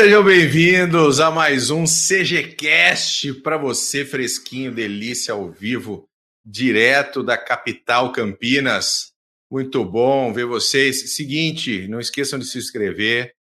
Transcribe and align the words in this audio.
Sejam 0.00 0.22
bem-vindos 0.22 1.18
a 1.18 1.28
mais 1.28 1.70
um 1.70 1.82
CGCast 1.82 3.34
para 3.42 3.56
você, 3.56 4.04
fresquinho, 4.04 4.72
delícia 4.72 5.34
ao 5.34 5.50
vivo, 5.50 6.08
direto 6.46 7.20
da 7.20 7.36
capital 7.36 8.12
Campinas. 8.12 9.12
Muito 9.50 9.84
bom 9.84 10.32
ver 10.32 10.46
vocês. 10.46 11.16
Seguinte, 11.16 11.88
não 11.88 11.98
esqueçam 11.98 12.38
de 12.38 12.46
se 12.46 12.58
inscrever, 12.58 13.34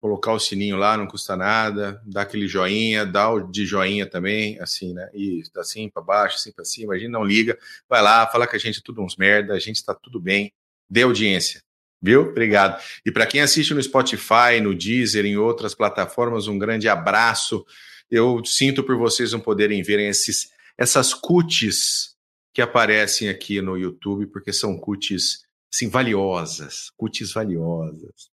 colocar 0.00 0.32
o 0.32 0.40
sininho 0.40 0.76
lá, 0.76 0.96
não 0.96 1.06
custa 1.06 1.36
nada, 1.36 2.02
dá 2.04 2.22
aquele 2.22 2.48
joinha, 2.48 3.06
dá 3.06 3.30
o 3.30 3.48
de 3.48 3.64
joinha 3.64 4.04
também, 4.04 4.58
assim, 4.58 4.92
né? 4.92 5.08
E 5.14 5.44
assim 5.56 5.88
para 5.88 6.02
baixo, 6.02 6.38
assim 6.38 6.50
para 6.50 6.64
cima, 6.64 6.94
a 6.94 6.98
gente 6.98 7.12
não 7.12 7.22
liga. 7.22 7.56
Vai 7.88 8.02
lá, 8.02 8.26
fala 8.26 8.48
que 8.48 8.56
a 8.56 8.58
gente 8.58 8.80
é 8.80 8.82
tudo 8.84 9.00
uns 9.00 9.16
merda, 9.16 9.54
a 9.54 9.60
gente 9.60 9.76
está 9.76 9.94
tudo 9.94 10.20
bem. 10.20 10.52
Dê 10.90 11.02
audiência. 11.02 11.63
Viu? 12.04 12.28
Obrigado. 12.28 12.78
E 13.06 13.10
para 13.10 13.24
quem 13.24 13.40
assiste 13.40 13.72
no 13.72 13.82
Spotify, 13.82 14.60
no 14.62 14.74
Deezer, 14.74 15.24
em 15.24 15.38
outras 15.38 15.74
plataformas, 15.74 16.46
um 16.46 16.58
grande 16.58 16.86
abraço. 16.86 17.64
Eu 18.10 18.44
sinto 18.44 18.84
por 18.84 18.98
vocês 18.98 19.32
não 19.32 19.40
poderem 19.40 19.82
verem 19.82 20.08
esses, 20.08 20.50
essas 20.76 21.14
cuts 21.14 22.14
que 22.52 22.60
aparecem 22.60 23.30
aqui 23.30 23.62
no 23.62 23.78
YouTube, 23.78 24.26
porque 24.26 24.52
são 24.52 24.76
cuts 24.76 25.44
assim, 25.72 25.88
valiosas, 25.88 26.90
cuts 26.94 27.32
valiosas. 27.32 28.28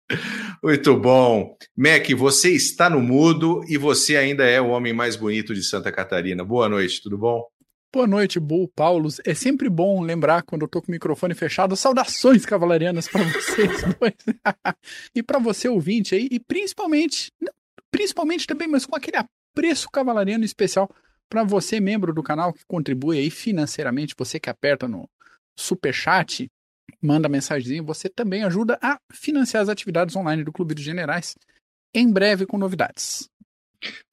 Muito 0.63 0.95
bom. 0.95 1.57
Mac, 1.75 2.09
você 2.11 2.51
está 2.51 2.89
no 2.89 3.01
mudo 3.01 3.65
e 3.67 3.77
você 3.77 4.15
ainda 4.15 4.45
é 4.45 4.61
o 4.61 4.69
homem 4.69 4.93
mais 4.93 5.17
bonito 5.17 5.53
de 5.53 5.61
Santa 5.61 5.91
Catarina. 5.91 6.41
Boa 6.41 6.69
noite, 6.69 7.03
tudo 7.03 7.17
bom? 7.17 7.45
Boa 7.97 8.05
noite, 8.05 8.39
Bull, 8.39 8.67
Paulo. 8.67 9.09
É 9.25 9.33
sempre 9.33 9.67
bom 9.67 10.03
lembrar 10.03 10.43
quando 10.43 10.61
eu 10.61 10.67
tô 10.67 10.79
com 10.83 10.89
o 10.89 10.91
microfone 10.91 11.33
fechado. 11.33 11.75
Saudações 11.75 12.45
cavalarianas 12.45 13.07
para 13.07 13.23
vocês 13.23 13.81
dois. 13.99 14.13
e 15.15 15.23
para 15.23 15.39
você 15.39 15.67
ouvinte 15.67 16.13
aí, 16.13 16.27
e 16.29 16.39
principalmente, 16.39 17.33
principalmente 17.89 18.45
também, 18.45 18.67
mas 18.67 18.85
com 18.85 18.95
aquele 18.95 19.17
apreço 19.17 19.89
cavalariano 19.89 20.45
especial 20.45 20.87
para 21.27 21.43
você, 21.43 21.79
membro 21.79 22.13
do 22.13 22.21
canal, 22.21 22.53
que 22.53 22.63
contribui 22.67 23.17
aí 23.17 23.31
financeiramente, 23.31 24.13
você 24.15 24.39
que 24.39 24.51
aperta 24.51 24.87
no 24.87 25.09
super 25.55 25.91
chat, 25.91 26.47
manda 27.01 27.27
mensagenzinha, 27.27 27.81
você 27.81 28.07
também 28.07 28.43
ajuda 28.43 28.77
a 28.79 28.99
financiar 29.11 29.63
as 29.63 29.69
atividades 29.69 30.15
online 30.15 30.43
do 30.43 30.53
Clube 30.53 30.75
dos 30.75 30.83
Generais. 30.83 31.35
Em 31.95 32.07
breve 32.07 32.45
com 32.45 32.59
novidades. 32.59 33.27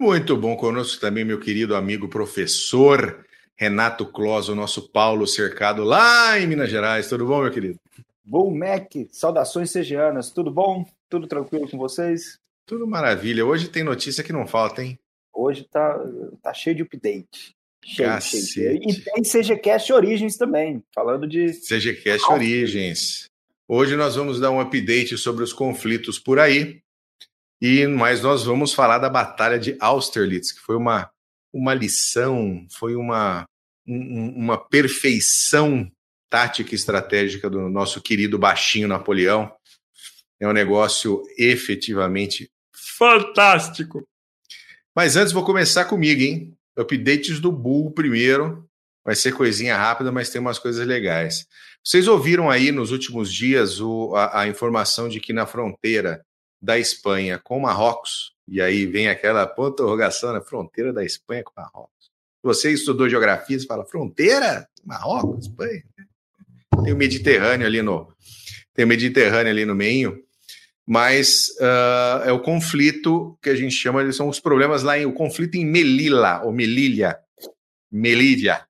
Muito 0.01 0.39
bom 0.39 0.56
conosco 0.56 0.98
também, 1.03 1.23
meu 1.23 1.39
querido 1.39 1.77
amigo 1.77 2.08
professor 2.08 3.23
Renato 3.56 4.06
Clos, 4.06 4.48
o 4.48 4.55
nosso 4.55 4.91
Paulo 4.91 5.27
cercado 5.27 5.84
lá 5.84 6.38
em 6.38 6.47
Minas 6.47 6.70
Gerais. 6.70 7.08
Tudo 7.08 7.27
bom, 7.27 7.42
meu 7.42 7.52
querido? 7.52 7.78
Bom, 8.24 8.55
Mac, 8.55 8.92
saudações 9.11 9.70
segianas. 9.70 10.30
Tudo 10.30 10.50
bom? 10.50 10.84
Tudo 11.08 11.27
tranquilo 11.27 11.69
com 11.69 11.78
vocês? 11.78 12.38
Tudo 12.66 12.86
maravilha. 12.86 13.44
Hoje 13.44 13.69
tem 13.69 13.84
notícia 13.84 14.24
que 14.24 14.33
não 14.33 14.46
falta, 14.46 14.83
hein? 14.83 14.98
Hoje 15.33 15.64
tá, 15.70 15.98
tá 16.42 16.55
cheio 16.55 16.77
de 16.77 16.83
update. 16.83 17.55
Cheio, 17.84 18.20
cheio, 18.20 18.42
cheio. 18.46 18.80
E 18.83 19.00
tem 19.00 19.22
CGCast 19.22 19.92
Origens 19.92 20.36
também, 20.36 20.83
falando 20.94 21.27
de. 21.27 21.52
CGCast 21.52 22.33
Origens. 22.33 23.27
Hoje 23.68 23.94
nós 23.94 24.16
vamos 24.16 24.41
dar 24.41 24.50
um 24.50 24.61
update 24.61 25.18
sobre 25.18 25.44
os 25.44 25.52
conflitos 25.52 26.18
por 26.18 26.39
aí. 26.39 26.80
E 27.61 27.86
mas 27.86 28.22
nós 28.22 28.44
vamos 28.44 28.72
falar 28.72 28.98
da 28.98 29.11
Batalha 29.11 29.58
de 29.58 29.77
Austerlitz, 29.78 30.52
que 30.52 30.61
foi 30.61 30.77
uma 30.77 31.11
uma 31.55 31.72
lição, 31.72 32.66
foi 32.69 32.97
uma, 32.97 33.47
um, 33.86 34.34
uma 34.36 34.58
perfeição 34.58 35.88
tática 36.28 36.74
e 36.74 36.74
estratégica 36.74 37.48
do 37.48 37.69
nosso 37.70 38.02
querido 38.02 38.36
baixinho 38.36 38.89
Napoleão. 38.89 39.55
É 40.40 40.48
um 40.48 40.52
negócio 40.52 41.23
efetivamente 41.39 42.51
fantástico. 42.74 44.05
Mas 44.95 45.17
antes 45.17 45.33
vou 45.33 45.45
começar 45.45 45.84
comigo, 45.84 46.20
hein? 46.20 46.52
Updates 46.77 47.39
do 47.39 47.52
Bull 47.52 47.92
primeiro. 47.92 48.68
Vai 49.05 49.14
ser 49.14 49.33
coisinha 49.33 49.77
rápida, 49.77 50.11
mas 50.11 50.30
tem 50.30 50.40
umas 50.40 50.58
coisas 50.58 50.84
legais. 50.84 51.46
Vocês 51.84 52.08
ouviram 52.08 52.50
aí 52.50 52.73
nos 52.73 52.90
últimos 52.90 53.33
dias 53.33 53.80
o, 53.80 54.14
a, 54.17 54.40
a 54.40 54.48
informação 54.48 55.08
de 55.08 55.20
que 55.20 55.33
na 55.33 55.46
fronteira 55.46 56.24
da 56.61 56.79
Espanha 56.79 57.39
com 57.39 57.61
Marrocos, 57.61 58.33
e 58.46 58.60
aí 58.60 58.86
vem 58.86 59.08
aquela 59.08 59.44
interrogação 59.44 60.32
na 60.32 60.40
fronteira 60.40 60.92
da 60.92 61.05
Espanha 61.05 61.42
com 61.42 61.52
Marrocos. 61.56 62.10
Você 62.42 62.72
estudou 62.72 63.08
geografia, 63.08 63.58
você 63.58 63.66
fala 63.66 63.86
fronteira, 63.86 64.68
Marrocos, 64.84 65.46
Espanha. 65.46 65.82
Tem 66.82 66.92
o 66.92 66.96
Mediterrâneo 66.96 67.66
ali 67.66 67.80
no 67.82 68.12
tem 68.74 68.84
o 68.84 68.88
Mediterrâneo 68.88 69.52
ali 69.52 69.64
no 69.64 69.74
meio, 69.74 70.20
mas 70.84 71.48
uh, 71.60 72.24
é 72.27 72.32
o 72.32 72.42
conflito 72.42 73.38
que 73.40 73.48
a 73.48 73.55
gente 73.55 73.74
chama, 73.74 74.10
são 74.12 74.28
os 74.28 74.40
problemas 74.40 74.82
lá 74.82 74.98
em 74.98 75.06
o 75.06 75.12
conflito 75.12 75.55
em 75.55 75.64
Melilla 75.64 76.42
ou 76.42 76.52
Melilha, 76.52 77.16
Melídia, 77.90 78.66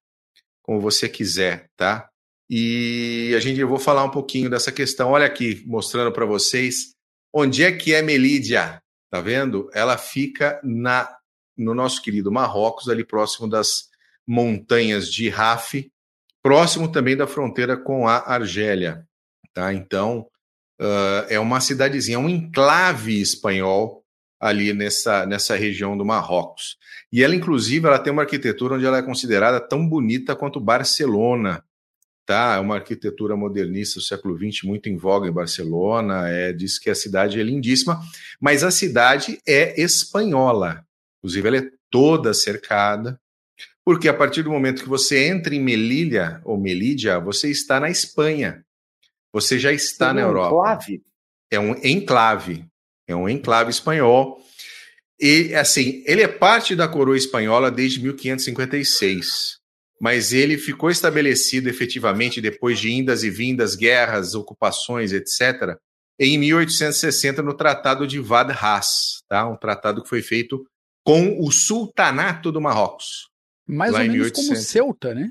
como 0.63 0.79
você 0.81 1.09
quiser, 1.09 1.71
tá? 1.75 2.09
E 2.49 3.33
a 3.35 3.41
gente 3.41 3.59
eu 3.59 3.67
vou 3.67 3.79
falar 3.79 4.05
um 4.05 4.11
pouquinho 4.11 4.51
dessa 4.51 4.71
questão. 4.71 5.11
Olha 5.11 5.27
aqui, 5.27 5.65
mostrando 5.67 6.13
para 6.13 6.27
vocês 6.27 6.95
onde 7.33 7.65
é 7.65 7.73
que 7.73 7.95
é 7.95 8.03
Melídia. 8.03 8.84
Tá 9.15 9.21
vendo? 9.21 9.71
Ela 9.73 9.97
fica 9.97 10.61
na 10.65 11.09
no 11.57 11.73
nosso 11.73 12.03
querido 12.03 12.33
Marrocos, 12.33 12.89
ali 12.89 13.05
próximo 13.05 13.49
das 13.49 13.85
montanhas 14.27 15.09
de 15.09 15.29
Raf, 15.29 15.89
próximo 16.43 16.91
também 16.91 17.17
da 17.17 17.25
fronteira 17.25 17.77
com 17.77 18.09
a 18.09 18.17
Argélia. 18.29 19.07
Tá? 19.53 19.73
Então, 19.73 20.27
uh, 20.81 21.27
é 21.29 21.39
uma 21.39 21.61
cidadezinha, 21.61 22.19
um 22.19 22.29
enclave 22.29 23.21
espanhol 23.21 24.05
ali 24.41 24.73
nessa, 24.73 25.25
nessa 25.25 25.55
região 25.55 25.97
do 25.97 26.05
Marrocos. 26.05 26.77
E 27.13 27.23
ela, 27.23 27.37
inclusive, 27.37 27.87
ela 27.87 28.01
tem 28.01 28.13
uma 28.13 28.23
arquitetura 28.23 28.75
onde 28.75 28.85
ela 28.85 28.99
é 28.99 29.03
considerada 29.03 29.61
tão 29.61 29.89
bonita 29.89 30.35
quanto 30.35 30.59
Barcelona 30.59 31.63
tá? 32.27 32.57
É 32.57 32.59
uma 32.59 32.77
arquitetura 32.77 33.37
modernista 33.37 33.99
do 33.99 34.05
século 34.05 34.37
XX 34.37 34.63
muito 34.65 34.89
em 34.89 34.97
voga 34.97 35.29
em 35.29 35.33
Barcelona. 35.33 36.29
É, 36.29 36.53
diz 36.53 36.79
que 36.79 36.91
a 36.91 36.95
cidade 36.95 37.39
é 37.39 37.43
lindíssima, 37.43 38.01
mas 38.41 38.65
a 38.65 38.71
cidade 38.71 39.39
é 39.47 39.81
espanhola. 39.81 40.85
Inclusive, 41.19 41.49
ela 41.49 41.57
é 41.59 41.71
toda 41.91 42.35
cercada, 42.35 43.21
porque 43.85 44.09
a 44.09 44.15
partir 44.15 44.43
do 44.43 44.51
momento 44.51 44.83
que 44.83 44.89
você 44.89 45.27
entra 45.27 45.55
em 45.55 45.61
Melilla 45.61 46.41
ou 46.45 46.59
Melídia, 46.59 47.19
você 47.19 47.51
está 47.51 47.79
na 47.79 47.91
Espanha. 47.91 48.65
Você 49.33 49.59
já 49.59 49.73
está 49.73 50.11
é 50.11 50.13
na 50.15 50.21
Europa. 50.23 50.55
Enclave? 50.55 51.03
É 51.51 51.59
um 51.61 51.75
enclave. 51.85 52.67
É 53.07 53.15
um 53.15 53.29
enclave 53.29 53.71
espanhol. 53.71 54.41
E, 55.21 55.55
assim, 55.55 56.03
ele 56.07 56.23
é 56.23 56.29
parte 56.29 56.75
da 56.75 56.89
coroa 56.89 57.17
espanhola 57.17 57.71
desde 57.71 58.01
1556 58.01 59.64
mas 60.01 60.33
ele 60.33 60.59
ficou 60.59 60.91
estabelecido 60.91 61.69
efetivamente 61.69 62.41
depois 62.41 62.79
de 62.79 62.93
indas 62.93 63.23
e 63.23 63.31
vindas, 63.31 63.75
guerras, 63.75 64.35
ocupações, 64.35 65.13
etc., 65.13 65.77
em 66.19 66.39
1860 66.39 67.43
no 67.43 67.55
Tratado 67.55 68.07
de 68.07 68.21
Vadras, 68.21 69.23
tá? 69.29 69.49
um 69.49 69.57
tratado 69.57 70.03
que 70.03 70.09
foi 70.09 70.23
feito 70.23 70.65
com 71.05 71.41
o 71.41 71.51
Sultanato 71.51 72.53
do 72.53 72.61
Marrocos. 72.61 73.29
Mais 73.67 73.93
ou 73.93 73.99
menos 73.99 74.15
1800. 74.15 74.49
como 74.49 74.57
Ceuta, 74.57 75.15
né? 75.15 75.31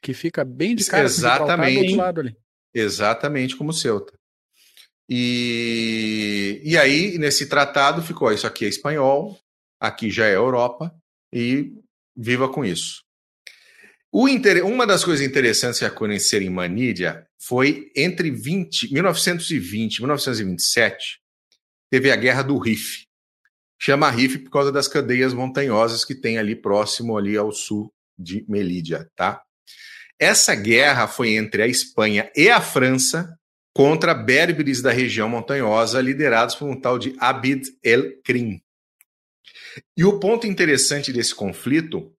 Que 0.00 0.14
fica 0.14 0.44
bem 0.44 0.74
de 0.74 0.84
cara 0.84 1.04
Exatamente. 1.04 1.96
lado 1.96 2.20
ali. 2.20 2.36
Exatamente 2.74 3.56
como 3.56 3.72
Ceuta. 3.72 4.12
E, 5.08 6.60
e 6.64 6.78
aí, 6.78 7.18
nesse 7.18 7.48
tratado, 7.48 8.00
ficou: 8.00 8.32
isso 8.32 8.46
aqui 8.46 8.64
é 8.64 8.68
espanhol, 8.68 9.36
aqui 9.80 10.10
já 10.10 10.26
é 10.26 10.36
Europa, 10.36 10.94
e 11.32 11.72
viva 12.16 12.48
com 12.48 12.64
isso. 12.64 13.02
Inter... 14.12 14.64
Uma 14.64 14.86
das 14.86 15.04
coisas 15.04 15.24
interessantes 15.24 15.78
que 15.78 15.84
aconteceram 15.84 16.46
em 16.46 16.50
Manília 16.50 17.26
foi 17.38 17.90
entre 17.94 18.30
20... 18.30 18.92
1920 18.92 19.96
e 19.96 20.00
1927, 20.00 21.20
teve 21.90 22.10
a 22.10 22.16
Guerra 22.16 22.42
do 22.42 22.58
Rif. 22.58 23.06
Chama 23.80 24.10
Rif 24.10 24.38
por 24.38 24.50
causa 24.50 24.72
das 24.72 24.88
cadeias 24.88 25.32
montanhosas 25.32 26.04
que 26.04 26.14
tem 26.14 26.38
ali 26.38 26.54
próximo 26.54 27.16
ali 27.16 27.36
ao 27.36 27.50
sul 27.50 27.92
de 28.18 28.44
Melídia, 28.48 29.08
tá? 29.16 29.42
Essa 30.18 30.54
guerra 30.54 31.08
foi 31.08 31.30
entre 31.34 31.62
a 31.62 31.66
Espanha 31.66 32.30
e 32.36 32.50
a 32.50 32.60
França 32.60 33.34
contra 33.74 34.12
berberes 34.12 34.82
da 34.82 34.90
região 34.90 35.28
montanhosa, 35.28 36.00
liderados 36.00 36.54
por 36.54 36.68
um 36.68 36.78
tal 36.78 36.98
de 36.98 37.16
Abid 37.18 37.66
el-Krim. 37.82 38.60
E 39.96 40.04
o 40.04 40.18
ponto 40.18 40.46
interessante 40.46 41.10
desse 41.10 41.34
conflito 41.34 42.12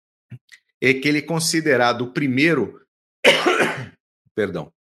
é 0.81 0.93
que 0.93 1.07
ele 1.07 1.19
é 1.19 1.21
considerado 1.21 2.01
o 2.01 2.11
primeiro. 2.11 2.81
Perdão. 4.35 4.71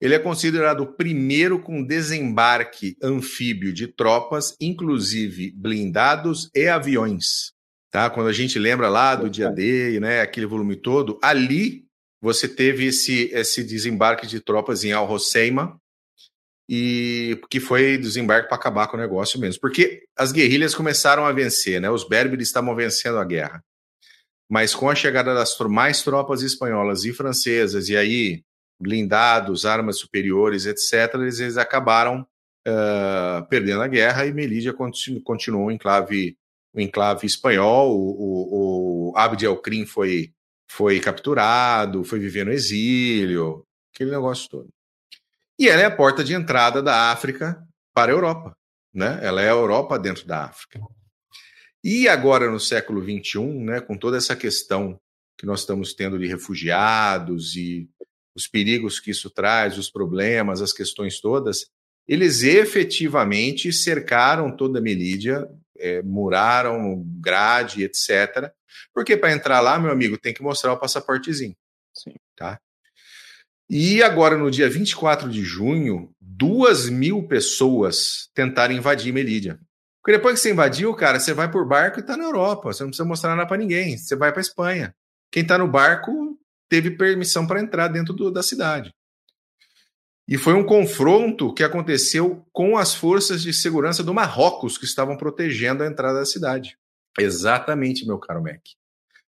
Ele 0.00 0.14
é 0.14 0.18
considerado 0.18 0.80
o 0.80 0.92
primeiro 0.92 1.60
com 1.60 1.84
desembarque 1.84 2.96
anfíbio 3.02 3.72
de 3.72 3.86
tropas, 3.86 4.56
inclusive 4.60 5.52
blindados 5.52 6.50
e 6.54 6.66
aviões. 6.66 7.52
Tá? 7.90 8.10
Quando 8.10 8.28
a 8.28 8.32
gente 8.32 8.58
lembra 8.58 8.88
lá 8.88 9.14
do 9.14 9.30
dia 9.30 9.50
D, 9.50 10.00
né, 10.00 10.20
aquele 10.20 10.46
volume 10.46 10.76
todo, 10.76 11.18
ali 11.22 11.84
você 12.20 12.48
teve 12.48 12.86
esse, 12.86 13.30
esse 13.32 13.62
desembarque 13.62 14.26
de 14.26 14.40
tropas 14.40 14.82
em 14.82 14.92
Al 14.92 15.10
Hoceima, 15.10 15.78
e 16.68 17.38
que 17.50 17.60
foi 17.60 17.98
desembarque 17.98 18.48
para 18.48 18.56
acabar 18.56 18.88
com 18.88 18.96
o 18.96 19.00
negócio 19.00 19.38
mesmo. 19.38 19.60
Porque 19.60 20.04
as 20.16 20.32
guerrilhas 20.32 20.74
começaram 20.74 21.26
a 21.26 21.32
vencer, 21.32 21.80
né? 21.80 21.90
Os 21.90 22.08
berberes 22.08 22.48
estavam 22.48 22.74
vencendo 22.74 23.18
a 23.18 23.24
guerra. 23.24 23.62
Mas 24.54 24.72
com 24.72 24.88
a 24.88 24.94
chegada 24.94 25.34
das 25.34 25.58
mais 25.68 26.04
tropas 26.04 26.40
espanholas 26.40 27.04
e 27.04 27.12
francesas, 27.12 27.88
e 27.88 27.96
aí 27.96 28.44
blindados, 28.80 29.66
armas 29.66 29.98
superiores, 29.98 30.64
etc., 30.64 31.12
eles, 31.14 31.40
eles 31.40 31.56
acabaram 31.56 32.20
uh, 32.20 33.44
perdendo 33.48 33.82
a 33.82 33.88
guerra 33.88 34.26
e 34.26 34.32
Melídia 34.32 34.72
continu, 34.72 35.20
continuou 35.22 35.72
em 35.72 35.74
enclave, 35.74 36.38
o 36.72 36.80
enclave 36.80 37.26
espanhol. 37.26 37.98
O, 37.98 39.10
o, 39.10 39.12
o 39.12 39.34
el-Krim 39.42 39.86
foi, 39.86 40.32
foi 40.70 41.00
capturado, 41.00 42.04
foi 42.04 42.20
viver 42.20 42.46
no 42.46 42.52
exílio, 42.52 43.66
aquele 43.92 44.12
negócio 44.12 44.48
todo. 44.48 44.68
E 45.58 45.68
ela 45.68 45.82
é 45.82 45.86
a 45.86 45.96
porta 45.96 46.22
de 46.22 46.32
entrada 46.32 46.80
da 46.80 47.10
África 47.10 47.60
para 47.92 48.12
a 48.12 48.14
Europa. 48.14 48.52
Né? 48.94 49.18
Ela 49.20 49.42
é 49.42 49.48
a 49.48 49.54
Europa 49.54 49.98
dentro 49.98 50.24
da 50.24 50.44
África. 50.44 50.78
E 51.84 52.08
agora, 52.08 52.50
no 52.50 52.58
século 52.58 53.02
XXI, 53.02 53.40
né, 53.40 53.78
com 53.78 53.94
toda 53.94 54.16
essa 54.16 54.34
questão 54.34 54.98
que 55.38 55.44
nós 55.44 55.60
estamos 55.60 55.92
tendo 55.92 56.18
de 56.18 56.26
refugiados 56.26 57.54
e 57.56 57.86
os 58.34 58.48
perigos 58.48 58.98
que 58.98 59.10
isso 59.10 59.28
traz, 59.28 59.76
os 59.76 59.90
problemas, 59.90 60.62
as 60.62 60.72
questões 60.72 61.20
todas, 61.20 61.66
eles 62.08 62.42
efetivamente 62.42 63.70
cercaram 63.70 64.50
toda 64.56 64.78
a 64.78 64.82
Melídia, 64.82 65.46
é, 65.76 66.00
muraram 66.02 67.04
grade, 67.20 67.84
etc. 67.84 68.50
Porque 68.94 69.14
para 69.14 69.32
entrar 69.32 69.60
lá, 69.60 69.78
meu 69.78 69.90
amigo, 69.90 70.16
tem 70.16 70.32
que 70.32 70.42
mostrar 70.42 70.72
o 70.72 70.78
passaportezinho. 70.78 71.54
Sim. 71.94 72.14
Tá? 72.34 72.58
E 73.68 74.02
agora, 74.02 74.38
no 74.38 74.50
dia 74.50 74.70
24 74.70 75.28
de 75.28 75.42
junho, 75.42 76.10
duas 76.18 76.88
mil 76.88 77.26
pessoas 77.28 78.30
tentaram 78.34 78.74
invadir 78.74 79.12
Melídia. 79.12 79.60
Porque 80.04 80.18
depois 80.18 80.34
que 80.34 80.40
você 80.42 80.52
invadiu, 80.52 80.94
cara, 80.94 81.18
você 81.18 81.32
vai 81.32 81.50
por 81.50 81.66
barco 81.66 81.98
e 81.98 82.02
está 82.02 82.14
na 82.14 82.24
Europa. 82.24 82.70
Você 82.70 82.82
não 82.82 82.90
precisa 82.90 83.08
mostrar 83.08 83.34
nada 83.34 83.48
para 83.48 83.56
ninguém. 83.56 83.96
Você 83.96 84.14
vai 84.14 84.30
para 84.30 84.42
Espanha. 84.42 84.94
Quem 85.32 85.42
está 85.42 85.56
no 85.56 85.66
barco 85.66 86.38
teve 86.68 86.90
permissão 86.90 87.46
para 87.46 87.58
entrar 87.58 87.88
dentro 87.88 88.12
do, 88.12 88.30
da 88.30 88.42
cidade. 88.42 88.92
E 90.28 90.36
foi 90.36 90.52
um 90.52 90.64
confronto 90.64 91.54
que 91.54 91.64
aconteceu 91.64 92.46
com 92.52 92.76
as 92.76 92.94
forças 92.94 93.40
de 93.40 93.54
segurança 93.54 94.02
do 94.02 94.12
Marrocos 94.12 94.76
que 94.76 94.84
estavam 94.84 95.16
protegendo 95.16 95.82
a 95.82 95.86
entrada 95.86 96.18
da 96.18 96.26
cidade. 96.26 96.76
Exatamente, 97.18 98.06
meu 98.06 98.18
caro 98.18 98.42
Mac. 98.42 98.60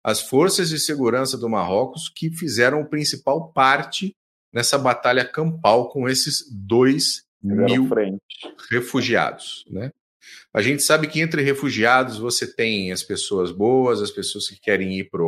As 0.02 0.22
forças 0.22 0.70
de 0.70 0.78
segurança 0.78 1.36
do 1.36 1.50
Marrocos 1.50 2.08
que 2.08 2.30
fizeram 2.30 2.80
o 2.80 2.88
principal 2.88 3.52
parte 3.52 4.16
nessa 4.50 4.78
batalha 4.78 5.24
campal 5.24 5.90
com 5.90 6.08
esses 6.08 6.46
dois 6.50 7.24
mil 7.42 7.88
frente. 7.88 8.22
refugiados, 8.70 9.66
né? 9.69 9.90
A 10.52 10.60
gente 10.62 10.82
sabe 10.82 11.06
que 11.06 11.20
entre 11.20 11.42
refugiados 11.42 12.19
você 12.19 12.46
tem 12.46 12.92
as 12.92 13.02
pessoas 13.02 13.50
boas, 13.50 14.00
as 14.00 14.10
pessoas 14.10 14.48
que 14.48 14.60
querem 14.60 14.98
ir 14.98 15.10
para 15.10 15.20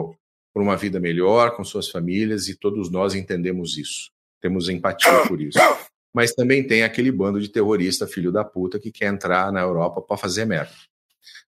uma 0.54 0.76
vida 0.76 1.00
melhor 1.00 1.56
com 1.56 1.64
suas 1.64 1.88
famílias 1.88 2.48
e 2.48 2.54
todos 2.54 2.90
nós 2.90 3.14
entendemos 3.14 3.78
isso, 3.78 4.10
temos 4.40 4.68
empatia 4.68 5.26
por 5.26 5.40
isso. 5.40 5.58
Mas 6.12 6.32
também 6.32 6.64
tem 6.64 6.84
aquele 6.84 7.10
bando 7.10 7.40
de 7.40 7.48
terrorista 7.48 8.06
filho 8.06 8.30
da 8.30 8.44
puta 8.44 8.78
que 8.78 8.92
quer 8.92 9.06
entrar 9.06 9.50
na 9.50 9.60
Europa 9.60 10.00
para 10.00 10.16
fazer 10.16 10.44
merda. 10.44 10.72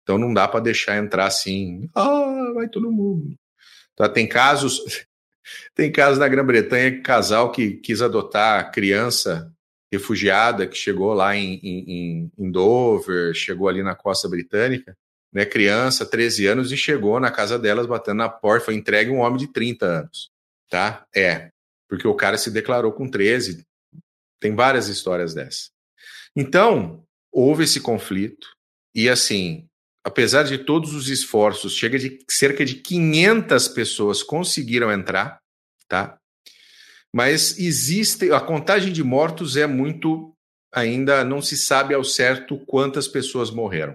Então 0.03 0.19
não 0.19 0.33
dá 0.33 0.47
para 0.47 0.61
deixar 0.61 0.97
entrar 0.97 1.27
assim, 1.27 1.89
ah, 1.95 2.53
vai 2.55 2.69
todo 2.69 2.91
mundo. 2.91 3.35
Tá, 3.97 4.09
tem 4.09 4.27
casos, 4.27 4.81
tem 5.75 5.91
casos 5.91 6.19
na 6.19 6.29
Grã-Bretanha, 6.29 7.01
casal 7.03 7.51
que 7.51 7.73
quis 7.73 8.03
adotar 8.03 8.71
criança 8.71 9.53
refugiada 9.93 10.67
que 10.67 10.77
chegou 10.77 11.13
lá 11.13 11.37
em, 11.37 11.61
em, 11.63 12.33
em, 12.39 12.51
Dover, 12.51 13.35
chegou 13.35 13.69
ali 13.69 13.83
na 13.83 13.95
costa 13.95 14.27
britânica, 14.27 14.97
né, 15.31 15.45
criança, 15.45 16.07
13 16.07 16.47
anos, 16.47 16.73
e 16.73 16.77
chegou 16.79 17.21
na 17.21 17.31
casa 17.31 17.59
delas 17.59 17.87
batendo 17.87 18.17
na 18.17 18.29
porta, 18.29 18.67
foi 18.67 18.75
entregue 18.75 19.11
um 19.11 19.19
homem 19.19 19.39
de 19.39 19.53
30 19.53 19.85
anos, 19.85 20.31
tá? 20.71 21.07
É, 21.15 21.51
porque 21.89 22.09
o 22.09 22.15
cara 22.15 22.39
se 22.39 22.51
declarou 22.51 22.93
com 22.93 23.07
13. 23.07 23.67
Tem 24.41 24.55
várias 24.55 24.89
histórias 24.89 25.35
dessas. 25.35 25.71
Então, 26.35 27.05
houve 27.31 27.65
esse 27.65 27.81
conflito, 27.81 28.47
e 28.95 29.11
assim, 29.11 29.69
apesar 30.03 30.45
de 30.45 30.57
todos 30.57 30.95
os 30.95 31.09
esforços, 31.09 31.75
chega 31.75 31.99
de 31.99 32.19
cerca 32.31 32.65
de 32.65 32.77
500 32.77 33.69
pessoas 33.69 34.23
conseguiram 34.23 34.91
entrar, 34.91 35.39
tá? 35.87 36.19
Mas 37.15 37.59
existe 37.59 38.33
a 38.33 38.41
contagem 38.41 38.93
de 38.93 39.03
mortos 39.05 39.57
é 39.57 39.67
muito 39.67 40.33
ainda 40.73 41.23
não 41.23 41.43
se 41.43 41.57
sabe 41.57 41.93
ao 41.93 42.03
certo 42.03 42.59
quantas 42.67 43.07
pessoas 43.07 43.51
morreram. 43.51 43.95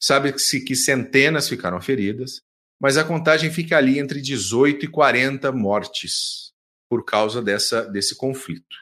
Sabe-se 0.00 0.64
que 0.64 0.74
centenas 0.74 1.48
ficaram 1.48 1.80
feridas, 1.80 2.40
mas 2.80 2.96
a 2.96 3.04
contagem 3.04 3.50
fica 3.50 3.76
ali 3.76 3.98
entre 3.98 4.20
18 4.20 4.84
e 4.84 4.88
40 4.88 5.52
mortes 5.52 6.52
por 6.90 7.04
causa 7.04 7.40
dessa, 7.40 7.82
desse 7.82 8.16
conflito. 8.16 8.76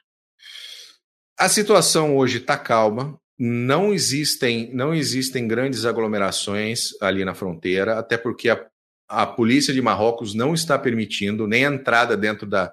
A 1.39 1.49
situação 1.49 2.17
hoje 2.17 2.39
está 2.39 2.57
calma, 2.57 3.19
não 3.39 3.93
existem, 3.93 4.73
não 4.75 4.95
existem 4.95 5.47
grandes 5.47 5.85
aglomerações 5.85 6.91
ali 7.01 7.25
na 7.25 7.35
fronteira, 7.35 7.99
até 7.99 8.17
porque 8.17 8.49
a, 8.49 8.67
a 9.09 9.27
polícia 9.27 9.75
de 9.75 9.83
Marrocos 9.83 10.35
não 10.35 10.55
está 10.55 10.79
permitindo 10.79 11.47
nem 11.47 11.67
a 11.67 11.73
entrada 11.73 12.17
dentro 12.17 12.47
da, 12.47 12.73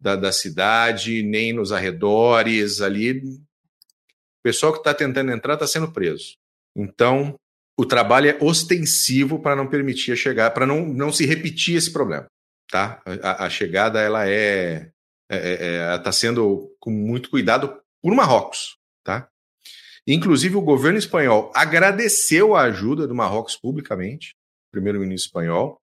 da, 0.00 0.16
da 0.16 0.32
cidade, 0.32 1.22
nem 1.22 1.52
nos 1.52 1.72
arredores 1.72 2.80
ali. 2.80 3.18
O 3.18 4.42
pessoal 4.42 4.72
que 4.72 4.78
está 4.78 4.92
tentando 4.92 5.32
entrar 5.32 5.54
está 5.54 5.66
sendo 5.66 5.90
preso. 5.90 6.36
Então, 6.76 7.38
o 7.76 7.84
trabalho 7.84 8.30
é 8.30 8.38
ostensivo 8.40 9.40
para 9.40 9.56
não 9.56 9.66
permitir 9.66 10.12
a 10.12 10.16
chegada, 10.16 10.54
para 10.54 10.66
não, 10.66 10.86
não 10.86 11.12
se 11.12 11.26
repetir 11.26 11.76
esse 11.76 11.92
problema. 11.92 12.26
Tá? 12.70 13.02
A, 13.22 13.46
a 13.46 13.50
chegada 13.50 14.00
ela 14.00 14.28
é 14.28 14.90
está 15.30 15.36
é, 15.36 15.54
é, 15.54 15.94
é 15.94 15.98
tá 15.98 16.12
sendo 16.12 16.74
com 16.78 16.90
muito 16.90 17.30
cuidado 17.30 17.80
por 18.02 18.14
Marrocos. 18.14 18.76
Tá? 19.02 19.28
Inclusive, 20.06 20.56
o 20.56 20.62
governo 20.62 20.98
espanhol 20.98 21.50
agradeceu 21.54 22.54
a 22.54 22.62
ajuda 22.62 23.06
do 23.06 23.14
Marrocos 23.14 23.56
publicamente, 23.56 24.36
primeiro-ministro 24.70 25.28
espanhol, 25.28 25.80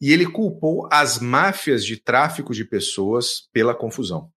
e 0.00 0.12
ele 0.12 0.26
culpou 0.26 0.88
as 0.90 1.18
máfias 1.18 1.84
de 1.84 1.96
tráfico 1.96 2.52
de 2.52 2.64
pessoas 2.64 3.48
pela 3.52 3.74
confusão. 3.74 4.30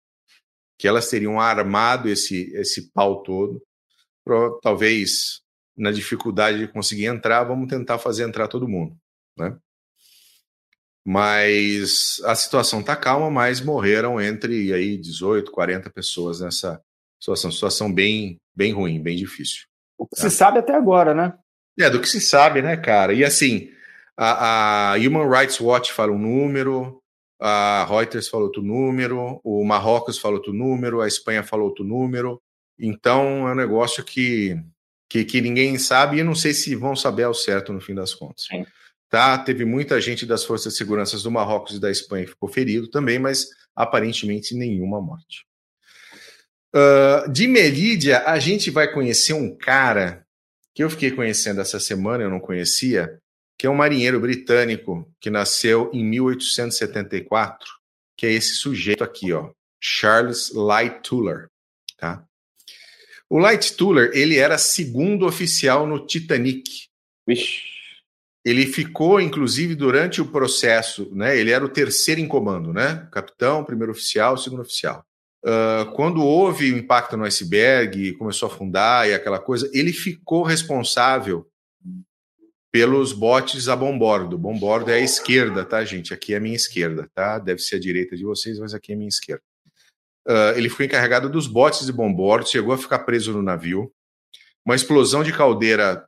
Que 0.78 0.88
elas 0.88 1.10
teriam 1.10 1.40
armado 1.40 2.10
esse, 2.10 2.52
esse 2.56 2.92
pau 2.92 3.24
todo, 3.24 3.62
talvez 4.62 5.42
na 5.78 5.92
dificuldade 5.92 6.60
de 6.60 6.68
conseguir 6.68 7.06
entrar, 7.06 7.44
vamos 7.44 7.68
tentar 7.68 7.98
fazer 7.98 8.24
entrar 8.24 8.48
todo 8.48 8.68
mundo. 8.68 8.96
Né? 9.38 9.58
Mas 11.06 12.20
a 12.26 12.34
situação 12.34 12.80
está 12.80 12.96
calma, 12.96 13.30
mas 13.30 13.62
morreram 13.62 14.20
entre 14.20 14.74
aí 14.74 14.98
18, 14.98 15.52
40 15.52 15.90
pessoas 15.90 16.40
nessa 16.40 16.82
situação. 17.20 17.52
Situação 17.52 17.94
bem, 17.94 18.38
bem 18.56 18.74
ruim, 18.74 19.02
bem 19.02 19.16
difícil. 19.16 19.66
O 19.98 20.08
que 20.08 20.16
tá? 20.16 20.30
se 20.30 20.36
sabe 20.36 20.60
até 20.60 20.74
agora, 20.74 21.14
né? 21.14 21.38
É, 21.78 21.90
do 21.90 22.02
que 22.02 22.08
se 22.08 22.22
sabe, 22.22 22.62
né, 22.62 22.76
cara? 22.78 23.14
E 23.14 23.24
assim, 23.24 23.70
a, 24.18 24.94
a 24.94 24.98
Human 24.98 25.28
Rights 25.30 25.60
Watch 25.60 25.92
fala 25.92 26.12
um 26.12 26.18
número, 26.18 27.02
a 27.40 27.86
Reuters 27.90 28.28
falou 28.28 28.48
outro 28.48 28.62
número, 28.62 29.40
o 29.44 29.64
Marrocos 29.66 30.18
falou 30.18 30.38
outro 30.38 30.54
número, 30.54 31.02
a 31.02 31.08
Espanha 31.08 31.44
falou 31.44 31.68
outro 31.68 31.84
número. 31.84 32.42
Então 32.80 33.48
é 33.48 33.52
um 33.52 33.56
negócio 33.56 34.04
que, 34.04 34.58
que, 35.10 35.24
que 35.26 35.42
ninguém 35.42 35.78
sabe 35.78 36.18
e 36.18 36.24
não 36.24 36.36
sei 36.36 36.54
se 36.54 36.76
vão 36.76 36.96
saber 36.96 37.24
ao 37.24 37.34
certo 37.34 37.74
no 37.74 37.82
fim 37.82 37.94
das 37.94 38.14
contas. 38.14 38.46
Tá? 39.10 39.38
Teve 39.38 39.66
muita 39.66 40.00
gente 40.02 40.26
das 40.26 40.44
forças 40.44 40.74
de 40.74 40.78
segurança 40.78 41.18
do 41.18 41.32
Marrocos 41.32 41.76
e 41.76 41.80
da 41.80 41.92
Espanha 41.92 42.26
que 42.26 42.32
ficou 42.32 42.50
ferido 42.50 42.90
também, 42.90 43.20
mas 43.20 43.48
aparentemente 43.76 44.56
nenhuma 44.56 45.02
morte. 45.02 45.46
Uh, 46.74 47.32
de 47.32 47.48
Melídia, 47.48 48.24
a 48.26 48.38
gente 48.40 48.70
vai 48.70 48.92
conhecer 48.92 49.34
um 49.34 49.56
cara 49.56 50.26
que 50.74 50.84
eu 50.84 50.90
fiquei 50.90 51.12
conhecendo 51.12 51.62
essa 51.62 51.80
semana, 51.80 52.24
eu 52.24 52.30
não 52.30 52.40
conhecia, 52.40 53.18
que 53.58 53.68
é 53.68 53.70
um 53.70 53.76
marinheiro 53.76 54.20
britânico 54.20 55.10
que 55.20 55.30
nasceu 55.30 55.90
em 55.94 56.04
1874, 56.04 57.68
que 58.18 58.26
é 58.26 58.32
esse 58.32 58.56
sujeito 58.56 59.04
aqui, 59.04 59.32
ó, 59.34 59.52
Charles 59.80 60.52
Light 60.54 61.02
Tuller, 61.02 61.48
tá? 61.98 62.26
O 63.30 63.40
Light 63.40 63.76
Tuller, 63.76 64.12
ele 64.14 64.38
era 64.38 64.58
segundo 64.58 65.26
oficial 65.26 65.88
no 65.88 66.06
Titanic. 66.06 66.70
Vixe. 67.28 67.76
Ele 68.46 68.68
ficou, 68.68 69.20
inclusive, 69.20 69.74
durante 69.74 70.22
o 70.22 70.28
processo, 70.28 71.10
né? 71.16 71.36
Ele 71.36 71.50
era 71.50 71.66
o 71.66 71.70
terceiro 71.70 72.22
em 72.22 72.28
comando, 72.28 72.72
né? 72.72 73.08
Capitão, 73.12 73.66
primeiro 73.66 73.92
oficial, 73.92 74.38
segundo 74.38 74.62
oficial. 74.62 75.04
Uh, 75.44 75.92
quando 75.94 76.24
houve 76.24 76.72
o 76.72 76.78
impacto 76.78 77.18
no 77.18 77.24
iceberg, 77.24 78.14
começou 78.14 78.50
a 78.50 78.52
afundar 78.52 79.10
e 79.10 79.14
aquela 79.14 79.40
coisa, 79.40 79.70
ele 79.74 79.92
ficou 79.92 80.44
responsável 80.44 81.48
pelos 82.76 83.14
botes 83.14 83.70
a 83.70 83.76
bombordo. 83.76 84.38
Bombordo 84.38 84.92
é 84.92 84.96
a 84.96 85.00
esquerda, 85.00 85.64
tá, 85.64 85.86
gente? 85.86 86.14
Aqui 86.14 86.34
é 86.34 86.38
a 86.38 86.42
minha 86.42 86.58
esquerda, 86.58 87.10
tá? 87.14 87.40
Deve 87.40 87.62
ser 87.62 87.78
a 87.78 87.80
direita 87.80 88.18
de 88.18 88.26
vocês, 88.26 88.60
mas 88.60 88.74
aqui 88.74 88.92
é 88.92 88.96
a 88.96 88.98
minha 88.98 89.08
esquerda. 89.08 89.42
uh, 90.28 90.58
ele 90.58 90.68
foi 90.68 90.86
encarregado 90.86 91.30
dos 91.30 91.48
botes 91.48 91.86
de 91.86 91.94
bombordo, 91.94 92.50
chegou 92.50 92.74
a 92.74 92.78
ficar 92.78 93.00
preso 93.00 93.32
no 93.32 93.42
navio. 93.42 93.90
Uma 94.66 94.76
explosão 94.76 95.24
de 95.24 95.32
caldeira 95.32 96.06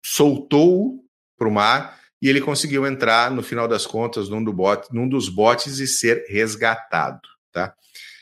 soltou 0.00 1.04
para 1.36 1.48
o 1.48 1.50
mar 1.50 1.98
e 2.22 2.28
ele 2.28 2.40
conseguiu 2.40 2.86
entrar, 2.86 3.32
no 3.32 3.42
final 3.42 3.66
das 3.66 3.84
contas, 3.84 4.28
num, 4.28 4.44
do 4.44 4.52
bote, 4.52 4.94
num 4.94 5.08
dos 5.08 5.28
botes 5.28 5.80
e 5.80 5.86
ser 5.88 6.24
resgatado. 6.28 7.26
Tá? 7.50 7.74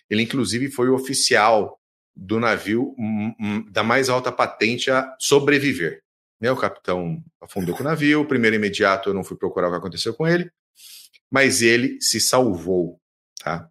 Ele, 0.09 0.23
inclusive, 0.23 0.71
foi 0.71 0.89
o 0.89 0.95
oficial 0.95 1.79
do 2.17 2.41
navio 2.41 2.95
um, 2.99 3.35
um, 3.39 3.71
da 3.71 3.83
mais 3.83 4.09
alta 4.09 4.33
patente 4.33 4.91
a 4.91 5.15
sobreviver. 5.21 6.06
Né? 6.41 6.51
O 6.51 6.57
capitão 6.57 7.23
afundou 7.41 7.75
com 7.75 7.83
o 7.83 7.87
navio, 7.87 8.21
o 8.21 8.27
primeiro 8.27 8.57
imediato 8.57 9.11
eu 9.11 9.15
não 9.15 9.25
fui 9.25 9.37
procurar 9.37 9.69
o 9.69 9.71
que 9.71 9.79
aconteceu 9.79 10.15
com 10.15 10.27
ele, 10.27 10.51
mas 11.31 11.63
ele 11.63 12.01
se 12.01 12.21
salvou. 12.21 13.01
Tá? 13.43 13.69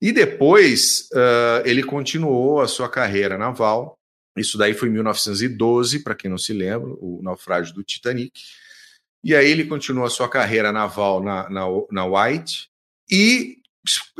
E 0.00 0.12
depois 0.12 1.08
uh, 1.12 1.62
ele 1.64 1.82
continuou 1.82 2.60
a 2.60 2.68
sua 2.68 2.88
carreira 2.88 3.38
naval. 3.38 3.98
Isso 4.36 4.58
daí 4.58 4.74
foi 4.74 4.88
em 4.88 4.92
1912, 4.92 6.00
para 6.00 6.14
quem 6.14 6.30
não 6.30 6.36
se 6.36 6.52
lembra, 6.52 6.90
o 6.98 7.20
naufrágio 7.22 7.74
do 7.74 7.82
Titanic. 7.82 8.42
E 9.24 9.34
aí 9.34 9.50
ele 9.50 9.64
continuou 9.64 10.06
a 10.06 10.10
sua 10.10 10.28
carreira 10.28 10.70
naval 10.70 11.22
na, 11.22 11.48
na, 11.48 11.66
na 11.90 12.04
White 12.04 12.68
e 13.10 13.58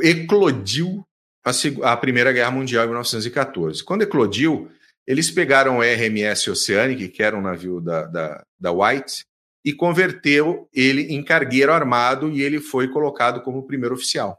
eclodiu 0.01 1.05
a, 1.45 1.51
a 1.91 1.97
Primeira 1.97 2.31
Guerra 2.33 2.51
Mundial 2.51 2.85
em 2.85 2.87
1914. 2.87 3.83
Quando 3.83 4.01
eclodiu, 4.01 4.71
eles 5.07 5.31
pegaram 5.31 5.77
o 5.77 5.81
RMS 5.81 6.49
Oceanic, 6.49 7.07
que 7.07 7.23
era 7.23 7.37
um 7.37 7.41
navio 7.41 7.79
da, 7.79 8.05
da, 8.05 8.45
da 8.59 8.71
White, 8.71 9.25
e 9.63 9.73
converteu 9.73 10.69
ele 10.73 11.13
em 11.13 11.23
cargueiro 11.23 11.71
armado 11.71 12.29
e 12.29 12.41
ele 12.41 12.59
foi 12.59 12.89
colocado 12.89 13.41
como 13.41 13.65
primeiro 13.65 13.95
oficial. 13.95 14.37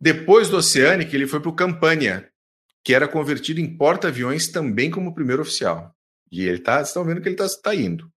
Depois 0.00 0.48
do 0.48 0.56
Oceanic, 0.56 1.14
ele 1.14 1.28
foi 1.28 1.40
para 1.40 1.48
o 1.48 1.54
Campania, 1.54 2.28
que 2.84 2.92
era 2.92 3.06
convertido 3.06 3.60
em 3.60 3.76
porta-aviões 3.76 4.48
também 4.48 4.90
como 4.90 5.14
primeiro 5.14 5.42
oficial. 5.42 5.94
E 6.30 6.44
ele 6.44 6.58
tá, 6.58 6.76
vocês 6.76 6.88
estão 6.88 7.04
vendo 7.04 7.20
que 7.20 7.28
ele 7.28 7.40
está 7.40 7.48
tá 7.62 7.74
indo. 7.74 8.10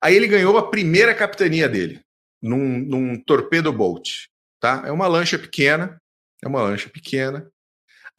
Aí 0.00 0.16
ele 0.16 0.26
ganhou 0.26 0.56
a 0.56 0.70
primeira 0.70 1.14
capitania 1.14 1.68
dele, 1.68 2.00
num, 2.40 2.78
num 2.78 3.22
torpedo 3.22 3.72
boat. 3.72 4.28
Tá? 4.58 4.82
É 4.86 4.92
uma 4.92 5.06
lancha 5.06 5.38
pequena, 5.38 6.00
é 6.42 6.48
uma 6.48 6.62
lancha 6.62 6.88
pequena, 6.88 7.46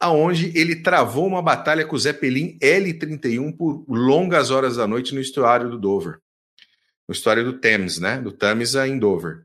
aonde 0.00 0.52
ele 0.58 0.76
travou 0.76 1.26
uma 1.26 1.42
batalha 1.42 1.86
com 1.86 1.96
o 1.96 1.98
Zeppelin 1.98 2.58
L-31 2.60 3.56
por 3.56 3.84
longas 3.88 4.50
horas 4.50 4.76
da 4.76 4.86
noite 4.86 5.14
no 5.14 5.20
estuário 5.20 5.70
do 5.70 5.78
Dover. 5.78 6.18
No 7.08 7.12
estuário 7.12 7.44
do 7.44 7.58
Thames, 7.58 7.98
né? 7.98 8.18
Do 8.18 8.32
Tamisa 8.32 8.86
em 8.86 8.98
Dover. 8.98 9.44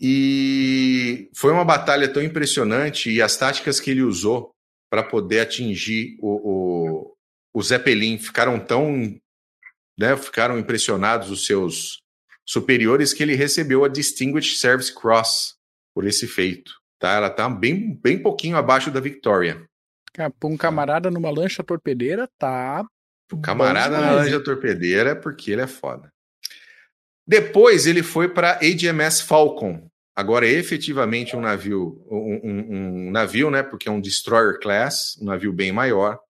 E 0.00 1.30
foi 1.34 1.52
uma 1.52 1.64
batalha 1.64 2.08
tão 2.08 2.22
impressionante 2.22 3.10
e 3.10 3.22
as 3.22 3.36
táticas 3.36 3.78
que 3.78 3.90
ele 3.90 4.02
usou 4.02 4.52
para 4.90 5.02
poder 5.02 5.40
atingir 5.40 6.16
o, 6.20 6.50
o, 6.50 7.16
o 7.54 7.62
Zeppelin 7.62 8.18
ficaram 8.18 8.58
tão 8.58 9.16
né, 9.98 10.16
ficaram 10.16 10.58
impressionados 10.58 11.30
os 11.30 11.46
seus 11.46 12.02
superiores 12.44 13.12
que 13.12 13.22
ele 13.22 13.36
recebeu 13.36 13.84
a 13.84 13.88
Distinguished 13.88 14.58
Service 14.58 14.92
Cross 14.92 15.54
por 15.94 16.04
esse 16.04 16.26
feito. 16.26 16.81
Tá? 17.02 17.14
Ela 17.14 17.26
está 17.26 17.48
bem, 17.48 17.98
bem 18.00 18.16
pouquinho 18.16 18.56
abaixo 18.56 18.88
da 18.88 19.00
Victoria. 19.00 19.68
Um 20.44 20.56
camarada 20.56 21.10
numa 21.10 21.30
lancha 21.30 21.60
torpedeira 21.64 22.30
tá. 22.38 22.86
O 23.32 23.40
camarada 23.40 24.00
na 24.00 24.12
lancha 24.12 24.38
torpedeira 24.38 25.10
é 25.10 25.14
porque 25.16 25.50
ele 25.50 25.62
é 25.62 25.66
foda. 25.66 26.12
Depois 27.26 27.88
ele 27.88 28.04
foi 28.04 28.28
para 28.28 28.60
HMS 28.60 29.20
Falcon. 29.20 29.90
Agora 30.14 30.46
é 30.46 30.50
efetivamente 30.50 31.34
um 31.34 31.40
navio, 31.40 32.00
um, 32.08 32.40
um, 32.44 33.06
um, 33.06 33.10
navio, 33.10 33.50
né? 33.50 33.64
Porque 33.64 33.88
é 33.88 33.92
um 33.92 34.00
destroyer 34.00 34.60
class, 34.60 35.18
um 35.20 35.24
navio 35.24 35.52
bem 35.52 35.72
maior, 35.72 36.20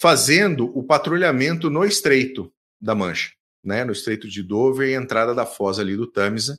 fazendo 0.00 0.72
o 0.74 0.82
patrulhamento 0.82 1.68
no 1.68 1.84
Estreito 1.84 2.50
da 2.80 2.94
Mancha, 2.94 3.32
né? 3.62 3.84
No 3.84 3.92
Estreito 3.92 4.26
de 4.26 4.42
Dover 4.42 4.88
e 4.88 4.94
entrada 4.94 5.34
da 5.34 5.44
foz 5.44 5.78
ali 5.78 5.96
do 5.96 6.06
Tamisa. 6.06 6.58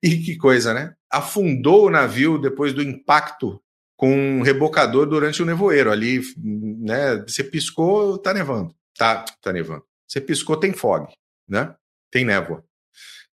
E 0.00 0.18
que 0.18 0.36
coisa, 0.36 0.72
né? 0.72 0.94
Afundou 1.16 1.86
o 1.86 1.90
navio 1.90 2.38
depois 2.38 2.72
do 2.72 2.82
impacto 2.82 3.60
com 3.96 4.10
um 4.10 4.42
rebocador 4.42 5.06
durante 5.06 5.42
o 5.42 5.46
nevoeiro. 5.46 5.90
Ali, 5.90 6.20
né? 6.36 7.16
Você 7.26 7.44
piscou, 7.44 8.18
tá 8.18 8.34
nevando. 8.34 8.74
Tá, 8.96 9.24
tá 9.42 9.52
nevando. 9.52 9.84
Você 10.06 10.20
piscou, 10.20 10.56
tem 10.56 10.72
fog, 10.72 11.12
né? 11.48 11.74
Tem 12.10 12.24
névoa. 12.24 12.64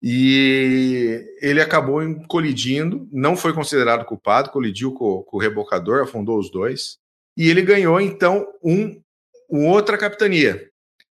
E 0.00 1.24
ele 1.40 1.60
acabou 1.60 2.00
colidindo, 2.28 3.08
não 3.10 3.36
foi 3.36 3.52
considerado 3.52 4.04
culpado, 4.04 4.50
colidiu 4.50 4.92
com, 4.92 5.22
com 5.24 5.36
o 5.36 5.40
rebocador, 5.40 6.02
afundou 6.02 6.38
os 6.38 6.50
dois. 6.50 6.98
E 7.36 7.48
ele 7.48 7.62
ganhou, 7.62 8.00
então, 8.00 8.46
um, 8.62 9.00
uma 9.48 9.70
outra 9.70 9.98
capitania, 9.98 10.70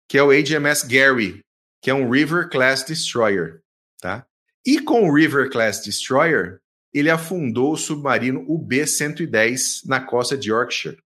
que 0.07 0.17
é 0.17 0.23
o 0.23 0.31
HMS 0.31 0.87
Gary, 0.87 1.41
que 1.81 1.89
é 1.89 1.93
um 1.93 2.09
River 2.09 2.49
Class 2.49 2.83
Destroyer. 2.83 3.61
Tá? 3.99 4.25
E 4.65 4.79
com 4.79 5.07
o 5.07 5.13
River 5.13 5.49
Class 5.49 5.83
Destroyer, 5.83 6.59
ele 6.93 7.09
afundou 7.09 7.73
o 7.73 7.77
submarino 7.77 8.45
UB-110 8.47 9.81
na 9.85 9.99
costa 9.99 10.37
de 10.37 10.49
Yorkshire 10.49 10.97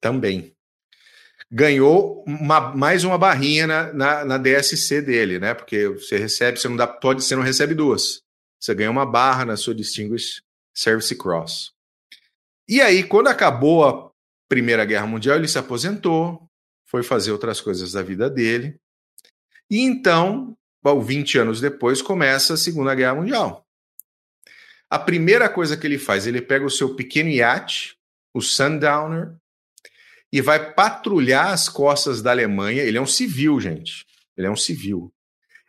também. 0.00 0.54
Ganhou 1.50 2.24
uma, 2.26 2.74
mais 2.74 3.04
uma 3.04 3.18
barrinha 3.18 3.66
na, 3.66 3.92
na, 3.92 4.24
na, 4.24 4.38
DSC 4.38 5.02
dele, 5.02 5.38
né? 5.38 5.52
Porque 5.52 5.88
você 5.88 6.16
recebe, 6.16 6.58
você 6.58 6.68
não 6.68 6.76
dá, 6.76 6.86
pode, 6.86 7.22
você 7.22 7.36
não 7.36 7.42
recebe 7.42 7.74
duas. 7.74 8.22
Você 8.58 8.74
ganha 8.74 8.90
uma 8.90 9.04
barra 9.04 9.44
na 9.44 9.56
sua 9.56 9.74
Distinguished 9.74 10.42
Service 10.72 11.14
Cross. 11.14 11.72
E 12.68 12.80
aí, 12.80 13.02
quando 13.02 13.28
acabou 13.28 13.84
a 13.84 14.10
Primeira 14.48 14.84
Guerra 14.84 15.06
Mundial, 15.06 15.36
ele 15.36 15.48
se 15.48 15.58
aposentou, 15.58 16.48
foi 16.86 17.02
fazer 17.02 17.32
outras 17.32 17.60
coisas 17.60 17.92
da 17.92 18.02
vida 18.02 18.30
dele. 18.30 18.78
E 19.68 19.80
então, 19.80 20.56
20 21.00 21.38
anos 21.38 21.60
depois, 21.60 22.02
começa 22.02 22.54
a 22.54 22.56
Segunda 22.56 22.94
Guerra 22.94 23.14
Mundial. 23.14 23.64
A 24.90 24.98
primeira 24.98 25.48
coisa 25.48 25.76
que 25.76 25.86
ele 25.86 25.98
faz, 25.98 26.26
ele 26.26 26.42
pega 26.42 26.66
o 26.66 26.70
seu 26.70 26.94
pequeno 26.94 27.30
iate, 27.30 27.96
o 28.34 28.42
Sundowner, 28.42 29.32
e 30.32 30.40
vai 30.40 30.72
patrulhar 30.72 31.52
as 31.52 31.68
costas 31.68 32.20
da 32.20 32.30
Alemanha. 32.30 32.82
Ele 32.82 32.98
é 32.98 33.00
um 33.00 33.06
civil, 33.06 33.60
gente. 33.60 34.04
Ele 34.36 34.46
é 34.46 34.50
um 34.50 34.56
civil. 34.56 35.12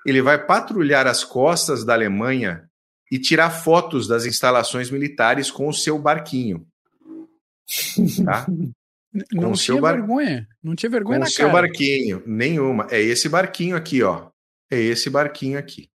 Ele 0.05 0.22
vai 0.22 0.43
patrulhar 0.43 1.08
as 1.08 1.24
costas 1.24 1.86
da 1.86 1.93
Alemanha 1.93 2.70
e 3.12 3.20
tirar 3.20 3.50
fotos 3.50 4.08
das 4.08 4.25
instalações 4.25 4.89
militares 4.89 5.51
com 5.51 5.67
o 5.67 5.74
seu 5.74 5.98
barquinho. 6.00 6.65
Tá? 8.25 8.46
Não 9.32 9.53
tinha 9.53 9.79
bar... 9.79 9.93
vergonha. 9.93 10.48
Não 10.62 10.75
tinha 10.75 10.89
vergonha 10.89 11.20
com 11.20 11.24
na 11.24 11.29
o 11.29 11.32
seu 11.32 11.51
barquinho. 11.51 12.24
Nenhuma. 12.25 12.88
É 12.89 13.00
esse 13.00 13.29
barquinho 13.29 13.75
aqui, 13.75 14.01
ó 14.01 14.33
é 14.72 14.79
esse 14.79 15.10
barquinho 15.10 15.58
aqui. 15.58 15.89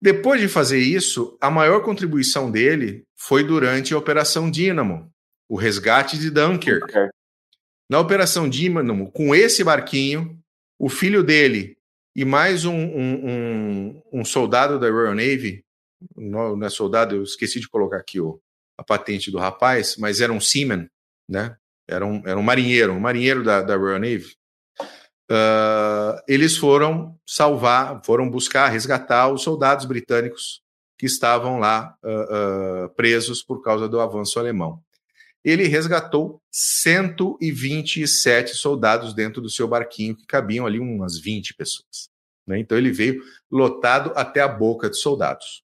Depois 0.00 0.40
de 0.40 0.48
fazer 0.48 0.78
isso, 0.78 1.36
a 1.40 1.50
maior 1.50 1.82
contribuição 1.82 2.50
dele 2.50 3.04
foi 3.16 3.42
durante 3.42 3.92
a 3.92 3.98
Operação 3.98 4.50
Dínamo, 4.50 5.12
o 5.48 5.56
resgate 5.56 6.16
de 6.16 6.30
Dunkirk. 6.30 6.92
Na 7.90 7.98
Operação 7.98 8.48
Dínamo, 8.48 9.10
com 9.10 9.34
esse 9.34 9.64
barquinho, 9.64 10.38
o 10.78 10.88
filho 10.88 11.24
dele 11.24 11.76
e 12.14 12.24
mais 12.24 12.64
um, 12.64 12.74
um, 12.74 13.30
um, 13.30 14.02
um 14.12 14.24
soldado 14.24 14.78
da 14.78 14.90
Royal 14.90 15.14
Navy, 15.14 15.64
não 16.16 16.62
é 16.64 16.70
soldado, 16.70 17.16
eu 17.16 17.22
esqueci 17.22 17.58
de 17.58 17.68
colocar 17.68 17.98
aqui 17.98 18.20
o, 18.20 18.40
a 18.76 18.84
patente 18.84 19.30
do 19.30 19.38
rapaz, 19.38 19.96
mas 19.96 20.20
era 20.20 20.32
um 20.32 20.40
seaman, 20.40 20.88
né? 21.28 21.56
Era 21.88 22.06
um, 22.06 22.22
era 22.24 22.38
um 22.38 22.42
marinheiro, 22.42 22.92
um 22.92 23.00
marinheiro 23.00 23.42
da, 23.42 23.62
da 23.62 23.76
Royal 23.76 23.98
Navy 23.98 24.37
uh, 25.30 26.20
eles 26.26 26.56
foram 26.56 27.18
salvar, 27.26 28.02
foram 28.04 28.28
buscar, 28.28 28.68
resgatar 28.68 29.28
os 29.28 29.42
soldados 29.42 29.84
britânicos 29.84 30.62
que 30.96 31.06
estavam 31.06 31.58
lá 31.58 31.96
uh, 32.02 32.86
uh, 32.86 32.88
presos 32.90 33.42
por 33.42 33.62
causa 33.62 33.88
do 33.88 34.00
avanço 34.00 34.38
alemão. 34.38 34.82
Ele 35.44 35.68
resgatou 35.68 36.42
127 36.50 38.54
soldados 38.54 39.14
dentro 39.14 39.40
do 39.40 39.48
seu 39.48 39.68
barquinho, 39.68 40.16
que 40.16 40.26
cabiam 40.26 40.66
ali 40.66 40.80
umas 40.80 41.18
20 41.18 41.54
pessoas. 41.54 42.10
Né? 42.46 42.58
Então 42.58 42.76
ele 42.76 42.90
veio 42.90 43.22
lotado 43.50 44.12
até 44.16 44.40
a 44.40 44.48
boca 44.48 44.90
de 44.90 44.98
soldados. 44.98 45.62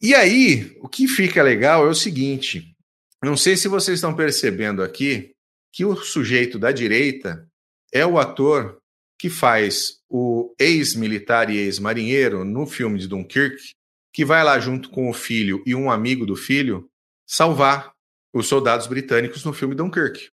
E 0.00 0.14
aí, 0.14 0.76
o 0.80 0.88
que 0.88 1.06
fica 1.06 1.42
legal 1.42 1.86
é 1.86 1.88
o 1.88 1.94
seguinte: 1.94 2.76
não 3.22 3.36
sei 3.36 3.56
se 3.56 3.68
vocês 3.68 3.98
estão 3.98 4.14
percebendo 4.14 4.82
aqui 4.82 5.34
que 5.72 5.84
o 5.84 5.96
sujeito 5.96 6.58
da 6.58 6.70
direita 6.70 7.48
é 7.92 8.06
o 8.06 8.18
ator 8.18 8.78
que 9.18 9.28
faz 9.28 10.00
o 10.08 10.54
ex-militar 10.58 11.50
e 11.50 11.56
ex-marinheiro 11.56 12.44
no 12.44 12.66
filme 12.66 12.98
de 12.98 13.06
Dunkirk, 13.06 13.72
que 14.12 14.24
vai 14.24 14.42
lá 14.42 14.58
junto 14.58 14.90
com 14.90 15.08
o 15.08 15.14
filho 15.14 15.62
e 15.64 15.74
um 15.74 15.90
amigo 15.90 16.26
do 16.26 16.34
filho 16.34 16.88
salvar 17.26 17.92
os 18.32 18.48
soldados 18.48 18.86
britânicos 18.86 19.44
no 19.44 19.52
filme 19.52 19.74
Dunkirk. 19.74 20.28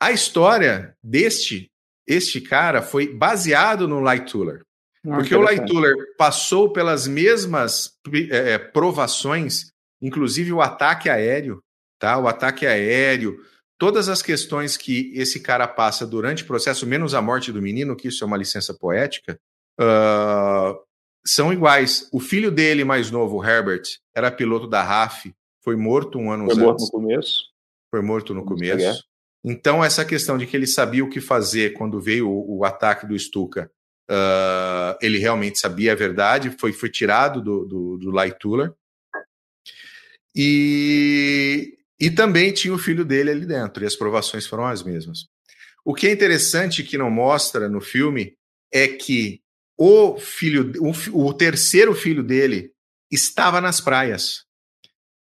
A 0.00 0.12
história 0.12 0.96
deste 1.02 1.70
este 2.06 2.40
cara 2.40 2.80
foi 2.80 3.12
baseado 3.12 3.86
no 3.86 4.00
Lightuller. 4.00 4.62
Ah, 5.06 5.16
porque 5.16 5.34
o 5.34 5.42
Lightuller 5.42 5.94
passou 6.16 6.72
pelas 6.72 7.06
mesmas 7.06 7.92
é, 8.30 8.56
provações, 8.56 9.70
inclusive 10.00 10.52
o 10.52 10.62
ataque 10.62 11.10
aéreo, 11.10 11.62
tá? 11.98 12.16
O 12.18 12.26
ataque 12.26 12.66
aéreo, 12.66 13.38
todas 13.78 14.08
as 14.08 14.20
questões 14.20 14.76
que 14.76 15.12
esse 15.14 15.40
cara 15.40 15.66
passa 15.66 16.06
durante 16.06 16.42
o 16.42 16.46
processo, 16.46 16.86
menos 16.86 17.14
a 17.14 17.22
morte 17.22 17.52
do 17.52 17.62
menino, 17.62 17.96
que 17.96 18.08
isso 18.08 18.24
é 18.24 18.26
uma 18.26 18.36
licença 18.36 18.74
poética, 18.74 19.40
uh, 19.80 20.78
são 21.24 21.52
iguais. 21.52 22.08
O 22.12 22.18
filho 22.18 22.50
dele 22.50 22.84
mais 22.84 23.10
novo, 23.10 23.42
Herbert, 23.42 23.84
era 24.14 24.30
piloto 24.30 24.66
da 24.66 24.82
RAF, 24.82 25.32
foi 25.62 25.76
morto 25.76 26.18
um 26.18 26.30
ano 26.30 26.46
foi 26.46 26.54
antes. 26.54 26.58
Foi 26.58 26.66
morto 26.66 26.82
no 26.82 26.90
começo. 26.90 27.42
Foi 27.90 28.02
morto 28.02 28.34
no 28.34 28.44
começo. 28.44 29.04
Então, 29.44 29.84
essa 29.84 30.04
questão 30.04 30.36
de 30.36 30.46
que 30.46 30.56
ele 30.56 30.66
sabia 30.66 31.04
o 31.04 31.08
que 31.08 31.20
fazer 31.20 31.72
quando 31.74 32.00
veio 32.00 32.28
o, 32.28 32.58
o 32.58 32.64
ataque 32.64 33.06
do 33.06 33.18
Stuka, 33.18 33.70
uh, 34.10 34.98
ele 35.00 35.18
realmente 35.18 35.58
sabia 35.58 35.92
a 35.92 35.96
verdade, 35.96 36.50
foi, 36.50 36.72
foi 36.72 36.90
tirado 36.90 37.40
do, 37.40 37.64
do, 37.64 37.96
do 37.98 38.10
Light 38.10 38.36
Tuller. 38.38 38.72
E, 40.34 41.77
e 42.00 42.10
também 42.10 42.52
tinha 42.52 42.72
o 42.72 42.78
filho 42.78 43.04
dele 43.04 43.30
ali 43.30 43.46
dentro, 43.46 43.82
e 43.82 43.86
as 43.86 43.96
provações 43.96 44.46
foram 44.46 44.66
as 44.66 44.82
mesmas. 44.82 45.26
O 45.84 45.94
que 45.94 46.06
é 46.06 46.12
interessante 46.12 46.84
que 46.84 46.98
não 46.98 47.10
mostra 47.10 47.68
no 47.68 47.80
filme 47.80 48.34
é 48.72 48.86
que 48.86 49.40
o 49.76 50.18
filho, 50.18 50.72
o, 50.80 51.28
o 51.28 51.32
terceiro 51.32 51.94
filho 51.94 52.22
dele 52.22 52.72
estava 53.10 53.60
nas 53.60 53.80
praias 53.80 54.44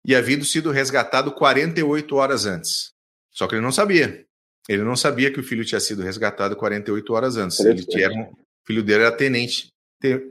e 0.06 0.16
havia 0.16 0.42
sido 0.44 0.72
resgatado 0.72 1.32
48 1.32 2.16
horas 2.16 2.46
antes. 2.46 2.92
Só 3.32 3.48
que 3.48 3.56
ele 3.56 3.62
não 3.62 3.72
sabia. 3.72 4.26
Ele 4.70 4.84
não 4.84 4.96
sabia 4.96 5.32
que 5.32 5.40
o 5.40 5.44
filho 5.44 5.66
tinha 5.66 5.80
sido 5.80 6.02
resgatado 6.02 6.56
48 6.56 7.14
horas 7.14 7.36
antes. 7.36 7.60
Ele 7.60 7.84
um, 8.10 8.24
o 8.24 8.38
filho 8.66 8.84
dele 8.84 9.04
era 9.04 9.12
tenente, 9.12 9.70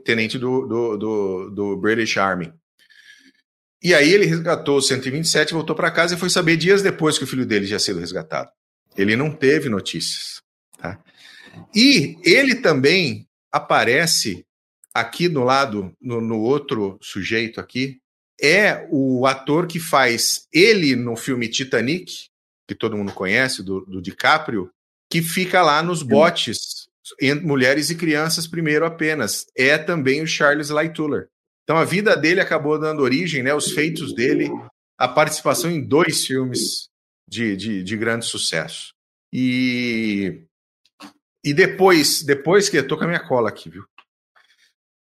tenente 0.03 0.39
do, 0.39 0.65
do, 0.65 0.97
do, 0.97 1.49
do 1.51 1.77
British 1.77 2.17
Army. 2.17 2.51
E 3.83 3.93
aí 3.93 4.13
ele 4.13 4.25
resgatou 4.25 4.77
o 4.77 4.81
127, 4.81 5.53
voltou 5.53 5.75
para 5.75 5.91
casa 5.91 6.15
e 6.15 6.17
foi 6.17 6.29
saber 6.29 6.55
dias 6.55 6.81
depois 6.81 7.17
que 7.17 7.25
o 7.25 7.27
filho 7.27 7.45
dele 7.45 7.67
tinha 7.67 7.79
sido 7.79 7.99
resgatado. 7.99 8.49
Ele 8.95 9.17
não 9.17 9.29
teve 9.29 9.67
notícias. 9.67 10.41
Tá? 10.77 10.97
E 11.75 12.17
ele 12.23 12.55
também 12.55 13.27
aparece 13.51 14.45
aqui 14.93 15.27
no 15.27 15.43
lado, 15.43 15.93
no, 16.01 16.21
no 16.21 16.39
outro 16.39 16.97
sujeito 17.01 17.59
aqui, 17.59 17.99
é 18.41 18.87
o 18.89 19.25
ator 19.25 19.67
que 19.67 19.79
faz 19.79 20.47
ele 20.51 20.95
no 20.95 21.15
filme 21.15 21.47
Titanic, 21.47 22.27
que 22.67 22.75
todo 22.75 22.97
mundo 22.97 23.11
conhece, 23.11 23.63
do, 23.63 23.81
do 23.81 24.01
DiCaprio, 24.01 24.69
que 25.09 25.21
fica 25.21 25.61
lá 25.61 25.83
nos 25.83 26.01
botes, 26.01 26.87
entre 27.21 27.45
mulheres 27.45 27.89
e 27.89 27.95
crianças 27.95 28.47
primeiro 28.47 28.85
apenas. 28.85 29.45
É 29.57 29.77
também 29.77 30.21
o 30.21 30.27
Charles 30.27 30.69
Lightuller. 30.69 31.27
Então 31.63 31.77
a 31.77 31.85
vida 31.85 32.15
dele 32.15 32.41
acabou 32.41 32.79
dando 32.79 33.01
origem, 33.01 33.41
né, 33.41 33.53
os 33.53 33.71
feitos 33.71 34.13
dele, 34.13 34.49
a 34.97 35.07
participação 35.07 35.71
em 35.71 35.81
dois 35.81 36.25
filmes 36.25 36.89
de, 37.27 37.55
de, 37.55 37.83
de 37.83 37.97
grande 37.97 38.25
sucesso. 38.25 38.93
E, 39.31 40.43
e 41.43 41.53
depois, 41.53 42.21
depois 42.21 42.69
que 42.69 42.77
eu 42.77 42.87
tô 42.87 42.97
com 42.97 43.05
a 43.05 43.07
minha 43.07 43.27
cola 43.27 43.49
aqui, 43.49 43.69
viu? 43.69 43.83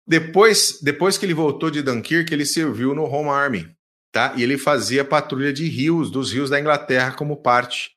Depois, 0.07 0.79
depois 0.81 1.17
que 1.17 1.25
ele 1.25 1.33
voltou 1.33 1.69
de 1.69 1.81
Dunkirk, 1.81 2.33
ele 2.33 2.45
serviu 2.45 2.93
no 2.93 3.03
Home 3.03 3.29
Army, 3.29 3.75
tá? 4.11 4.33
E 4.37 4.43
ele 4.43 4.57
fazia 4.57 5.05
patrulha 5.05 5.53
de 5.53 5.67
rios, 5.67 6.11
dos 6.11 6.31
rios 6.31 6.49
da 6.49 6.59
Inglaterra, 6.59 7.13
como 7.13 7.41
parte 7.41 7.91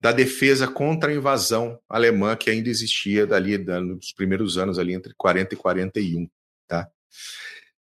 da 0.00 0.12
defesa 0.12 0.68
contra 0.68 1.10
a 1.10 1.14
invasão 1.14 1.78
alemã 1.88 2.36
que 2.36 2.50
ainda 2.50 2.68
existia 2.68 3.26
dali 3.26 3.58
nos 3.58 4.12
primeiros 4.12 4.56
anos 4.56 4.78
ali 4.78 4.94
entre 4.94 5.12
40 5.14 5.54
e 5.54 5.56
41, 5.56 6.28
tá? 6.68 6.88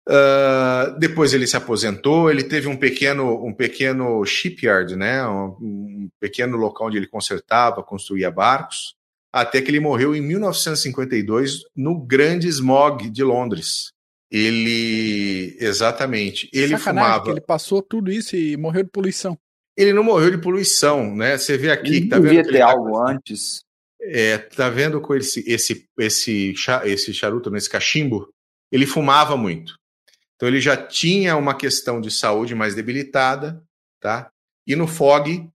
Uh, 0.08 0.98
depois 0.98 1.34
ele 1.34 1.46
se 1.46 1.54
aposentou, 1.54 2.30
ele 2.30 2.42
teve 2.42 2.66
um 2.66 2.78
pequeno, 2.78 3.44
um 3.44 3.52
pequeno 3.52 4.24
shipyard, 4.24 4.96
né? 4.96 5.26
Um, 5.28 5.44
um, 5.60 6.10
pequeno 6.18 6.56
local 6.56 6.86
onde 6.86 6.96
ele 6.96 7.06
consertava, 7.06 7.82
construía 7.82 8.30
barcos, 8.30 8.94
até 9.30 9.60
que 9.60 9.70
ele 9.70 9.80
morreu 9.80 10.16
em 10.16 10.22
1952 10.22 11.60
no 11.76 12.00
grande 12.00 12.48
smog 12.48 13.10
de 13.10 13.22
Londres. 13.22 13.92
Ele, 14.30 15.54
exatamente, 15.60 16.48
ele 16.54 16.76
Sacanagem, 16.78 17.10
fumava. 17.10 17.30
Ele 17.30 17.40
passou 17.42 17.82
tudo 17.82 18.10
isso 18.10 18.34
e 18.34 18.56
morreu 18.56 18.84
de 18.84 18.90
poluição. 18.90 19.38
Ele 19.76 19.92
não 19.92 20.02
morreu 20.02 20.30
de 20.30 20.38
poluição, 20.38 21.14
né? 21.14 21.36
Você 21.36 21.58
vê 21.58 21.70
aqui, 21.70 21.96
ele 21.96 22.08
tá 22.08 22.16
vendo? 22.16 22.28
Devia 22.28 22.44
ter 22.44 22.58
tá 22.58 22.70
algo 22.70 22.98
antes. 23.06 23.60
É, 24.00 24.38
tá 24.38 24.70
vendo 24.70 25.00
com 25.02 25.14
esse 25.14 25.44
esse 25.46 25.86
esse 25.98 26.54
esse 26.84 27.12
charuto 27.12 27.50
nesse 27.50 27.68
cachimbo? 27.68 28.28
Ele 28.72 28.86
fumava 28.86 29.36
muito. 29.36 29.77
Então 30.38 30.48
ele 30.48 30.60
já 30.60 30.76
tinha 30.76 31.36
uma 31.36 31.52
questão 31.52 32.00
de 32.00 32.12
saúde 32.12 32.54
mais 32.54 32.72
debilitada, 32.72 33.60
tá? 34.00 34.30
E 34.64 34.76
no 34.76 34.86
FOG, 34.86 35.50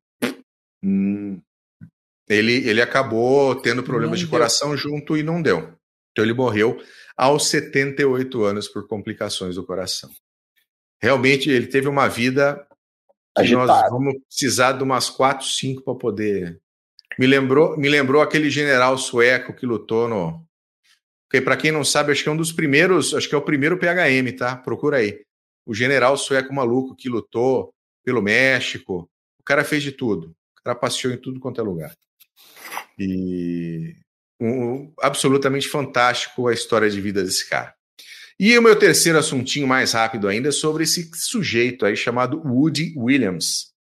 hum, 0.84 1.42
ele, 2.28 2.68
ele 2.68 2.82
acabou 2.82 3.56
tendo 3.56 3.82
problemas 3.82 4.20
não 4.20 4.26
de 4.26 4.30
deu. 4.30 4.32
coração 4.32 4.76
junto 4.76 5.16
e 5.16 5.24
não 5.24 5.42
deu. 5.42 5.74
Então 6.12 6.26
ele 6.26 6.34
morreu 6.34 6.78
aos 7.16 7.48
78 7.48 8.44
anos 8.44 8.68
por 8.68 8.86
complicações 8.86 9.56
do 9.56 9.66
coração. 9.66 10.10
Realmente 11.02 11.50
ele 11.50 11.68
teve 11.68 11.88
uma 11.88 12.10
vida 12.10 12.68
que 13.36 13.42
Agitado. 13.42 13.68
nós 13.68 13.90
vamos 13.90 14.16
precisar 14.28 14.74
de 14.74 14.84
umas 14.84 15.10
4, 15.10 15.48
5 15.48 15.82
para 15.82 15.96
poder. 15.96 16.62
Me 17.18 17.26
lembrou, 17.26 17.78
me 17.78 17.88
lembrou 17.88 18.22
aquele 18.22 18.50
general 18.50 18.98
sueco 18.98 19.54
que 19.54 19.66
lutou 19.66 20.10
no, 20.10 20.43
porque, 21.34 21.42
para 21.42 21.58
quem 21.58 21.72
não 21.72 21.84
sabe, 21.84 22.12
acho 22.12 22.22
que 22.22 22.30
é 22.30 22.32
um 22.32 22.38
dos 22.38 22.52
primeiros, 22.52 23.12
acho 23.16 23.28
que 23.28 23.34
é 23.34 23.38
o 23.38 23.42
primeiro 23.42 23.76
PHM, 23.76 24.38
tá? 24.38 24.56
Procura 24.56 24.98
aí. 24.98 25.20
O 25.66 25.74
general 25.74 26.16
sueco 26.16 26.54
maluco 26.54 26.96
que 26.96 27.10
lutou 27.10 27.74
pelo 28.06 28.22
México. 28.22 29.10
O 29.40 29.44
cara 29.44 29.64
fez 29.64 29.82
de 29.82 29.92
tudo. 29.92 30.28
O 30.28 30.64
cara 30.64 30.78
passeou 30.78 31.12
em 31.12 31.18
tudo 31.18 31.40
quanto 31.40 31.60
é 31.60 31.64
lugar. 31.64 31.92
E 33.00 33.96
um, 34.40 34.94
absolutamente 35.02 35.68
fantástico 35.68 36.48
a 36.48 36.54
história 36.54 36.88
de 36.88 37.02
vida 37.02 37.24
desse 37.24 37.50
cara. 37.50 37.74
E 38.40 38.56
o 38.56 38.62
meu 38.62 38.76
terceiro 38.76 39.18
assuntinho 39.18 39.66
mais 39.66 39.94
rápido 39.94 40.28
ainda 40.28 40.50
é 40.50 40.52
sobre 40.52 40.84
esse 40.84 41.10
sujeito 41.16 41.84
aí 41.84 41.96
chamado 41.96 42.44
Woody 42.46 42.94
Williams. 42.96 43.72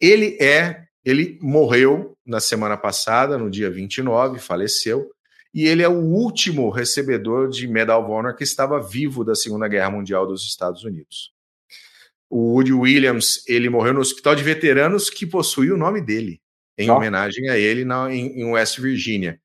Ele 0.00 0.38
é, 0.40 0.84
ele 1.04 1.40
morreu 1.42 2.16
na 2.24 2.38
semana 2.38 2.76
passada, 2.76 3.36
no 3.36 3.50
dia 3.50 3.68
29, 3.68 4.38
faleceu 4.38 5.10
e 5.54 5.66
ele 5.68 5.82
é 5.84 5.88
o 5.88 6.00
último 6.00 6.68
recebedor 6.68 7.48
de 7.48 7.68
Medal 7.68 8.02
of 8.02 8.10
Honor 8.10 8.34
que 8.34 8.42
estava 8.42 8.82
vivo 8.82 9.24
da 9.24 9.36
Segunda 9.36 9.68
Guerra 9.68 9.90
Mundial 9.90 10.26
dos 10.26 10.42
Estados 10.42 10.82
Unidos. 10.82 11.32
O 12.28 12.54
Woody 12.54 12.72
Williams, 12.72 13.44
ele 13.46 13.68
morreu 13.68 13.94
no 13.94 14.00
hospital 14.00 14.34
de 14.34 14.42
veteranos 14.42 15.08
que 15.08 15.24
possui 15.24 15.70
o 15.70 15.76
nome 15.76 16.00
dele, 16.00 16.40
em 16.76 16.90
homenagem 16.90 17.48
a 17.48 17.56
ele 17.56 17.84
na, 17.84 18.12
em, 18.12 18.40
em 18.40 18.44
West 18.44 18.80
Virginia. 18.80 19.40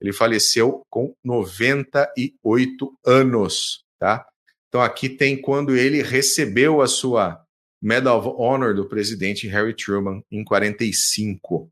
Ele 0.00 0.14
faleceu 0.14 0.82
com 0.88 1.14
98 1.22 2.98
anos, 3.04 3.84
tá? 3.98 4.26
Então 4.68 4.80
aqui 4.80 5.10
tem 5.10 5.38
quando 5.38 5.76
ele 5.76 6.02
recebeu 6.02 6.80
a 6.80 6.86
sua 6.86 7.38
Medal 7.82 8.18
of 8.18 8.28
Honor 8.38 8.74
do 8.74 8.88
presidente 8.88 9.46
Harry 9.48 9.74
Truman 9.74 10.22
em 10.30 10.42
45. 10.42 11.70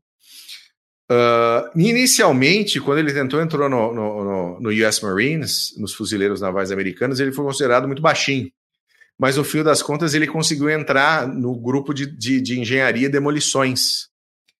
Uh, 1.11 1.71
inicialmente, 1.75 2.79
quando 2.79 2.99
ele 2.99 3.11
tentou 3.11 3.41
entrou 3.41 3.67
no, 3.67 3.91
no, 3.91 4.23
no, 4.23 4.59
no, 4.59 4.69
US 4.69 4.99
Marines, 5.01 5.73
nos 5.75 5.93
fuzileiros 5.93 6.39
navais 6.39 6.71
americanos, 6.71 7.19
ele 7.19 7.31
foi 7.31 7.43
considerado 7.45 7.87
muito 7.87 8.01
baixinho. 8.01 8.51
Mas 9.17 9.35
no 9.35 9.43
fim 9.43 9.63
das 9.63 9.81
contas, 9.81 10.13
ele 10.13 10.27
conseguiu 10.27 10.69
entrar 10.69 11.27
no 11.27 11.55
grupo 11.59 11.95
de, 11.95 12.05
de, 12.05 12.39
de 12.39 12.59
engenharia 12.59 13.07
e 13.07 13.11
demolições 13.11 14.07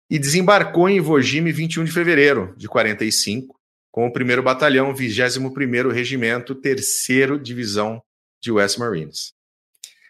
e 0.10 0.18
desembarcou 0.18 0.90
em 0.90 0.98
Iwo 0.98 1.22
Jima 1.22 1.52
21 1.52 1.84
de 1.84 1.92
fevereiro 1.92 2.54
de 2.58 2.68
45, 2.68 3.56
com 3.92 4.08
o 4.08 4.10
1 4.10 4.42
Batalhão, 4.42 4.92
21º 4.92 5.92
Regimento, 5.92 6.56
3 6.56 6.86
Divisão 7.44 8.02
de 8.42 8.52
US 8.52 8.76
Marines. 8.76 9.34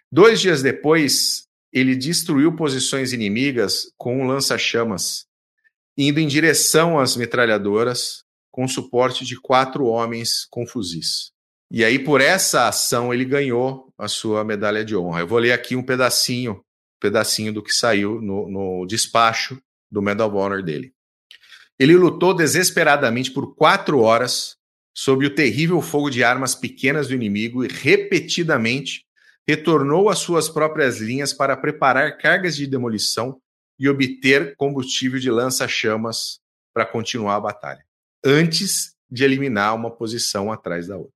Dois 0.10 0.40
dias 0.40 0.64
depois, 0.64 1.44
ele 1.72 1.98
destruiu 1.98 2.56
posições 2.56 3.12
inimigas 3.12 3.92
com 3.98 4.22
um 4.22 4.26
lança-chamas 4.26 5.29
indo 6.02 6.18
em 6.18 6.28
direção 6.28 6.98
às 6.98 7.18
metralhadoras 7.18 8.24
com 8.50 8.66
suporte 8.70 9.26
de 9.26 9.36
quatro 9.36 9.86
homens 9.86 10.48
com 10.50 10.66
fuzis. 10.66 11.32
E 11.70 11.84
aí, 11.84 12.00
por 12.00 12.22
essa 12.22 12.70
ação, 12.70 13.14
ele 13.14 13.26
ganhou 13.26 13.94
a 13.98 14.08
sua 14.08 14.46
medalha 14.46 14.84
de 14.86 14.96
honra. 14.96 15.20
Eu 15.20 15.28
vou 15.28 15.38
ler 15.38 15.52
aqui 15.52 15.76
um 15.76 15.84
pedacinho, 15.84 16.64
pedacinho 17.02 17.52
do 17.52 17.62
que 17.62 17.74
saiu 17.74 18.22
no, 18.22 18.50
no 18.50 18.86
despacho 18.88 19.62
do 19.92 20.02
Medal 20.02 20.30
of 20.30 20.38
Honor 20.38 20.64
dele. 20.64 20.94
Ele 21.78 21.98
lutou 21.98 22.34
desesperadamente 22.34 23.32
por 23.32 23.54
quatro 23.54 24.00
horas 24.00 24.56
sob 24.96 25.26
o 25.26 25.36
terrível 25.36 25.82
fogo 25.82 26.10
de 26.10 26.24
armas 26.24 26.56
pequenas 26.56 27.10
do 27.10 27.14
inimigo 27.14 27.64
e 27.64 27.68
repetidamente 27.68 29.06
retornou 29.46 30.10
às 30.10 30.20
suas 30.20 30.48
próprias 30.48 31.00
linhas 31.00 31.34
para 31.34 31.58
preparar 31.58 32.18
cargas 32.18 32.56
de 32.56 32.66
demolição 32.66 33.40
e 33.80 33.88
obter 33.88 34.56
combustível 34.56 35.20
de 35.20 35.32
lança-chamas 35.32 36.40
para 36.74 36.86
continuar 36.86 37.36
a 37.36 37.42
batalha, 37.42 37.84
antes 38.24 38.96
de 39.10 39.24
eliminar 39.24 39.76
uma 39.76 39.90
posição 39.90 40.52
atrás 40.52 40.88
da 40.88 40.98
outra. 40.98 41.14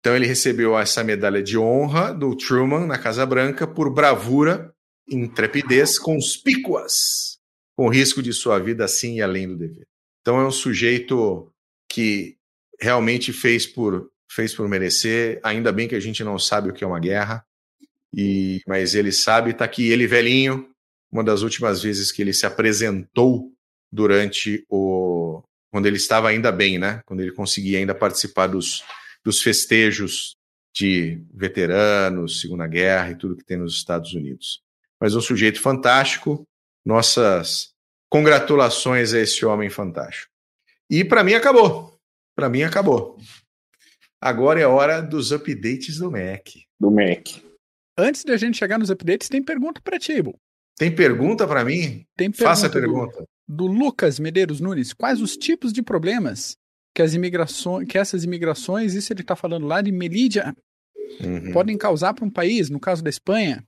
Então 0.00 0.14
ele 0.14 0.26
recebeu 0.26 0.78
essa 0.78 1.02
medalha 1.02 1.42
de 1.42 1.58
honra 1.58 2.12
do 2.12 2.36
Truman 2.36 2.86
na 2.86 2.98
Casa 2.98 3.26
Branca 3.26 3.66
por 3.66 3.92
bravura 3.92 4.72
intrepidez 5.10 5.98
conspícuas, 5.98 7.38
com 7.76 7.88
risco 7.88 8.22
de 8.22 8.32
sua 8.32 8.58
vida 8.58 8.84
assim 8.84 9.16
e 9.16 9.22
além 9.22 9.48
do 9.48 9.56
dever. 9.56 9.86
Então 10.20 10.38
é 10.38 10.46
um 10.46 10.50
sujeito 10.52 11.52
que 11.88 12.36
realmente 12.80 13.32
fez 13.32 13.66
por 13.66 14.10
fez 14.30 14.54
por 14.54 14.68
merecer. 14.68 15.40
Ainda 15.42 15.72
bem 15.72 15.88
que 15.88 15.94
a 15.94 16.00
gente 16.00 16.22
não 16.22 16.38
sabe 16.38 16.68
o 16.68 16.72
que 16.72 16.84
é 16.84 16.86
uma 16.86 17.00
guerra, 17.00 17.44
e 18.14 18.60
mas 18.66 18.94
ele 18.94 19.10
sabe. 19.10 19.50
Está 19.50 19.64
aqui 19.64 19.90
ele 19.90 20.06
velhinho, 20.06 20.67
uma 21.10 21.24
das 21.24 21.42
últimas 21.42 21.82
vezes 21.82 22.12
que 22.12 22.22
ele 22.22 22.32
se 22.32 22.46
apresentou 22.46 23.52
durante 23.90 24.64
o 24.68 25.42
quando 25.70 25.86
ele 25.86 25.96
estava 25.96 26.28
ainda 26.28 26.50
bem, 26.50 26.78
né? 26.78 27.02
Quando 27.04 27.20
ele 27.20 27.32
conseguia 27.32 27.78
ainda 27.78 27.94
participar 27.94 28.46
dos, 28.46 28.82
dos 29.22 29.42
festejos 29.42 30.34
de 30.74 31.22
veteranos, 31.32 32.40
Segunda 32.40 32.66
Guerra 32.66 33.10
e 33.10 33.16
tudo 33.16 33.36
que 33.36 33.44
tem 33.44 33.58
nos 33.58 33.74
Estados 33.74 34.14
Unidos. 34.14 34.62
Mas 35.00 35.14
um 35.14 35.20
sujeito 35.20 35.60
fantástico. 35.60 36.44
Nossas 36.86 37.70
congratulações 38.10 39.12
a 39.12 39.20
esse 39.20 39.44
homem 39.44 39.68
fantástico. 39.68 40.32
E 40.90 41.04
para 41.04 41.22
mim 41.22 41.34
acabou. 41.34 41.98
Para 42.34 42.48
mim 42.48 42.62
acabou. 42.62 43.18
Agora 44.20 44.58
é 44.58 44.66
hora 44.66 45.00
dos 45.02 45.32
updates 45.32 45.98
do 45.98 46.10
Mac. 46.10 46.48
Do 46.80 46.90
Mac. 46.90 47.28
Antes 47.96 48.24
da 48.24 48.36
gente 48.36 48.56
chegar 48.56 48.78
nos 48.78 48.90
updates, 48.90 49.28
tem 49.28 49.42
pergunta 49.42 49.80
para 49.82 49.98
ti, 49.98 50.12
Ibo. 50.12 50.38
Tem 50.78 50.94
pergunta 50.94 51.46
para 51.46 51.64
mim? 51.64 52.06
Tem 52.16 52.30
pergunta 52.30 52.44
Faça 52.44 52.66
a 52.68 52.70
pergunta. 52.70 53.26
Do, 53.48 53.66
do, 53.66 53.66
Lucas 53.66 54.20
Medeiros 54.20 54.60
Nunes. 54.60 54.92
Quais 54.92 55.20
os 55.20 55.36
tipos 55.36 55.72
de 55.72 55.82
problemas 55.82 56.56
que 56.94 57.02
as 57.02 57.14
imigrações, 57.14 57.88
que 57.88 57.98
essas 57.98 58.22
imigrações, 58.22 58.94
isso 58.94 59.12
ele 59.12 59.22
está 59.22 59.34
falando 59.34 59.66
lá 59.66 59.82
de 59.82 59.90
Melídia, 59.90 60.54
uhum. 61.20 61.52
podem 61.52 61.76
causar 61.76 62.14
para 62.14 62.24
um 62.24 62.30
país, 62.30 62.70
no 62.70 62.78
caso 62.78 63.02
da 63.02 63.10
Espanha? 63.10 63.64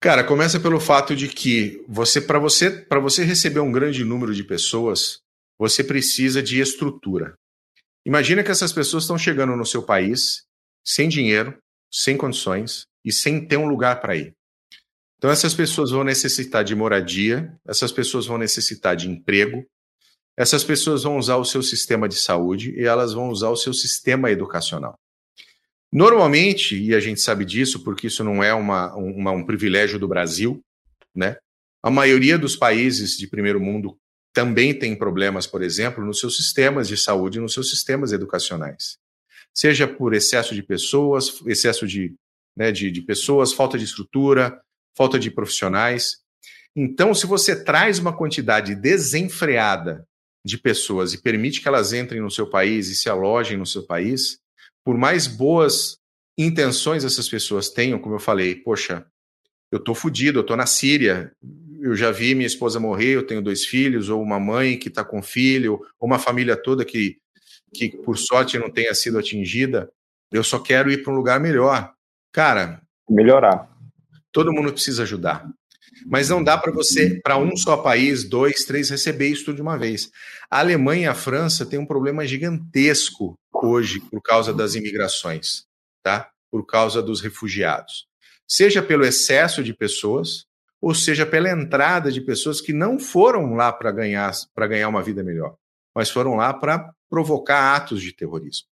Cara, 0.00 0.24
começa 0.24 0.58
pelo 0.58 0.80
fato 0.80 1.14
de 1.14 1.28
que 1.28 1.84
você 1.86 2.22
para 2.22 2.38
você 2.38 2.70
para 2.70 2.98
você 2.98 3.22
receber 3.22 3.60
um 3.60 3.70
grande 3.70 4.02
número 4.02 4.34
de 4.34 4.42
pessoas, 4.42 5.20
você 5.58 5.84
precisa 5.84 6.42
de 6.42 6.58
estrutura. 6.58 7.34
Imagina 8.06 8.42
que 8.42 8.50
essas 8.50 8.72
pessoas 8.72 9.04
estão 9.04 9.18
chegando 9.18 9.54
no 9.54 9.66
seu 9.66 9.82
país 9.82 10.44
sem 10.82 11.06
dinheiro, 11.06 11.58
sem 11.92 12.16
condições 12.16 12.84
e 13.04 13.12
sem 13.12 13.46
ter 13.46 13.58
um 13.58 13.68
lugar 13.68 14.00
para 14.00 14.16
ir. 14.16 14.32
Então 15.20 15.30
essas 15.30 15.52
pessoas 15.52 15.90
vão 15.90 16.02
necessitar 16.02 16.64
de 16.64 16.74
moradia, 16.74 17.54
essas 17.68 17.92
pessoas 17.92 18.24
vão 18.24 18.38
necessitar 18.38 18.96
de 18.96 19.06
emprego, 19.06 19.66
essas 20.34 20.64
pessoas 20.64 21.02
vão 21.02 21.18
usar 21.18 21.36
o 21.36 21.44
seu 21.44 21.62
sistema 21.62 22.08
de 22.08 22.14
saúde 22.14 22.74
e 22.74 22.84
elas 22.84 23.12
vão 23.12 23.28
usar 23.28 23.50
o 23.50 23.56
seu 23.56 23.74
sistema 23.74 24.30
educacional. 24.30 24.98
Normalmente, 25.92 26.74
e 26.74 26.94
a 26.94 27.00
gente 27.00 27.20
sabe 27.20 27.44
disso 27.44 27.84
porque 27.84 28.06
isso 28.06 28.24
não 28.24 28.42
é 28.42 28.54
uma, 28.54 28.94
uma, 28.94 29.30
um 29.30 29.44
privilégio 29.44 29.98
do 29.98 30.08
Brasil, 30.08 30.58
né? 31.14 31.36
A 31.82 31.90
maioria 31.90 32.38
dos 32.38 32.56
países 32.56 33.18
de 33.18 33.26
primeiro 33.26 33.60
mundo 33.60 33.98
também 34.32 34.72
tem 34.72 34.96
problemas, 34.96 35.46
por 35.46 35.60
exemplo, 35.60 36.02
nos 36.02 36.18
seus 36.18 36.34
sistemas 36.34 36.88
de 36.88 36.96
saúde 36.96 37.40
nos 37.40 37.52
seus 37.52 37.68
sistemas 37.68 38.10
educacionais. 38.10 38.96
Seja 39.52 39.86
por 39.86 40.14
excesso 40.14 40.54
de 40.54 40.62
pessoas, 40.62 41.42
excesso 41.44 41.86
de, 41.86 42.14
né, 42.56 42.72
de, 42.72 42.90
de 42.90 43.02
pessoas, 43.02 43.52
falta 43.52 43.76
de 43.76 43.84
estrutura, 43.84 44.58
falta 44.96 45.18
de 45.18 45.30
profissionais. 45.30 46.18
Então, 46.74 47.14
se 47.14 47.26
você 47.26 47.64
traz 47.64 47.98
uma 47.98 48.16
quantidade 48.16 48.74
desenfreada 48.74 50.06
de 50.44 50.56
pessoas 50.56 51.12
e 51.12 51.20
permite 51.20 51.60
que 51.60 51.68
elas 51.68 51.92
entrem 51.92 52.20
no 52.20 52.30
seu 52.30 52.48
país 52.48 52.88
e 52.88 52.94
se 52.94 53.08
alojem 53.08 53.58
no 53.58 53.66
seu 53.66 53.86
país, 53.86 54.38
por 54.84 54.96
mais 54.96 55.26
boas 55.26 55.98
intenções 56.38 57.04
essas 57.04 57.28
pessoas 57.28 57.68
tenham, 57.68 57.98
como 57.98 58.14
eu 58.14 58.20
falei, 58.20 58.54
poxa, 58.54 59.06
eu 59.70 59.78
tô 59.78 59.94
fodido, 59.94 60.38
eu 60.38 60.44
tô 60.44 60.56
na 60.56 60.66
Síria, 60.66 61.32
eu 61.80 61.94
já 61.94 62.10
vi 62.10 62.34
minha 62.34 62.46
esposa 62.46 62.80
morrer, 62.80 63.14
eu 63.14 63.26
tenho 63.26 63.42
dois 63.42 63.64
filhos, 63.64 64.08
ou 64.08 64.22
uma 64.22 64.40
mãe 64.40 64.78
que 64.78 64.88
está 64.88 65.04
com 65.04 65.22
filho, 65.22 65.80
ou 65.98 66.06
uma 66.06 66.18
família 66.18 66.56
toda 66.56 66.84
que, 66.84 67.18
que 67.72 67.90
por 67.98 68.18
sorte 68.18 68.58
não 68.58 68.70
tenha 68.70 68.94
sido 68.94 69.18
atingida, 69.18 69.90
eu 70.32 70.42
só 70.42 70.58
quero 70.58 70.90
ir 70.90 71.02
para 71.02 71.12
um 71.12 71.16
lugar 71.16 71.38
melhor. 71.38 71.92
Cara, 72.32 72.82
melhorar. 73.08 73.69
Todo 74.32 74.52
mundo 74.52 74.72
precisa 74.72 75.02
ajudar. 75.02 75.46
Mas 76.06 76.28
não 76.28 76.42
dá 76.42 76.56
para 76.56 76.72
você, 76.72 77.20
para 77.22 77.36
um 77.36 77.56
só 77.56 77.76
país, 77.76 78.24
dois, 78.24 78.64
três, 78.64 78.90
receber 78.90 79.28
isso 79.28 79.46
tudo 79.46 79.56
de 79.56 79.62
uma 79.62 79.76
vez. 79.76 80.10
A 80.50 80.60
Alemanha 80.60 81.02
e 81.02 81.06
a 81.06 81.14
França 81.14 81.66
têm 81.66 81.78
um 81.78 81.86
problema 81.86 82.26
gigantesco 82.26 83.38
hoje 83.52 84.00
por 84.00 84.22
causa 84.22 84.54
das 84.54 84.74
imigrações, 84.74 85.64
tá? 86.02 86.30
Por 86.50 86.64
causa 86.64 87.02
dos 87.02 87.20
refugiados. 87.20 88.06
Seja 88.48 88.82
pelo 88.82 89.04
excesso 89.04 89.62
de 89.62 89.74
pessoas, 89.74 90.46
ou 90.80 90.94
seja 90.94 91.26
pela 91.26 91.50
entrada 91.50 92.10
de 92.10 92.20
pessoas 92.20 92.60
que 92.60 92.72
não 92.72 92.98
foram 92.98 93.54
lá 93.54 93.72
para 93.72 93.92
ganhar, 93.92 94.32
ganhar 94.56 94.88
uma 94.88 95.02
vida 95.02 95.22
melhor, 95.22 95.56
mas 95.94 96.10
foram 96.10 96.36
lá 96.36 96.54
para 96.54 96.92
provocar 97.08 97.76
atos 97.76 98.00
de 98.00 98.12
terrorismo. 98.12 98.66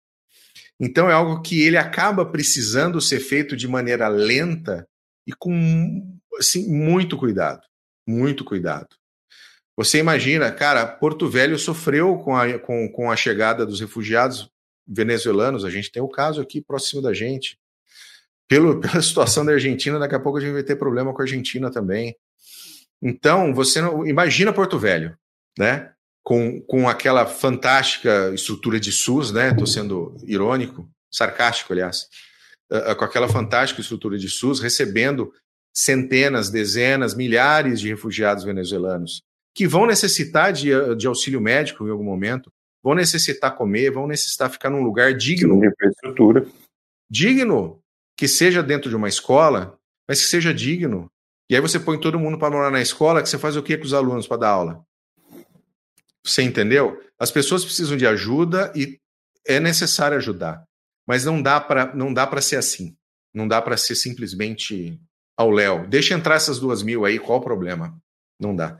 Então 0.80 1.10
é 1.10 1.14
algo 1.14 1.42
que 1.42 1.64
ele 1.64 1.78
acaba 1.78 2.26
precisando 2.26 3.02
ser 3.02 3.20
feito 3.20 3.56
de 3.56 3.68
maneira 3.68 4.08
lenta 4.08 4.88
e 5.26 5.34
com 5.34 6.20
assim, 6.38 6.68
muito 6.70 7.18
cuidado. 7.18 7.62
Muito 8.08 8.44
cuidado. 8.44 8.90
Você 9.78 10.00
imagina, 10.00 10.52
cara, 10.52 10.86
Porto 10.86 11.28
Velho 11.28 11.58
sofreu 11.60 12.18
com 12.18 12.36
a, 12.36 12.58
com, 12.60 12.90
com 12.90 13.12
a 13.12 13.16
chegada 13.16 13.66
dos 13.66 13.82
refugiados 13.82 14.50
venezuelanos. 14.88 15.66
A 15.66 15.70
gente 15.70 15.92
tem 15.92 16.02
o 16.02 16.08
caso 16.08 16.42
aqui 16.42 16.62
próximo 16.62 17.02
da 17.02 17.14
gente. 17.14 17.60
Pelo, 18.48 18.80
pela 18.82 19.02
situação 19.02 19.46
da 19.46 19.52
Argentina, 19.52 20.00
daqui 20.00 20.16
a 20.16 20.20
pouco 20.20 20.38
a 20.38 20.42
gente 20.42 20.54
vai 20.54 20.64
ter 20.64 20.78
problema 20.78 21.14
com 21.14 21.22
a 21.22 21.26
Argentina 21.26 21.70
também. 21.70 22.16
Então, 23.02 23.54
você 23.54 23.82
não, 23.82 24.06
imagina 24.06 24.54
Porto 24.54 24.80
Velho, 24.80 25.18
né? 25.58 25.92
Com, 26.24 26.62
com 26.62 26.90
aquela 26.90 27.26
fantástica 27.26 28.32
estrutura 28.34 28.80
de 28.80 28.92
SUS, 28.92 29.32
né? 29.32 29.52
Estou 29.52 29.68
sendo 29.68 30.16
irônico, 30.24 30.90
sarcástico, 31.12 31.74
aliás. 31.74 32.08
Uh, 32.72 32.96
com 32.96 33.06
aquela 33.06 33.28
fantástica 33.28 33.82
estrutura 33.82 34.18
de 34.18 34.28
SUS, 34.28 34.60
recebendo 34.60 35.32
centenas, 35.74 36.50
dezenas, 36.50 37.14
milhares 37.14 37.80
de 37.80 37.90
refugiados 37.90 38.44
venezuelanos 38.44 39.24
que 39.56 39.66
vão 39.66 39.88
necessitar 39.88 40.52
de, 40.52 40.70
de 40.96 41.08
auxílio 41.08 41.40
médico 41.40 41.88
em 41.88 41.90
algum 41.90 42.04
momento, 42.04 42.52
vão 42.84 42.94
necessitar 42.94 43.56
comer, 43.56 43.90
vão 43.90 44.06
necessitar 44.06 44.52
ficar 44.52 44.70
num 44.70 44.84
lugar 44.84 45.14
digno. 45.16 45.64
Infraestrutura. 45.64 46.46
Digno, 47.10 47.80
que 48.18 48.28
seja 48.28 48.62
dentro 48.62 48.90
de 48.90 48.96
uma 48.98 49.08
escola, 49.08 49.80
mas 50.08 50.22
que 50.22 50.28
seja 50.28 50.54
digno. 50.54 51.10
E 51.50 51.56
aí 51.56 51.62
você 51.62 51.80
põe 51.80 51.98
todo 51.98 52.20
mundo 52.20 52.38
para 52.38 52.52
morar 52.52 52.70
na 52.70 52.82
escola, 52.82 53.24
que 53.24 53.30
você 53.30 53.38
faz 53.38 53.56
o 53.56 53.64
que 53.64 53.78
com 53.78 53.86
os 53.86 53.94
alunos 53.94 54.28
para 54.28 54.38
dar 54.38 54.50
aula? 54.50 54.86
Você 56.24 56.42
entendeu? 56.42 57.02
As 57.18 57.32
pessoas 57.32 57.64
precisam 57.64 57.96
de 57.96 58.06
ajuda 58.06 58.74
e 58.76 59.00
é 59.48 59.60
necessário 59.60 60.18
ajudar, 60.18 60.66
mas 61.08 61.26
não 61.26 61.42
dá 61.42 61.60
para 61.60 61.94
não 61.96 62.14
dá 62.14 62.26
para 62.26 62.42
ser 62.42 62.58
assim. 62.58 62.96
Não 63.34 63.48
dá 63.48 63.62
para 63.62 63.78
ser 63.78 63.96
simplesmente 63.96 65.00
ao 65.38 65.52
Léo. 65.52 65.88
Deixa 65.88 66.14
entrar 66.14 66.36
essas 66.36 66.60
duas 66.60 66.82
mil 66.82 67.06
aí, 67.06 67.20
qual 67.20 67.40
o 67.40 67.44
problema? 67.44 67.98
Não 68.40 68.56
dá. 68.56 68.80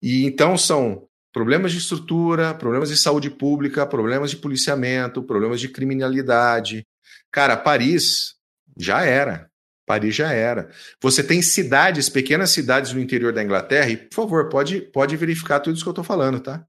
E 0.00 0.24
então 0.24 0.56
são 0.56 1.08
problemas 1.32 1.72
de 1.72 1.78
estrutura, 1.78 2.54
problemas 2.54 2.88
de 2.88 2.96
saúde 2.96 3.30
pública, 3.30 3.86
problemas 3.86 4.30
de 4.30 4.36
policiamento, 4.36 5.22
problemas 5.22 5.60
de 5.60 5.68
criminalidade. 5.68 6.86
Cara, 7.30 7.56
Paris 7.56 8.34
já 8.76 9.04
era. 9.04 9.50
Paris 9.86 10.14
já 10.14 10.32
era. 10.32 10.70
Você 11.02 11.22
tem 11.22 11.40
cidades, 11.40 12.08
pequenas 12.08 12.50
cidades 12.50 12.92
no 12.92 13.00
interior 13.00 13.32
da 13.32 13.42
Inglaterra, 13.42 13.88
e 13.88 13.96
por 13.96 14.14
favor, 14.14 14.48
pode, 14.48 14.82
pode 14.82 15.16
verificar 15.16 15.60
tudo 15.60 15.74
isso 15.74 15.82
que 15.82 15.88
eu 15.88 15.92
estou 15.92 16.04
falando, 16.04 16.40
tá? 16.40 16.64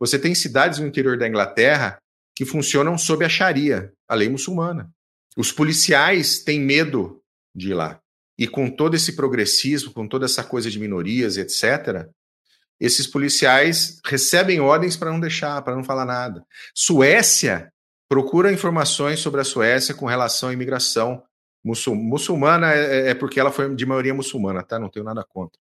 Você 0.00 0.18
tem 0.18 0.34
cidades 0.34 0.78
no 0.78 0.86
interior 0.86 1.18
da 1.18 1.28
Inglaterra 1.28 1.98
que 2.36 2.44
funcionam 2.44 2.98
sob 2.98 3.24
a 3.24 3.28
Sharia, 3.28 3.90
a 4.06 4.14
lei 4.14 4.28
muçulmana. 4.28 4.90
Os 5.36 5.50
policiais 5.50 6.38
têm 6.44 6.60
medo 6.60 7.22
de 7.54 7.70
ir 7.70 7.74
lá. 7.74 7.98
E 8.38 8.46
com 8.46 8.70
todo 8.70 8.94
esse 8.94 9.16
progressismo, 9.16 9.90
com 9.90 10.06
toda 10.06 10.26
essa 10.26 10.44
coisa 10.44 10.70
de 10.70 10.78
minorias, 10.78 11.38
etc., 11.38 12.06
esses 12.78 13.06
policiais 13.06 13.98
recebem 14.04 14.60
ordens 14.60 14.98
para 14.98 15.10
não 15.10 15.18
deixar, 15.18 15.62
para 15.62 15.74
não 15.74 15.82
falar 15.82 16.04
nada. 16.04 16.44
Suécia 16.74 17.72
procura 18.06 18.52
informações 18.52 19.20
sobre 19.20 19.40
a 19.40 19.44
Suécia 19.44 19.94
com 19.94 20.04
relação 20.04 20.50
à 20.50 20.52
imigração 20.52 21.22
muçulmana, 21.64 22.72
é, 22.74 23.10
é, 23.10 23.14
porque 23.14 23.40
ela 23.40 23.50
foi 23.50 23.74
de 23.74 23.86
maioria 23.86 24.14
muçulmana, 24.14 24.62
tá? 24.62 24.78
Não 24.78 24.90
tenho 24.90 25.06
nada 25.06 25.24
contra. 25.24 25.58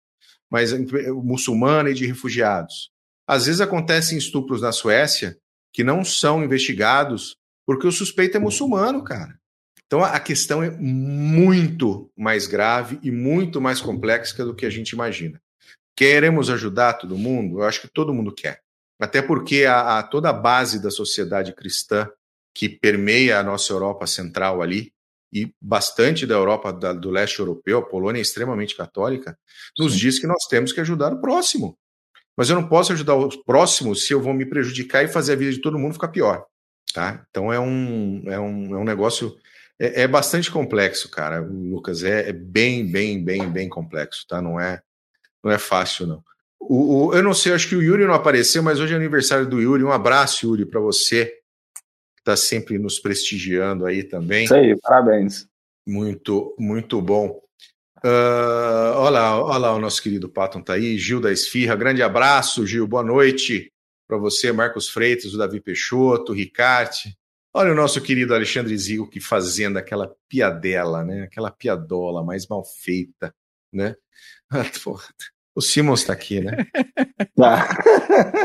Mas 0.48 0.72
muçulmana 1.08 1.90
e 1.90 1.94
de 1.94 2.06
refugiados. 2.06 2.92
Às 3.26 3.46
vezes 3.46 3.60
acontecem 3.60 4.16
estupros 4.16 4.62
na 4.62 4.70
Suécia 4.70 5.36
que 5.72 5.84
não 5.84 6.04
são 6.04 6.42
investigados 6.44 7.36
porque 7.66 7.86
o 7.86 7.92
suspeito 7.92 8.36
é 8.36 8.40
muçulmano, 8.40 9.04
cara. 9.04 9.38
Então 9.86 10.04
a 10.04 10.20
questão 10.20 10.62
é 10.62 10.70
muito 10.70 12.10
mais 12.16 12.46
grave 12.46 12.98
e 13.02 13.10
muito 13.10 13.60
mais 13.60 13.80
complexa 13.80 14.44
do 14.44 14.54
que 14.54 14.66
a 14.66 14.70
gente 14.70 14.90
imagina. 14.90 15.40
Queremos 15.96 16.48
ajudar 16.48 16.94
todo 16.94 17.18
mundo? 17.18 17.60
Eu 17.60 17.64
acho 17.64 17.80
que 17.80 17.88
todo 17.88 18.14
mundo 18.14 18.32
quer. 18.32 18.62
Até 19.00 19.20
porque 19.20 19.64
a, 19.64 19.98
a 19.98 20.02
toda 20.02 20.30
a 20.30 20.32
base 20.32 20.80
da 20.80 20.90
sociedade 20.90 21.52
cristã 21.52 22.08
que 22.54 22.68
permeia 22.68 23.38
a 23.38 23.42
nossa 23.42 23.72
Europa 23.72 24.06
Central 24.06 24.62
ali, 24.62 24.92
e 25.32 25.52
bastante 25.60 26.26
da 26.26 26.34
Europa, 26.34 26.72
da, 26.72 26.92
do 26.92 27.10
leste 27.10 27.38
europeu, 27.38 27.78
a 27.78 27.86
Polônia 27.86 28.20
é 28.20 28.22
extremamente 28.22 28.76
católica, 28.76 29.38
nos 29.78 29.92
Sim. 29.92 29.98
diz 29.98 30.18
que 30.18 30.26
nós 30.26 30.44
temos 30.48 30.72
que 30.72 30.80
ajudar 30.80 31.12
o 31.12 31.20
próximo. 31.20 31.78
Mas 32.40 32.48
eu 32.48 32.56
não 32.56 32.66
posso 32.66 32.90
ajudar 32.94 33.16
o 33.16 33.28
próximo 33.44 33.94
se 33.94 34.14
eu 34.14 34.22
vou 34.22 34.32
me 34.32 34.46
prejudicar 34.46 35.04
e 35.04 35.08
fazer 35.08 35.34
a 35.34 35.36
vida 35.36 35.52
de 35.52 35.60
todo 35.60 35.78
mundo 35.78 35.92
ficar 35.92 36.08
pior. 36.08 36.46
Tá? 36.94 37.22
Então 37.28 37.52
é 37.52 37.60
um, 37.60 38.22
é 38.24 38.40
um, 38.40 38.74
é 38.76 38.78
um 38.78 38.84
negócio. 38.84 39.36
É, 39.78 40.04
é 40.04 40.08
bastante 40.08 40.50
complexo, 40.50 41.10
cara, 41.10 41.38
Lucas. 41.40 42.02
É, 42.02 42.30
é, 42.30 42.32
bem, 42.32 42.90
bem, 42.90 43.22
bem, 43.22 43.46
bem 43.46 43.68
complexo, 43.68 44.24
tá? 44.26 44.40
Não 44.40 44.58
é, 44.58 44.80
não 45.44 45.52
é 45.52 45.58
fácil, 45.58 46.06
não. 46.06 46.24
O, 46.58 47.08
o, 47.08 47.14
eu 47.14 47.22
não 47.22 47.34
sei, 47.34 47.52
acho 47.52 47.68
que 47.68 47.76
o 47.76 47.82
Yuri 47.82 48.06
não 48.06 48.14
apareceu, 48.14 48.62
mas 48.62 48.80
hoje 48.80 48.94
é 48.94 48.96
aniversário 48.96 49.46
do 49.46 49.60
Yuri. 49.60 49.84
Um 49.84 49.92
abraço, 49.92 50.46
Yuri, 50.46 50.64
para 50.64 50.80
você, 50.80 51.26
que 51.26 52.20
está 52.22 52.38
sempre 52.38 52.78
nos 52.78 52.98
prestigiando 52.98 53.84
aí 53.84 54.02
também. 54.02 54.44
Isso 54.44 54.54
aí, 54.54 54.74
parabéns. 54.80 55.46
Muito, 55.86 56.56
muito 56.58 57.02
bom. 57.02 57.38
Uh, 58.04 58.96
olha, 58.96 59.36
olha 59.36 59.58
lá, 59.58 59.74
o 59.74 59.78
nosso 59.78 60.02
querido 60.02 60.28
Patton 60.28 60.62
tá 60.62 60.74
aí, 60.74 60.96
Gil 60.96 61.20
da 61.20 61.30
Esfirra, 61.30 61.76
grande 61.76 62.02
abraço, 62.02 62.66
Gil, 62.66 62.86
boa 62.86 63.02
noite 63.02 63.70
para 64.10 64.18
você, 64.18 64.50
Marcos 64.50 64.88
Freitas, 64.88 65.34
o 65.34 65.38
Davi 65.38 65.60
Peixoto, 65.60 66.32
o 66.32 66.34
Ricarte. 66.34 67.16
Olha 67.54 67.70
o 67.70 67.76
nosso 67.76 68.00
querido 68.00 68.34
Alexandre 68.34 68.76
Zigo 68.76 69.08
que 69.08 69.20
fazendo 69.20 69.76
aquela 69.76 70.12
piadela, 70.28 71.04
né? 71.04 71.22
Aquela 71.22 71.50
piadola 71.50 72.24
mais 72.24 72.48
mal 72.48 72.64
feita, 72.64 73.32
né? 73.72 73.94
o 75.54 75.60
Simons 75.60 76.00
está 76.00 76.12
aqui, 76.12 76.40
né? 76.40 76.66
Tá. 77.36 77.68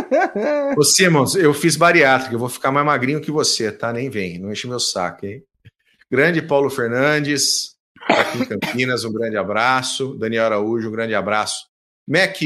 Ô 0.77 0.83
Simons, 0.83 1.35
eu 1.35 1.53
fiz 1.53 1.75
bariátrica, 1.75 2.35
eu 2.35 2.39
vou 2.39 2.49
ficar 2.49 2.71
mais 2.71 2.85
magrinho 2.85 3.21
que 3.21 3.31
você, 3.31 3.71
tá? 3.71 3.91
Nem 3.91 4.09
vem, 4.09 4.37
não 4.37 4.51
enche 4.51 4.67
meu 4.67 4.79
saco, 4.79 5.25
hein? 5.25 5.43
Grande 6.11 6.41
Paulo 6.41 6.69
Fernandes, 6.69 7.74
aqui 8.07 8.39
em 8.39 8.45
Campinas, 8.45 9.03
um 9.03 9.11
grande 9.13 9.37
abraço. 9.37 10.15
Daniel 10.15 10.45
Araújo, 10.45 10.89
um 10.89 10.91
grande 10.91 11.15
abraço. 11.15 11.65
Mac. 12.07 12.37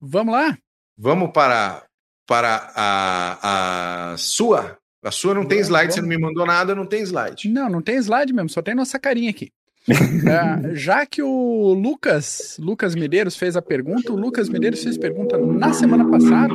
Vamos 0.00 0.34
lá? 0.34 0.58
Vamos 0.96 1.30
para, 1.32 1.84
para 2.26 2.72
a, 2.74 4.12
a 4.12 4.16
sua. 4.16 4.78
A 5.04 5.10
sua 5.10 5.34
não 5.34 5.44
tem 5.44 5.58
slide, 5.58 5.94
você 5.94 6.00
não 6.00 6.08
me 6.08 6.16
mandou 6.18 6.46
nada, 6.46 6.74
não 6.74 6.86
tem 6.86 7.02
slide. 7.02 7.48
Não, 7.48 7.68
não 7.68 7.82
tem 7.82 7.96
slide 7.96 8.32
mesmo, 8.32 8.48
só 8.48 8.62
tem 8.62 8.74
nossa 8.74 8.98
carinha 8.98 9.30
aqui. 9.30 9.50
é, 9.88 10.74
já 10.76 11.04
que 11.04 11.20
o 11.20 11.74
Lucas, 11.74 12.56
Lucas 12.60 12.94
Medeiros 12.94 13.36
fez 13.36 13.56
a 13.56 13.62
pergunta, 13.62 14.12
o 14.12 14.16
Lucas 14.16 14.48
Medeiros 14.48 14.82
fez 14.82 14.96
pergunta 14.96 15.36
na 15.36 15.72
semana 15.72 16.08
passada. 16.08 16.54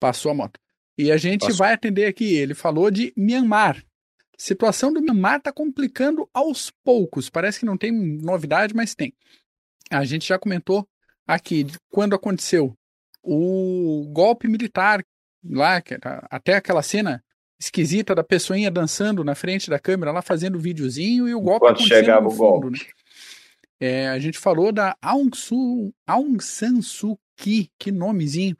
Passou 0.00 0.32
a 0.32 0.34
moto. 0.34 0.58
E 0.96 1.12
a 1.12 1.16
gente 1.16 1.42
Passou. 1.42 1.56
vai 1.58 1.72
atender 1.72 2.06
aqui. 2.06 2.34
Ele 2.34 2.54
falou 2.54 2.90
de 2.90 3.12
Myanmar. 3.16 3.84
Situação 4.38 4.92
do 4.92 5.02
Myanmar 5.02 5.38
está 5.38 5.52
complicando 5.52 6.28
aos 6.32 6.70
poucos. 6.84 7.28
Parece 7.28 7.58
que 7.58 7.66
não 7.66 7.76
tem 7.76 7.90
novidade, 7.90 8.72
mas 8.72 8.94
tem. 8.94 9.12
A 9.90 10.04
gente 10.04 10.28
já 10.28 10.38
comentou 10.38 10.88
aqui 11.26 11.66
quando 11.90 12.14
aconteceu 12.14 12.72
o 13.20 14.08
golpe 14.12 14.46
militar 14.46 15.04
lá, 15.44 15.82
até 16.30 16.54
aquela 16.54 16.82
cena 16.82 17.22
esquisita 17.60 18.14
da 18.14 18.22
pessoinha 18.22 18.70
dançando 18.70 19.24
na 19.24 19.34
frente 19.34 19.68
da 19.68 19.80
câmera 19.80 20.12
lá 20.12 20.22
fazendo 20.22 20.60
videozinho 20.60 21.28
e 21.28 21.34
o 21.34 21.40
golpe 21.40 21.66
Quando 21.66 21.82
chegava 21.82 22.28
o 22.28 22.34
golpe. 22.34 22.70
Né? 22.70 22.78
É, 23.80 24.08
a 24.08 24.20
gente 24.20 24.38
falou 24.38 24.70
da 24.70 24.96
Aung, 25.02 25.34
Su, 25.34 25.92
Aung 26.06 26.40
San 26.40 26.80
Suu 26.80 27.18
Kyi, 27.36 27.70
que 27.76 27.90
nomezinho, 27.90 28.56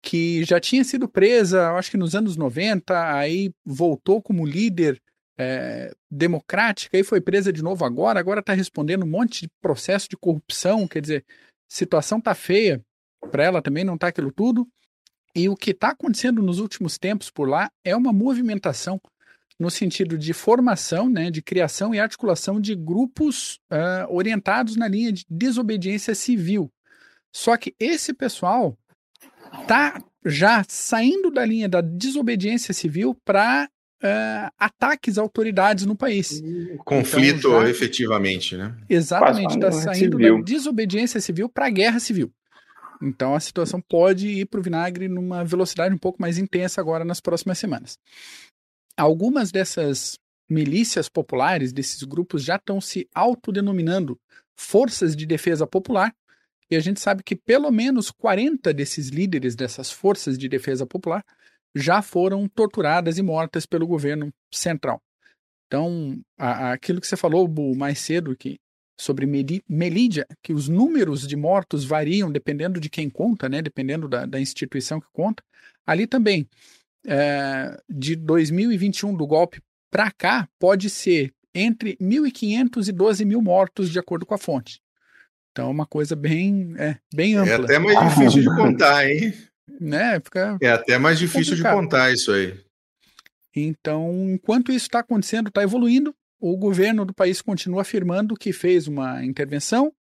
que 0.00 0.44
já 0.44 0.60
tinha 0.60 0.84
sido 0.84 1.08
presa, 1.08 1.72
acho 1.72 1.90
que 1.90 1.96
nos 1.96 2.14
anos 2.14 2.36
90, 2.36 3.14
aí 3.14 3.52
voltou 3.64 4.22
como 4.22 4.46
líder 4.46 5.00
é, 5.38 5.94
democrática 6.10 6.98
e 6.98 7.04
foi 7.04 7.20
presa 7.20 7.52
de 7.52 7.62
novo 7.62 7.84
agora, 7.84 8.18
agora 8.18 8.40
está 8.40 8.52
respondendo 8.52 9.04
um 9.04 9.08
monte 9.08 9.42
de 9.42 9.50
processo 9.60 10.08
de 10.08 10.16
corrupção, 10.16 10.88
quer 10.88 11.00
dizer, 11.00 11.24
situação 11.68 12.20
tá 12.20 12.34
feia 12.34 12.82
para 13.30 13.44
ela 13.44 13.62
também, 13.62 13.84
não 13.84 13.96
tá 13.96 14.08
aquilo 14.08 14.32
tudo. 14.32 14.66
E 15.34 15.48
o 15.48 15.54
que 15.54 15.70
está 15.70 15.90
acontecendo 15.90 16.42
nos 16.42 16.58
últimos 16.58 16.98
tempos 16.98 17.30
por 17.30 17.48
lá 17.48 17.70
é 17.84 17.94
uma 17.94 18.12
movimentação 18.12 19.00
no 19.58 19.70
sentido 19.70 20.16
de 20.16 20.32
formação, 20.32 21.08
né, 21.08 21.30
de 21.30 21.42
criação 21.42 21.94
e 21.94 22.00
articulação 22.00 22.60
de 22.60 22.74
grupos 22.74 23.60
uh, 23.72 24.12
orientados 24.12 24.76
na 24.76 24.86
linha 24.86 25.12
de 25.12 25.24
desobediência 25.28 26.14
civil. 26.14 26.72
Só 27.32 27.56
que 27.56 27.74
esse 27.78 28.14
pessoal 28.14 28.76
tá 29.66 30.02
já 30.24 30.64
saindo 30.68 31.30
da 31.30 31.44
linha 31.44 31.68
da 31.68 31.80
desobediência 31.80 32.72
civil 32.72 33.16
para 33.24 33.68
uh, 34.02 34.52
ataques 34.58 35.18
a 35.18 35.22
autoridades 35.22 35.86
no 35.86 35.96
país. 35.96 36.42
Conflito 36.84 37.48
então, 37.48 37.62
já... 37.62 37.70
efetivamente, 37.70 38.56
né? 38.56 38.74
Exatamente, 38.88 39.54
está 39.54 39.72
saindo 39.72 40.16
civil. 40.16 40.38
da 40.38 40.44
desobediência 40.44 41.20
civil 41.20 41.48
para 41.48 41.66
a 41.66 41.70
guerra 41.70 42.00
civil. 42.00 42.32
Então 43.00 43.34
a 43.34 43.40
situação 43.40 43.80
pode 43.80 44.28
ir 44.28 44.46
para 44.46 44.60
o 44.60 44.62
vinagre 44.62 45.08
numa 45.08 45.44
velocidade 45.44 45.94
um 45.94 45.98
pouco 45.98 46.20
mais 46.20 46.36
intensa 46.36 46.80
agora 46.80 47.04
nas 47.04 47.20
próximas 47.20 47.58
semanas. 47.58 47.98
Algumas 48.96 49.52
dessas 49.52 50.18
milícias 50.50 51.08
populares, 51.08 51.72
desses 51.72 52.02
grupos, 52.02 52.42
já 52.42 52.56
estão 52.56 52.80
se 52.80 53.08
autodenominando 53.14 54.18
forças 54.56 55.14
de 55.14 55.24
defesa 55.24 55.66
popular, 55.66 56.12
e 56.70 56.76
a 56.76 56.80
gente 56.80 57.00
sabe 57.00 57.22
que 57.22 57.34
pelo 57.34 57.70
menos 57.70 58.10
40 58.10 58.74
desses 58.74 59.08
líderes 59.08 59.54
dessas 59.54 59.90
forças 59.90 60.36
de 60.36 60.48
defesa 60.48 60.86
popular 60.86 61.24
já 61.74 62.02
foram 62.02 62.48
torturadas 62.48 63.18
e 63.18 63.22
mortas 63.22 63.66
pelo 63.66 63.86
governo 63.86 64.32
central. 64.52 65.00
Então, 65.66 66.18
a, 66.38 66.68
a, 66.68 66.72
aquilo 66.72 67.00
que 67.00 67.06
você 67.06 67.16
falou 67.16 67.46
Bu, 67.46 67.76
mais 67.76 67.98
cedo 67.98 68.36
que 68.36 68.58
sobre 69.00 69.26
Melídia, 69.68 70.26
que 70.42 70.52
os 70.52 70.68
números 70.68 71.26
de 71.26 71.36
mortos 71.36 71.84
variam 71.84 72.32
dependendo 72.32 72.80
de 72.80 72.90
quem 72.90 73.08
conta, 73.08 73.48
né, 73.48 73.62
dependendo 73.62 74.08
da, 74.08 74.26
da 74.26 74.40
instituição 74.40 75.00
que 75.00 75.06
conta. 75.12 75.42
Ali 75.86 76.06
também, 76.06 76.48
é, 77.06 77.80
de 77.88 78.16
2021 78.16 79.14
do 79.14 79.26
golpe 79.26 79.60
para 79.90 80.10
cá, 80.10 80.48
pode 80.58 80.90
ser 80.90 81.32
entre 81.54 81.96
1.500 81.96 82.88
e 82.88 82.92
12 82.92 83.24
mil 83.24 83.40
mortos, 83.40 83.88
de 83.88 83.98
acordo 83.98 84.26
com 84.26 84.34
a 84.34 84.38
fonte. 84.38 84.80
Então, 85.52 85.68
é 85.68 85.70
uma 85.70 85.86
coisa 85.86 86.14
bem, 86.14 86.74
é, 86.76 86.98
bem 87.14 87.34
é 87.34 87.38
ampla. 87.38 87.52
É 87.52 87.56
até 87.56 87.78
mais 87.78 88.14
difícil 88.14 88.42
de 88.42 88.56
contar, 88.56 89.08
hein? 89.08 89.32
Né? 89.80 90.20
Fica 90.20 90.58
é 90.60 90.70
até 90.70 90.98
mais 90.98 91.18
difícil 91.18 91.52
complicado. 91.52 91.74
de 91.74 91.80
contar 91.80 92.12
isso 92.12 92.32
aí. 92.32 92.58
Então, 93.54 94.30
enquanto 94.30 94.70
isso 94.70 94.86
está 94.86 95.00
acontecendo, 95.00 95.48
está 95.48 95.62
evoluindo, 95.62 96.14
o 96.40 96.56
governo 96.56 97.04
do 97.04 97.14
país 97.14 97.42
continua 97.42 97.82
afirmando 97.82 98.36
que 98.36 98.52
fez 98.52 98.86
uma 98.86 99.24
intervenção 99.24 99.92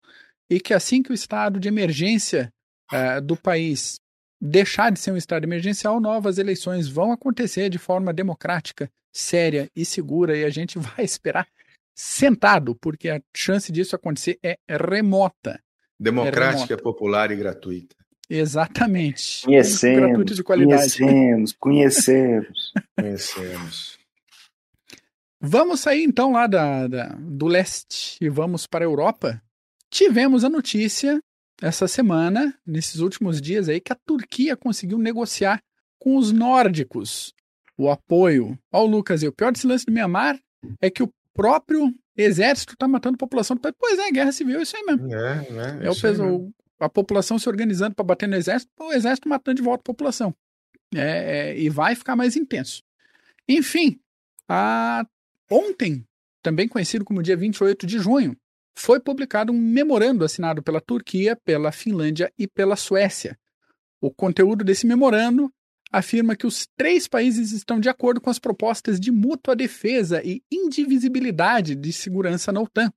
e 0.49 0.59
que 0.59 0.73
assim 0.73 1.01
que 1.01 1.11
o 1.11 1.15
estado 1.15 1.59
de 1.59 1.67
emergência 1.67 2.51
uh, 2.93 3.21
do 3.21 3.35
país 3.35 3.99
deixar 4.39 4.91
de 4.91 4.99
ser 4.99 5.11
um 5.11 5.17
estado 5.17 5.43
emergencial, 5.43 5.99
novas 5.99 6.37
eleições 6.37 6.87
vão 6.87 7.11
acontecer 7.11 7.69
de 7.69 7.79
forma 7.79 8.13
democrática, 8.13 8.89
séria 9.11 9.69
e 9.75 9.83
segura, 9.83 10.37
e 10.37 10.45
a 10.45 10.49
gente 10.49 10.77
vai 10.79 11.03
esperar 11.03 11.47
sentado, 11.95 12.75
porque 12.75 13.09
a 13.09 13.19
chance 13.35 13.71
disso 13.71 13.95
acontecer 13.95 14.37
é 14.43 14.57
remota. 14.69 15.59
Democrática, 15.99 16.73
é 16.73 16.77
remota. 16.77 16.83
popular 16.83 17.31
e 17.31 17.35
gratuita. 17.35 17.95
Exatamente. 18.29 19.45
Conhecemos, 19.45 20.35
de 20.35 20.43
qualidade. 20.43 20.97
conhecemos, 20.97 21.51
conhecemos. 21.59 22.73
conhecemos. 22.95 23.97
Vamos 25.39 25.81
sair 25.81 26.03
então 26.03 26.31
lá 26.31 26.47
da, 26.47 26.87
da, 26.87 27.15
do 27.19 27.45
leste 27.45 28.17
e 28.19 28.27
vamos 28.27 28.65
para 28.65 28.83
a 28.83 28.87
Europa. 28.87 29.41
Tivemos 29.89 30.43
a 30.43 30.49
notícia 30.49 31.21
essa 31.61 31.87
semana, 31.87 32.53
nesses 32.65 32.99
últimos 32.99 33.41
dias 33.41 33.69
aí, 33.69 33.79
que 33.79 33.93
a 33.93 33.97
Turquia 34.05 34.57
conseguiu 34.57 34.97
negociar 34.97 35.61
com 35.99 36.17
os 36.17 36.31
nórdicos 36.31 37.33
o 37.77 37.89
apoio 37.89 38.57
ao 38.71 38.85
Lucas. 38.85 39.21
E 39.23 39.27
o 39.27 39.31
pior 39.31 39.51
desse 39.51 39.67
lance 39.67 39.85
do 39.85 39.91
Mianmar 39.91 40.39
é 40.81 40.89
que 40.89 41.03
o 41.03 41.11
próprio 41.33 41.93
exército 42.15 42.73
está 42.73 42.87
matando 42.87 43.15
a 43.15 43.19
população. 43.19 43.57
Pois 43.57 43.99
é, 43.99 44.11
guerra 44.11 44.31
civil, 44.31 44.59
é 44.59 44.63
isso 44.63 44.75
aí 44.75 44.83
mesmo. 44.83 45.13
É, 45.13 45.47
é, 45.83 45.87
é 45.87 45.91
o, 45.91 46.01
peso, 46.01 46.51
a 46.79 46.89
população 46.89 47.39
se 47.39 47.49
organizando 47.49 47.95
para 47.95 48.05
bater 48.05 48.27
no 48.27 48.35
exército, 48.35 48.71
o 48.79 48.91
exército 48.91 49.27
matando 49.27 49.55
de 49.55 49.61
volta 49.61 49.81
a 49.81 49.83
população. 49.83 50.33
É, 50.95 50.99
é, 51.51 51.59
e 51.59 51.69
vai 51.69 51.95
ficar 51.95 52.15
mais 52.15 52.35
intenso. 52.35 52.81
Enfim, 53.47 53.99
a... 54.47 55.05
ontem, 55.49 56.05
também 56.41 56.67
conhecido 56.67 57.03
como 57.03 57.23
dia 57.23 57.35
28 57.35 57.85
de 57.85 57.99
junho, 57.99 58.37
foi 58.77 58.99
publicado 58.99 59.51
um 59.51 59.59
memorando 59.59 60.23
assinado 60.23 60.61
pela 60.61 60.79
Turquia, 60.79 61.35
pela 61.35 61.71
Finlândia 61.71 62.31
e 62.37 62.47
pela 62.47 62.75
Suécia. 62.75 63.37
O 63.99 64.11
conteúdo 64.11 64.63
desse 64.63 64.85
memorando 64.85 65.51
afirma 65.91 66.35
que 66.35 66.45
os 66.45 66.67
três 66.77 67.07
países 67.07 67.51
estão 67.51 67.79
de 67.79 67.89
acordo 67.89 68.21
com 68.21 68.29
as 68.29 68.37
propostas 68.37 68.99
de 68.99 69.11
mútua 69.11 69.55
defesa 69.55 70.21
e 70.23 70.43
indivisibilidade 70.51 71.75
de 71.75 71.91
segurança 71.91 72.51
na 72.51 72.61
OTAN, 72.61 72.91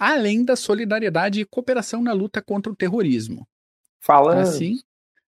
além 0.00 0.42
da 0.42 0.56
solidariedade 0.56 1.42
e 1.42 1.44
cooperação 1.44 2.02
na 2.02 2.14
luta 2.14 2.40
contra 2.40 2.72
o 2.72 2.76
terrorismo. 2.76 3.46
Falando. 4.00 4.38
Assim, 4.38 4.78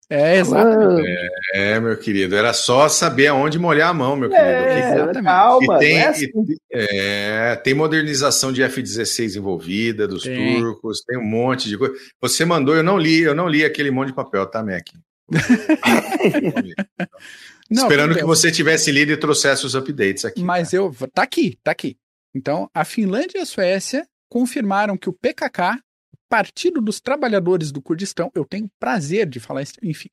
É, 0.09 0.39
exatamente. 0.39 1.07
É, 1.55 1.79
meu 1.79 1.99
querido, 1.99 2.35
era 2.35 2.55
só 2.55 2.89
saber 2.89 3.27
aonde 3.27 3.59
molhar 3.59 3.91
a 3.91 3.95
mão, 3.95 4.17
meu 4.17 4.31
querido. 4.31 4.49
É, 4.49 5.13
que, 5.13 5.23
calma, 5.23 5.77
e 5.77 5.79
tem, 5.79 5.99
é, 5.99 6.09
assim. 6.09 6.27
é, 6.71 7.57
tem 7.57 7.75
modernização 7.75 8.51
de 8.51 8.63
F-16 8.63 9.37
envolvida, 9.37 10.09
dos 10.09 10.23
tem. 10.23 10.59
turcos, 10.59 11.03
tem 11.07 11.19
um 11.19 11.25
monte 11.25 11.69
de 11.69 11.77
coisa. 11.77 11.95
Você 12.21 12.47
mandou, 12.47 12.75
eu 12.75 12.83
não 12.83 12.99
li, 12.99 13.21
eu 13.21 13.35
não 13.35 13.49
li 13.49 13.65
aquele 13.65 13.91
monte 13.91 14.09
de 14.09 14.15
papel, 14.15 14.47
tá, 14.47 14.63
Mac? 14.63 14.87
não, 17.71 17.85
Esperando 17.85 18.15
que 18.15 18.25
você 18.25 18.51
tivesse 18.51 18.91
lido 18.91 19.13
e 19.13 19.17
trouxesse 19.17 19.67
os 19.67 19.75
updates 19.75 20.25
aqui. 20.25 20.43
Mas 20.43 20.71
tá? 20.71 20.79
eu. 20.79 20.95
Tá 21.13 21.23
aqui, 21.23 21.59
tá 21.63 21.71
aqui. 21.71 21.99
Então, 22.35 22.71
a 22.75 22.85
Finlândia 22.85 23.39
e 23.39 23.43
a 23.43 23.47
Suécia 23.47 24.07
confirmaram 24.33 24.97
que 24.97 25.11
o 25.11 25.12
PKK 25.12 25.79
Partido 26.27 26.81
dos 26.81 26.99
Trabalhadores 26.99 27.71
do 27.71 27.83
Kurdistão, 27.83 28.33
eu 28.35 28.47
tenho 28.47 28.71
prazer 28.81 29.29
de 29.29 29.38
falar 29.38 29.61
isso, 29.61 29.75
enfim, 29.83 30.09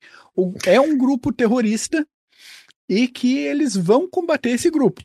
é 0.66 0.78
um 0.78 0.98
grupo 0.98 1.32
terrorista 1.32 2.06
e 2.86 3.08
que 3.08 3.38
eles 3.38 3.74
vão 3.74 4.06
combater 4.06 4.50
esse 4.50 4.70
grupo. 4.70 5.02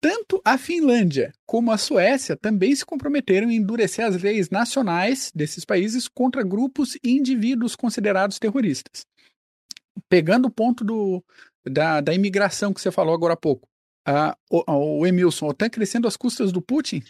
Tanto 0.00 0.42
a 0.44 0.58
Finlândia 0.58 1.32
como 1.46 1.70
a 1.70 1.78
Suécia 1.78 2.36
também 2.36 2.74
se 2.74 2.84
comprometeram 2.84 3.48
em 3.48 3.58
endurecer 3.58 4.04
as 4.04 4.20
leis 4.20 4.50
nacionais 4.50 5.30
desses 5.32 5.64
países 5.64 6.08
contra 6.08 6.42
grupos 6.42 6.96
e 7.04 7.12
indivíduos 7.12 7.76
considerados 7.76 8.40
terroristas. 8.40 9.06
Pegando 10.08 10.46
o 10.46 10.50
ponto 10.50 10.82
do, 10.82 11.22
da, 11.64 12.00
da 12.00 12.12
imigração 12.12 12.74
que 12.74 12.80
você 12.80 12.90
falou 12.90 13.14
agora 13.14 13.34
há 13.34 13.36
pouco, 13.36 13.68
uh, 14.08 14.34
o, 14.50 14.98
o 14.98 15.06
Emilson, 15.06 15.52
está 15.52 15.70
crescendo 15.70 16.08
às 16.08 16.16
custas 16.16 16.50
do 16.50 16.60
Putin? 16.60 17.00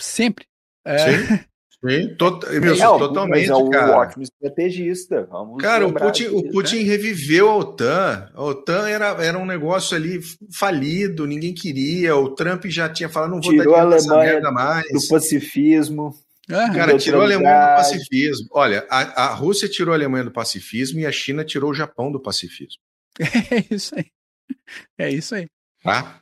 Sempre. 0.00 0.49
É, 0.84 1.46
Sim, 1.82 2.14
tot, 2.14 2.44
é, 2.44 2.60
totalmente, 2.76 3.48
mas 3.48 3.48
é 3.48 3.54
um 3.54 3.70
cara. 3.70 3.96
ótimo 3.96 4.22
estrategista. 4.22 5.26
Vamos 5.30 5.62
cara, 5.62 5.86
o 5.86 5.94
Putin, 5.94 6.26
o 6.26 6.50
Putin 6.50 6.76
né? 6.76 6.82
reviveu 6.82 7.48
a 7.48 7.56
OTAN. 7.56 8.30
A 8.34 8.44
OTAN 8.44 8.86
era, 8.86 9.06
era 9.24 9.38
um 9.38 9.46
negócio 9.46 9.96
ali 9.96 10.20
falido, 10.52 11.26
ninguém 11.26 11.54
queria. 11.54 12.14
O 12.14 12.34
Trump 12.34 12.66
já 12.66 12.86
tinha 12.86 13.08
falado, 13.08 13.30
não 13.30 13.40
vou 13.40 13.50
tirou 13.50 13.72
dar 13.72 13.80
a 13.80 13.82
Alemanha 13.84 14.40
mais. 14.50 14.92
do 14.92 15.08
pacifismo. 15.08 16.14
cara, 16.46 16.98
tirou 16.98 17.22
a 17.22 17.24
Alemanha 17.24 17.60
do 17.60 17.76
pacifismo. 17.76 18.48
Olha, 18.52 18.86
a, 18.90 19.24
a 19.24 19.34
Rússia 19.34 19.66
tirou 19.66 19.94
a 19.94 19.96
Alemanha 19.96 20.24
do 20.24 20.30
pacifismo 20.30 21.00
e 21.00 21.06
a 21.06 21.12
China 21.12 21.46
tirou 21.46 21.70
o 21.70 21.74
Japão 21.74 22.12
do 22.12 22.20
pacifismo. 22.20 22.80
É 23.50 23.74
isso 23.74 23.94
aí. 23.96 24.06
É 24.98 25.10
isso 25.10 25.34
aí. 25.34 25.46
Tá? 25.82 26.20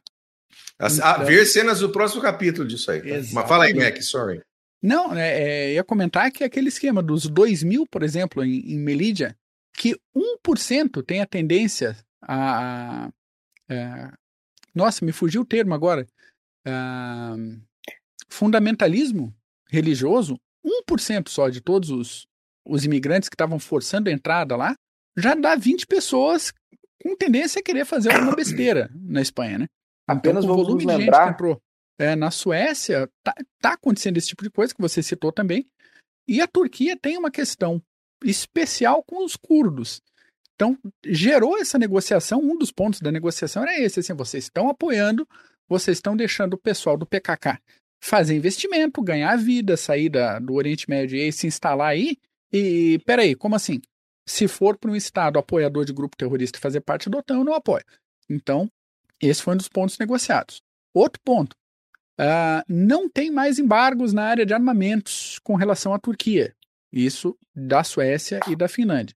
A, 0.78 0.86
então... 0.86 1.04
a 1.04 1.18
ver 1.24 1.44
cenas 1.46 1.80
do 1.80 1.90
próximo 1.90 2.22
capítulo 2.22 2.66
disso 2.66 2.92
aí. 2.92 3.00
Tá? 3.00 3.28
Mas 3.32 3.48
fala 3.48 3.64
aí, 3.64 3.74
Mac, 3.74 4.00
sorry. 4.02 4.40
Não, 4.82 5.14
é, 5.14 5.42
é, 5.42 5.74
ia 5.74 5.84
comentar 5.84 6.30
que 6.30 6.42
é 6.42 6.46
aquele 6.46 6.68
esquema 6.68 7.02
dos 7.02 7.26
2 7.26 7.62
mil, 7.62 7.86
por 7.86 8.02
exemplo, 8.02 8.44
em, 8.44 8.60
em 8.72 8.78
Melídia, 8.78 9.36
que 9.74 9.96
1% 10.44 11.04
tem 11.04 11.20
a 11.20 11.26
tendência 11.26 11.96
a. 12.22 13.06
a 13.06 13.10
é, 13.68 14.10
nossa, 14.74 15.04
me 15.04 15.12
fugiu 15.12 15.42
o 15.42 15.46
termo 15.46 15.74
agora. 15.74 16.06
A, 16.66 17.34
fundamentalismo 18.28 19.34
religioso, 19.70 20.38
1% 20.64 21.28
só 21.28 21.48
de 21.48 21.60
todos 21.60 21.90
os, 21.90 22.26
os 22.64 22.84
imigrantes 22.84 23.28
que 23.28 23.34
estavam 23.34 23.58
forçando 23.58 24.08
a 24.08 24.12
entrada 24.12 24.56
lá, 24.56 24.74
já 25.16 25.34
dá 25.34 25.56
20 25.56 25.86
pessoas 25.86 26.52
com 27.02 27.16
tendência 27.16 27.60
a 27.60 27.62
querer 27.62 27.84
fazer 27.84 28.12
alguma 28.12 28.36
besteira 28.36 28.90
na 28.94 29.20
Espanha, 29.20 29.58
né? 29.58 29.66
Apenas 30.06 30.44
então, 30.44 30.54
o 30.56 30.64
volume 30.64 30.84
é, 31.98 32.14
na 32.14 32.30
Suécia 32.30 33.10
tá, 33.22 33.34
tá 33.60 33.72
acontecendo 33.72 34.16
esse 34.16 34.28
tipo 34.28 34.42
de 34.42 34.50
coisa 34.50 34.74
que 34.74 34.80
você 34.80 35.02
citou 35.02 35.32
também. 35.32 35.68
E 36.26 36.40
a 36.40 36.46
Turquia 36.46 36.96
tem 36.96 37.18
uma 37.18 37.30
questão 37.30 37.82
especial 38.24 39.02
com 39.02 39.24
os 39.24 39.36
curdos. 39.36 40.00
Então, 40.54 40.78
gerou 41.04 41.58
essa 41.58 41.78
negociação. 41.78 42.40
Um 42.40 42.56
dos 42.56 42.70
pontos 42.70 43.00
da 43.00 43.12
negociação 43.12 43.62
era 43.62 43.80
esse: 43.80 44.00
assim, 44.00 44.14
vocês 44.14 44.44
estão 44.44 44.68
apoiando, 44.68 45.26
vocês 45.68 45.98
estão 45.98 46.16
deixando 46.16 46.54
o 46.54 46.58
pessoal 46.58 46.96
do 46.96 47.06
PKK 47.06 47.58
fazer 48.00 48.36
investimento, 48.36 49.02
ganhar 49.02 49.36
vida, 49.36 49.76
sair 49.76 50.08
da, 50.08 50.38
do 50.38 50.54
Oriente 50.54 50.88
Médio 50.88 51.16
e 51.16 51.32
se 51.32 51.46
instalar 51.46 51.88
aí. 51.90 52.16
E 52.52 53.00
peraí, 53.04 53.34
como 53.34 53.56
assim? 53.56 53.80
Se 54.26 54.46
for 54.46 54.76
para 54.76 54.90
um 54.90 54.96
Estado 54.96 55.38
apoiador 55.38 55.84
de 55.84 55.92
grupo 55.92 56.16
terrorista 56.16 56.58
fazer 56.58 56.80
parte 56.80 57.08
da 57.08 57.18
OTAN, 57.18 57.38
eu 57.38 57.44
não 57.44 57.54
apoio. 57.54 57.84
Então, 58.28 58.70
esse 59.20 59.42
foi 59.42 59.54
um 59.54 59.56
dos 59.56 59.68
pontos 59.68 59.98
negociados. 59.98 60.60
Outro 60.94 61.20
ponto: 61.24 61.56
Uh, 62.18 62.64
não 62.68 63.08
tem 63.08 63.30
mais 63.30 63.58
embargos 63.58 64.12
na 64.12 64.24
área 64.24 64.44
de 64.44 64.52
armamentos 64.52 65.38
com 65.44 65.54
relação 65.54 65.94
à 65.94 65.98
Turquia. 65.98 66.54
Isso 66.92 67.36
da 67.54 67.84
Suécia 67.84 68.40
e 68.48 68.56
da 68.56 68.68
Finlândia. 68.68 69.14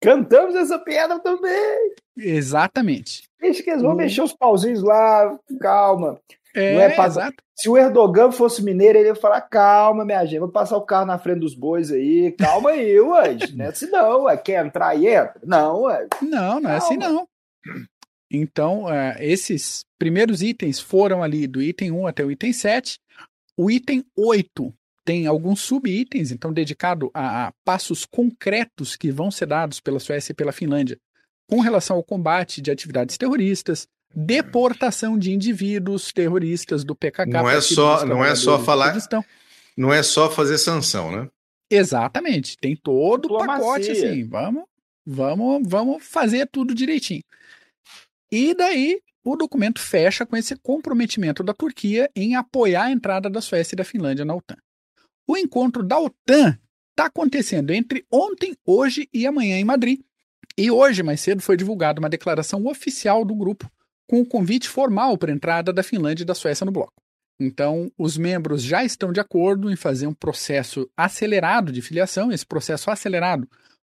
Cantamos 0.00 0.54
essa 0.54 0.78
piada 0.78 1.18
também. 1.18 1.94
Exatamente. 2.16 3.24
Deixa 3.40 3.62
que 3.62 3.70
eles 3.70 3.82
vão 3.82 3.94
mexer 3.94 4.22
os 4.22 4.32
pauzinhos 4.32 4.82
lá, 4.82 5.38
calma. 5.60 6.20
É, 6.54 6.74
não 6.74 6.80
é 6.82 7.06
exato. 7.06 7.42
Se 7.56 7.68
o 7.68 7.76
Erdogan 7.76 8.30
fosse 8.30 8.62
mineiro, 8.62 8.98
ele 8.98 9.08
ia 9.08 9.14
falar: 9.14 9.40
calma, 9.40 10.04
minha 10.04 10.24
gente, 10.24 10.38
vou 10.38 10.48
passar 10.48 10.76
o 10.76 10.82
carro 10.82 11.06
na 11.06 11.18
frente 11.18 11.40
dos 11.40 11.54
bois 11.54 11.90
aí, 11.90 12.32
calma 12.38 12.70
aí, 12.70 13.00
ué. 13.00 13.36
Não 13.54 13.64
é 13.64 13.68
assim 13.68 13.86
não, 13.90 14.22
ué. 14.24 14.36
Quer 14.36 14.64
entrar 14.64 14.94
e 14.94 15.08
entra? 15.08 15.40
Não, 15.42 15.82
ué. 15.82 16.06
Não, 16.22 16.30
não 16.30 16.62
calma. 16.62 16.72
é 16.72 16.76
assim 16.76 16.96
não. 16.96 17.26
Então, 18.36 18.84
uh, 18.84 19.14
esses 19.18 19.84
primeiros 19.98 20.42
itens 20.42 20.80
foram 20.80 21.22
ali 21.22 21.46
do 21.46 21.62
item 21.62 21.90
1 21.92 22.06
até 22.06 22.24
o 22.24 22.30
item 22.30 22.52
7. 22.52 22.98
O 23.56 23.70
item 23.70 24.04
8 24.16 24.74
tem 25.04 25.26
alguns 25.26 25.60
subitens, 25.60 26.32
então 26.32 26.52
dedicado 26.52 27.10
a, 27.12 27.46
a, 27.46 27.52
passos 27.64 28.06
concretos 28.06 28.96
que 28.96 29.12
vão 29.12 29.30
ser 29.30 29.46
dados 29.46 29.78
pela 29.78 30.00
Suécia 30.00 30.32
e 30.32 30.34
pela 30.34 30.50
Finlândia 30.50 30.98
com 31.48 31.60
relação 31.60 31.96
ao 31.96 32.02
combate 32.02 32.62
de 32.62 32.70
atividades 32.70 33.18
terroristas, 33.18 33.86
deportação 34.14 35.18
de 35.18 35.30
indivíduos 35.32 36.12
terroristas 36.12 36.84
do 36.84 36.94
PKK. 36.94 37.26
Não 37.26 37.50
é 37.50 37.60
só, 37.60 38.06
não 38.06 38.24
é 38.24 38.34
só 38.34 38.58
falar, 38.58 38.96
não 39.76 39.92
é 39.92 40.02
só 40.02 40.30
fazer 40.30 40.56
sanção, 40.56 41.12
né? 41.12 41.28
Exatamente, 41.70 42.56
tem 42.58 42.74
todo 42.74 43.26
o 43.26 43.38
pacote 43.38 43.90
assim. 43.90 44.26
Vamos, 44.26 44.64
vamos, 45.04 45.62
vamos 45.68 46.04
fazer 46.04 46.48
tudo 46.50 46.74
direitinho. 46.74 47.22
E 48.30 48.54
daí 48.54 49.00
o 49.24 49.36
documento 49.36 49.80
fecha 49.80 50.26
com 50.26 50.36
esse 50.36 50.54
comprometimento 50.56 51.42
da 51.42 51.54
Turquia 51.54 52.10
em 52.14 52.36
apoiar 52.36 52.84
a 52.84 52.90
entrada 52.90 53.30
da 53.30 53.40
Suécia 53.40 53.74
e 53.74 53.76
da 53.76 53.84
Finlândia 53.84 54.24
na 54.24 54.34
OTAN. 54.34 54.56
O 55.26 55.36
encontro 55.36 55.82
da 55.82 55.98
OTAN 55.98 56.58
está 56.90 57.06
acontecendo 57.06 57.70
entre 57.70 58.04
ontem, 58.10 58.54
hoje 58.64 59.08
e 59.12 59.26
amanhã 59.26 59.58
em 59.58 59.64
Madrid. 59.64 60.00
E 60.56 60.70
hoje, 60.70 61.02
mais 61.02 61.20
cedo, 61.20 61.42
foi 61.42 61.56
divulgada 61.56 61.98
uma 61.98 62.08
declaração 62.08 62.66
oficial 62.66 63.24
do 63.24 63.34
grupo 63.34 63.70
com 64.06 64.20
o 64.20 64.26
convite 64.26 64.68
formal 64.68 65.16
para 65.16 65.32
a 65.32 65.34
entrada 65.34 65.72
da 65.72 65.82
Finlândia 65.82 66.22
e 66.22 66.26
da 66.26 66.34
Suécia 66.34 66.64
no 66.64 66.70
bloco. 66.70 66.92
Então, 67.40 67.90
os 67.98 68.16
membros 68.16 68.62
já 68.62 68.84
estão 68.84 69.12
de 69.12 69.18
acordo 69.18 69.70
em 69.70 69.76
fazer 69.76 70.06
um 70.06 70.14
processo 70.14 70.88
acelerado 70.96 71.72
de 71.72 71.82
filiação. 71.82 72.30
Esse 72.30 72.46
processo 72.46 72.90
acelerado 72.90 73.48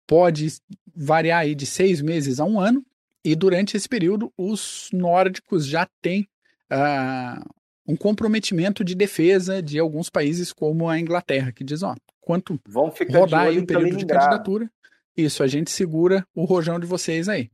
pode 0.06 0.48
variar 0.94 1.40
aí 1.40 1.54
de 1.54 1.64
seis 1.64 2.02
meses 2.02 2.38
a 2.38 2.44
um 2.44 2.60
ano, 2.60 2.84
e 3.24 3.34
durante 3.34 3.76
esse 3.76 3.88
período, 3.88 4.32
os 4.36 4.88
nórdicos 4.92 5.66
já 5.66 5.86
têm 6.00 6.28
uh, 6.72 7.44
um 7.86 7.96
comprometimento 7.96 8.82
de 8.82 8.94
defesa 8.94 9.62
de 9.62 9.78
alguns 9.78 10.08
países, 10.08 10.52
como 10.52 10.88
a 10.88 10.98
Inglaterra, 10.98 11.52
que 11.52 11.62
diz: 11.62 11.82
ó, 11.82 11.94
quanto 12.20 12.60
Vão 12.66 12.90
ficar 12.90 13.18
rodar 13.18 13.46
aí 13.48 13.58
o 13.58 13.66
período 13.66 13.96
de 13.96 14.06
candidatura, 14.06 14.70
isso, 15.16 15.42
a 15.42 15.46
gente 15.46 15.70
segura 15.70 16.26
o 16.34 16.44
rojão 16.44 16.80
de 16.80 16.86
vocês 16.86 17.28
aí. 17.28 17.50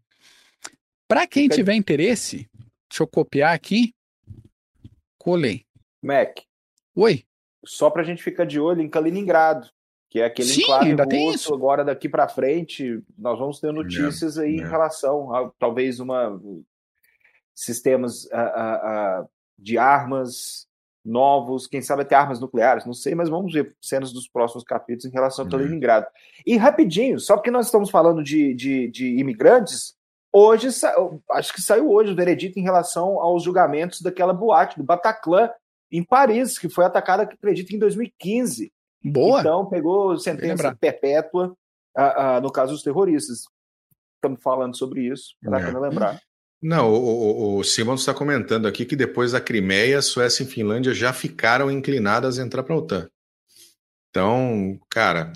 Para 1.08 1.26
quem 1.26 1.44
Fica... 1.44 1.56
tiver 1.56 1.74
interesse, 1.74 2.48
deixa 2.88 3.02
eu 3.02 3.06
copiar 3.06 3.54
aqui. 3.54 3.92
Colei. 5.18 5.64
Mac. 6.02 6.38
Oi. 6.94 7.24
Só 7.64 7.90
para 7.90 8.02
a 8.02 8.04
gente 8.04 8.22
ficar 8.22 8.44
de 8.44 8.60
olho 8.60 8.80
em 8.80 8.88
Kaliningrado 8.88 9.68
que 10.16 10.20
é 10.20 10.24
aquele 10.24 10.48
Sim, 10.48 10.62
enclave 10.62 10.86
ainda 10.86 11.06
tem 11.06 11.30
isso. 11.30 11.52
agora 11.52 11.84
daqui 11.84 12.08
para 12.08 12.26
frente 12.26 13.02
nós 13.18 13.38
vamos 13.38 13.60
ter 13.60 13.70
notícias 13.70 14.38
aí 14.38 14.56
em 14.56 14.66
relação 14.66 15.34
a 15.34 15.50
talvez 15.58 16.00
uma 16.00 16.40
sistemas 17.54 18.26
a, 18.32 18.40
a, 18.40 18.74
a, 19.18 19.26
de 19.58 19.76
armas 19.76 20.66
novos, 21.04 21.66
quem 21.66 21.82
sabe 21.82 22.00
até 22.00 22.14
armas 22.14 22.40
nucleares, 22.40 22.86
não 22.86 22.94
sei, 22.94 23.14
mas 23.14 23.28
vamos 23.28 23.52
ver 23.52 23.76
cenas 23.78 24.10
dos 24.10 24.26
próximos 24.26 24.64
capítulos 24.64 25.04
em 25.04 25.10
relação 25.10 25.44
a 25.44 25.50
Kaliningrado. 25.50 26.06
E 26.46 26.56
rapidinho, 26.56 27.20
só 27.20 27.36
porque 27.36 27.50
nós 27.50 27.66
estamos 27.66 27.90
falando 27.90 28.24
de, 28.24 28.54
de, 28.54 28.88
de 28.88 29.18
imigrantes, 29.18 29.94
hoje, 30.32 30.68
acho 31.30 31.52
que 31.52 31.60
saiu 31.60 31.90
hoje 31.90 32.10
o 32.10 32.16
veredito 32.16 32.58
em 32.58 32.62
relação 32.62 33.20
aos 33.20 33.42
julgamentos 33.42 34.00
daquela 34.00 34.32
boate 34.32 34.78
do 34.78 34.82
Bataclan 34.82 35.50
em 35.92 36.02
Paris, 36.02 36.58
que 36.58 36.70
foi 36.70 36.86
atacada, 36.86 37.24
acredito, 37.24 37.74
em 37.74 37.78
2015. 37.78 38.72
Boa. 39.06 39.40
Então 39.40 39.66
pegou 39.66 40.18
sentença 40.18 40.74
perpétua 40.74 41.56
a, 41.96 42.36
a, 42.36 42.40
no 42.40 42.50
caso 42.50 42.72
dos 42.72 42.82
terroristas. 42.82 43.44
Estamos 44.16 44.42
falando 44.42 44.76
sobre 44.76 45.02
isso, 45.02 45.34
para 45.42 45.60
é. 45.60 45.78
lembrar. 45.78 46.20
Não, 46.60 46.90
o, 46.90 46.96
o, 46.96 47.58
o 47.58 47.64
Simon 47.64 47.94
está 47.94 48.12
comentando 48.12 48.66
aqui 48.66 48.84
que 48.84 48.96
depois 48.96 49.32
da 49.32 49.40
Crimeia, 49.40 50.02
Suécia 50.02 50.42
e 50.42 50.46
Finlândia 50.46 50.92
já 50.92 51.12
ficaram 51.12 51.70
inclinadas 51.70 52.38
a 52.38 52.42
entrar 52.42 52.62
para 52.62 52.74
a 52.74 52.78
OTAN. 52.78 53.08
Então, 54.10 54.80
cara, 54.90 55.32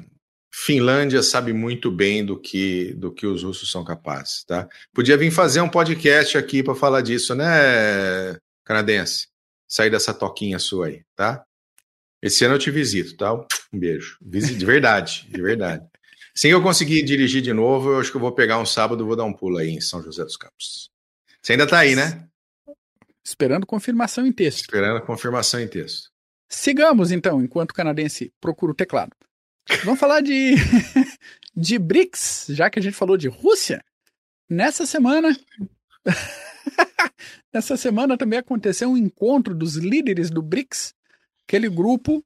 Finlândia 0.53 1.23
sabe 1.23 1.53
muito 1.53 1.91
bem 1.91 2.25
do 2.25 2.39
que 2.39 2.95
do 2.95 3.13
que 3.13 3.27
os 3.27 3.45
russos 3.45 3.71
são 3.71 3.85
capazes, 3.85 4.43
tá? 4.45 4.69
Podia 4.93 5.17
vir 5.17 5.31
fazer 5.31 5.61
um 5.61 5.69
podcast 5.69 6.37
aqui 6.37 6.63
para 6.63 6.75
falar 6.75 7.03
disso, 7.03 7.35
né, 7.35 8.37
canadense? 8.65 9.29
Sair 9.69 9.91
dessa 9.91 10.13
toquinha 10.13 10.59
sua 10.59 10.87
aí, 10.87 11.03
tá? 11.15 11.45
Esse 12.23 12.45
ano 12.45 12.55
eu 12.55 12.59
te 12.59 12.71
visito, 12.71 13.17
tá? 13.17 13.33
Um 13.73 13.79
beijo. 13.79 14.19
De 14.21 14.65
verdade, 14.65 15.27
de 15.31 15.41
verdade. 15.41 15.85
Se 16.35 16.49
eu 16.49 16.63
conseguir 16.63 17.03
dirigir 17.03 17.43
de 17.43 17.53
novo, 17.53 17.91
eu 17.91 18.01
acho 18.01 18.11
que 18.11 18.17
eu 18.17 18.21
vou 18.21 18.33
pegar 18.33 18.59
um 18.59 18.67
sábado 18.67 19.03
e 19.03 19.07
vou 19.07 19.17
dar 19.17 19.25
um 19.25 19.33
pulo 19.33 19.59
aí 19.59 19.71
em 19.71 19.81
São 19.81 20.03
José 20.03 20.23
dos 20.25 20.37
Campos. 20.37 20.91
Você 21.43 21.53
ainda 21.53 21.67
tá 21.67 21.79
aí, 21.79 21.97
né? 21.97 22.27
Esperando 23.25 23.67
confirmação 23.67 24.27
em 24.27 24.33
texto. 24.33 24.61
Esperando 24.61 25.01
confirmação 25.03 25.61
em 25.61 25.69
texto. 25.69 26.11
Sigamos, 26.49 27.13
então, 27.13 27.41
enquanto 27.41 27.71
o 27.71 27.75
canadense 27.75 28.33
procura 28.41 28.73
o 28.73 28.75
teclado. 28.75 29.13
Vamos 29.85 30.01
falar 30.01 30.21
de, 30.21 30.55
de 31.57 31.79
BRICS, 31.79 32.47
já 32.51 32.69
que 32.69 32.79
a 32.79 32.83
gente 32.83 32.97
falou 32.97 33.17
de 33.17 33.29
Rússia. 33.29 33.85
Nessa 34.49 34.85
semana. 34.85 35.37
Nessa 37.53 37.77
semana 37.77 38.17
também 38.17 38.39
aconteceu 38.39 38.91
um 38.91 38.97
encontro 38.97 39.55
dos 39.55 39.77
líderes 39.77 40.31
do 40.31 40.43
BRICS, 40.43 40.95
aquele 41.51 41.69
grupo 41.69 42.25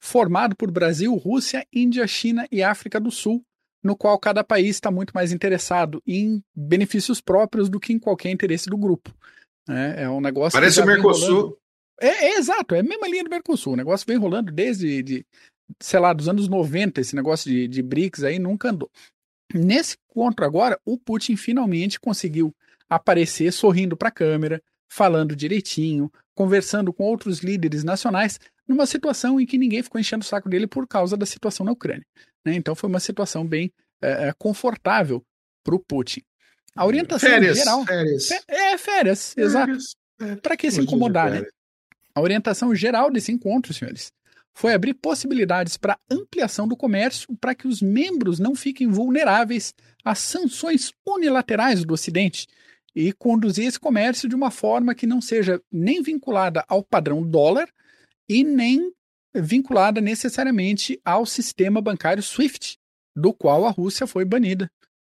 formado 0.00 0.56
por 0.56 0.70
Brasil, 0.70 1.14
Rússia, 1.14 1.66
Índia, 1.70 2.06
China 2.06 2.48
e 2.50 2.62
África 2.62 2.98
do 2.98 3.10
Sul, 3.10 3.44
no 3.82 3.94
qual 3.94 4.18
cada 4.18 4.42
país 4.42 4.76
está 4.76 4.90
muito 4.90 5.12
mais 5.14 5.32
interessado 5.32 6.02
em 6.06 6.42
benefícios 6.56 7.20
próprios 7.20 7.68
do 7.68 7.78
que 7.78 7.92
em 7.92 7.98
qualquer 7.98 8.30
interesse 8.30 8.70
do 8.70 8.78
grupo. 8.78 9.14
É, 9.68 10.04
é 10.04 10.08
um 10.08 10.20
negócio. 10.20 10.58
Parece 10.58 10.80
o 10.80 10.86
Mercosul. 10.86 11.58
É, 12.00 12.08
é, 12.08 12.38
exato, 12.38 12.74
é 12.74 12.80
a 12.80 12.82
mesma 12.82 13.06
linha 13.06 13.24
do 13.24 13.30
Mercosul. 13.30 13.74
O 13.74 13.76
negócio 13.76 14.06
vem 14.06 14.16
rolando 14.16 14.50
desde, 14.50 15.02
de, 15.02 15.26
sei 15.78 16.00
lá, 16.00 16.14
dos 16.14 16.28
anos 16.28 16.48
90, 16.48 17.02
esse 17.02 17.14
negócio 17.14 17.50
de, 17.50 17.68
de 17.68 17.82
BRICS 17.82 18.24
aí 18.24 18.38
nunca 18.38 18.70
andou. 18.70 18.90
Nesse 19.52 19.96
encontro 20.10 20.44
agora, 20.44 20.80
o 20.86 20.98
Putin 20.98 21.36
finalmente 21.36 22.00
conseguiu 22.00 22.54
aparecer 22.88 23.52
sorrindo 23.52 23.96
para 23.96 24.08
a 24.08 24.12
câmera, 24.12 24.62
falando 24.88 25.36
direitinho, 25.36 26.10
conversando 26.34 26.92
com 26.92 27.04
outros 27.04 27.40
líderes 27.40 27.84
nacionais, 27.84 28.38
numa 28.66 28.86
situação 28.86 29.40
em 29.40 29.46
que 29.46 29.58
ninguém 29.58 29.82
ficou 29.82 30.00
enchendo 30.00 30.22
o 30.22 30.26
saco 30.26 30.48
dele 30.48 30.66
por 30.66 30.86
causa 30.86 31.16
da 31.16 31.26
situação 31.26 31.64
na 31.64 31.72
Ucrânia. 31.72 32.06
Né? 32.44 32.54
Então 32.54 32.74
foi 32.74 32.88
uma 32.88 33.00
situação 33.00 33.46
bem 33.46 33.72
é, 34.02 34.32
confortável 34.38 35.24
para 35.62 35.74
o 35.74 35.78
Putin. 35.78 36.22
A 36.76 36.84
orientação 36.84 37.28
férias, 37.28 37.58
geral. 37.58 37.84
Férias. 37.86 38.30
É, 38.30 38.78
férias, 38.78 38.78
férias. 38.78 39.36
exato. 39.36 39.78
É, 40.20 40.36
para 40.36 40.56
que 40.56 40.70
se 40.70 40.80
incomodar, 40.80 41.30
né? 41.30 41.42
A 42.14 42.20
orientação 42.20 42.74
geral 42.74 43.10
desse 43.10 43.32
encontro, 43.32 43.74
senhores, 43.74 44.12
foi 44.52 44.72
abrir 44.72 44.94
possibilidades 44.94 45.76
para 45.76 45.98
ampliação 46.08 46.68
do 46.68 46.76
comércio 46.76 47.28
para 47.40 47.54
que 47.54 47.66
os 47.66 47.82
membros 47.82 48.38
não 48.38 48.54
fiquem 48.54 48.86
vulneráveis 48.86 49.74
às 50.04 50.20
sanções 50.20 50.92
unilaterais 51.04 51.84
do 51.84 51.94
Ocidente 51.94 52.46
e 52.94 53.12
conduzir 53.12 53.66
esse 53.66 53.80
comércio 53.80 54.28
de 54.28 54.36
uma 54.36 54.52
forma 54.52 54.94
que 54.94 55.06
não 55.06 55.20
seja 55.20 55.60
nem 55.72 56.00
vinculada 56.02 56.64
ao 56.68 56.84
padrão 56.84 57.28
dólar 57.28 57.68
e 58.28 58.44
nem 58.44 58.92
vinculada 59.34 60.00
necessariamente 60.00 61.00
ao 61.04 61.26
sistema 61.26 61.80
bancário 61.80 62.22
SWIFT, 62.22 62.78
do 63.16 63.32
qual 63.32 63.66
a 63.66 63.70
Rússia 63.70 64.06
foi 64.06 64.24
banida 64.24 64.70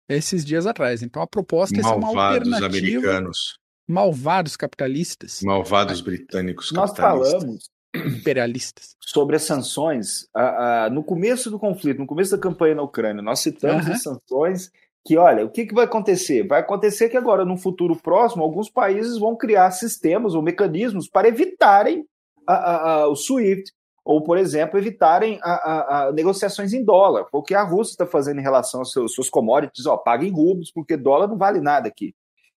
esses 0.07 0.43
dias 0.45 0.67
atrás. 0.67 1.01
Então 1.01 1.21
a 1.21 1.27
proposta 1.27 1.79
é 1.79 1.83
uma 1.83 2.07
alternativa. 2.07 2.65
americanos. 2.65 3.59
Malvados 3.87 4.55
capitalistas. 4.55 5.41
Malvados 5.43 6.01
britânicos 6.01 6.71
Nós 6.71 6.95
falamos 6.95 7.69
imperialistas 7.93 8.95
sobre 9.01 9.35
as 9.35 9.43
sanções 9.43 10.27
no 10.91 11.03
começo 11.03 11.51
do 11.51 11.59
conflito, 11.59 11.99
no 11.99 12.07
começo 12.07 12.31
da 12.31 12.37
campanha 12.37 12.75
na 12.75 12.83
Ucrânia. 12.83 13.21
Nós 13.21 13.39
citamos 13.39 13.85
uhum. 13.85 13.93
as 13.93 14.01
sanções 14.01 14.71
que, 15.05 15.17
olha, 15.17 15.45
o 15.45 15.49
que, 15.49 15.65
que 15.65 15.73
vai 15.73 15.85
acontecer? 15.85 16.47
Vai 16.47 16.59
acontecer 16.59 17.09
que 17.09 17.17
agora, 17.17 17.43
no 17.43 17.57
futuro 17.57 17.95
próximo, 17.95 18.43
alguns 18.43 18.69
países 18.69 19.17
vão 19.17 19.35
criar 19.35 19.71
sistemas 19.71 20.35
ou 20.35 20.41
mecanismos 20.41 21.09
para 21.09 21.27
evitarem 21.27 22.05
a, 22.47 22.53
a, 22.53 22.93
a, 22.93 23.07
o 23.07 23.15
SWIFT, 23.15 23.71
ou, 24.03 24.23
por 24.23 24.37
exemplo, 24.37 24.79
evitarem 24.79 25.39
a, 25.43 26.11
negociações 26.13 26.73
em 26.73 26.83
dólar, 26.83 27.27
o 27.31 27.43
que 27.43 27.53
a 27.53 27.63
Rússia 27.63 27.93
está 27.93 28.05
fazendo 28.05 28.39
em 28.39 28.43
relação 28.43 28.81
aos 28.81 28.91
seus, 28.91 29.13
seus 29.13 29.29
commodities, 29.29 29.85
ó, 29.85 29.95
paga 29.95 30.25
em 30.25 30.31
rublos, 30.31 30.71
porque 30.71 30.97
dólar 30.97 31.27
não 31.27 31.37
vale 31.37 31.61
nada 31.61 31.87
aqui. 31.87 32.15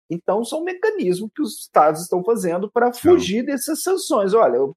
Então, 0.10 0.44
são 0.44 0.64
mecanismos 0.64 1.30
que 1.36 1.42
os 1.42 1.60
estados 1.60 2.02
estão 2.02 2.24
fazendo 2.24 2.72
para 2.72 2.94
fugir 2.94 3.44
dessas 3.46 3.84
sanções. 3.84 4.34
Olha, 4.34 4.58
eu 4.58 4.76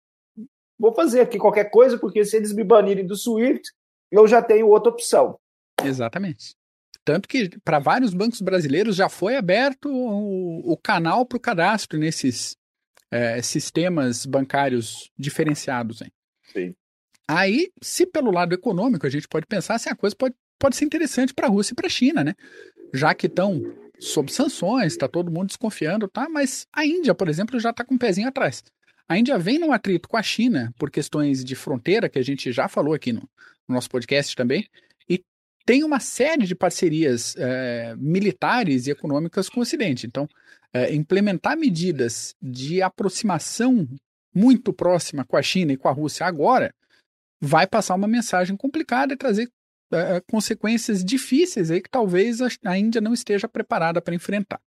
vou 0.79 0.95
fazer 0.95 1.21
aqui 1.21 1.39
qualquer 1.39 1.71
coisa, 1.71 1.99
porque 1.99 2.25
se 2.25 2.37
eles 2.37 2.53
me 2.53 2.65
banirem 2.65 3.07
do 3.07 3.17
SWIFT, 3.17 3.71
eu 4.11 4.27
já 4.27 4.43
tenho 4.43 4.69
outra 4.69 4.91
opção. 4.91 5.39
Exatamente. 5.85 6.57
Tanto 7.05 7.29
que 7.29 7.51
para 7.61 7.79
vários 7.79 8.13
bancos 8.13 8.41
brasileiros 8.41 8.97
já 8.97 9.09
foi 9.09 9.37
aberto 9.37 9.89
o, 9.89 10.73
o 10.73 10.77
canal 10.77 11.25
para 11.25 11.37
o 11.37 11.41
cadastro 11.41 11.99
nesses 11.99 12.57
é, 13.11 13.41
sistemas 13.43 14.27
bancários 14.27 15.11
diferenciados. 15.19 16.03
Hein? 16.03 16.13
Sim. 16.53 16.75
Aí, 17.29 17.71
se 17.83 18.07
pelo 18.07 18.31
lado 18.31 18.55
econômico 18.55 19.07
a 19.07 19.11
gente 19.11 19.29
pode 19.29 19.47
pensar 19.47 19.79
se 19.79 19.89
a 19.89 19.97
coisa 19.97 20.15
pode, 20.15 20.35
pode 20.59 20.77
ser 20.77 20.85
interessante 20.85 21.35
para 21.35 21.47
a 21.47 21.51
Rússia 21.51 21.73
e 21.73 21.77
para 21.77 21.87
a 21.87 21.91
China, 21.91 22.23
né? 22.23 22.35
Já 22.95 23.15
que 23.15 23.27
estão 23.27 23.61
sob 23.99 24.31
sanções, 24.33 24.93
está 24.93 25.09
todo 25.09 25.31
mundo 25.31 25.49
desconfiando, 25.49 26.09
tá? 26.09 26.29
Mas 26.29 26.67
a 26.73 26.85
Índia, 26.85 27.15
por 27.15 27.29
exemplo, 27.29 27.59
já 27.59 27.71
está 27.71 27.85
com 27.85 27.95
um 27.95 27.99
pezinho 27.99 28.29
atrás. 28.29 28.63
A 29.09 29.19
Índia 29.19 29.39
vem 29.39 29.59
num 29.59 29.73
atrito 29.73 30.09
com 30.09 30.17
a 30.17 30.23
China 30.23 30.73
por 30.79 30.91
questões 30.91 31.45
de 31.45 31.55
fronteira, 31.55 32.09
que 32.09 32.19
a 32.19 32.23
gente 32.23 32.53
já 32.53 32.69
falou 32.69 32.95
aqui 32.95 33.13
no, 33.13 33.29
no 33.69 33.75
nosso 33.75 33.89
podcast 33.89 34.35
também, 34.37 34.69
tem 35.67 35.83
uma 35.83 35.99
série 35.99 36.47
de 36.47 36.55
parcerias 36.55 37.35
é, 37.37 37.97
militares 37.99 38.87
e 38.87 38.93
econômicas 38.93 39.49
com 39.49 39.59
o 39.59 39.63
Ocidente. 39.65 40.07
Então, 40.07 40.29
é, 40.77 40.95
implementar 40.95 41.57
medidas 41.57 42.35
de 42.43 42.83
aproximação 42.83 43.89
muito 44.35 44.73
próxima 44.73 45.25
com 45.25 45.37
a 45.37 45.43
China 45.43 45.73
e 45.73 45.77
com 45.77 45.89
a 45.89 45.93
Rússia 45.93 46.27
agora 46.27 46.75
vai 47.41 47.67
passar 47.67 47.95
uma 47.95 48.07
mensagem 48.07 48.57
complicada 48.57 49.15
e 49.15 49.17
trazer 49.17 49.51
é, 49.93 50.21
consequências 50.31 51.03
difíceis 51.03 51.71
aí 51.71 51.81
que 51.81 51.89
talvez 51.89 52.41
a 52.65 52.79
Índia 52.79 53.01
não 53.01 53.15
esteja 53.15 53.49
preparada 53.49 54.03
para 54.03 54.15
enfrentar. 54.15 54.61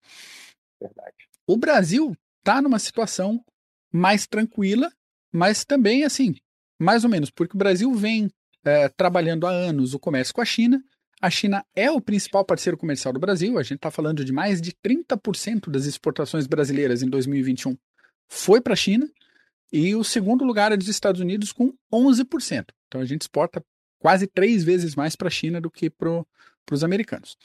Verdade. 0.81 1.29
O 1.47 1.57
Brasil 1.57 2.17
está 2.39 2.63
numa 2.63 2.79
situação 2.79 3.45
mais 3.93 4.27
tranquila, 4.27 4.91
mas 5.33 5.65
também 5.65 6.05
assim, 6.05 6.37
mais 6.81 7.05
ou 7.05 7.11
menos, 7.11 7.31
porque 7.31 7.55
o 7.55 7.59
Brasil 7.59 7.93
vem 7.93 8.31
é, 8.65 8.89
trabalhando 8.89 9.47
há 9.47 9.51
anos 9.51 9.93
o 9.93 9.99
comércio 9.99 10.33
com 10.33 10.41
a 10.41 10.47
China. 10.47 10.83
A 11.21 11.31
China 11.31 11.64
é 11.75 11.91
o 11.91 12.01
principal 12.01 12.45
parceiro 12.45 12.77
comercial 12.77 13.12
do 13.12 13.19
Brasil. 13.19 13.59
A 13.59 13.62
gente 13.62 13.77
está 13.77 13.91
falando 13.91 14.25
de 14.25 14.33
mais 14.33 14.61
de 14.61 14.73
30% 14.73 15.69
das 15.71 15.85
exportações 15.85 16.47
brasileiras 16.47 17.03
em 17.03 17.09
2021 17.09 17.77
foi 18.29 18.61
para 18.61 18.75
a 18.75 18.77
China. 18.77 19.09
E 19.73 19.95
o 19.95 20.05
segundo 20.05 20.45
lugar 20.45 20.73
é 20.73 20.77
dos 20.77 20.89
Estados 20.89 21.21
Unidos 21.21 21.53
com 21.53 21.75
11%. 21.93 22.66
Então 22.87 23.01
a 23.01 23.05
gente 23.05 23.23
exporta 23.23 23.62
quase 23.99 24.27
três 24.27 24.64
vezes 24.64 24.95
mais 24.95 25.16
para 25.16 25.29
a 25.29 25.31
China 25.31 25.61
do 25.61 25.71
que 25.71 25.91
para 25.91 26.25
os 26.71 26.85
americanos. 26.85 27.37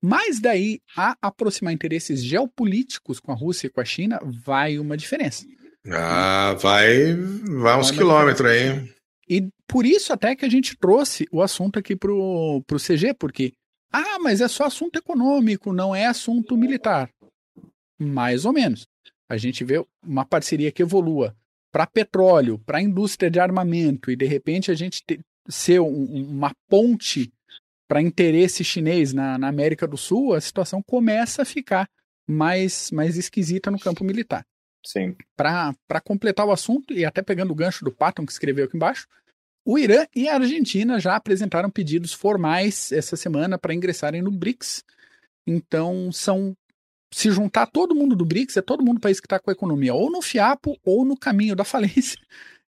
Mas 0.00 0.40
daí 0.40 0.80
a 0.96 1.16
aproximar 1.20 1.72
interesses 1.72 2.22
geopolíticos 2.22 3.18
com 3.18 3.32
a 3.32 3.34
Rússia 3.34 3.66
e 3.66 3.70
com 3.70 3.80
a 3.80 3.84
China 3.84 4.20
vai 4.44 4.78
uma 4.78 4.96
diferença. 4.96 5.44
Ah, 5.90 6.54
vai, 6.60 7.14
vai 7.14 7.78
uns 7.78 7.90
quilômetros 7.90 8.48
aí. 8.48 8.95
E 9.28 9.48
por 9.66 9.84
isso 9.84 10.12
até 10.12 10.36
que 10.36 10.44
a 10.44 10.48
gente 10.48 10.76
trouxe 10.76 11.26
o 11.32 11.42
assunto 11.42 11.78
aqui 11.78 11.96
para 11.96 12.12
o 12.12 12.62
CG, 12.78 13.14
porque, 13.14 13.52
ah, 13.92 14.18
mas 14.20 14.40
é 14.40 14.48
só 14.48 14.64
assunto 14.64 14.96
econômico, 14.96 15.72
não 15.72 15.94
é 15.94 16.06
assunto 16.06 16.56
militar. 16.56 17.10
Mais 17.98 18.44
ou 18.44 18.52
menos. 18.52 18.86
A 19.28 19.36
gente 19.36 19.64
vê 19.64 19.84
uma 20.04 20.24
parceria 20.24 20.70
que 20.70 20.82
evolua 20.82 21.34
para 21.72 21.86
petróleo, 21.86 22.58
para 22.64 22.80
indústria 22.80 23.30
de 23.30 23.40
armamento, 23.40 24.10
e 24.10 24.16
de 24.16 24.24
repente 24.24 24.70
a 24.70 24.74
gente 24.74 25.02
te, 25.04 25.20
ser 25.48 25.80
um, 25.80 26.04
uma 26.30 26.52
ponte 26.68 27.32
para 27.88 28.02
interesse 28.02 28.64
chinês 28.64 29.12
na, 29.12 29.38
na, 29.38 29.48
América 29.48 29.86
do 29.86 29.96
Sul, 29.96 30.34
a 30.34 30.40
situação 30.40 30.82
começa 30.82 31.42
a 31.42 31.44
ficar 31.44 31.88
mais, 32.26 32.90
mais 32.90 33.16
esquisita 33.16 33.70
no 33.70 33.78
campo 33.78 34.04
militar. 34.04 34.44
Sim. 34.86 35.16
Para 35.36 36.00
completar 36.04 36.46
o 36.46 36.52
assunto, 36.52 36.94
e 36.94 37.04
até 37.04 37.20
pegando 37.20 37.50
o 37.50 37.56
gancho 37.56 37.84
do 37.84 37.92
Patton 37.92 38.24
que 38.24 38.32
escreveu 38.32 38.66
aqui 38.66 38.76
embaixo, 38.76 39.08
o 39.66 39.76
Irã 39.76 40.06
e 40.14 40.28
a 40.28 40.34
Argentina 40.34 41.00
já 41.00 41.16
apresentaram 41.16 41.68
pedidos 41.68 42.12
formais 42.12 42.92
essa 42.92 43.16
semana 43.16 43.58
para 43.58 43.74
ingressarem 43.74 44.22
no 44.22 44.30
BRICS. 44.30 44.84
Então, 45.44 46.12
são. 46.12 46.56
Se 47.12 47.30
juntar 47.30 47.66
todo 47.66 47.94
mundo 47.94 48.14
do 48.14 48.24
BRICS, 48.24 48.58
é 48.58 48.62
todo 48.62 48.84
mundo 48.84 49.00
país 49.00 49.18
que 49.18 49.26
está 49.26 49.38
com 49.40 49.50
a 49.50 49.52
economia 49.52 49.94
ou 49.94 50.10
no 50.10 50.22
fiapo 50.22 50.76
ou 50.84 51.04
no 51.04 51.16
caminho 51.16 51.56
da 51.56 51.64
falência. 51.64 52.18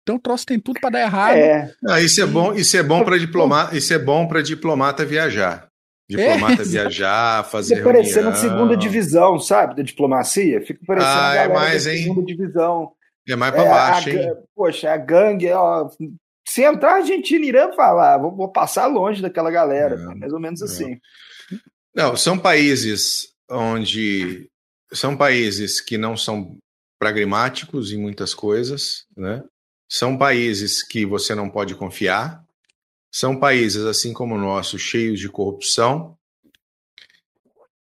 Então 0.02 0.16
o 0.16 0.20
troço 0.20 0.44
tem 0.44 0.58
tudo 0.58 0.80
para 0.80 0.90
dar 0.90 1.00
errado. 1.00 1.36
É. 1.36 1.72
Ah, 1.86 2.00
isso 2.00 2.20
é 2.20 2.26
bom, 2.26 2.52
isso 2.52 2.76
é 2.76 2.82
bom 2.82 3.04
para 3.04 3.18
diplomata, 3.18 3.76
isso 3.76 3.94
é 3.94 3.98
bom 3.98 4.26
para 4.26 4.42
diplomata 4.42 5.04
viajar. 5.04 5.68
Diplomata 6.16 6.62
é, 6.62 6.90
ficar, 6.90 7.44
fazer 7.44 7.76
Fica 7.76 7.92
parecendo 7.92 8.28
a 8.28 8.34
segunda 8.34 8.76
divisão, 8.76 9.38
sabe, 9.38 9.76
da 9.76 9.82
diplomacia. 9.82 10.60
Fica 10.60 10.80
parecendo 10.86 11.12
ah, 11.12 11.34
é 11.34 11.48
mais, 11.48 11.86
hein? 11.86 12.04
segunda 12.04 12.26
divisão. 12.26 12.92
É 13.28 13.36
mais 13.36 13.54
para 13.54 13.64
baixo, 13.64 14.08
a, 14.08 14.12
hein? 14.12 14.34
Poxa, 14.54 14.92
a 14.92 14.96
gangue, 14.96 15.50
ó, 15.52 15.88
se 16.46 16.62
entrar 16.62 16.96
Argentina 16.96 17.44
e 17.44 17.48
Irã, 17.48 17.72
falar, 17.72 18.18
vou, 18.18 18.34
vou, 18.34 18.48
passar 18.48 18.86
longe 18.86 19.22
daquela 19.22 19.50
galera. 19.50 19.94
É, 19.94 20.14
mais 20.14 20.32
ou 20.32 20.40
menos 20.40 20.60
é. 20.60 20.64
assim. 20.64 21.00
Não, 21.94 22.16
são 22.16 22.38
países 22.38 23.28
onde 23.50 24.48
são 24.92 25.16
países 25.16 25.80
que 25.80 25.96
não 25.96 26.16
são 26.16 26.56
pragmáticos 26.98 27.92
em 27.92 27.98
muitas 27.98 28.34
coisas, 28.34 29.04
né? 29.16 29.42
São 29.88 30.16
países 30.16 30.82
que 30.82 31.04
você 31.04 31.34
não 31.34 31.50
pode 31.50 31.74
confiar. 31.74 32.42
São 33.12 33.38
países, 33.38 33.84
assim 33.84 34.14
como 34.14 34.34
o 34.34 34.38
nosso, 34.38 34.78
cheios 34.78 35.20
de 35.20 35.28
corrupção, 35.28 36.16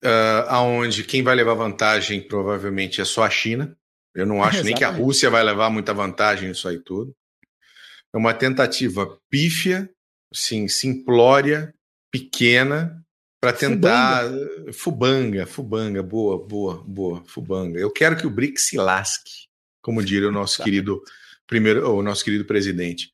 uh, 0.03 0.47
aonde 0.47 1.03
quem 1.03 1.21
vai 1.21 1.35
levar 1.35 1.53
vantagem 1.53 2.19
provavelmente 2.19 2.99
é 2.99 3.05
só 3.05 3.23
a 3.23 3.29
China. 3.29 3.77
Eu 4.15 4.25
não 4.25 4.41
acho 4.43 4.63
nem 4.63 4.73
que 4.73 4.83
a 4.83 4.89
Rússia 4.89 5.29
vai 5.29 5.43
levar 5.43 5.69
muita 5.69 5.93
vantagem 5.93 6.49
nisso 6.49 6.67
aí 6.67 6.79
tudo. 6.79 7.15
É 8.11 8.17
uma 8.17 8.33
tentativa 8.33 9.19
pífia, 9.29 9.87
sim, 10.33 10.67
simplória, 10.67 11.75
pequena, 12.11 12.99
para 13.39 13.53
tentar. 13.53 14.23
Fubanga. 14.23 14.73
fubanga, 14.73 15.45
fubanga, 15.45 16.03
boa, 16.03 16.43
boa, 16.43 16.83
boa, 16.87 17.23
fubanga. 17.27 17.79
Eu 17.79 17.91
quero 17.91 18.17
que 18.17 18.25
o 18.25 18.31
BRICS 18.31 18.69
se 18.69 18.77
lasque, 18.77 19.47
como 19.79 20.03
diria 20.03 20.27
o 20.27 20.31
nosso 20.31 20.63
querido 20.63 21.03
primeiro, 21.45 21.87
o 21.93 22.01
nosso 22.01 22.25
querido 22.25 22.45
presidente. 22.45 23.13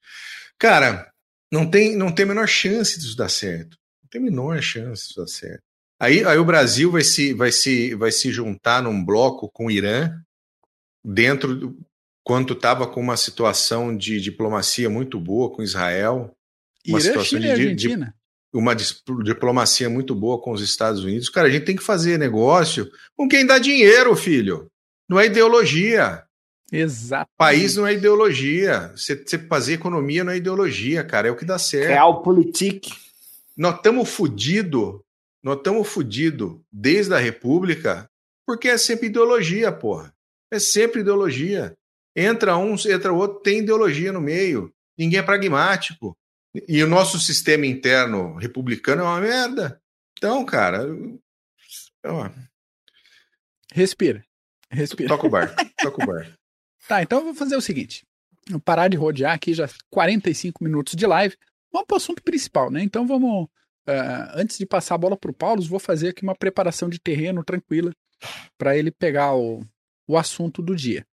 Cara, 0.57 1.11
não 1.51 1.69
tem, 1.69 1.95
não 1.95 2.11
tem 2.11 2.23
a 2.23 2.27
menor 2.27 2.47
chance 2.47 2.99
disso 2.99 3.15
dar 3.15 3.29
certo. 3.29 3.77
Não 4.03 4.09
tem 4.09 4.21
a 4.21 4.23
menor 4.23 4.61
chance 4.61 5.07
disso 5.07 5.19
dar 5.19 5.27
certo. 5.27 5.63
Aí, 5.99 6.23
aí 6.25 6.37
o 6.37 6.45
Brasil 6.45 6.91
vai 6.91 7.03
se, 7.03 7.33
vai, 7.33 7.51
se, 7.51 7.95
vai 7.95 8.11
se 8.11 8.31
juntar 8.31 8.83
num 8.83 9.03
bloco 9.03 9.49
com 9.51 9.67
o 9.67 9.71
Irã, 9.71 10.13
dentro 11.03 11.55
do, 11.55 11.77
quando 12.23 12.53
estava 12.53 12.87
com 12.87 12.99
uma 12.99 13.15
situação 13.15 13.95
de 13.95 14.19
diplomacia 14.19 14.89
muito 14.89 15.19
boa 15.19 15.51
com 15.51 15.63
Israel, 15.63 16.35
uma 16.85 16.99
Irã, 16.99 17.07
situação 17.07 17.39
Chile 17.39 17.75
de. 17.75 17.75
De, 17.75 18.13
uma 18.53 18.73
diplomacia 18.73 19.89
muito 19.89 20.15
boa 20.15 20.41
com 20.41 20.51
os 20.51 20.61
Estados 20.61 21.03
Unidos. 21.03 21.29
Cara, 21.29 21.47
a 21.47 21.51
gente 21.51 21.65
tem 21.65 21.75
que 21.75 21.83
fazer 21.83 22.17
negócio 22.17 22.89
com 23.15 23.27
quem 23.27 23.45
dá 23.45 23.59
dinheiro, 23.59 24.15
filho. 24.15 24.71
Não 25.09 25.19
é 25.19 25.25
ideologia. 25.25 26.24
Exato. 26.75 27.31
País 27.37 27.75
não 27.75 27.87
é 27.87 27.93
ideologia. 27.93 28.91
Você, 28.95 29.15
você 29.15 29.37
fazer 29.39 29.73
economia 29.73 30.23
não 30.23 30.31
é 30.31 30.37
ideologia, 30.37 31.03
cara. 31.03 31.29
É 31.29 31.31
o 31.31 31.35
que 31.35 31.45
dá 31.45 31.57
certo. 31.57 31.87
Realpolitik. 31.87 32.91
Nós 33.55 33.75
estamos 33.75 34.09
fodidos. 34.09 34.99
Nós 35.41 35.57
estamos 35.57 35.87
fodidos 35.87 36.59
desde 36.71 37.13
a 37.13 37.17
República 37.17 38.09
porque 38.45 38.67
é 38.67 38.77
sempre 38.77 39.07
ideologia, 39.07 39.71
porra. 39.71 40.13
É 40.51 40.59
sempre 40.59 41.01
ideologia. 41.01 41.75
Entra 42.15 42.57
um, 42.57 42.75
entra 42.75 43.11
outro, 43.11 43.39
tem 43.39 43.59
ideologia 43.59 44.11
no 44.11 44.21
meio. 44.21 44.73
Ninguém 44.97 45.19
é 45.19 45.23
pragmático. 45.23 46.15
E 46.67 46.81
o 46.83 46.87
nosso 46.87 47.19
sistema 47.19 47.65
interno 47.65 48.35
republicano 48.35 49.01
é 49.01 49.05
uma 49.05 49.19
merda. 49.19 49.81
Então, 50.17 50.45
cara. 50.45 50.85
Ó. 52.05 52.29
Respira. 53.73 54.23
Respira. 54.69 55.09
Toca 55.09 55.27
o 55.27 55.29
bar. 55.29 55.55
Toca 55.81 56.03
o 56.03 56.07
bar. 56.07 56.37
tá, 56.87 57.01
então 57.01 57.19
eu 57.19 57.25
vou 57.25 57.35
fazer 57.35 57.55
o 57.55 57.61
seguinte. 57.61 58.05
Vou 58.49 58.59
parar 58.59 58.87
de 58.87 58.97
rodear 58.97 59.33
aqui 59.33 59.53
já 59.53 59.67
45 59.89 60.63
minutos 60.63 60.95
de 60.95 61.05
live. 61.05 61.35
Vamos 61.71 61.87
para 61.87 61.95
o 61.95 61.97
assunto 61.97 62.23
principal, 62.23 62.69
né? 62.71 62.81
Então 62.81 63.05
vamos. 63.07 63.47
Uh, 63.87 64.33
antes 64.33 64.57
de 64.57 64.65
passar 64.65 64.95
a 64.95 64.97
bola 64.97 65.15
para 65.15 65.29
o 65.29 65.33
Paulo, 65.33 65.61
vou 65.61 65.79
fazer 65.79 66.09
aqui 66.09 66.23
uma 66.23 66.35
preparação 66.35 66.89
de 66.89 66.99
terreno 66.99 67.43
tranquila 67.43 67.91
para 68.57 68.75
ele 68.75 68.91
pegar 68.91 69.35
o, 69.35 69.63
o 70.07 70.17
assunto 70.17 70.61
do 70.61 70.75
dia. 70.75 71.05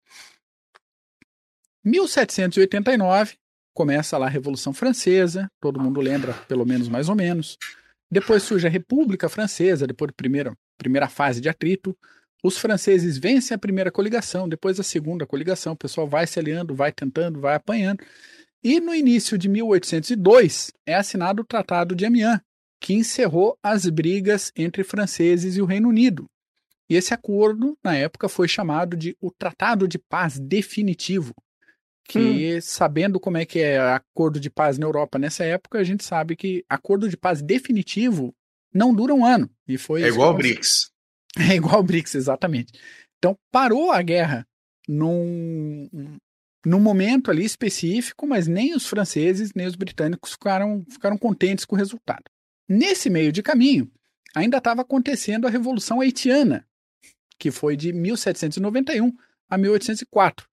1789, 1.85 3.37
começa 3.75 4.17
lá 4.17 4.27
a 4.27 4.31
Revolução 4.31 4.73
Francesa, 4.73 5.51
todo 5.61 5.81
mundo 5.81 6.01
lembra, 6.01 6.33
pelo 6.49 6.65
menos 6.65 6.89
mais 6.89 7.09
ou 7.09 7.15
menos. 7.15 7.59
Depois 8.11 8.43
surge 8.43 8.67
a 8.67 8.71
República 8.71 9.29
Francesa, 9.29 9.87
depois 9.87 10.11
da 10.11 10.15
primeira, 10.15 10.57
primeira 10.79 11.09
fase 11.09 11.41
de 11.41 11.49
atrito. 11.49 11.97
Os 12.43 12.59
franceses 12.59 13.17
vencem 13.19 13.55
a 13.55 13.59
primeira 13.59 13.91
coligação, 13.91 14.49
depois 14.49 14.81
a 14.81 14.83
segunda 14.83 15.27
coligação. 15.27 15.75
O 15.75 15.77
pessoal 15.77 16.09
vai 16.09 16.27
se 16.27 16.39
aliando, 16.39 16.75
vai 16.75 16.91
tentando, 16.91 17.41
vai 17.41 17.55
apanhando. 17.55 18.03
E 18.63 18.81
no 18.81 18.95
início 18.95 19.39
de 19.39 19.49
1802 19.49 20.73
é 20.85 20.95
assinado 20.95 21.43
o 21.43 21.45
Tratado 21.45 21.95
de 21.95 22.05
Amiens, 22.05 22.41
que 22.81 22.95
encerrou 22.95 23.57
as 23.63 23.89
brigas 23.89 24.53
entre 24.57 24.83
franceses 24.83 25.57
e 25.57 25.63
o 25.63 25.65
Reino 25.65 25.89
Unido. 25.89 26.27
E 26.89 26.97
esse 26.97 27.15
acordo, 27.15 27.79
na 27.83 27.97
época, 27.97 28.29
foi 28.29 28.49
chamado 28.49 28.97
de 28.97 29.17
o 29.21 29.31
Tratado 29.31 29.87
de 29.87 29.99
Paz 29.99 30.39
Definitivo, 30.39 31.33
que 32.05 32.57
hum. 32.57 32.61
sabendo 32.61 33.19
como 33.21 33.39
é 33.39 33.47
que 33.47 33.61
é 33.61 33.79
acordo 33.79 34.39
de 34.39 34.51
paz 34.51 34.79
na 34.79 34.87
Europa 34.87 35.19
nessa 35.19 35.45
época, 35.45 35.79
a 35.79 35.85
gente 35.85 36.05
sabe 36.05 36.37
que 36.37 36.65
acordo 36.69 37.09
de 37.09 37.17
paz 37.17 37.41
definitivo 37.41 38.35
não 38.75 38.93
dura 38.93 39.15
um 39.15 39.25
ano. 39.25 39.49
E 39.67 39.79
foi 39.79 40.03
é 40.03 40.09
igual 40.09 40.29
ao 40.29 40.37
BRICS. 40.37 40.92
É 41.39 41.55
igual 41.55 41.77
ao 41.77 41.83
BRICS, 41.83 42.15
exatamente. 42.15 42.73
Então 43.19 43.37
parou 43.51 43.91
a 43.91 44.03
guerra 44.03 44.47
num, 44.89 45.89
num 46.67 46.81
momento 46.81 47.31
ali 47.31 47.45
específico, 47.45 48.27
mas 48.27 48.47
nem 48.47 48.75
os 48.75 48.87
franceses 48.87 49.53
nem 49.55 49.67
os 49.67 49.75
britânicos 49.75 50.33
ficaram, 50.33 50.85
ficaram 50.91 51.17
contentes 51.17 51.65
com 51.65 51.75
o 51.75 51.79
resultado. 51.79 52.25
Nesse 52.69 53.09
meio 53.09 53.33
de 53.33 53.43
caminho, 53.43 53.91
ainda 54.35 54.59
estava 54.59 54.83
acontecendo 54.83 55.47
a 55.47 55.51
Revolução 55.51 56.01
Haitiana, 56.01 56.67
que 57.39 57.51
foi 57.51 57.77
de 57.77 57.93
1791 57.93 59.13
a 59.49 59.59
1804. 59.59 60.47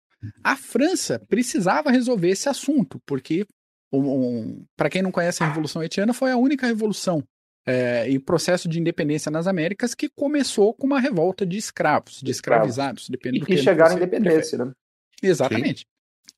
A 0.44 0.56
França 0.56 1.20
precisava 1.30 1.92
resolver 1.92 2.30
esse 2.30 2.50
assunto, 2.50 3.02
porque, 3.06 3.46
um, 3.92 4.66
para 4.76 4.90
quem 4.90 5.02
não 5.02 5.12
conhece 5.12 5.42
a 5.42 5.48
Revolução 5.48 5.82
Haitiana, 5.82 6.14
foi 6.14 6.32
a 6.32 6.38
única 6.38 6.68
revolução 6.68 7.24
é, 7.70 8.09
e 8.09 8.17
processo 8.17 8.67
de 8.67 8.80
independência 8.80 9.30
nas 9.30 9.45
Américas 9.45 9.93
que 9.93 10.09
começou 10.09 10.74
com 10.74 10.88
uma 10.88 10.99
revolta 10.99 11.45
de 11.45 11.57
escravos, 11.57 12.20
de 12.22 12.32
escravizados, 12.32 13.07
dependendo 13.09 13.43
e 13.43 13.47
que, 13.47 13.55
que 13.55 13.61
chegaram 13.61 13.93
à 13.93 13.97
independência, 13.97 14.57
prefere. 14.57 14.65
né? 14.65 14.74
Exatamente. 15.22 15.86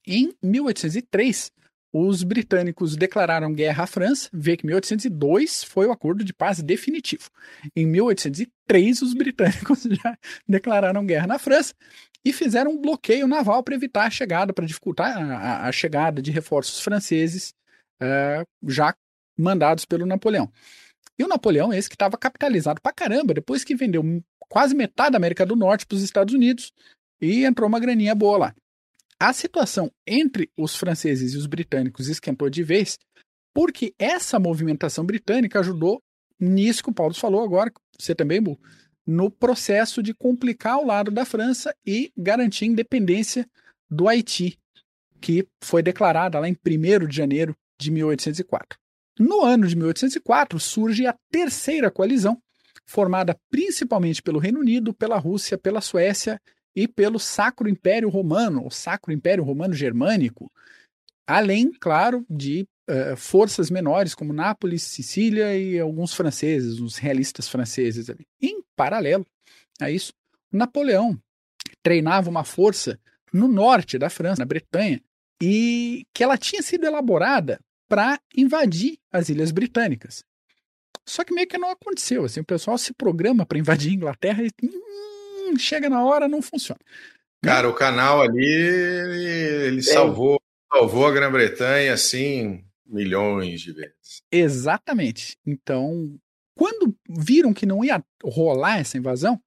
Sim. 0.05 0.33
Em 0.43 0.49
1803, 0.49 1.51
os 1.93 2.23
britânicos 2.23 2.95
declararam 2.95 3.53
guerra 3.53 3.83
à 3.83 3.87
França, 3.87 4.29
vê 4.33 4.57
que 4.57 4.65
1802 4.65 5.63
foi 5.63 5.87
o 5.87 5.91
acordo 5.91 6.23
de 6.23 6.33
paz 6.33 6.61
definitivo. 6.61 7.29
Em 7.75 7.85
1803, 7.85 9.01
os 9.01 9.13
britânicos 9.13 9.83
já 9.89 10.17
declararam 10.47 11.05
guerra 11.05 11.27
na 11.27 11.39
França 11.39 11.73
e 12.25 12.33
fizeram 12.33 12.71
um 12.71 12.81
bloqueio 12.81 13.27
naval 13.27 13.63
para 13.63 13.75
evitar 13.75 14.05
a 14.05 14.09
chegada, 14.09 14.53
para 14.53 14.65
dificultar 14.65 15.17
a, 15.17 15.67
a, 15.67 15.71
chegada 15.71 16.21
de 16.21 16.31
reforços 16.31 16.81
franceses 16.81 17.53
uh, 18.01 18.45
já 18.69 18.95
mandados 19.37 19.85
pelo 19.85 20.05
Napoleão. 20.05 20.51
E 21.21 21.23
o 21.23 21.27
Napoleão, 21.27 21.71
esse 21.71 21.87
que 21.87 21.93
estava 21.93 22.17
capitalizado 22.17 22.81
para 22.81 22.91
caramba, 22.91 23.35
depois 23.35 23.63
que 23.63 23.75
vendeu 23.75 24.03
quase 24.49 24.73
metade 24.73 25.11
da 25.11 25.17
América 25.17 25.45
do 25.45 25.55
Norte 25.55 25.85
para 25.85 25.95
os 25.95 26.01
Estados 26.01 26.33
Unidos 26.33 26.73
e 27.21 27.45
entrou 27.45 27.69
uma 27.69 27.79
graninha 27.79 28.15
boa 28.15 28.37
lá. 28.39 28.55
A 29.19 29.31
situação 29.31 29.91
entre 30.07 30.49
os 30.57 30.75
franceses 30.75 31.35
e 31.35 31.37
os 31.37 31.45
britânicos 31.45 32.07
esquentou 32.07 32.49
de 32.49 32.63
vez, 32.63 32.97
porque 33.53 33.93
essa 33.99 34.39
movimentação 34.39 35.05
britânica 35.05 35.59
ajudou 35.59 36.01
nisso 36.39 36.81
que 36.83 36.89
o 36.89 36.93
Paulo 36.93 37.13
falou 37.13 37.43
agora, 37.43 37.71
você 37.99 38.15
também, 38.15 38.41
Bu, 38.41 38.59
no 39.05 39.29
processo 39.29 40.01
de 40.01 40.15
complicar 40.15 40.79
o 40.79 40.87
lado 40.87 41.11
da 41.11 41.23
França 41.23 41.71
e 41.85 42.11
garantir 42.17 42.65
a 42.65 42.69
independência 42.69 43.47
do 43.87 44.07
Haiti, 44.07 44.57
que 45.21 45.47
foi 45.63 45.83
declarada 45.83 46.39
lá 46.39 46.49
em 46.49 46.57
1 46.65 47.05
de 47.05 47.15
janeiro 47.15 47.55
de 47.79 47.91
1804. 47.91 48.80
No 49.21 49.45
ano 49.45 49.67
de 49.67 49.75
1804 49.75 50.59
surge 50.59 51.05
a 51.05 51.15
terceira 51.29 51.91
coalizão, 51.91 52.41
formada 52.87 53.37
principalmente 53.51 54.19
pelo 54.19 54.39
Reino 54.39 54.59
Unido, 54.59 54.95
pela 54.95 55.19
Rússia, 55.19 55.59
pela 55.59 55.79
Suécia 55.79 56.41
e 56.75 56.87
pelo 56.87 57.19
Sacro 57.19 57.69
Império 57.69 58.09
Romano, 58.09 58.65
o 58.65 58.71
Sacro 58.71 59.13
Império 59.13 59.43
Romano 59.43 59.75
Germânico, 59.75 60.51
além, 61.27 61.71
claro, 61.71 62.25
de 62.27 62.67
uh, 62.89 63.15
forças 63.15 63.69
menores 63.69 64.15
como 64.15 64.33
Nápoles, 64.33 64.81
Sicília 64.81 65.55
e 65.55 65.79
alguns 65.79 66.15
franceses, 66.15 66.79
os 66.79 66.97
realistas 66.97 67.47
franceses 67.47 68.09
ali. 68.09 68.25
Em 68.41 68.63
paralelo 68.75 69.23
a 69.79 69.91
isso, 69.91 70.13
Napoleão 70.51 71.15
treinava 71.83 72.27
uma 72.27 72.43
força 72.43 72.99
no 73.31 73.47
norte 73.47 73.99
da 73.99 74.09
França, 74.09 74.39
na 74.39 74.45
Bretanha, 74.45 74.99
e 75.39 76.07
que 76.11 76.23
ela 76.23 76.39
tinha 76.39 76.63
sido 76.63 76.87
elaborada 76.87 77.59
para 77.91 78.21
invadir 78.37 78.97
as 79.11 79.27
ilhas 79.27 79.51
britânicas. 79.51 80.23
Só 81.05 81.25
que 81.25 81.33
meio 81.33 81.45
que 81.45 81.57
não 81.57 81.71
aconteceu. 81.71 82.23
Assim, 82.23 82.39
o 82.39 82.45
pessoal 82.45 82.77
se 82.77 82.93
programa 82.93 83.45
para 83.45 83.59
invadir 83.59 83.91
a 83.91 83.95
Inglaterra 83.95 84.43
e 84.43 84.49
hum, 84.63 85.59
chega 85.59 85.89
na 85.89 86.01
hora, 86.05 86.25
não 86.25 86.41
funciona. 86.41 86.79
Cara, 87.43 87.67
o 87.67 87.73
canal 87.73 88.21
ali, 88.21 88.45
ele 88.45 89.79
é. 89.79 89.81
salvou, 89.81 90.41
salvou 90.71 91.05
a 91.05 91.11
Grã-Bretanha, 91.11 91.93
assim, 91.93 92.63
milhões 92.85 93.59
de 93.59 93.73
vezes. 93.73 94.23
Exatamente. 94.31 95.37
Então, 95.45 96.17
quando 96.55 96.95
viram 97.09 97.53
que 97.53 97.65
não 97.65 97.83
ia 97.83 98.01
rolar 98.23 98.79
essa 98.79 98.97
invasão, 98.97 99.37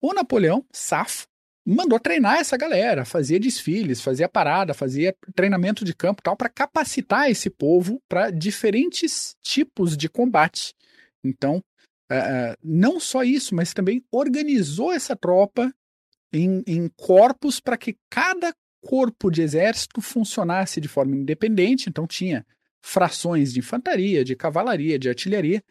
o 0.00 0.12
Napoleão, 0.12 0.66
safo, 0.72 1.28
mandou 1.64 1.98
treinar 1.98 2.38
essa 2.38 2.56
galera, 2.56 3.04
fazia 3.04 3.38
desfiles, 3.38 4.00
fazia 4.00 4.28
parada, 4.28 4.74
fazia 4.74 5.14
treinamento 5.34 5.84
de 5.84 5.94
campo 5.94 6.22
tal, 6.22 6.36
para 6.36 6.48
capacitar 6.48 7.30
esse 7.30 7.48
povo 7.48 8.00
para 8.08 8.30
diferentes 8.30 9.36
tipos 9.40 9.96
de 9.96 10.08
combate. 10.08 10.74
Então, 11.24 11.62
uh, 12.10 12.56
não 12.62 12.98
só 12.98 13.22
isso, 13.22 13.54
mas 13.54 13.72
também 13.72 14.04
organizou 14.10 14.92
essa 14.92 15.14
tropa 15.14 15.72
em, 16.32 16.62
em 16.66 16.88
corpos 16.96 17.60
para 17.60 17.76
que 17.76 17.96
cada 18.10 18.52
corpo 18.80 19.30
de 19.30 19.42
exército 19.42 20.00
funcionasse 20.00 20.80
de 20.80 20.88
forma 20.88 21.14
independente. 21.14 21.88
Então, 21.88 22.06
tinha 22.06 22.44
frações 22.82 23.52
de 23.52 23.60
infantaria, 23.60 24.24
de 24.24 24.34
cavalaria, 24.34 24.98
de 24.98 25.08
artilharia, 25.08 25.62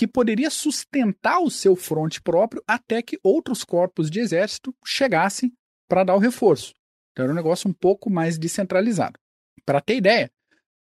que 0.00 0.06
poderia 0.06 0.48
sustentar 0.48 1.40
o 1.40 1.50
seu 1.50 1.76
fronte 1.76 2.22
próprio 2.22 2.62
até 2.66 3.02
que 3.02 3.20
outros 3.22 3.62
corpos 3.62 4.10
de 4.10 4.18
exército 4.18 4.74
chegassem 4.82 5.52
para 5.86 6.04
dar 6.04 6.14
o 6.14 6.18
reforço. 6.18 6.72
Então 7.12 7.24
era 7.24 7.32
um 7.34 7.36
negócio 7.36 7.68
um 7.68 7.72
pouco 7.74 8.08
mais 8.08 8.38
descentralizado. 8.38 9.18
Para 9.62 9.78
ter 9.78 9.96
ideia, 9.96 10.30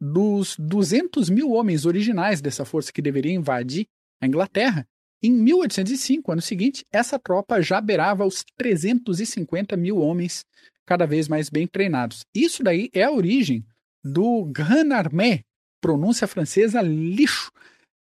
dos 0.00 0.54
200 0.56 1.30
mil 1.30 1.50
homens 1.50 1.84
originais 1.84 2.40
dessa 2.40 2.64
força 2.64 2.92
que 2.92 3.02
deveria 3.02 3.32
invadir 3.32 3.88
a 4.22 4.26
Inglaterra, 4.28 4.86
em 5.20 5.32
1805, 5.32 6.30
ano 6.30 6.40
seguinte, 6.40 6.84
essa 6.92 7.18
tropa 7.18 7.60
já 7.60 7.80
beirava 7.80 8.24
os 8.24 8.44
350 8.56 9.76
mil 9.76 9.98
homens, 9.98 10.44
cada 10.86 11.06
vez 11.08 11.26
mais 11.26 11.50
bem 11.50 11.66
treinados. 11.66 12.24
Isso 12.32 12.62
daí 12.62 12.88
é 12.94 13.02
a 13.02 13.10
origem 13.10 13.66
do 14.04 14.44
Grand 14.44 14.92
Armée, 14.92 15.42
pronúncia 15.80 16.28
francesa 16.28 16.80
lixo, 16.80 17.50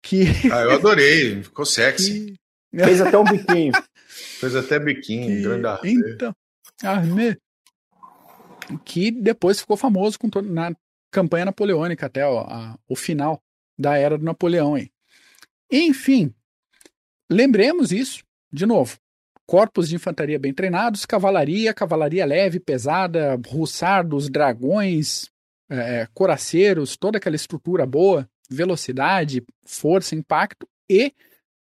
que... 0.04 0.26
Ah, 0.52 0.62
eu 0.62 0.72
adorei, 0.72 1.42
ficou 1.42 1.66
sexy. 1.66 2.36
Que... 2.72 2.84
Fez 2.84 3.02
até 3.02 3.18
um 3.18 3.24
biquinho. 3.24 3.72
Fez 4.06 4.56
até 4.56 4.78
biquinho, 4.78 5.28
que... 5.28 5.42
grande 5.42 5.66
armê. 5.66 6.14
Então, 6.14 6.36
armê. 6.84 7.38
Que 8.84 9.10
depois 9.10 9.62
ficou 9.62 9.78
famoso 9.78 10.20
com 10.20 10.30
todo, 10.30 10.48
na 10.50 10.76
campanha 11.12 11.46
napoleônica 11.46 12.06
até 12.06 12.26
ó, 12.26 12.42
a, 12.42 12.78
o 12.88 12.96
final 12.96 13.42
da 13.78 13.98
era 13.98 14.18
do 14.18 14.26
Napoleão. 14.26 14.78
Hein? 14.78 14.92
Enfim, 15.72 16.34
lembremos 17.32 17.92
isso, 17.92 18.24
de 18.52 18.66
novo. 18.66 18.98
Corpos 19.46 19.90
de 19.90 19.96
infantaria 19.96 20.40
bem 20.40 20.54
treinados, 20.54 21.06
cavalaria, 21.06 21.74
cavalaria 21.74 22.26
leve, 22.26 22.60
pesada, 22.60 23.40
russardos, 23.48 24.30
dragões, 24.30 25.30
é, 25.70 26.08
coraceiros, 26.14 26.96
toda 26.96 27.18
aquela 27.18 27.36
estrutura 27.36 27.86
boa, 27.86 28.28
velocidade, 28.54 29.44
força, 29.66 30.16
impacto 30.16 30.68
e 30.90 31.14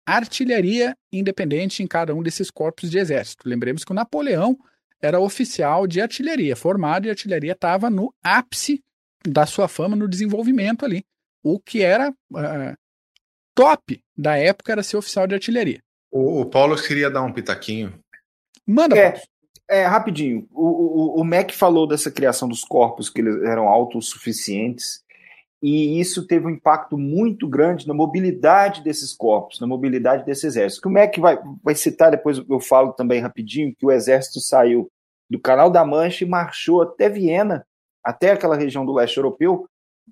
artilharia 0.06 0.96
independente 1.12 1.84
em 1.84 1.88
cada 1.88 2.14
um 2.16 2.24
desses 2.24 2.50
corpos 2.50 2.90
de 2.90 2.98
exército. 2.98 3.48
Lembremos 3.48 3.84
que 3.84 3.92
o 3.92 3.96
Napoleão 3.96 4.58
era 5.02 5.20
oficial 5.20 5.88
de 5.88 6.02
artilharia, 6.02 6.56
formado 6.56 7.06
e 7.06 7.10
a 7.10 7.14
artilharia 7.14 7.54
estava 7.54 7.90
no 7.90 8.14
ápice 8.24 8.84
da 9.26 9.46
sua 9.46 9.68
fama 9.68 9.96
no 9.96 10.08
desenvolvimento 10.08 10.84
ali. 10.84 11.06
O 11.44 11.60
que 11.60 11.82
era 11.82 12.10
uh, 12.10 12.78
top 13.56 14.02
da 14.18 14.36
época 14.38 14.72
era 14.72 14.84
ser 14.84 14.98
oficial 14.98 15.28
de 15.28 15.36
artilharia. 15.36 15.82
O, 16.12 16.42
o 16.42 16.46
Paulo 16.46 16.76
queria 16.82 17.10
dar 17.10 17.22
um 17.22 17.32
pitaquinho. 17.32 17.98
Manda, 18.66 18.98
é, 18.98 19.22
é 19.70 19.86
rapidinho. 19.86 20.48
O, 20.52 21.18
o, 21.18 21.22
o 21.22 21.24
Mac 21.24 21.52
falou 21.52 21.88
dessa 21.88 22.12
criação 22.12 22.48
dos 22.48 22.64
corpos, 22.64 23.10
que 23.10 23.22
eles 23.22 23.42
eram 23.44 23.68
autossuficientes 23.68 25.04
e 25.62 25.99
isso 25.99 26.26
teve 26.26 26.47
um 26.47 26.51
impacto 26.51 26.97
muito 26.97 27.47
grande 27.47 27.88
na 27.88 27.93
mobilidade 27.93 28.82
desses 28.82 29.14
corpos, 29.14 29.60
na 29.60 29.68
mobilidade 29.68 30.26
desse 30.26 30.47
exército. 30.47 30.82
Como 30.82 30.97
é 30.97 31.07
que 31.07 31.20
vai, 31.20 31.38
vai 31.62 31.76
citar, 31.76 32.12
depois 32.12 32.38
eu 32.38 32.60
falo 32.62 32.93
também 32.93 33.20
rapidinho, 33.20 33.76
que 33.76 33.86
o 33.86 33.91
exército 33.91 34.39
saiu 34.39 34.89
do 35.30 35.39
Canal 35.39 35.70
da 35.70 35.86
Mancha 35.86 36.24
e 36.24 36.28
marchou 36.28 36.82
até 36.82 37.10
Viena, 37.10 37.66
até 38.03 38.32
aquela 38.32 38.55
região 38.55 38.86
do 38.86 38.93
leste 38.93 39.18
europeu, 39.18 39.68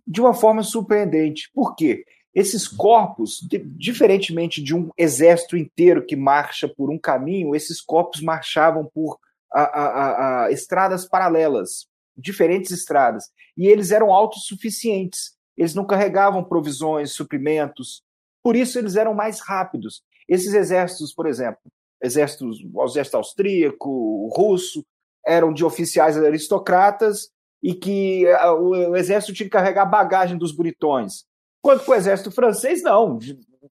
de 0.06 0.20
uma 0.20 0.34
forma 0.34 0.64
surpreendente. 0.64 1.50
Por 1.54 1.76
quê? 1.76 2.04
Esses 2.36 2.68
corpos, 2.68 3.40
diferentemente 3.78 4.62
de 4.62 4.76
um 4.76 4.92
exército 4.98 5.56
inteiro 5.56 6.06
que 6.06 6.16
marcha 6.16 6.68
por 6.68 6.92
um 6.92 7.00
caminho, 7.00 7.56
esses 7.56 7.82
corpos 7.82 8.22
marchavam 8.22 8.86
por 8.94 9.18
a, 9.52 9.62
a, 9.62 10.46
a, 10.46 10.52
estradas 10.52 11.08
paralelas, 11.08 11.88
diferentes 12.16 12.70
estradas, 12.72 13.32
e 13.56 13.66
eles 13.66 13.92
eram 13.92 14.12
autossuficientes 14.12 15.37
eles 15.58 15.74
não 15.74 15.86
carregavam 15.86 16.44
provisões, 16.44 17.14
suprimentos, 17.14 18.04
por 18.44 18.56
isso 18.56 18.78
eles 18.78 18.96
eram 18.96 19.14
mais 19.14 19.40
rápidos. 19.40 20.02
Esses 20.30 20.54
exércitos, 20.54 21.14
por 21.14 21.26
exemplo, 21.26 21.60
exércitos, 22.02 22.60
o 22.74 22.86
exército 22.86 23.18
austríaco, 23.18 23.90
o 23.90 24.30
russo, 24.34 24.86
eram 25.26 25.52
de 25.52 25.66
oficiais 25.66 26.18
aristocratas 26.18 27.30
e 27.62 27.74
que 27.74 28.26
eh, 28.26 28.52
o 28.52 28.96
exército 28.96 29.34
tinha 29.34 29.48
que 29.48 29.52
carregar 29.52 29.82
a 29.82 29.86
bagagem 29.86 30.38
dos 30.38 30.56
bonitões. 30.56 31.26
Quanto 31.62 31.84
que 31.84 31.92
o 31.92 31.96
exército 31.96 32.32
francês, 32.32 32.82
não. 32.82 33.20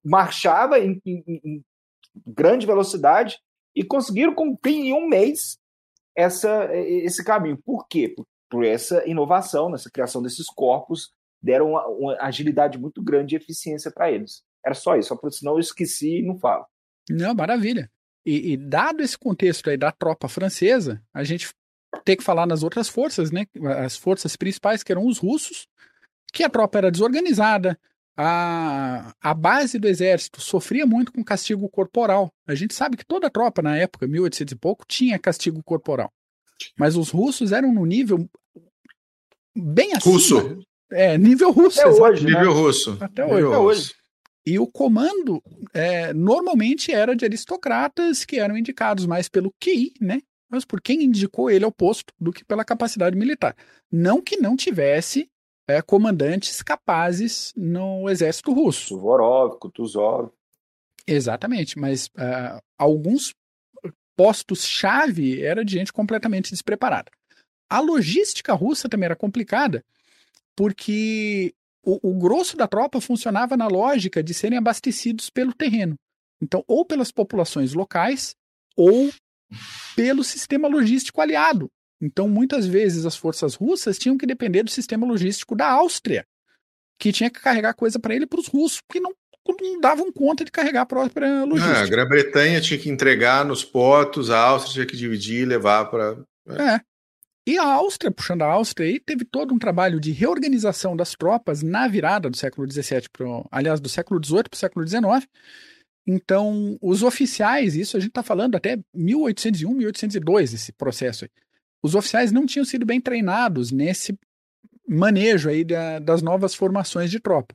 Marchava 0.05 0.79
em, 0.79 1.01
em, 1.07 1.23
em 1.27 1.65
grande 2.27 2.67
velocidade 2.67 3.39
e 3.75 3.85
conseguiram 3.85 4.35
cumprir 4.35 4.77
em 4.77 4.93
um 4.93 5.07
mês 5.07 5.59
essa, 6.15 6.69
esse 6.75 7.25
caminho. 7.25 7.59
Por 7.65 7.87
quê? 7.89 8.09
Por, 8.09 8.27
por 8.51 8.65
essa 8.65 9.09
inovação, 9.09 9.71
nessa 9.71 9.91
criação 9.91 10.23
desses 10.23 10.47
corpos 10.47 11.11
deram 11.43 11.71
uma, 11.71 11.87
uma 11.87 12.17
agilidade 12.21 12.79
muito 12.79 13.03
grande 13.03 13.35
e 13.35 13.39
eficiência 13.39 13.91
para 13.91 14.11
eles. 14.11 14.43
Era 14.65 14.75
só 14.75 14.97
isso, 14.97 15.09
só 15.09 15.31
senão 15.31 15.55
eu 15.55 15.61
esqueci 15.61 16.19
e 16.19 16.27
não 16.27 16.39
falo. 16.39 16.67
Não, 17.09 17.35
maravilha. 17.35 17.91
E, 18.25 18.53
e, 18.53 18.57
dado 18.57 19.03
esse 19.03 19.17
contexto 19.17 19.71
aí 19.71 19.77
da 19.77 19.93
tropa 19.93 20.29
francesa, 20.29 21.01
a 21.15 21.23
gente 21.23 21.49
tem 22.05 22.17
que 22.17 22.25
falar 22.25 22.47
nas 22.47 22.65
outras 22.65 22.89
forças, 22.89 23.31
né? 23.31 23.47
As 23.79 23.97
forças 23.97 24.35
principais, 24.35 24.83
que 24.83 24.91
eram 24.91 25.07
os 25.07 25.19
russos, 25.19 25.69
que 26.33 26.43
a 26.43 26.51
tropa 26.51 26.79
era 26.79 26.91
desorganizada, 26.91 27.79
a, 28.17 29.15
a 29.21 29.35
base 29.35 29.79
do 29.79 29.87
exército 29.87 30.41
sofria 30.41 30.87
muito 30.87 31.13
com 31.13 31.23
castigo 31.23 31.69
corporal. 31.69 32.33
A 32.47 32.55
gente 32.55 32.75
sabe 32.75 32.97
que 32.97 33.05
toda 33.05 33.27
a 33.27 33.31
tropa 33.31 33.63
na 33.63 33.77
época, 33.77 34.09
1800 34.09 34.53
e 34.53 34.57
pouco, 34.57 34.85
tinha 34.89 35.19
castigo 35.19 35.63
corporal. 35.63 36.11
Mas 36.79 36.97
os 36.97 37.11
russos 37.11 37.53
eram 37.53 37.73
no 37.73 37.85
nível 37.85 38.29
bem 39.55 39.93
acima. 39.93 40.15
Russo. 40.15 40.61
É, 40.91 41.19
nível 41.19 41.51
russo. 41.51 41.81
Até 41.81 41.89
hoje. 41.91 42.25
Né? 42.25 42.31
Nível 42.33 42.53
russo. 42.53 42.97
Até 43.01 43.25
hoje. 43.25 43.35
Nível 43.35 43.63
hoje. 43.63 43.95
E 44.45 44.59
o 44.59 44.67
comando 44.67 45.43
é, 45.75 46.13
normalmente 46.13 46.93
era 46.93 47.17
de 47.17 47.25
aristocratas 47.25 48.25
que 48.25 48.39
eram 48.39 48.57
indicados 48.57 49.05
mais 49.05 49.29
pelo 49.29 49.53
QI, 49.61 49.95
né? 50.01 50.21
Mas 50.49 50.65
por 50.65 50.81
quem 50.81 51.03
indicou 51.03 51.51
ele 51.51 51.65
ao 51.65 51.73
posto 51.73 52.15
do 52.21 52.33
que 52.33 52.45
pela 52.45 52.65
capacidade 52.65 53.17
militar. 53.17 53.57
Não 53.91 54.23
que 54.23 54.37
não 54.37 54.57
tivesse 54.57 55.29
é, 55.69 55.83
comandantes 55.83 56.63
capazes 56.63 57.53
no 57.57 58.09
exército 58.09 58.53
russo. 58.53 58.87
Suvorov, 58.87 59.59
Kutuzov. 59.59 60.31
Exatamente, 61.07 61.79
mas 61.79 62.07
uh, 62.07 62.61
alguns 62.79 63.35
postos-chave 64.17 65.43
era 65.43 65.65
de 65.65 65.75
gente 65.75 65.93
completamente 65.93 66.51
despreparada. 66.51 67.11
A 67.69 67.81
logística 67.81 68.53
russa 68.55 68.89
também 68.89 69.07
era 69.07 69.17
complicada, 69.17 69.85
porque 70.57 71.55
o, 71.85 72.11
o 72.11 72.19
grosso 72.19 72.57
da 72.57 72.67
tropa 72.67 73.01
funcionava 73.01 73.57
na 73.57 73.69
lógica 73.69 74.23
de 74.23 74.35
serem 74.35 74.59
abastecidos 74.59 75.31
pelo 75.31 75.55
terreno. 75.55 75.95
Então, 76.43 76.65
ou 76.67 76.85
pelas 76.85 77.13
populações 77.13 77.73
locais, 77.75 78.35
ou 78.77 79.11
pelo 79.95 80.25
sistema 80.25 80.69
logístico 80.69 81.21
aliado. 81.21 81.69
Então, 82.01 82.29
muitas 82.29 82.67
vezes 82.67 83.07
as 83.07 83.17
forças 83.17 83.55
russas 83.55 83.99
tinham 83.99 84.19
que 84.19 84.27
depender 84.27 84.63
do 84.63 84.71
sistema 84.71 85.07
logístico 85.07 85.55
da 85.55 85.71
Áustria, 85.71 86.25
que 86.99 87.13
tinha 87.13 87.31
que 87.31 87.41
carregar 87.41 87.75
coisa 87.75 87.99
para 87.99 88.15
ele 88.15 88.27
para 88.27 88.41
os 88.41 88.49
russos, 88.49 88.81
porque 88.87 89.01
não, 89.01 89.15
não 89.49 89.81
davam 89.81 90.13
conta 90.13 90.45
de 90.45 90.51
carregar 90.51 90.83
a 90.83 90.87
própria 90.87 91.45
logística. 91.45 91.79
Ah, 91.79 91.83
a 91.83 91.89
Grã-Bretanha 91.89 92.61
tinha 92.61 92.79
que 92.79 92.91
entregar 92.91 93.45
nos 93.45 93.65
portos, 93.65 94.31
a 94.31 94.39
Áustria 94.39 94.75
tinha 94.75 94.87
que 94.87 94.97
dividir 94.97 95.43
e 95.43 95.47
levar 95.47 95.87
para. 95.87 96.19
É. 96.49 96.81
E 97.47 97.57
a 97.59 97.65
Áustria, 97.65 98.11
puxando 98.11 98.43
a 98.43 98.47
Áustria 98.47 98.89
aí, 98.89 98.99
teve 98.99 99.25
todo 99.25 99.55
um 99.55 99.59
trabalho 99.59 100.01
de 100.01 100.11
reorganização 100.11 100.97
das 100.97 101.15
tropas 101.15 101.63
na 101.63 101.87
virada 101.87 102.29
do 102.29 102.37
século 102.37 102.69
XVII, 102.69 103.09
pro, 103.13 103.47
aliás, 103.53 103.79
do 103.79 103.89
século 103.89 104.21
XVIII 104.23 104.45
para 104.45 104.57
o 104.57 104.59
século 104.59 104.87
XIX. 104.87 105.29
Então, 106.05 106.77
os 106.83 107.05
oficiais, 107.05 107.77
isso 107.77 107.97
a 107.97 108.01
gente 108.01 108.11
está 108.11 108.23
falando 108.23 108.57
até 108.57 108.77
1801, 108.93 109.73
1802, 109.73 110.55
esse 110.55 110.73
processo 110.73 111.25
aí. 111.25 111.31
Os 111.81 111.95
oficiais 111.95 112.33
não 112.33 112.47
tinham 112.47 112.65
sido 112.65 112.85
bem 112.85 113.01
treinados 113.01 113.71
nesse 113.71 114.19
manejo 114.89 115.49
aí 115.49 115.63
da, 115.63 116.01
das 116.01 116.23
novas 116.23 116.53
formações 116.53 117.13
de 117.13 117.21
tropa. 117.21 117.55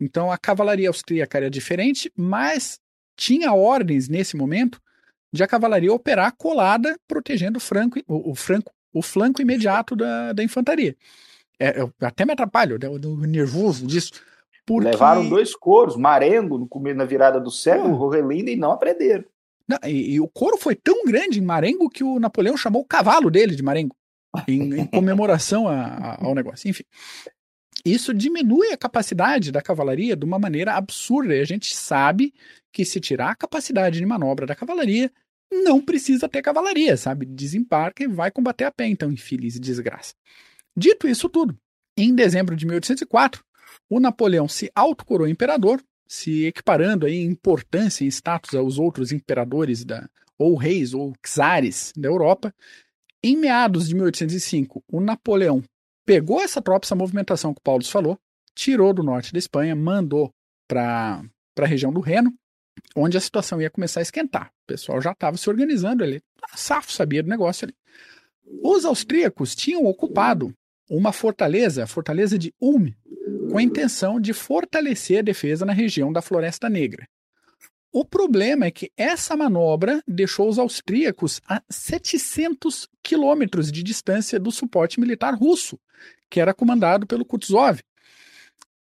Então, 0.00 0.32
a 0.32 0.38
cavalaria 0.38 0.88
austríaca 0.88 1.36
era 1.36 1.50
diferente, 1.50 2.10
mas 2.16 2.78
tinha 3.18 3.52
ordens 3.52 4.08
nesse 4.08 4.34
momento 4.34 4.80
de 5.30 5.42
a 5.42 5.46
cavalaria 5.46 5.92
operar 5.92 6.34
colada, 6.36 6.98
protegendo 7.06 7.58
o, 7.58 7.60
franco, 7.60 7.98
o, 8.06 8.30
o 8.30 8.34
franco 8.34 8.72
o 8.96 9.02
flanco 9.02 9.42
imediato 9.42 9.94
da, 9.94 10.32
da 10.32 10.42
infantaria. 10.42 10.96
É, 11.58 11.80
eu 11.80 11.92
até 12.00 12.24
me 12.24 12.32
atrapalho, 12.32 12.78
né, 12.80 12.98
do 12.98 13.16
nervoso 13.18 13.86
disso. 13.86 14.12
Porque... 14.64 14.88
Levaram 14.88 15.28
dois 15.28 15.54
coros, 15.54 15.96
Marengo, 15.96 16.58
no, 16.58 16.94
na 16.94 17.04
virada 17.04 17.38
do 17.38 17.50
século, 17.50 17.94
é. 17.94 17.96
Rorelinde, 17.96 18.52
e 18.52 18.56
não 18.56 18.72
aprenderam. 18.72 19.24
Não, 19.68 19.78
e, 19.84 20.14
e, 20.14 20.20
o 20.20 20.28
coro 20.28 20.56
foi 20.56 20.74
tão 20.74 21.04
grande 21.04 21.38
em 21.38 21.44
Marengo 21.44 21.90
que 21.90 22.02
o 22.02 22.18
Napoleão 22.18 22.56
chamou 22.56 22.82
o 22.82 22.86
cavalo 22.86 23.30
dele 23.30 23.54
de 23.54 23.62
Marengo, 23.62 23.94
em, 24.48 24.80
em 24.80 24.86
comemoração 24.88 25.68
a, 25.68 25.74
a, 25.74 26.24
ao 26.24 26.34
negócio. 26.34 26.68
Enfim, 26.68 26.84
isso 27.84 28.14
diminui 28.14 28.72
a 28.72 28.76
capacidade 28.76 29.52
da 29.52 29.60
cavalaria 29.60 30.16
de 30.16 30.24
uma 30.24 30.38
maneira 30.38 30.74
absurda. 30.74 31.34
E 31.36 31.40
a 31.40 31.44
gente 31.44 31.74
sabe 31.74 32.32
que 32.72 32.84
se 32.84 33.00
tirar 33.00 33.30
a 33.30 33.36
capacidade 33.36 33.98
de 33.98 34.06
manobra 34.06 34.46
da 34.46 34.54
cavalaria, 34.54 35.10
não 35.50 35.80
precisa 35.80 36.28
ter 36.28 36.42
cavalaria, 36.42 36.96
sabe? 36.96 37.26
Desembarca 37.26 38.02
e 38.02 38.08
vai 38.08 38.30
combater 38.30 38.64
a 38.64 38.72
pé, 38.72 38.86
então, 38.86 39.10
infeliz 39.10 39.58
desgraça. 39.58 40.14
Dito 40.76 41.08
isso 41.08 41.28
tudo, 41.28 41.56
em 41.96 42.14
dezembro 42.14 42.54
de 42.54 42.66
1804, 42.66 43.42
o 43.88 44.00
Napoleão 44.00 44.48
se 44.48 44.70
autocoroou 44.74 45.28
imperador, 45.28 45.82
se 46.06 46.44
equiparando 46.44 47.08
em 47.08 47.24
importância 47.24 48.04
e 48.04 48.08
status 48.08 48.54
aos 48.54 48.78
outros 48.78 49.12
imperadores 49.12 49.84
da, 49.84 50.08
ou 50.38 50.54
reis 50.56 50.92
ou 50.92 51.14
czares 51.24 51.92
da 51.96 52.08
Europa. 52.08 52.54
Em 53.22 53.36
meados 53.36 53.88
de 53.88 53.94
1805, 53.94 54.84
o 54.88 55.00
Napoleão 55.00 55.62
pegou 56.04 56.40
essa 56.40 56.60
tropa, 56.60 56.86
essa 56.86 56.94
movimentação 56.94 57.54
que 57.54 57.58
o 57.58 57.62
Paulo 57.62 57.84
falou, 57.84 58.18
tirou 58.54 58.92
do 58.92 59.02
norte 59.02 59.32
da 59.32 59.38
Espanha, 59.38 59.74
mandou 59.74 60.30
para 60.68 61.22
a 61.58 61.66
região 61.66 61.92
do 61.92 62.00
Reno, 62.00 62.32
onde 62.94 63.16
a 63.16 63.20
situação 63.20 63.60
ia 63.60 63.70
começar 63.70 64.00
a 64.00 64.02
esquentar. 64.02 64.50
O 64.64 64.66
pessoal 64.66 65.00
já 65.00 65.12
estava 65.12 65.36
se 65.36 65.48
organizando 65.48 66.02
ali. 66.02 66.22
A 66.52 66.56
Safo 66.56 66.92
sabia 66.92 67.22
do 67.22 67.28
negócio 67.28 67.66
ali. 67.66 67.74
Os 68.62 68.84
austríacos 68.84 69.54
tinham 69.54 69.84
ocupado 69.84 70.54
uma 70.88 71.12
fortaleza, 71.12 71.84
a 71.84 71.86
fortaleza 71.86 72.38
de 72.38 72.54
Ulm, 72.60 72.90
com 73.50 73.58
a 73.58 73.62
intenção 73.62 74.20
de 74.20 74.32
fortalecer 74.32 75.18
a 75.18 75.22
defesa 75.22 75.64
na 75.64 75.72
região 75.72 76.12
da 76.12 76.22
Floresta 76.22 76.68
Negra. 76.68 77.06
O 77.92 78.04
problema 78.04 78.66
é 78.66 78.70
que 78.70 78.92
essa 78.96 79.36
manobra 79.36 80.02
deixou 80.06 80.48
os 80.48 80.58
austríacos 80.58 81.40
a 81.48 81.62
700 81.70 82.88
quilômetros 83.02 83.72
de 83.72 83.82
distância 83.82 84.38
do 84.38 84.52
suporte 84.52 85.00
militar 85.00 85.34
russo, 85.34 85.78
que 86.28 86.38
era 86.38 86.52
comandado 86.52 87.06
pelo 87.06 87.24
Kutuzov. 87.24 87.80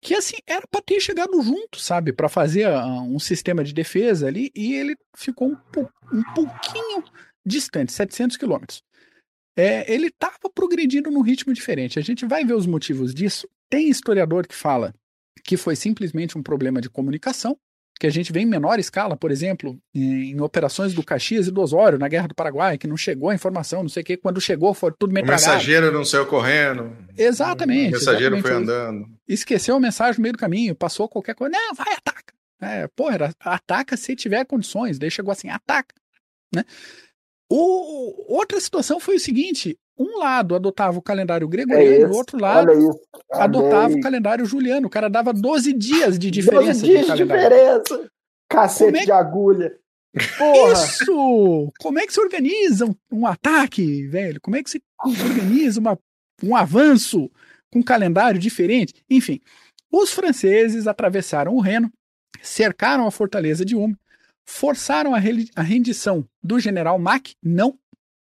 Que 0.03 0.15
assim, 0.15 0.37
era 0.47 0.67
para 0.69 0.83
ter 0.83 1.01
chegado 1.01 1.41
junto, 1.41 1.79
sabe, 1.79 2.13
para 2.13 2.29
fazer 2.29 2.69
uh, 2.69 3.01
um 3.03 3.19
sistema 3.19 3.63
de 3.63 3.73
defesa 3.73 4.27
ali, 4.27 4.51
e 4.55 4.75
ele 4.75 4.97
ficou 5.17 5.49
um, 5.49 5.57
um 6.13 6.23
pouquinho 6.35 7.05
distante, 7.47 7.93
700 7.93 8.37
quilômetros 8.37 8.83
é, 9.57 9.93
ele 9.93 10.07
estava 10.07 10.51
progredindo 10.55 11.11
num 11.11 11.21
ritmo 11.21 11.53
diferente. 11.53 11.99
A 11.99 12.03
gente 12.03 12.27
vai 12.27 12.45
ver 12.45 12.55
os 12.55 12.67
motivos 12.67 13.15
disso. 13.15 13.49
Tem 13.69 13.89
historiador 13.89 14.47
que 14.47 14.55
fala 14.55 14.95
que 15.45 15.57
foi 15.57 15.77
simplesmente 15.77 16.39
um 16.39 16.43
problema 16.43 16.81
de 16.81 16.89
comunicação, 16.89 17.59
que 18.03 18.07
a 18.09 18.11
gente 18.11 18.33
vê 18.33 18.41
em 18.41 18.47
menor 18.47 18.81
escala, 18.81 19.17
por 19.17 19.31
exemplo, 19.31 19.79
em, 19.95 20.41
operações 20.41 20.93
do 20.93 21.05
Caxias 21.05 21.47
e 21.47 21.53
do 21.53 21.61
Osório, 21.61 22.01
na 22.01 22.09
Guerra 22.09 22.27
do 22.27 22.35
Paraguai, 22.35 22.77
que 22.77 22.89
não 22.89 22.97
chegou 22.97 23.31
a 23.31 23.35
informação, 23.35 23.83
não 23.83 23.89
sei 23.89 24.03
o 24.03 24.05
que, 24.05 24.17
quando 24.17 24.41
chegou 24.41 24.75
foi 24.75 24.91
tudo 24.91 25.13
metralhado. 25.13 25.41
O 25.41 25.47
mensageiro 25.47 25.93
não 25.93 26.05
saiu 26.05 26.27
correndo. 26.27 26.97
Exatamente. 27.17 27.91
O 27.91 27.99
mensageiro 28.01 28.35
exatamente. 28.35 28.43
foi 28.43 28.75
andando. 28.75 29.07
Esqueceu 29.29 29.77
a 29.77 29.81
mensagem 29.81 30.19
no 30.19 30.23
meio 30.23 30.33
do 30.33 30.39
caminho, 30.41 30.75
passou 30.75 31.09
qualquer 31.09 31.37
coisa. 31.37 31.53
Não, 31.57 31.75
vai, 31.75 31.95
ataca. 31.95 32.35
É, 32.61 32.89
pô, 32.89 33.09
era, 33.09 33.33
ataca 33.39 33.97
se 33.97 34.17
tiver 34.17 34.45
condições, 34.47 34.99
daí 34.99 35.09
chegou 35.09 35.31
assim, 35.31 35.49
ataca. 35.49 35.95
Né? 36.53 36.65
O, 37.55 38.35
outra 38.35 38.59
situação 38.59 38.99
foi 38.99 39.17
o 39.17 39.21
seguinte: 39.21 39.79
um 39.99 40.19
lado 40.19 40.55
adotava 40.55 40.99
o 40.99 41.03
calendário 41.03 41.47
gregoriano, 41.47 42.07
é 42.07 42.09
o 42.09 42.17
outro 42.17 42.41
lado 42.41 42.99
adotava 43.31 43.93
o 43.93 44.01
calendário 44.01 44.47
juliano. 44.47 44.87
O 44.87 44.91
cara 44.91 45.11
dava 45.11 45.35
12 45.35 45.75
dias 45.75 46.19
de 46.19 46.31
diferença. 46.31 46.81
12 46.81 46.87
dias 46.87 47.07
de, 47.07 47.13
de 47.13 47.23
diferença. 47.25 48.11
Cacete 48.49 49.01
é... 49.01 49.05
de 49.05 49.13
agulha. 49.13 49.77
Porra. 50.39 50.73
Isso! 50.73 51.73
Como 51.79 51.99
é 51.99 52.07
que 52.07 52.13
se 52.15 52.21
organiza 52.21 52.87
um, 52.87 52.95
um 53.13 53.27
ataque, 53.27 54.07
velho? 54.07 54.41
Como 54.41 54.57
é 54.57 54.63
que 54.63 54.71
se 54.71 54.83
organiza 55.05 55.79
uma, 55.79 55.99
um 56.43 56.57
avanço 56.57 57.31
com 57.71 57.81
um 57.81 57.83
calendário 57.83 58.41
diferente? 58.41 58.95
Enfim, 59.11 59.41
os 59.91 60.11
franceses 60.11 60.87
atravessaram 60.87 61.55
o 61.55 61.61
Reno, 61.61 61.93
cercaram 62.41 63.07
a 63.07 63.11
fortaleza 63.11 63.63
de 63.63 63.77
Ulm 63.77 63.93
forçaram 64.45 65.15
a, 65.15 65.19
a 65.57 65.63
rendição 65.63 66.27
do 66.43 66.59
general 66.59 66.99
Mack, 66.99 67.35
não 67.43 67.79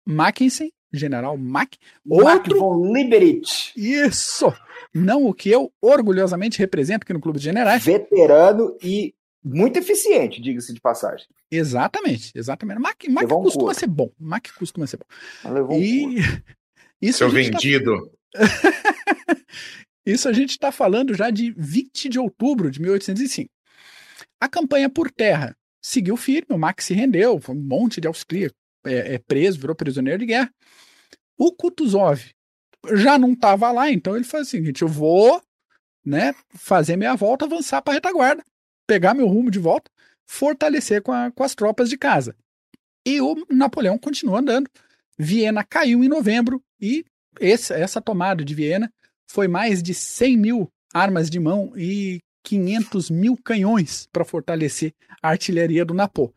Mackensen, 0.05 0.71
general 0.91 1.37
Mack, 1.37 1.77
outro 2.07 2.59
von 2.59 2.93
Liberich. 2.93 3.71
Isso, 3.75 4.53
não 4.93 5.25
o 5.25 5.33
que 5.33 5.49
eu 5.49 5.71
orgulhosamente 5.81 6.59
represento 6.59 7.03
aqui 7.03 7.13
no 7.13 7.19
Clube 7.19 7.39
de 7.39 7.45
Generais. 7.45 7.83
Veterano 7.83 8.77
e 8.81 9.13
muito 9.43 9.77
eficiente, 9.77 10.41
diga-se 10.41 10.73
de 10.73 10.79
passagem. 10.79 11.27
Exatamente, 11.51 12.31
exatamente. 12.33 12.79
Mack, 12.79 13.09
Mack 13.09 13.25
um 13.25 13.43
costuma 13.43 13.65
curso. 13.65 13.79
ser 13.79 13.87
bom. 13.87 14.09
Mack 14.17 14.53
costuma 14.53 14.87
ser 14.87 14.97
bom. 14.97 15.51
Levou 15.51 15.79
e 15.79 16.05
um 16.05 16.15
isso 17.01 17.17
Seu 17.17 17.27
tá 17.27 17.33
vendido. 17.35 18.11
Tá... 18.31 18.39
isso 20.05 20.29
a 20.29 20.33
gente 20.33 20.51
está 20.51 20.71
falando 20.71 21.13
já 21.13 21.29
de 21.29 21.53
20 21.57 22.07
de 22.07 22.19
outubro 22.19 22.71
de 22.71 22.81
1805. 22.81 23.49
A 24.39 24.47
campanha 24.47 24.89
por 24.89 25.11
terra 25.11 25.55
seguiu 25.83 26.15
firme, 26.15 26.47
o 26.49 26.57
Max 26.57 26.85
se 26.85 26.93
rendeu, 26.93 27.39
foi 27.39 27.55
um 27.55 27.59
monte 27.59 27.99
de 27.99 28.07
austríaco 28.07 28.55
é, 28.85 29.15
é 29.15 29.17
preso, 29.19 29.59
virou 29.59 29.75
prisioneiro 29.75 30.19
de 30.19 30.25
guerra. 30.27 30.53
O 31.37 31.51
Kutuzov 31.51 32.21
já 32.93 33.17
não 33.17 33.33
estava 33.33 33.71
lá, 33.71 33.89
então 33.91 34.15
ele 34.15 34.25
faz 34.25 34.47
o 34.47 34.49
seguinte: 34.49 34.81
eu 34.81 34.87
vou 34.87 35.41
né, 36.05 36.33
fazer 36.55 36.95
minha 36.95 37.15
volta, 37.15 37.45
avançar 37.45 37.81
para 37.81 37.93
a 37.93 37.95
retaguarda, 37.95 38.43
pegar 38.87 39.13
meu 39.13 39.27
rumo 39.27 39.49
de 39.49 39.59
volta, 39.59 39.89
fortalecer 40.25 41.01
com, 41.01 41.11
a, 41.11 41.31
com 41.31 41.43
as 41.43 41.55
tropas 41.55 41.89
de 41.89 41.97
casa. 41.97 42.35
E 43.05 43.19
o 43.21 43.45
Napoleão 43.49 43.97
continua 43.97 44.39
andando. 44.39 44.69
Viena 45.17 45.63
caiu 45.63 46.03
em 46.03 46.07
novembro 46.07 46.61
e 46.81 47.05
esse, 47.39 47.73
essa 47.73 48.01
tomada 48.01 48.43
de 48.43 48.55
Viena 48.55 48.91
foi 49.29 49.47
mais 49.47 49.81
de 49.81 49.93
100 49.93 50.37
mil 50.37 50.69
armas 50.93 51.29
de 51.29 51.39
mão 51.39 51.73
e 51.75 52.19
500 52.43 53.09
mil 53.09 53.37
canhões 53.37 54.07
para 54.11 54.25
fortalecer 54.25 54.93
a 55.21 55.29
artilharia 55.29 55.85
do 55.85 55.93
Napô. 55.93 56.33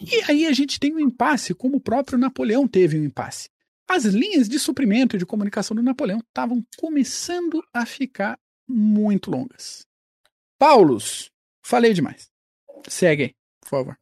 E 0.00 0.30
aí 0.30 0.46
a 0.46 0.52
gente 0.52 0.78
tem 0.78 0.94
um 0.94 1.00
impasse, 1.00 1.54
como 1.54 1.76
o 1.76 1.80
próprio 1.80 2.18
Napoleão 2.18 2.68
teve 2.68 2.98
um 2.98 3.04
impasse. 3.04 3.48
As 3.88 4.04
linhas 4.04 4.48
de 4.48 4.58
suprimento 4.58 5.16
e 5.16 5.18
de 5.18 5.26
comunicação 5.26 5.74
do 5.74 5.82
Napoleão 5.82 6.18
estavam 6.18 6.64
começando 6.76 7.62
a 7.72 7.86
ficar 7.86 8.38
muito 8.68 9.30
longas. 9.30 9.86
Paulos, 10.58 11.30
falei 11.64 11.94
demais. 11.94 12.30
Segue 12.86 13.22
aí, 13.22 13.34
por 13.60 13.68
favor. 13.68 13.98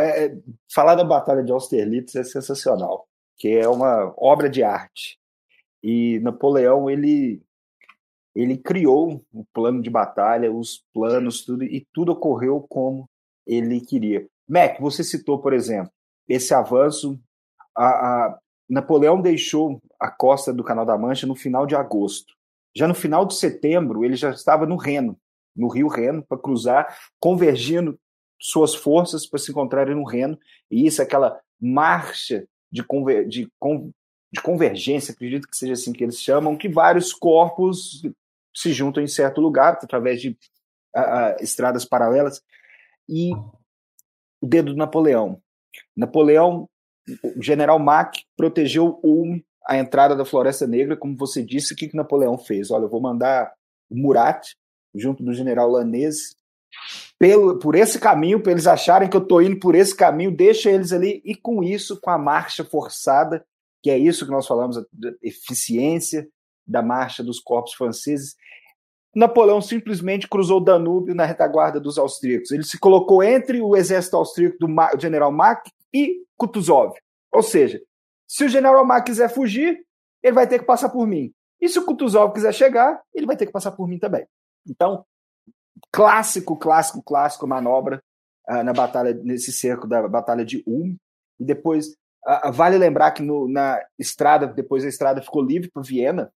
É, 0.00 0.36
falar 0.72 0.94
da 0.94 1.04
Batalha 1.04 1.42
de 1.42 1.52
Austerlitz 1.52 2.14
é 2.14 2.24
sensacional, 2.24 3.08
que 3.36 3.48
é 3.48 3.68
uma 3.68 4.14
obra 4.16 4.48
de 4.48 4.62
arte. 4.62 5.18
E 5.82 6.18
Napoleão, 6.20 6.88
ele 6.88 7.42
ele 8.34 8.56
criou 8.56 9.24
o 9.32 9.44
plano 9.52 9.80
de 9.80 9.88
batalha, 9.88 10.52
os 10.52 10.82
planos, 10.92 11.44
tudo, 11.44 11.62
e 11.64 11.86
tudo 11.92 12.12
ocorreu 12.12 12.64
como 12.68 13.08
ele 13.46 13.80
queria. 13.80 14.26
Mac, 14.48 14.80
você 14.80 15.04
citou, 15.04 15.38
por 15.38 15.52
exemplo, 15.52 15.90
esse 16.28 16.52
avanço. 16.52 17.18
A, 17.76 17.86
a, 17.86 18.38
Napoleão 18.68 19.20
deixou 19.20 19.78
a 20.00 20.10
costa 20.10 20.52
do 20.52 20.64
Canal 20.64 20.86
da 20.86 20.96
Mancha 20.96 21.26
no 21.26 21.34
final 21.34 21.66
de 21.66 21.76
agosto. 21.76 22.34
Já 22.74 22.88
no 22.88 22.94
final 22.94 23.24
de 23.24 23.34
setembro, 23.34 24.04
ele 24.04 24.16
já 24.16 24.30
estava 24.30 24.66
no 24.66 24.76
Reno, 24.76 25.16
no 25.54 25.68
Rio 25.68 25.86
Reno, 25.86 26.24
para 26.26 26.38
cruzar, 26.38 26.98
convergindo 27.20 27.98
suas 28.40 28.74
forças 28.74 29.26
para 29.26 29.38
se 29.38 29.50
encontrarem 29.50 29.94
no 29.94 30.04
Reno. 30.04 30.38
E 30.70 30.86
isso, 30.86 31.00
aquela 31.00 31.38
marcha 31.60 32.48
de, 32.72 32.82
conver, 32.82 33.28
de, 33.28 33.48
de 34.32 34.42
convergência, 34.42 35.12
acredito 35.12 35.46
que 35.46 35.56
seja 35.56 35.74
assim 35.74 35.92
que 35.92 36.02
eles 36.02 36.20
chamam, 36.20 36.56
que 36.56 36.68
vários 36.68 37.12
corpos 37.12 38.02
se 38.54 38.72
juntam 38.72 39.02
em 39.02 39.08
certo 39.08 39.40
lugar, 39.40 39.78
através 39.82 40.20
de 40.20 40.30
uh, 40.96 41.42
estradas 41.42 41.84
paralelas, 41.84 42.42
e 43.08 43.32
o 44.40 44.46
dedo 44.46 44.72
do 44.72 44.78
Napoleão. 44.78 45.40
Napoleão, 45.96 46.68
o 47.22 47.42
general 47.42 47.78
Mack, 47.78 48.22
protegeu 48.36 49.00
Ulm, 49.02 49.40
a 49.66 49.78
entrada 49.78 50.14
da 50.14 50.24
Floresta 50.24 50.66
Negra, 50.66 50.96
como 50.96 51.16
você 51.16 51.42
disse, 51.42 51.72
o 51.72 51.76
que, 51.76 51.88
que 51.88 51.96
Napoleão 51.96 52.36
fez? 52.38 52.70
Olha, 52.70 52.84
eu 52.84 52.90
vou 52.90 53.00
mandar 53.00 53.52
o 53.90 53.96
Murat, 53.96 54.46
junto 54.94 55.22
do 55.22 55.32
general 55.32 55.70
Lanese, 55.70 56.36
pelo, 57.18 57.58
por 57.58 57.74
esse 57.74 57.98
caminho, 57.98 58.42
para 58.42 58.52
eles 58.52 58.66
acharem 58.66 59.08
que 59.08 59.16
eu 59.16 59.22
estou 59.22 59.40
indo 59.40 59.58
por 59.58 59.74
esse 59.74 59.96
caminho, 59.96 60.36
deixa 60.36 60.70
eles 60.70 60.92
ali, 60.92 61.22
e 61.24 61.34
com 61.34 61.62
isso, 61.62 62.00
com 62.00 62.10
a 62.10 62.18
marcha 62.18 62.64
forçada, 62.64 63.44
que 63.82 63.90
é 63.90 63.98
isso 63.98 64.24
que 64.24 64.30
nós 64.30 64.46
falamos, 64.46 64.76
a 64.78 64.84
eficiência 65.22 66.28
da 66.66 66.82
marcha 66.82 67.22
dos 67.22 67.40
corpos 67.40 67.74
franceses, 67.74 68.36
Napoleão 69.14 69.60
simplesmente 69.60 70.28
cruzou 70.28 70.58
o 70.58 70.64
Danúbio 70.64 71.14
na 71.14 71.24
retaguarda 71.24 71.78
dos 71.78 71.98
austríacos. 71.98 72.50
Ele 72.50 72.64
se 72.64 72.78
colocou 72.78 73.22
entre 73.22 73.60
o 73.60 73.76
exército 73.76 74.16
austríaco 74.16 74.58
do 74.58 75.00
general 75.00 75.30
Mack 75.30 75.70
e 75.92 76.24
Kutuzov. 76.36 76.94
Ou 77.32 77.42
seja, 77.42 77.80
se 78.26 78.44
o 78.44 78.48
general 78.48 78.84
Mack 78.84 79.06
quiser 79.06 79.28
fugir, 79.28 79.84
ele 80.22 80.34
vai 80.34 80.48
ter 80.48 80.58
que 80.58 80.64
passar 80.64 80.88
por 80.88 81.06
mim. 81.06 81.32
E 81.60 81.68
se 81.68 81.78
o 81.78 81.84
Kutuzov 81.84 82.32
quiser 82.32 82.52
chegar, 82.52 83.00
ele 83.14 83.26
vai 83.26 83.36
ter 83.36 83.46
que 83.46 83.52
passar 83.52 83.70
por 83.72 83.86
mim 83.86 83.98
também. 83.98 84.26
Então, 84.68 85.04
clássico, 85.92 86.56
clássico, 86.56 87.02
clássico 87.02 87.46
manobra 87.46 88.02
na 88.46 88.72
batalha, 88.72 89.14
nesse 89.22 89.52
cerco 89.52 89.86
da 89.86 90.06
Batalha 90.08 90.44
de 90.44 90.62
Ulm, 90.66 90.96
e 91.38 91.44
depois 91.44 91.96
vale 92.52 92.76
lembrar 92.76 93.12
que 93.12 93.22
no, 93.22 93.48
na 93.48 93.80
estrada, 93.98 94.46
depois 94.46 94.84
a 94.84 94.88
estrada 94.88 95.22
ficou 95.22 95.42
livre 95.42 95.70
para 95.70 95.82
Viena, 95.82 96.32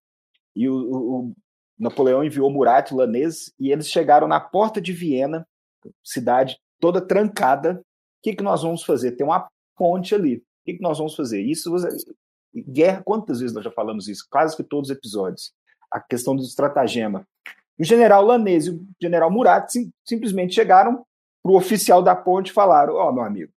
e 0.59 0.67
o, 0.67 0.75
o, 0.75 1.33
Napoleão 1.79 2.21
enviou 2.21 2.51
Murat, 2.51 2.91
Lanês, 2.91 3.53
e 3.57 3.71
eles 3.71 3.87
chegaram 3.87 4.27
na 4.27 4.41
porta 4.41 4.81
de 4.81 4.91
Viena, 4.91 5.47
cidade 6.03 6.59
toda 6.81 6.99
trancada. 6.99 7.79
O 7.79 7.83
que, 8.21 8.35
que 8.35 8.43
nós 8.43 8.61
vamos 8.61 8.83
fazer? 8.83 9.13
Tem 9.13 9.25
uma 9.25 9.47
ponte 9.77 10.13
ali. 10.13 10.35
O 10.35 10.43
que, 10.65 10.73
que 10.73 10.81
nós 10.81 10.97
vamos 10.97 11.15
fazer? 11.15 11.41
Isso, 11.41 11.73
guerra, 12.53 13.01
quantas 13.05 13.39
vezes 13.39 13.55
nós 13.55 13.63
já 13.63 13.71
falamos 13.71 14.09
isso? 14.09 14.27
Quase 14.29 14.57
que 14.57 14.63
todos 14.63 14.89
os 14.89 14.97
episódios. 14.97 15.53
A 15.89 16.01
questão 16.01 16.35
do 16.35 16.43
estratagema. 16.43 17.25
O 17.79 17.83
general 17.85 18.25
Lanês 18.25 18.67
e 18.67 18.71
o 18.71 18.85
general 19.01 19.31
Murat 19.31 19.69
sim, 19.69 19.89
simplesmente 20.03 20.53
chegaram 20.53 21.05
para 21.41 21.53
o 21.53 21.55
oficial 21.55 22.03
da 22.03 22.13
ponte 22.13 22.49
e 22.49 22.53
falaram: 22.53 22.95
Ó, 22.95 23.07
oh, 23.07 23.13
meu 23.13 23.23
amigo, 23.23 23.53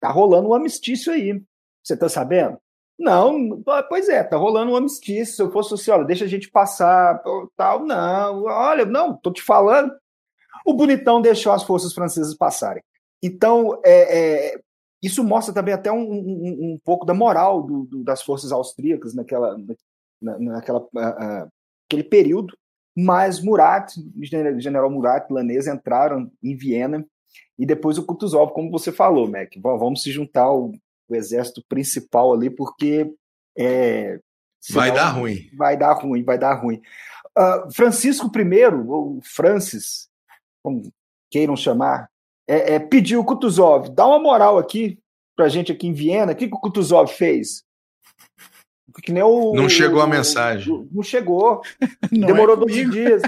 tá 0.00 0.08
rolando 0.08 0.48
um 0.48 0.54
amistício 0.54 1.12
aí. 1.12 1.42
Você 1.84 1.94
tá 1.94 2.08
sabendo? 2.08 2.58
Não, 2.98 3.62
pois 3.88 4.08
é, 4.08 4.24
tá 4.24 4.36
rolando 4.36 4.72
um 4.72 4.76
amistício. 4.76 5.36
Se 5.36 5.42
eu 5.42 5.52
fosse 5.52 5.74
assim, 5.74 5.90
olha, 5.90 6.04
deixa 6.04 6.24
a 6.24 6.28
gente 6.28 6.50
passar, 6.50 7.22
tal, 7.56 7.84
não, 7.86 8.44
olha, 8.44 8.84
não, 8.84 9.16
tô 9.16 9.32
te 9.32 9.42
falando. 9.42 9.92
O 10.66 10.74
bonitão 10.74 11.22
deixou 11.22 11.52
as 11.52 11.62
forças 11.62 11.92
francesas 11.92 12.34
passarem. 12.34 12.82
Então, 13.22 13.80
é, 13.84 14.52
é, 14.52 14.60
isso 15.02 15.22
mostra 15.22 15.54
também 15.54 15.72
até 15.72 15.92
um, 15.92 16.02
um, 16.02 16.72
um 16.72 16.78
pouco 16.84 17.06
da 17.06 17.14
moral 17.14 17.62
do, 17.62 17.84
do, 17.84 18.04
das 18.04 18.22
forças 18.22 18.50
austríacas 18.50 19.14
naquela, 19.14 19.56
na, 20.20 20.38
naquela, 20.38 20.80
uh, 20.80 21.48
aquele 21.88 22.04
período. 22.04 22.56
Mas 22.96 23.40
Murat, 23.40 23.92
general 24.58 24.90
Murat, 24.90 25.30
Lanês, 25.30 25.68
entraram 25.68 26.28
em 26.42 26.56
Viena 26.56 27.06
e 27.56 27.64
depois 27.64 27.96
o 27.96 28.04
Kutuzov, 28.04 28.52
como 28.52 28.72
você 28.72 28.90
falou, 28.90 29.30
Mac, 29.30 29.50
vamos 29.62 30.02
se 30.02 30.10
juntar 30.10 30.42
ao, 30.42 30.72
o 31.08 31.16
exército 31.16 31.64
principal 31.68 32.32
ali, 32.32 32.50
porque 32.50 33.10
é, 33.56 34.20
vai 34.70 34.92
dar 34.92 35.10
ruim. 35.10 35.48
Vai 35.56 35.76
dar 35.76 35.92
ruim, 35.94 36.22
vai 36.22 36.38
dar 36.38 36.54
ruim. 36.54 36.80
Uh, 37.36 37.72
Francisco 37.72 38.30
I, 38.36 38.64
ou 38.86 39.20
Francis, 39.22 40.08
como 40.62 40.92
queiram 41.30 41.56
chamar, 41.56 42.08
é, 42.46 42.74
é, 42.74 42.78
pediu 42.78 43.24
Kutuzov, 43.24 43.90
dá 43.90 44.06
uma 44.06 44.18
moral 44.18 44.58
aqui 44.58 44.98
pra 45.36 45.48
gente 45.48 45.70
aqui 45.70 45.86
em 45.86 45.92
Viena. 45.92 46.32
O 46.32 46.36
que, 46.36 46.48
que 46.48 46.54
o 46.54 46.58
Kutuzov 46.58 47.08
fez? 47.12 47.62
Que 49.02 49.12
nem 49.12 49.22
o, 49.22 49.54
não 49.54 49.68
chegou 49.68 50.00
a 50.00 50.06
mensagem. 50.06 50.72
O, 50.72 50.88
não 50.90 51.02
chegou. 51.02 51.62
Não 52.10 52.26
Demorou 52.26 52.56
é 52.56 52.60
12 52.60 52.84
dias. 52.90 53.22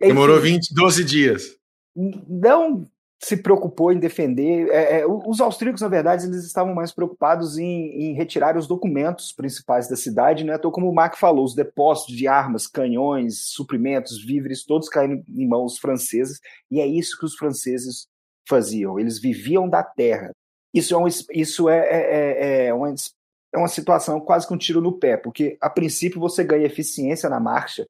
Demorou 0.00 0.40
20, 0.40 0.74
12 0.74 1.04
dias. 1.04 1.56
Não 1.94 2.84
se 3.22 3.36
preocupou 3.36 3.92
em 3.92 4.00
defender. 4.00 4.68
É, 4.70 5.00
é, 5.00 5.06
os 5.06 5.40
austríacos, 5.40 5.80
na 5.80 5.88
verdade, 5.88 6.26
eles 6.26 6.44
estavam 6.44 6.74
mais 6.74 6.90
preocupados 6.90 7.56
em, 7.56 7.90
em 7.90 8.14
retirar 8.14 8.56
os 8.56 8.66
documentos 8.66 9.32
principais 9.32 9.88
da 9.88 9.94
cidade, 9.94 10.44
né? 10.44 10.56
Então, 10.56 10.72
como 10.72 10.90
o 10.90 10.94
Mark 10.94 11.16
falou, 11.16 11.44
os 11.44 11.54
depósitos 11.54 12.16
de 12.16 12.26
armas, 12.26 12.66
canhões, 12.66 13.44
suprimentos, 13.44 14.24
víveres, 14.24 14.64
todos 14.64 14.88
caíram 14.88 15.22
em 15.28 15.46
mãos 15.46 15.78
francesas, 15.78 16.40
e 16.68 16.80
é 16.80 16.86
isso 16.86 17.16
que 17.16 17.24
os 17.24 17.36
franceses 17.36 18.08
faziam. 18.48 18.98
Eles 18.98 19.20
viviam 19.20 19.68
da 19.68 19.84
terra. 19.84 20.32
Isso 20.74 20.92
é, 20.92 20.98
um, 20.98 21.06
isso 21.06 21.68
é, 21.68 21.78
é, 21.78 22.00
é, 22.00 22.66
é, 22.66 22.74
uma, 22.74 22.92
é 23.54 23.58
uma 23.58 23.68
situação 23.68 24.18
quase 24.20 24.48
que 24.48 24.54
um 24.54 24.58
tiro 24.58 24.80
no 24.80 24.98
pé, 24.98 25.16
porque 25.16 25.56
a 25.60 25.70
princípio 25.70 26.18
você 26.18 26.42
ganha 26.42 26.66
eficiência 26.66 27.28
na 27.28 27.38
marcha, 27.38 27.86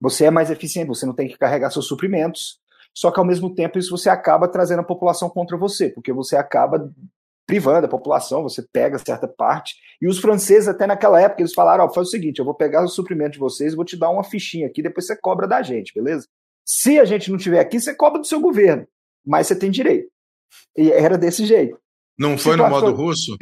você 0.00 0.26
é 0.26 0.30
mais 0.30 0.52
eficiente, 0.52 0.86
você 0.86 1.04
não 1.04 1.14
tem 1.14 1.26
que 1.26 1.36
carregar 1.36 1.70
seus 1.70 1.88
suprimentos, 1.88 2.60
só 2.98 3.12
que 3.12 3.20
ao 3.20 3.24
mesmo 3.24 3.54
tempo 3.54 3.78
isso 3.78 3.96
você 3.96 4.10
acaba 4.10 4.48
trazendo 4.48 4.80
a 4.80 4.84
população 4.84 5.30
contra 5.30 5.56
você, 5.56 5.88
porque 5.88 6.12
você 6.12 6.34
acaba 6.34 6.92
privando 7.46 7.86
a 7.86 7.88
população, 7.88 8.42
você 8.42 8.60
pega 8.72 8.98
certa 8.98 9.28
parte. 9.28 9.76
E 10.02 10.08
os 10.08 10.18
franceses, 10.18 10.66
até 10.66 10.84
naquela 10.84 11.20
época, 11.20 11.40
eles 11.40 11.54
falaram: 11.54 11.84
oh, 11.84 11.94
faz 11.94 12.08
o 12.08 12.10
seguinte, 12.10 12.40
eu 12.40 12.44
vou 12.44 12.54
pegar 12.54 12.82
o 12.82 12.88
suprimento 12.88 13.34
de 13.34 13.38
vocês, 13.38 13.72
vou 13.72 13.84
te 13.84 13.96
dar 13.96 14.10
uma 14.10 14.24
fichinha 14.24 14.66
aqui, 14.66 14.82
depois 14.82 15.06
você 15.06 15.16
cobra 15.16 15.46
da 15.46 15.62
gente, 15.62 15.94
beleza? 15.94 16.26
Se 16.66 16.98
a 16.98 17.04
gente 17.04 17.30
não 17.30 17.38
tiver 17.38 17.60
aqui, 17.60 17.78
você 17.78 17.94
cobra 17.94 18.18
do 18.18 18.26
seu 18.26 18.40
governo, 18.40 18.84
mas 19.24 19.46
você 19.46 19.56
tem 19.56 19.70
direito. 19.70 20.10
E 20.76 20.90
era 20.90 21.16
desse 21.16 21.46
jeito. 21.46 21.78
Não 22.18 22.36
foi 22.36 22.54
Situação... 22.54 22.80
no 22.80 22.86
modo 22.86 22.96
russo? 22.96 23.36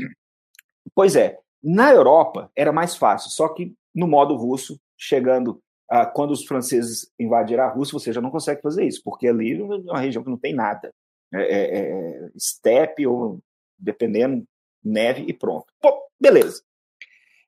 Pois 0.94 1.16
é. 1.16 1.38
Na 1.64 1.90
Europa 1.90 2.50
era 2.54 2.72
mais 2.72 2.94
fácil, 2.94 3.30
só 3.30 3.48
que 3.48 3.72
no 3.94 4.06
modo 4.06 4.36
russo, 4.36 4.78
chegando 4.98 5.58
ah, 5.88 6.06
quando 6.06 6.32
os 6.32 6.44
franceses 6.44 7.10
invadiram 7.18 7.64
a 7.64 7.68
Rússia, 7.68 7.98
você 7.98 8.12
já 8.12 8.20
não 8.20 8.30
consegue 8.30 8.60
fazer 8.60 8.84
isso, 8.84 9.00
porque 9.04 9.28
ali 9.28 9.58
é 9.58 9.62
uma 9.62 10.00
região 10.00 10.22
que 10.22 10.30
não 10.30 10.38
tem 10.38 10.54
nada. 10.54 10.92
É, 11.32 11.40
é, 11.40 11.78
é 11.78 12.30
estepe 12.34 13.06
ou, 13.06 13.40
dependendo, 13.78 14.44
neve 14.82 15.24
e 15.26 15.32
pronto. 15.32 15.66
Pô, 15.80 16.02
beleza. 16.20 16.62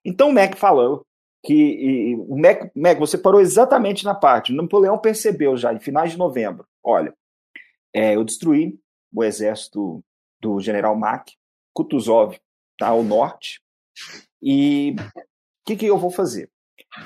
Então 0.04 0.30
o 0.30 0.32
Mac 0.32 0.56
falou 0.56 1.04
que 1.42 1.54
e, 1.54 2.14
o 2.16 2.36
Mac, 2.36 2.70
Mac, 2.74 2.98
você 2.98 3.16
parou 3.16 3.40
exatamente 3.40 4.04
na 4.04 4.14
parte. 4.14 4.52
Napoleão 4.52 4.98
percebeu 4.98 5.56
já 5.56 5.72
em 5.72 5.80
finais 5.80 6.12
de 6.12 6.18
novembro. 6.18 6.66
Olha, 6.82 7.14
é, 7.92 8.16
eu 8.16 8.24
destruí 8.24 8.78
o 9.12 9.24
exército 9.24 10.02
do 10.40 10.60
general 10.60 10.96
Mack, 10.96 11.32
Kutuzov 11.72 12.38
está 12.72 12.88
ao 12.88 13.02
norte, 13.02 13.60
e 14.40 14.94
o 14.94 15.24
que, 15.66 15.76
que 15.76 15.86
eu 15.86 15.98
vou 15.98 16.10
fazer? 16.10 16.50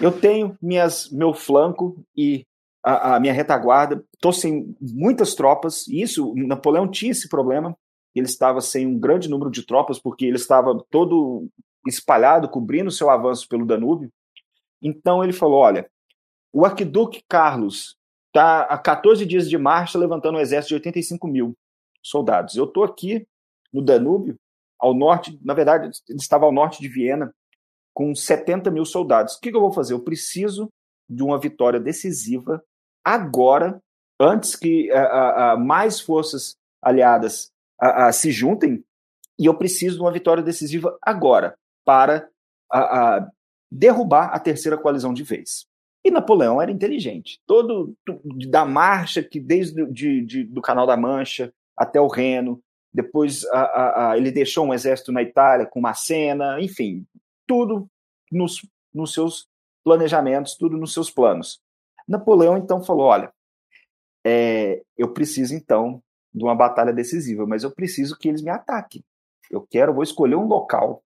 Eu 0.00 0.12
tenho 0.12 0.56
minhas, 0.60 1.10
meu 1.10 1.32
flanco 1.32 2.04
e 2.16 2.44
a, 2.84 3.16
a 3.16 3.20
minha 3.20 3.32
retaguarda. 3.32 4.04
Estou 4.14 4.32
sem 4.32 4.76
muitas 4.80 5.34
tropas. 5.34 5.86
Isso, 5.88 6.34
Napoleão 6.34 6.88
tinha 6.88 7.12
esse 7.12 7.28
problema. 7.28 7.76
Ele 8.14 8.26
estava 8.26 8.60
sem 8.60 8.86
um 8.86 8.98
grande 8.98 9.28
número 9.28 9.50
de 9.50 9.64
tropas, 9.64 9.98
porque 9.98 10.24
ele 10.26 10.36
estava 10.36 10.78
todo 10.90 11.48
espalhado, 11.86 12.48
cobrindo 12.48 12.90
seu 12.90 13.08
avanço 13.08 13.48
pelo 13.48 13.66
Danúbio. 13.66 14.10
Então 14.82 15.22
ele 15.22 15.32
falou: 15.32 15.60
olha, 15.60 15.88
o 16.52 16.64
arquiduque 16.64 17.22
Carlos 17.28 17.96
está 18.28 18.62
há 18.62 18.78
14 18.78 19.24
dias 19.24 19.48
de 19.48 19.56
marcha 19.56 19.98
levantando 19.98 20.36
um 20.38 20.40
exército 20.40 20.70
de 20.70 20.74
85 20.74 21.26
mil 21.28 21.56
soldados. 22.02 22.56
Eu 22.56 22.64
estou 22.64 22.84
aqui 22.84 23.26
no 23.72 23.80
Danúbio, 23.80 24.36
ao 24.78 24.92
norte, 24.92 25.38
na 25.42 25.54
verdade, 25.54 25.90
ele 26.08 26.18
estava 26.18 26.44
ao 26.44 26.52
norte 26.52 26.80
de 26.80 26.88
Viena, 26.88 27.32
com 27.94 28.14
70 28.14 28.70
mil 28.70 28.84
soldados. 28.84 29.34
O 29.34 29.40
que, 29.40 29.50
que 29.50 29.56
eu 29.56 29.60
vou 29.60 29.72
fazer? 29.72 29.94
Eu 29.94 30.00
preciso 30.00 30.68
de 31.08 31.22
uma 31.22 31.38
vitória 31.38 31.78
decisiva 31.78 32.62
agora, 33.04 33.80
antes 34.20 34.56
que 34.56 34.90
uh, 34.90 35.56
uh, 35.56 35.60
mais 35.60 36.00
forças 36.00 36.56
aliadas 36.80 37.50
uh, 37.82 38.12
se 38.12 38.30
juntem, 38.30 38.82
e 39.38 39.46
eu 39.46 39.54
preciso 39.54 39.96
de 39.96 40.02
uma 40.02 40.12
vitória 40.12 40.42
decisiva 40.42 40.96
agora 41.02 41.56
para 41.84 42.28
derrubar 43.70 44.26
a 44.32 44.38
terceira 44.38 44.78
coalizão 44.78 45.12
de 45.12 45.22
vez. 45.22 45.66
E 46.04 46.10
Napoleão 46.10 46.60
era 46.60 46.70
inteligente. 46.70 47.40
Todo 47.46 47.94
da 48.48 48.64
marcha 48.64 49.22
que 49.22 49.40
desde 49.40 49.84
de, 49.86 50.24
de, 50.24 50.44
do 50.44 50.62
Canal 50.62 50.86
da 50.86 50.96
Mancha 50.96 51.52
até 51.76 52.00
o 52.00 52.06
Reno, 52.06 52.62
depois 52.92 53.44
ele 54.16 54.30
deixou 54.30 54.66
um 54.66 54.74
exército 54.74 55.10
na 55.10 55.22
Itália 55.22 55.66
com 55.66 55.80
uma 55.80 55.94
cena, 55.94 56.60
enfim, 56.60 57.04
tudo 57.52 57.86
nos, 58.30 58.66
nos 58.94 59.12
seus 59.12 59.46
planejamentos, 59.84 60.56
tudo 60.56 60.78
nos 60.78 60.94
seus 60.94 61.10
planos. 61.10 61.60
Napoleão 62.08 62.56
então 62.56 62.82
falou: 62.82 63.04
olha, 63.04 63.30
é, 64.24 64.80
eu 64.96 65.12
preciso 65.12 65.54
então 65.54 66.02
de 66.32 66.42
uma 66.42 66.54
batalha 66.54 66.94
decisiva, 66.94 67.44
mas 67.46 67.62
eu 67.62 67.70
preciso 67.70 68.16
que 68.16 68.26
eles 68.26 68.40
me 68.40 68.48
ataquem. 68.48 69.04
Eu 69.50 69.66
quero, 69.70 69.92
vou 69.92 70.02
escolher 70.02 70.34
um 70.34 70.46
local 70.46 71.02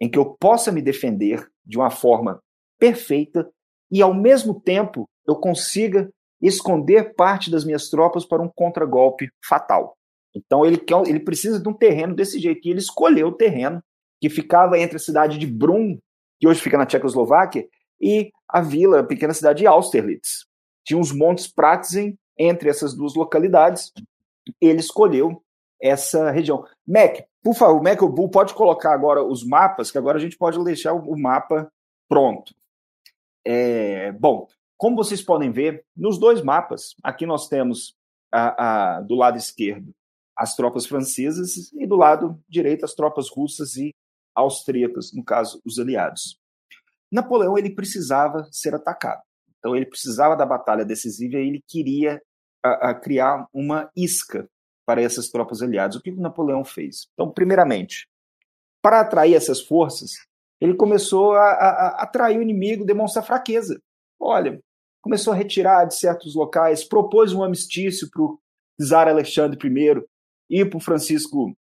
em 0.00 0.10
que 0.10 0.18
eu 0.18 0.34
possa 0.34 0.72
me 0.72 0.82
defender 0.82 1.48
de 1.64 1.78
uma 1.78 1.90
forma 1.90 2.42
perfeita 2.76 3.48
e 3.88 4.02
ao 4.02 4.12
mesmo 4.12 4.60
tempo 4.60 5.08
eu 5.24 5.36
consiga 5.36 6.12
esconder 6.42 7.14
parte 7.14 7.52
das 7.52 7.64
minhas 7.64 7.88
tropas 7.88 8.24
para 8.24 8.42
um 8.42 8.48
contragolpe 8.48 9.30
fatal. 9.44 9.96
Então 10.34 10.66
ele 10.66 10.76
quer, 10.76 11.06
ele 11.06 11.20
precisa 11.20 11.60
de 11.60 11.68
um 11.68 11.72
terreno 11.72 12.16
desse 12.16 12.40
jeito 12.40 12.66
e 12.66 12.70
ele 12.72 12.80
escolheu 12.80 13.28
o 13.28 13.32
terreno 13.32 13.80
que 14.20 14.28
ficava 14.28 14.78
entre 14.78 14.96
a 14.96 15.00
cidade 15.00 15.38
de 15.38 15.46
Brum, 15.46 15.98
que 16.38 16.46
hoje 16.46 16.60
fica 16.60 16.78
na 16.78 16.86
Tchecoslováquia, 16.86 17.66
e 18.00 18.30
a 18.48 18.60
vila, 18.60 19.00
a 19.00 19.04
pequena 19.04 19.34
cidade 19.34 19.60
de 19.60 19.66
Austerlitz. 19.66 20.46
Tinha 20.84 20.98
uns 20.98 21.12
montes 21.12 21.46
Pratzen 21.46 22.18
entre 22.38 22.68
essas 22.68 22.94
duas 22.94 23.14
localidades. 23.14 23.92
Ele 24.60 24.80
escolheu 24.80 25.42
essa 25.80 26.30
região. 26.30 26.64
Mac, 26.86 27.20
por 27.42 27.54
favor, 27.54 27.82
Mac, 27.82 28.00
o 28.02 28.08
Bull 28.08 28.30
pode 28.30 28.54
colocar 28.54 28.92
agora 28.92 29.22
os 29.22 29.44
mapas, 29.44 29.90
que 29.90 29.98
agora 29.98 30.18
a 30.18 30.20
gente 30.20 30.36
pode 30.36 30.62
deixar 30.64 30.92
o 30.92 31.18
mapa 31.18 31.70
pronto. 32.08 32.54
É, 33.44 34.12
bom, 34.12 34.46
como 34.76 34.96
vocês 34.96 35.22
podem 35.22 35.50
ver, 35.50 35.84
nos 35.96 36.18
dois 36.18 36.42
mapas, 36.42 36.94
aqui 37.02 37.26
nós 37.26 37.48
temos 37.48 37.96
a, 38.32 38.96
a, 38.96 39.00
do 39.00 39.14
lado 39.14 39.36
esquerdo 39.36 39.92
as 40.38 40.54
tropas 40.54 40.86
francesas 40.86 41.72
e 41.72 41.84
do 41.84 41.96
lado 41.96 42.40
direito 42.48 42.84
as 42.84 42.94
tropas 42.94 43.28
russas 43.28 43.76
e 43.76 43.92
austríacas, 44.38 45.12
no 45.12 45.24
caso, 45.24 45.60
os 45.64 45.78
aliados. 45.78 46.38
Napoleão 47.10 47.56
ele 47.56 47.74
precisava 47.74 48.46
ser 48.50 48.74
atacado. 48.74 49.22
Então 49.58 49.74
ele 49.74 49.86
precisava 49.86 50.36
da 50.36 50.46
batalha 50.46 50.84
decisiva 50.84 51.36
e 51.36 51.48
ele 51.48 51.64
queria 51.66 52.20
a, 52.62 52.90
a 52.90 52.94
criar 52.94 53.46
uma 53.52 53.90
isca 53.96 54.48
para 54.86 55.02
essas 55.02 55.28
tropas 55.28 55.62
aliadas. 55.62 55.96
O 55.96 56.00
que 56.00 56.10
Napoleão 56.12 56.64
fez? 56.64 57.08
Então, 57.12 57.30
primeiramente, 57.30 58.08
para 58.82 59.00
atrair 59.00 59.34
essas 59.34 59.60
forças, 59.60 60.12
ele 60.60 60.74
começou 60.74 61.34
a, 61.34 61.50
a, 61.50 61.70
a 61.70 62.02
atrair 62.02 62.38
o 62.38 62.42
inimigo, 62.42 62.84
demonstrar 62.84 63.24
fraqueza. 63.24 63.80
Olha, 64.18 64.60
começou 65.02 65.32
a 65.32 65.36
retirar 65.36 65.84
de 65.84 65.94
certos 65.94 66.34
locais, 66.34 66.84
propôs 66.84 67.32
um 67.32 67.42
amistício 67.42 68.08
para 68.10 68.22
o 68.22 68.40
czar 68.80 69.08
Alexandre 69.08 69.58
I 69.68 70.02
e 70.50 70.64
para 70.64 70.76
o 70.76 70.80
Francisco 70.80 71.54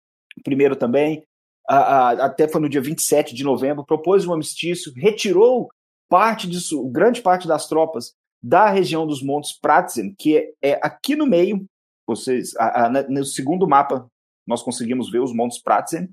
I 0.46 0.76
também, 0.76 1.24
a, 1.68 1.76
a, 1.76 2.10
até 2.26 2.48
foi 2.48 2.60
no 2.60 2.68
dia 2.68 2.80
27 2.80 3.34
de 3.34 3.44
novembro, 3.44 3.84
propôs 3.84 4.26
um 4.26 4.32
amistício, 4.32 4.92
retirou 4.96 5.68
parte 6.08 6.48
disso, 6.48 6.86
grande 6.88 7.22
parte 7.22 7.48
das 7.48 7.66
tropas 7.66 8.12
da 8.42 8.68
região 8.68 9.06
dos 9.06 9.22
Montes 9.22 9.58
Pratzen, 9.58 10.14
que 10.18 10.36
é, 10.36 10.52
é 10.62 10.80
aqui 10.82 11.16
no 11.16 11.26
meio, 11.26 11.64
vocês, 12.06 12.54
a, 12.56 12.90
no 13.08 13.24
segundo 13.24 13.66
mapa 13.66 14.06
nós 14.46 14.62
conseguimos 14.62 15.10
ver 15.10 15.20
os 15.20 15.34
Montes 15.34 15.62
Pratzen, 15.62 16.10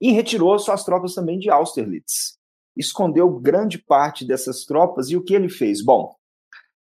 e 0.00 0.10
retirou 0.10 0.58
suas 0.58 0.84
tropas 0.84 1.14
também 1.14 1.38
de 1.38 1.48
Austerlitz. 1.48 2.36
Escondeu 2.76 3.30
grande 3.38 3.78
parte 3.78 4.26
dessas 4.26 4.64
tropas 4.64 5.10
e 5.10 5.16
o 5.16 5.22
que 5.22 5.32
ele 5.32 5.48
fez? 5.48 5.84
Bom, 5.84 6.12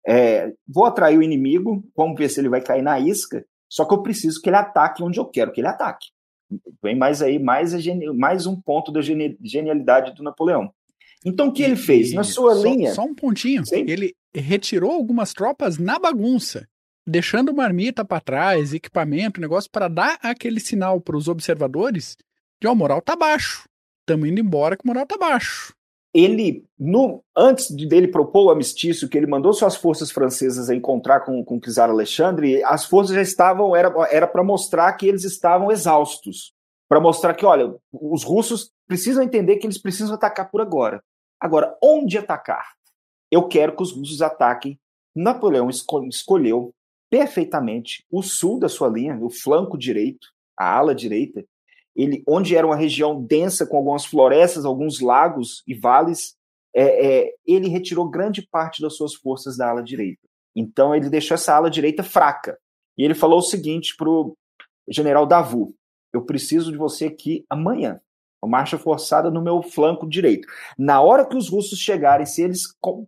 é, 0.07 0.51
vou 0.67 0.87
atrair 0.87 1.19
o 1.19 1.23
inimigo, 1.23 1.85
vamos 1.95 2.17
ver 2.17 2.31
se 2.31 2.41
ele 2.41 2.49
vai 2.49 2.63
cair 2.63 2.83
na 2.83 2.99
isca, 2.99 3.45
só 3.69 3.85
que 3.85 3.93
eu 3.93 4.03
preciso 4.03 4.41
que 4.41 4.49
ele 4.49 4.57
ataque 4.57 5.03
onde 5.03 5.21
eu 5.21 5.27
quero 5.27 5.53
que 5.53 5.61
ele 5.61 5.69
ataque. 5.69 6.09
Vem 6.83 6.97
mais 6.97 7.23
aí, 7.23 7.39
mais, 7.39 7.73
mais 8.15 8.47
um 8.47 8.61
ponto 8.61 8.91
da 8.93 9.01
genialidade 9.01 10.15
do 10.15 10.23
Napoleão. 10.23 10.73
Então, 11.25 11.49
o 11.49 11.53
que 11.53 11.63
ele 11.63 11.77
fez? 11.77 12.13
Na 12.13 12.25
sua 12.25 12.55
só, 12.55 12.63
linha. 12.63 12.93
Só 12.93 13.05
um 13.05 13.15
pontinho. 13.15 13.65
Sim. 13.65 13.85
Ele 13.89 14.15
retirou 14.35 14.91
algumas 14.91 15.33
tropas 15.33 15.79
na 15.79 15.99
bagunça, 15.99 16.67
deixando 17.07 17.55
marmita 17.55 18.05
para 18.05 18.21
trás, 18.21 18.75
equipamento, 18.75 19.41
negócio, 19.41 19.71
para 19.71 19.89
dar 19.89 20.19
aquele 20.23 20.59
sinal 20.59 21.01
para 21.01 21.17
os 21.17 21.29
observadores 21.29 22.17
de 22.61 22.69
ó, 22.69 22.75
moral 22.75 23.01
tá 23.01 23.17
baixo. 23.17 23.65
Estamos 24.01 24.29
indo 24.29 24.41
embora 24.41 24.77
que 24.77 24.87
moral 24.87 25.07
tá 25.07 25.17
baixo. 25.17 25.73
Ele, 26.15 26.65
no, 26.79 27.25
antes 27.35 27.71
dele 27.71 28.09
propor 28.09 28.47
o 28.47 28.51
amistício, 28.51 29.09
que 29.09 29.17
ele 29.17 29.27
mandou 29.27 29.53
suas 29.55 29.77
forças 29.77 30.11
francesas 30.11 30.69
encontrar 30.69 31.21
com, 31.21 31.43
com 31.43 31.59
czar 31.59 31.89
Alexandre, 31.89 32.63
as 32.65 32.85
forças 32.85 33.15
já 33.15 33.23
estavam, 33.23 33.75
era 33.75 34.27
para 34.27 34.45
mostrar 34.45 34.93
que 34.93 35.07
eles 35.07 35.25
estavam 35.25 35.71
exaustos. 35.71 36.53
Para 36.89 37.01
mostrar 37.01 37.33
que, 37.35 37.47
olha, 37.47 37.75
os 37.91 38.23
russos 38.23 38.71
precisam 38.87 39.23
entender 39.23 39.57
que 39.57 39.67
eles 39.67 39.81
precisam 39.81 40.15
atacar 40.15 40.51
por 40.51 40.61
agora. 40.61 41.03
Agora, 41.41 41.77
onde 41.83 42.19
atacar? 42.19 42.75
Eu 43.31 43.49
quero 43.49 43.75
que 43.75 43.83
os 43.83 43.93
russos 43.93 44.21
ataquem. 44.21 44.79
Napoleão 45.17 45.71
escolheu 45.71 46.75
perfeitamente 47.11 48.05
o 48.11 48.23
sul 48.23 48.59
da 48.59 48.69
sua 48.69 48.89
linha, 48.89 49.19
o 49.19 49.31
flanco 49.31 49.79
direito, 49.79 50.29
a 50.57 50.77
ala 50.77 50.95
direita, 50.95 51.45
ele, 51.95 52.23
onde 52.27 52.57
era 52.57 52.67
uma 52.67 52.77
região 52.77 53.23
densa 53.23 53.67
com 53.67 53.77
algumas 53.77 54.05
florestas, 54.05 54.65
alguns 54.65 55.01
lagos 55.01 55.63
e 55.67 55.75
vales, 55.75 56.35
é, 56.75 57.25
é, 57.25 57.35
ele 57.47 57.69
retirou 57.69 58.09
grande 58.09 58.43
parte 58.43 58.81
das 58.81 58.97
suas 58.97 59.15
forças 59.15 59.57
da 59.57 59.69
ala 59.69 59.83
direita. 59.83 60.23
Então 60.57 60.95
ele 60.95 61.11
deixou 61.11 61.35
essa 61.35 61.55
ala 61.55 61.71
direita 61.71 62.03
fraca. 62.03 62.59
E 62.97 63.05
ele 63.05 63.15
falou 63.15 63.39
o 63.39 63.43
seguinte 63.43 63.95
para 63.97 64.09
o 64.09 64.37
general 64.89 65.27
Davu: 65.27 65.75
Eu 66.13 66.25
preciso 66.25 66.71
de 66.71 66.79
você 66.79 67.07
aqui 67.07 67.45
amanhã. 67.49 68.01
Uma 68.43 68.59
marcha 68.59 68.77
forçada 68.77 69.31
no 69.31 69.41
meu 69.41 69.63
flanco 69.63 70.09
direito. 70.09 70.49
Na 70.77 71.01
hora 71.01 71.25
que 71.25 71.37
os 71.37 71.49
russos 71.49 71.79
chegarem, 71.79 72.27
se 72.27 72.43
eles, 72.43 72.63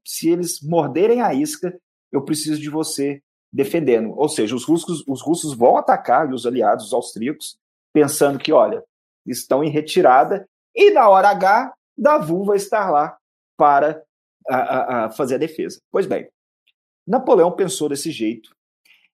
se 0.07 0.29
eles 0.29 0.61
morderem 0.63 1.21
a 1.23 1.35
isca, 1.35 1.77
eu 2.13 2.23
preciso 2.23 2.61
de 2.61 2.71
você 2.71 3.21
defendendo. 3.53 4.17
Ou 4.17 4.29
seja, 4.29 4.55
os 4.55 4.65
russos, 4.65 5.03
os 5.09 5.21
russos 5.21 5.55
vão 5.55 5.77
atacar 5.77 6.33
os 6.33 6.47
aliados, 6.47 6.87
os 6.87 6.93
austríacos, 6.93 7.57
pensando 7.95 8.39
que, 8.39 8.53
olha, 8.53 8.85
estão 9.25 9.63
em 9.63 9.71
retirada, 9.71 10.47
e 10.75 10.91
na 10.91 11.09
hora 11.09 11.31
H, 11.31 11.73
Davu 11.97 12.45
vai 12.45 12.57
estar 12.57 12.91
lá 12.91 13.17
para 13.57 14.03
a, 14.49 14.57
a, 14.57 15.05
a 15.05 15.11
fazer 15.11 15.37
a 15.37 15.39
defesa. 15.39 15.81
Pois 15.91 16.05
bem, 16.05 16.29
Napoleão 17.07 17.53
pensou 17.53 17.89
desse 17.89 18.11
jeito, 18.11 18.51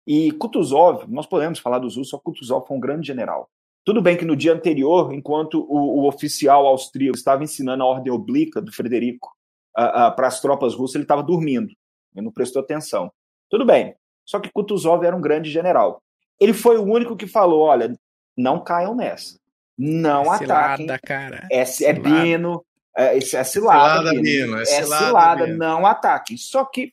e 0.06 0.32
Kutuzov, 0.32 1.04
nós 1.08 1.26
podemos 1.26 1.58
falar 1.58 1.78
dos 1.78 1.96
russos, 1.96 2.10
só 2.10 2.18
Kutuzov 2.18 2.66
foi 2.66 2.76
um 2.76 2.80
grande 2.80 3.06
general. 3.06 3.48
Tudo 3.84 4.00
bem 4.00 4.16
que 4.16 4.24
no 4.24 4.34
dia 4.34 4.52
anterior, 4.52 5.12
enquanto 5.12 5.60
o, 5.68 6.00
o 6.00 6.08
oficial 6.08 6.66
austríaco 6.66 7.16
estava 7.16 7.44
ensinando 7.44 7.82
a 7.82 7.86
ordem 7.86 8.12
oblíqua 8.12 8.60
do 8.60 8.72
Frederico 8.72 9.30
para 9.74 10.26
as 10.26 10.40
tropas 10.40 10.74
russas, 10.74 10.94
ele 10.94 11.04
estava 11.04 11.22
dormindo, 11.22 11.70
ele 12.14 12.24
não 12.24 12.32
prestou 12.32 12.62
atenção. 12.62 13.12
Tudo 13.48 13.64
bem, 13.64 13.94
só 14.24 14.40
que 14.40 14.50
Kutuzov 14.50 15.04
era 15.04 15.14
um 15.14 15.20
grande 15.20 15.50
general. 15.50 16.02
Ele 16.40 16.54
foi 16.54 16.78
o 16.78 16.82
único 16.82 17.16
que 17.16 17.26
falou: 17.26 17.60
olha, 17.60 17.94
não 18.40 18.62
caiam 18.62 18.94
nessa. 18.94 19.38
Não 19.76 20.24
é 20.24 20.36
ataquem. 20.36 20.86
Cilada, 20.86 20.98
cara. 20.98 21.48
É, 21.50 21.62
é 21.62 21.92
Bino, 21.92 22.64
é, 22.96 23.16
é 23.16 23.20
cilada, 23.20 23.44
cilada 23.44 24.10
Bino. 24.10 24.22
Bino. 24.22 24.58
É, 24.58 24.62
é 24.62 24.64
cilada, 24.64 25.06
cilada 25.06 25.44
Bino. 25.46 25.58
não 25.58 25.86
ataquem. 25.86 26.36
Só 26.36 26.64
que 26.64 26.92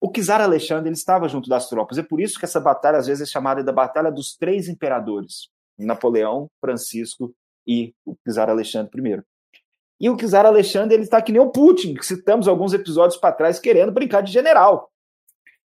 o 0.00 0.12
czar 0.12 0.40
Alexandre 0.40 0.88
ele 0.88 0.96
estava 0.96 1.28
junto 1.28 1.48
das 1.48 1.68
tropas. 1.68 1.98
É 1.98 2.02
por 2.02 2.20
isso 2.20 2.38
que 2.38 2.44
essa 2.44 2.60
batalha 2.60 2.98
às 2.98 3.06
vezes 3.06 3.28
é 3.28 3.30
chamada 3.30 3.62
da 3.64 3.72
Batalha 3.72 4.10
dos 4.10 4.36
Três 4.36 4.68
Imperadores: 4.68 5.48
Napoleão, 5.78 6.50
Francisco 6.60 7.34
e 7.66 7.94
o 8.04 8.16
czar 8.30 8.50
Alexandre 8.50 8.90
I. 9.00 9.22
E 10.00 10.10
o 10.10 10.16
czar 10.16 10.46
Alexandre 10.46 10.94
ele 10.94 11.04
está 11.04 11.20
que 11.20 11.32
nem 11.32 11.40
o 11.40 11.50
Putin, 11.50 11.94
que 11.94 12.06
citamos 12.06 12.46
alguns 12.46 12.72
episódios 12.72 13.18
para 13.18 13.34
trás, 13.34 13.58
querendo 13.58 13.92
brincar 13.92 14.22
de 14.22 14.32
general. 14.32 14.90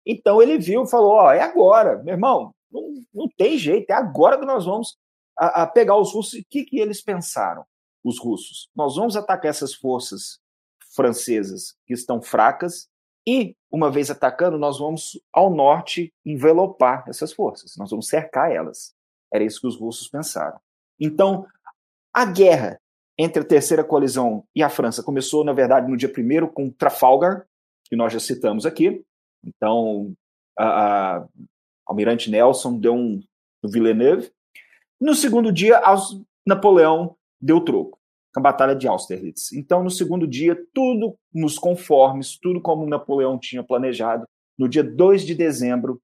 Então 0.05 0.41
ele 0.41 0.57
viu 0.57 0.84
e 0.84 0.89
falou: 0.89 1.13
Ó, 1.13 1.32
é 1.32 1.41
agora, 1.41 2.01
meu 2.03 2.13
irmão, 2.13 2.53
não, 2.76 3.03
não 3.13 3.30
tem 3.38 3.57
jeito, 3.57 3.89
é 3.89 3.93
agora 3.93 4.38
que 4.38 4.45
nós 4.45 4.65
vamos 4.65 4.97
a, 5.38 5.63
a 5.63 5.67
pegar 5.67 5.97
os 5.97 6.13
russos. 6.13 6.39
O 6.39 6.45
que, 6.49 6.63
que 6.63 6.80
eles 6.80 7.01
pensaram, 7.01 7.65
os 8.03 8.19
russos? 8.19 8.69
Nós 8.76 8.95
vamos 8.95 9.15
atacar 9.15 9.49
essas 9.49 9.73
forças 9.73 10.39
francesas 10.95 11.76
que 11.86 11.93
estão 11.93 12.21
fracas 12.21 12.88
e, 13.28 13.55
uma 13.71 13.91
vez 13.91 14.11
atacando, 14.11 14.57
nós 14.57 14.80
vamos 14.80 15.19
ao 15.34 15.49
norte 15.49 16.13
envelopar 16.26 17.03
essas 17.07 17.34
forças, 17.34 17.76
nós 17.78 17.89
vamos 17.89 18.07
cercar 18.07 18.51
elas. 18.51 18.93
Era 19.34 19.43
isso 19.43 19.59
que 19.59 19.67
os 19.67 19.78
russos 19.78 20.07
pensaram. 20.07 20.59
Então, 20.99 21.45
a 22.13 22.26
guerra 22.26 22.80
entre 23.17 23.41
a 23.41 23.45
terceira 23.45 23.84
coalizão 23.84 24.45
e 24.55 24.61
a 24.61 24.69
França 24.69 25.01
começou, 25.01 25.43
na 25.43 25.53
verdade, 25.53 25.89
no 25.89 25.97
dia 25.97 26.11
primeiro 26.11 26.47
com 26.47 26.69
Trafalgar, 26.69 27.45
que 27.86 27.95
nós 27.95 28.13
já 28.13 28.19
citamos 28.19 28.65
aqui. 28.65 29.03
Então, 29.43 30.13
a, 30.57 31.17
a, 31.17 31.28
Almirante 31.86 32.29
Nelson 32.29 32.77
deu 32.79 32.93
um 32.93 33.21
no 33.61 33.69
Villeneuve. 33.69 34.31
No 34.99 35.13
segundo 35.13 35.51
dia, 35.51 35.81
Napoleão 36.45 37.15
deu 37.41 37.59
troco, 37.61 37.99
a 38.36 38.39
Batalha 38.39 38.75
de 38.75 38.88
Austerlitz. 38.88 39.51
Então, 39.53 39.83
no 39.83 39.89
segundo 39.89 40.27
dia, 40.27 40.57
tudo 40.73 41.17
nos 41.33 41.57
conformes, 41.57 42.38
tudo 42.38 42.61
como 42.61 42.88
Napoleão 42.88 43.38
tinha 43.38 43.63
planejado. 43.63 44.25
No 44.57 44.69
dia 44.69 44.83
2 44.83 45.25
de 45.25 45.36
dezembro 45.36 46.01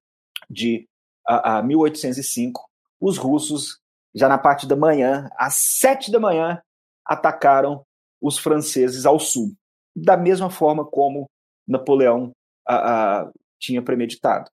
de 0.48 0.86
a, 1.26 1.58
a 1.58 1.62
1805, 1.62 2.68
os 3.00 3.16
russos, 3.16 3.80
já 4.14 4.28
na 4.28 4.38
parte 4.38 4.66
da 4.66 4.76
manhã, 4.76 5.28
às 5.36 5.54
sete 5.56 6.10
da 6.10 6.20
manhã, 6.20 6.60
atacaram 7.04 7.84
os 8.20 8.38
franceses 8.38 9.06
ao 9.06 9.18
sul, 9.18 9.52
da 9.96 10.16
mesma 10.16 10.50
forma 10.50 10.84
como 10.84 11.28
Napoleão 11.66 12.32
a, 12.68 13.30
tinha 13.58 13.82
premeditado. 13.82 14.50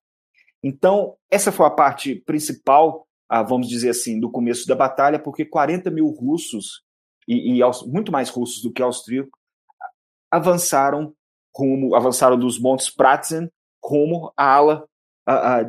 Então, 0.64 1.16
essa 1.32 1.52
foi 1.52 1.66
a 1.66 1.72
parte 1.72 2.16
principal, 2.16 3.08
ah, 3.30 3.44
vamos 3.44 3.68
dizer 3.68 3.90
assim, 3.90 4.20
do 4.20 4.30
começo 4.30 4.68
da 4.68 4.76
batalha, 4.76 5.20
porque 5.20 5.46
40 5.46 5.90
mil 5.90 6.08
russos, 6.08 6.84
e, 7.28 7.60
e 7.60 7.88
muito 7.88 8.12
mais 8.12 8.30
russos 8.30 8.62
do 8.62 8.72
que 8.72 8.82
austríacos, 8.82 9.32
avançaram 10.32 11.14
rumo, 11.56 11.96
avançaram 11.96 12.38
dos 12.38 12.60
Montes 12.60 12.90
Pratzen 12.90 13.50
rumo 13.84 14.32
à 14.36 14.56
ala 14.56 14.86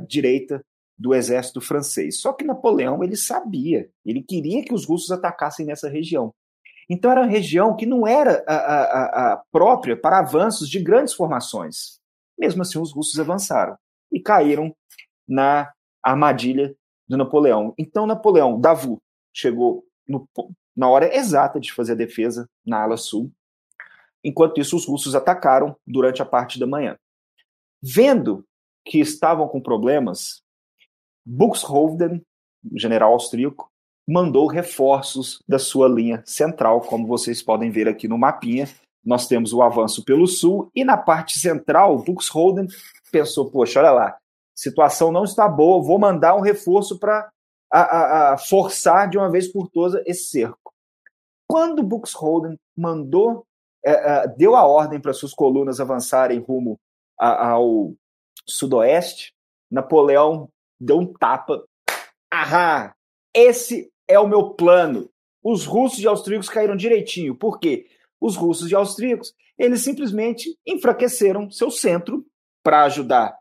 direita 0.07 0.65
do 0.99 1.15
exército 1.15 1.61
francês. 1.61 2.21
Só 2.21 2.33
que 2.33 2.45
Napoleão 2.45 3.03
ele 3.05 3.17
sabia, 3.17 3.89
ele 4.05 4.23
queria 4.23 4.65
que 4.65 4.75
os 4.75 4.87
russos 4.87 5.11
atacassem 5.11 5.67
nessa 5.67 5.89
região. 5.89 6.33
Então 6.89 7.11
era 7.11 7.21
uma 7.21 7.31
região 7.31 7.77
que 7.77 7.87
não 7.87 8.07
era 8.07 8.43
a, 8.47 8.55
a, 8.55 9.33
a 9.33 9.37
própria 9.53 9.97
para 9.97 10.19
avanços 10.19 10.69
de 10.69 10.83
grandes 10.83 11.15
formações. 11.15 12.01
Mesmo 12.39 12.63
assim, 12.63 12.79
os 12.79 12.93
russos 12.93 13.19
avançaram 13.21 13.77
e 14.11 14.21
caíram 14.21 14.75
na 15.29 15.73
armadilha 16.03 16.75
do 17.09 17.17
Napoleão. 17.17 17.75
Então, 17.79 18.07
Napoleão, 18.07 18.61
Davu, 18.61 19.01
chegou 19.33 19.85
no, 20.07 20.29
na 20.77 20.89
hora 20.89 21.15
exata 21.15 21.61
de 21.61 21.73
fazer 21.73 21.93
a 21.93 21.97
defesa 21.97 22.49
na 22.65 22.83
ala 22.83 22.97
sul. 22.97 23.31
Enquanto 24.23 24.61
isso, 24.61 24.77
os 24.77 24.87
russos 24.87 25.15
atacaram 25.15 25.77
durante 25.87 26.21
a 26.21 26.27
parte 26.27 26.59
da 26.59 26.67
manhã. 26.67 26.97
Vendo 27.83 28.45
que 28.85 28.99
estavam 28.99 29.49
com 29.49 29.61
problemas, 29.61 30.43
Buxhoven, 31.25 32.23
general 32.75 33.13
austríaco, 33.13 33.71
mandou 34.07 34.47
reforços 34.47 35.39
da 35.49 35.59
sua 35.59 35.89
linha 35.89 36.23
central, 36.27 36.81
como 36.81 37.07
vocês 37.07 37.43
podem 37.43 37.71
ver 37.71 37.89
aqui 37.89 38.09
no 38.09 38.19
mapinha. 38.19 38.69
Nós 39.05 39.27
temos 39.27 39.53
o 39.53 39.63
avanço 39.63 40.05
pelo 40.05 40.27
sul 40.27 40.71
e 40.75 40.85
na 40.85 40.97
parte 40.97 41.39
central, 41.39 42.03
Buxhoven 42.03 42.67
pensou, 43.11 43.51
poxa, 43.51 43.81
olha 43.81 43.93
lá, 43.93 44.19
situação 44.55 45.11
não 45.11 45.25
está 45.25 45.49
boa, 45.49 45.83
vou 45.83 45.99
mandar 45.99 46.35
um 46.37 46.41
reforço 46.41 46.99
para 46.99 47.31
forçar 48.49 49.09
de 49.09 49.17
uma 49.17 49.31
vez 49.31 49.51
por 49.51 49.69
todas 49.69 50.03
esse 50.07 50.25
cerco. 50.25 50.73
Quando 51.49 51.83
Buxholden 51.83 52.57
mandou, 52.77 53.45
é, 53.85 53.93
é, 53.93 54.29
deu 54.29 54.55
a 54.55 54.67
ordem 54.67 55.01
para 55.01 55.13
suas 55.13 55.33
colunas 55.33 55.81
avançarem 55.81 56.39
rumo 56.39 56.79
a, 57.19 57.51
ao 57.51 57.95
sudoeste, 58.47 59.33
Napoleão 59.71 60.49
deu 60.79 60.99
um 60.99 61.13
tapa. 61.13 61.65
Ahá! 62.31 62.95
Esse 63.35 63.91
é 64.09 64.19
o 64.19 64.27
meu 64.27 64.51
plano. 64.51 65.09
Os 65.43 65.65
russos 65.65 66.01
e 66.01 66.07
austríacos 66.07 66.49
caíram 66.49 66.77
direitinho. 66.77 67.35
Por 67.35 67.59
quê? 67.59 67.87
Os 68.21 68.37
russos 68.37 68.71
e 68.71 68.75
austríacos, 68.75 69.33
eles 69.57 69.83
simplesmente 69.83 70.57
enfraqueceram 70.67 71.51
seu 71.51 71.71
centro 71.71 72.25
para 72.63 72.85
ajudar 72.85 73.37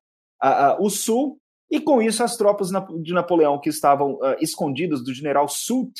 o 0.79 0.89
sul 0.89 1.39
e 1.69 1.79
com 1.79 2.01
isso, 2.01 2.23
as 2.23 2.35
tropas 2.35 2.69
de 3.01 3.13
Napoleão 3.13 3.59
que 3.59 3.69
estavam 3.69 4.13
uh, 4.15 4.35
escondidas 4.39 5.03
do 5.03 5.13
general 5.13 5.47
Soult, 5.47 5.93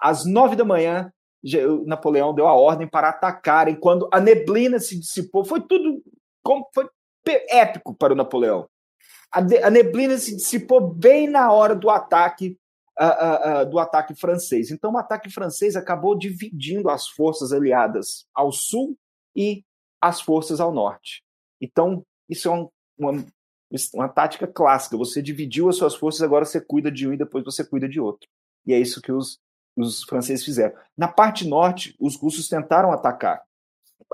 às 0.00 0.24
nove 0.24 0.56
da 0.56 0.64
manhã, 0.64 1.12
Napoleão 1.84 2.34
deu 2.34 2.46
a 2.46 2.54
ordem 2.54 2.88
para 2.88 3.10
atacarem. 3.10 3.76
Quando 3.76 4.08
a 4.10 4.18
neblina 4.18 4.78
se 4.78 4.98
dissipou, 4.98 5.44
foi 5.44 5.60
tudo 5.60 6.02
foi 6.72 6.88
épico 7.48 7.94
para 7.94 8.14
o 8.14 8.16
Napoleão. 8.16 8.66
A, 9.30 9.40
de, 9.40 9.58
a 9.58 9.70
neblina 9.70 10.16
se 10.16 10.36
dissipou 10.36 10.80
bem 10.80 11.28
na 11.28 11.52
hora 11.52 11.74
do 11.74 11.90
ataque 11.90 12.58
uh, 12.98 13.62
uh, 13.62 13.66
do 13.70 13.78
ataque 13.78 14.14
francês. 14.14 14.70
Então, 14.70 14.92
o 14.92 14.98
ataque 14.98 15.30
francês 15.30 15.76
acabou 15.76 16.16
dividindo 16.16 16.88
as 16.88 17.08
forças 17.08 17.52
aliadas 17.52 18.26
ao 18.34 18.52
sul 18.52 18.96
e 19.36 19.62
as 20.00 20.20
forças 20.20 20.60
ao 20.60 20.72
norte. 20.72 21.22
Então, 21.60 22.04
isso 22.28 22.48
é 22.48 22.50
um, 22.50 22.68
uma 22.98 23.24
uma 23.92 24.08
tática 24.08 24.46
clássica. 24.46 24.96
Você 24.96 25.20
dividiu 25.20 25.68
as 25.68 25.76
suas 25.76 25.94
forças, 25.94 26.22
agora 26.22 26.44
você 26.44 26.60
cuida 26.60 26.90
de 26.90 27.08
um 27.08 27.12
e 27.12 27.16
depois 27.16 27.44
você 27.44 27.64
cuida 27.64 27.88
de 27.88 28.00
outro. 28.00 28.28
E 28.66 28.72
é 28.72 28.78
isso 28.78 29.00
que 29.00 29.12
os, 29.12 29.38
os 29.76 30.04
franceses 30.04 30.44
fizeram. 30.44 30.74
Na 30.96 31.08
parte 31.08 31.46
norte, 31.46 31.94
os 31.98 32.16
russos 32.16 32.48
tentaram 32.48 32.92
atacar. 32.92 33.42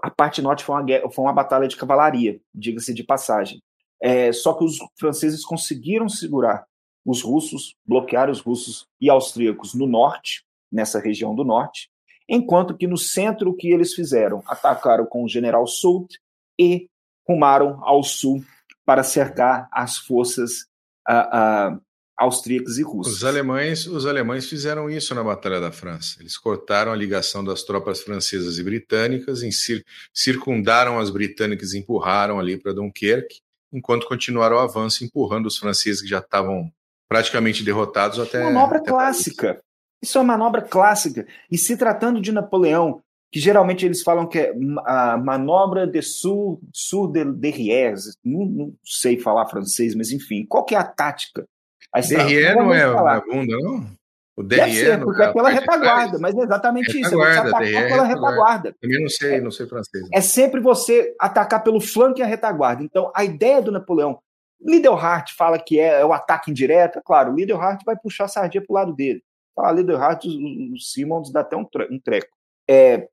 A 0.02 0.11
parte 0.11 0.40
norte 0.40 0.64
foi 0.64 0.74
uma, 0.74 0.82
guerra, 0.82 1.11
foi 1.11 1.24
uma 1.24 1.32
batalha 1.32 1.68
de 1.68 1.76
cavalaria, 1.76 2.40
diga-se 2.54 2.94
de 2.94 3.04
passagem. 3.04 3.62
É, 4.02 4.32
só 4.32 4.54
que 4.54 4.64
os 4.64 4.78
franceses 4.98 5.44
conseguiram 5.44 6.08
segurar 6.08 6.64
os 7.04 7.22
russos, 7.22 7.74
bloquear 7.84 8.30
os 8.30 8.40
russos 8.40 8.86
e 9.00 9.11
austríacos 9.11 9.74
no 9.74 9.86
norte, 9.86 10.44
nessa 10.72 11.00
região 11.00 11.34
do 11.34 11.44
norte, 11.44 11.90
enquanto 12.28 12.76
que 12.76 12.86
no 12.86 12.96
centro 12.96 13.50
o 13.50 13.56
que 13.56 13.68
eles 13.68 13.92
fizeram? 13.92 14.42
Atacaram 14.46 15.04
com 15.04 15.24
o 15.24 15.28
general 15.28 15.66
Soult 15.66 16.18
e 16.58 16.88
rumaram 17.29 17.79
ao 17.83 18.03
sul 18.03 18.45
para 18.85 19.03
cercar 19.03 19.68
as 19.73 19.99
forças 19.99 20.66
uh, 21.09 21.75
uh, 21.75 21.81
austríacas 22.21 22.77
e 22.77 22.83
russas. 22.83 23.14
Os 23.14 23.25
alemães, 23.25 23.87
os 23.87 24.05
alemães 24.05 24.49
fizeram 24.49 24.91
isso 24.91 25.14
na 25.14 25.25
Batalha 25.25 25.61
da 25.61 25.73
França. 25.73 26.16
Eles 26.21 26.37
cortaram 26.37 26.93
a 26.93 26.97
ligação 26.97 27.43
das 27.43 27.62
tropas 27.62 28.03
francesas 28.03 28.59
e 28.59 28.62
britânicas, 28.62 29.41
cir 29.55 29.85
circundaram 30.12 30.99
as 30.99 31.09
britânicas 31.09 31.73
e 31.73 31.79
empurraram 31.79 32.39
ali 32.39 32.59
para 32.59 32.75
Dunkerque, 32.75 33.41
enquanto 33.73 34.07
continuaram 34.07 34.57
o 34.57 34.61
avanço, 34.61 35.03
empurrando 35.03 35.47
os 35.47 35.57
franceses 35.57 36.03
que 36.03 36.09
já 36.09 36.18
estavam 36.18 36.71
praticamente 37.09 37.64
derrotados 37.64 38.18
até. 38.18 38.45
Manobra 38.45 38.79
até 38.79 38.91
clássica. 38.91 39.47
Paris. 39.55 39.62
Isso 40.03 40.18
é 40.18 40.21
uma 40.21 40.37
manobra 40.37 40.62
clássica. 40.62 41.27
E 41.51 41.59
se 41.59 41.77
tratando 41.77 42.21
de 42.21 42.33
Napoleão, 42.33 43.03
que 43.31 43.39
geralmente 43.39 43.87
eles 43.87 44.03
falam 44.03 44.26
que 44.26 44.39
é 44.39 44.53
a 44.85 45.16
manobra 45.16 45.87
de 45.87 46.03
sur, 46.03 46.61
sur 46.72 47.09
de 47.09 47.24
derrière, 47.24 47.95
não, 48.24 48.45
não, 48.45 48.74
sei 48.85 49.18
falar 49.18 49.47
francês, 49.47 49.95
mas 49.95 50.11
enfim, 50.11 50.45
qual 50.45 50.64
que 50.64 50.74
é 50.74 50.78
a 50.78 50.85
tática? 50.85 51.47
A 51.93 52.01
derrière 52.01 52.57
não 52.57 52.74
é 52.74 52.83
a 52.83 53.20
bunda, 53.20 53.57
não? 53.61 54.01
O 54.37 54.43
Deve 54.43 54.72
ser, 54.72 54.99
porque 55.01 55.22
é 55.22 55.33
pela 55.33 55.51
retaguarda, 55.51 56.18
mas 56.18 56.35
é 56.35 56.41
exatamente 56.41 56.99
isso, 56.99 57.14
é 57.14 57.33
você 57.33 57.39
atacar 57.39 57.89
pela 57.89 58.05
retaguarda. 58.05 58.74
Também 58.81 59.01
não 59.03 59.09
sei, 59.09 59.41
não 59.41 59.51
sei 59.51 59.66
francês. 59.66 60.09
É 60.12 60.20
sempre 60.22 60.61
você 60.61 61.14
atacar 61.20 61.62
pelo 61.62 61.78
flanco 61.78 62.20
e 62.20 62.22
a 62.22 62.26
retaguarda. 62.26 62.83
Então, 62.83 63.12
a 63.14 63.22
ideia 63.22 63.61
do 63.61 63.70
Napoleão, 63.70 64.18
Lidelhart 64.59 65.35
fala 65.37 65.59
que 65.59 65.78
é, 65.78 66.01
é 66.01 66.05
o 66.07 66.12
ataque 66.12 66.51
indireto, 66.51 66.99
é 66.99 67.03
claro, 67.05 67.33
o 67.33 67.37
Lidelhart 67.37 67.83
vai 67.85 67.97
puxar 67.97 68.24
a 68.24 68.28
sardinha 68.28 68.64
pro 68.64 68.74
lado 68.74 68.95
dele. 68.95 69.22
Fala 69.55 69.72
Lidelhart, 69.72 70.24
o, 70.24 70.74
o 70.74 70.78
Simons 70.78 71.31
dá 71.31 71.41
até 71.41 71.57
um, 71.57 71.66
treco. 72.03 72.28
É, 72.68 73.09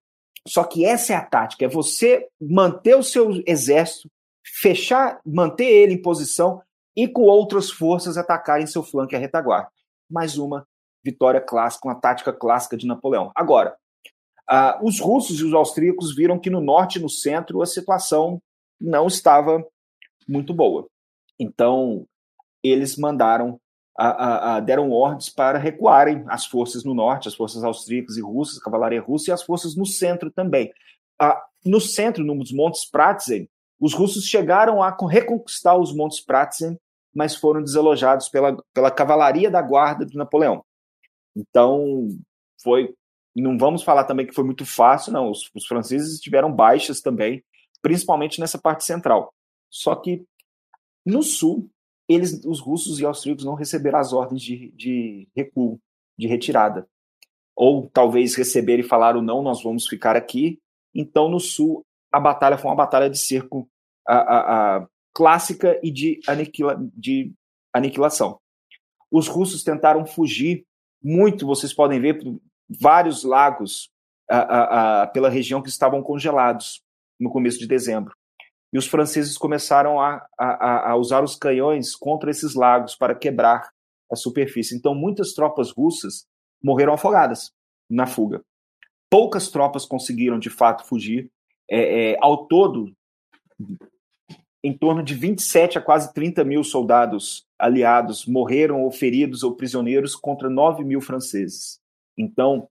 só 0.47 0.63
que 0.63 0.85
essa 0.85 1.13
é 1.13 1.15
a 1.15 1.25
tática, 1.25 1.65
é 1.65 1.67
você 1.67 2.27
manter 2.39 2.95
o 2.95 3.03
seu 3.03 3.29
exército, 3.45 4.09
fechar, 4.45 5.19
manter 5.25 5.65
ele 5.65 5.93
em 5.93 6.01
posição 6.01 6.61
e 6.95 7.07
com 7.07 7.21
outras 7.21 7.69
forças 7.69 8.17
atacarem 8.17 8.65
seu 8.65 8.83
flanco 8.83 9.13
e 9.13 9.15
a 9.15 9.19
retaguarda. 9.19 9.69
Mais 10.09 10.37
uma 10.37 10.67
vitória 11.03 11.39
clássica, 11.39 11.87
uma 11.87 11.99
tática 11.99 12.33
clássica 12.33 12.75
de 12.75 12.87
Napoleão. 12.87 13.31
Agora, 13.35 13.75
uh, 14.49 14.85
os 14.85 14.99
russos 14.99 15.39
e 15.39 15.45
os 15.45 15.53
austríacos 15.53 16.15
viram 16.15 16.39
que 16.39 16.49
no 16.49 16.61
norte 16.61 16.97
e 16.97 17.01
no 17.01 17.09
centro 17.09 17.61
a 17.61 17.65
situação 17.65 18.41
não 18.79 19.07
estava 19.07 19.63
muito 20.27 20.53
boa. 20.53 20.87
Então, 21.39 22.05
eles 22.63 22.97
mandaram 22.97 23.59
a, 23.97 24.55
a, 24.55 24.59
deram 24.59 24.91
ordens 24.91 25.29
para 25.29 25.57
recuarem 25.57 26.23
as 26.27 26.45
forças 26.45 26.83
no 26.83 26.93
norte, 26.93 27.27
as 27.27 27.35
forças 27.35 27.63
austríacas 27.63 28.15
e 28.15 28.21
russas, 28.21 28.59
cavalaria 28.59 29.01
russa 29.01 29.31
e 29.31 29.33
as 29.33 29.41
forças 29.41 29.75
no 29.75 29.85
centro 29.85 30.29
também. 30.29 30.71
no 31.65 31.81
centro, 31.81 32.23
nos 32.23 32.51
Montes 32.51 32.85
Pratzen, 32.85 33.49
os 33.79 33.93
russos 33.93 34.25
chegaram 34.25 34.81
a 34.83 34.95
reconquistar 35.09 35.75
os 35.77 35.93
Montes 35.95 36.19
Pratzen, 36.19 36.77
mas 37.13 37.35
foram 37.35 37.63
desalojados 37.63 38.29
pela, 38.29 38.55
pela 38.73 38.91
cavalaria 38.91 39.49
da 39.49 39.61
guarda 39.61 40.05
de 40.05 40.15
Napoleão. 40.15 40.63
Então, 41.35 42.07
foi. 42.61 42.93
Não 43.35 43.57
vamos 43.57 43.83
falar 43.83 44.03
também 44.05 44.25
que 44.25 44.33
foi 44.33 44.43
muito 44.43 44.65
fácil, 44.65 45.13
não. 45.13 45.29
Os, 45.29 45.49
os 45.53 45.65
franceses 45.67 46.19
tiveram 46.19 46.51
baixas 46.51 47.01
também, 47.01 47.43
principalmente 47.81 48.39
nessa 48.39 48.57
parte 48.57 48.83
central. 48.83 49.31
Só 49.69 49.95
que 49.95 50.23
no 51.05 51.21
sul, 51.21 51.69
eles, 52.07 52.43
os 52.45 52.59
russos 52.59 52.99
e 52.99 53.05
austríacos 53.05 53.43
não 53.43 53.55
receberam 53.55 53.99
as 53.99 54.13
ordens 54.13 54.41
de, 54.41 54.71
de 54.71 55.27
recuo, 55.35 55.79
de 56.17 56.27
retirada. 56.27 56.87
Ou 57.55 57.89
talvez 57.89 58.35
receberam 58.35 58.83
e 58.83 58.87
falaram, 58.87 59.21
não, 59.21 59.41
nós 59.41 59.61
vamos 59.61 59.87
ficar 59.87 60.15
aqui. 60.15 60.59
Então, 60.93 61.27
no 61.27 61.39
sul, 61.39 61.85
a 62.11 62.19
batalha 62.19 62.57
foi 62.57 62.69
uma 62.69 62.77
batalha 62.77 63.09
de 63.09 63.17
cerco 63.17 63.67
a, 64.07 64.15
a, 64.15 64.77
a 64.77 64.87
clássica 65.13 65.79
e 65.83 65.91
de, 65.91 66.19
aniquila, 66.27 66.77
de 66.95 67.33
aniquilação. 67.73 68.39
Os 69.11 69.27
russos 69.27 69.63
tentaram 69.63 70.05
fugir 70.05 70.65
muito, 71.03 71.45
vocês 71.45 71.73
podem 71.73 71.99
ver, 71.99 72.19
vários 72.79 73.23
lagos 73.23 73.89
a, 74.29 75.07
pela 75.07 75.29
região 75.29 75.61
que 75.61 75.69
estavam 75.69 76.01
congelados 76.03 76.81
no 77.19 77.29
começo 77.29 77.59
de 77.59 77.67
dezembro 77.67 78.13
e 78.71 78.77
os 78.77 78.87
franceses 78.87 79.37
começaram 79.37 79.99
a, 79.99 80.25
a, 80.37 80.91
a, 80.91 80.95
usar 80.95 81.23
os 81.23 81.35
canhões 81.35 81.95
contra 81.95 82.29
esses 82.29 82.53
lagos 82.53 82.95
para 82.95 83.15
quebrar 83.15 83.69
a 84.11 84.15
superfície. 84.15 84.75
Então, 84.75 84.93
muitas 84.93 85.33
tropas 85.33 85.71
russas 85.71 86.25
morreram 86.61 86.93
afogadas 86.93 87.51
na 87.89 88.05
fuga. 88.05 88.41
Poucas 89.09 89.49
tropas 89.49 89.85
conseguiram, 89.85 90.37
de 90.37 90.49
fato, 90.49 90.85
fugir. 90.85 91.29
É, 91.69 92.11
é, 92.11 92.17
ao 92.19 92.45
todo, 92.45 92.93
em 94.63 94.77
torno 94.77 95.01
de 95.01 95.13
27 95.13 95.77
a 95.77 95.81
quase 95.81 96.13
30 96.13 96.43
mil 96.43 96.63
soldados 96.63 97.45
aliados 97.57 98.25
morreram 98.25 98.83
ou 98.83 98.91
feridos 98.91 99.43
ou 99.43 99.55
prisioneiros 99.55 100.15
contra 100.15 100.49
9 100.49 100.83
mil 100.83 100.99
franceses. 100.99 101.79
Então. 102.17 102.67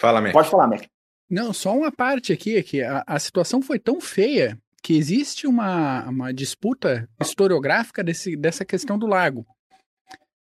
Fala, 0.00 0.20
Mac. 0.20 0.32
Pode 0.32 0.48
falar, 0.48 0.66
Mac. 0.66 0.86
Não, 1.28 1.52
só 1.52 1.76
uma 1.76 1.90
parte 1.90 2.32
aqui, 2.32 2.56
é 2.56 2.62
que 2.62 2.82
a, 2.82 3.04
a 3.06 3.18
situação 3.18 3.60
foi 3.60 3.78
tão 3.78 4.00
feia 4.00 4.58
que 4.86 4.96
existe 4.96 5.48
uma, 5.48 6.08
uma 6.08 6.32
disputa 6.32 7.08
historiográfica 7.20 8.04
desse, 8.04 8.36
dessa 8.36 8.64
questão 8.64 8.96
do 8.96 9.04
lago. 9.04 9.44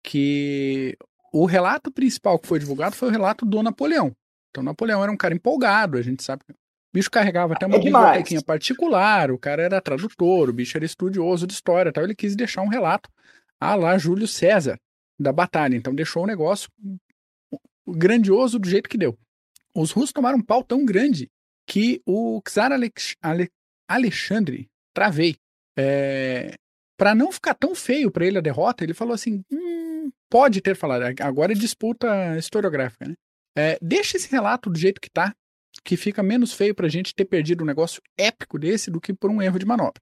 Que 0.05 0.97
o 1.32 1.47
relato 1.47 1.90
principal 1.90 2.39
que 2.39 2.47
foi 2.47 2.61
divulgado 2.61 2.94
foi 2.94 3.09
o 3.09 3.11
relato 3.11 3.44
do 3.44 3.61
Napoleão. 3.61 4.15
Então, 4.48 4.62
Napoleão 4.62 5.02
era 5.02 5.11
um 5.11 5.16
cara 5.16 5.35
empolgado, 5.35 5.98
a 5.98 6.02
gente 6.02 6.23
sabe. 6.23 6.44
O 6.48 6.55
bicho 6.94 7.11
carregava 7.11 7.55
até 7.55 7.66
uma 7.66 7.74
é 7.74 7.81
bibliotequinha 7.81 8.40
particular, 8.40 9.32
o 9.32 9.39
cara 9.39 9.65
era 9.65 9.81
tradutor, 9.81 10.48
o 10.48 10.52
bicho 10.52 10.78
era 10.78 10.85
estudioso 10.85 11.44
de 11.44 11.55
história 11.55 11.93
tal. 11.93 12.05
Ele 12.05 12.15
quis 12.15 12.36
deixar 12.36 12.62
um 12.62 12.69
relato 12.69 13.11
a 13.59 13.74
lá 13.74 13.98
Júlio 13.98 14.28
César 14.28 14.78
da 15.19 15.32
batalha. 15.32 15.74
Então, 15.74 15.93
deixou 15.93 16.23
o 16.23 16.27
negócio 16.28 16.70
grandioso 17.85 18.61
do 18.61 18.69
jeito 18.69 18.89
que 18.89 18.97
deu. 18.97 19.19
Os 19.74 19.90
russos 19.90 20.12
tomaram 20.12 20.39
um 20.39 20.43
pau 20.43 20.62
tão 20.62 20.85
grande 20.85 21.28
que 21.66 22.01
o 22.07 22.40
Czar 22.48 22.70
Alex, 22.70 23.16
Alexandre 23.90 24.68
Travei. 24.94 25.36
É, 25.78 26.54
para 26.96 27.14
não 27.14 27.32
ficar 27.32 27.54
tão 27.54 27.74
feio 27.74 28.10
para 28.10 28.26
ele 28.26 28.38
a 28.38 28.42
derrota, 28.42 28.84
ele 28.84 28.94
falou 28.94 29.14
assim: 29.14 29.42
hum, 29.50 30.10
pode 30.28 30.60
ter 30.60 30.76
falado, 30.76 31.02
agora 31.20 31.52
é 31.52 31.54
disputa 31.54 32.36
historiográfica, 32.36 33.08
né? 33.08 33.14
É, 33.56 33.78
deixa 33.82 34.16
esse 34.16 34.30
relato 34.30 34.70
do 34.70 34.78
jeito 34.78 35.00
que 35.00 35.10
tá, 35.10 35.34
que 35.84 35.96
fica 35.96 36.22
menos 36.22 36.52
feio 36.52 36.74
pra 36.74 36.88
gente 36.88 37.14
ter 37.14 37.24
perdido 37.24 37.62
um 37.62 37.66
negócio 37.66 38.00
épico 38.16 38.58
desse 38.58 38.90
do 38.90 39.00
que 39.00 39.12
por 39.12 39.30
um 39.30 39.40
erro 39.42 39.58
de 39.58 39.66
manobra. 39.66 40.00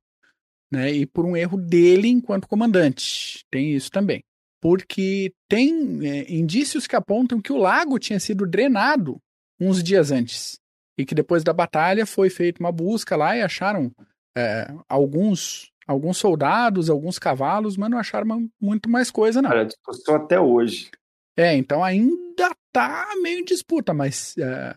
né? 0.70 0.90
E 0.92 1.06
por 1.06 1.24
um 1.24 1.36
erro 1.36 1.56
dele 1.56 2.08
enquanto 2.08 2.48
comandante. 2.48 3.44
Tem 3.50 3.74
isso 3.74 3.90
também. 3.90 4.22
Porque 4.60 5.32
tem 5.48 6.00
é, 6.06 6.32
indícios 6.32 6.86
que 6.86 6.96
apontam 6.96 7.40
que 7.40 7.52
o 7.52 7.56
lago 7.56 7.98
tinha 7.98 8.18
sido 8.18 8.46
drenado 8.46 9.18
uns 9.60 9.82
dias 9.82 10.10
antes. 10.10 10.58
E 10.98 11.06
que 11.06 11.14
depois 11.14 11.44
da 11.44 11.52
batalha 11.52 12.04
foi 12.04 12.28
feita 12.28 12.60
uma 12.60 12.72
busca 12.72 13.16
lá 13.16 13.36
e 13.36 13.42
acharam 13.42 13.90
é, 14.36 14.68
alguns 14.88 15.70
alguns 15.86 16.18
soldados, 16.18 16.90
alguns 16.90 17.18
cavalos, 17.18 17.78
mas 17.78 17.90
não 17.90 17.96
acharam 17.96 18.46
muito 18.60 18.90
mais 18.90 19.10
coisa, 19.10 19.40
não. 19.40 19.48
Olha, 19.48 19.64
discussão 19.64 20.16
até 20.16 20.38
hoje. 20.38 20.90
É, 21.34 21.56
então 21.56 21.82
ainda 21.82 22.54
tá 22.70 23.08
meio 23.22 23.38
em 23.38 23.44
disputa, 23.44 23.94
mas 23.94 24.36
é, 24.36 24.76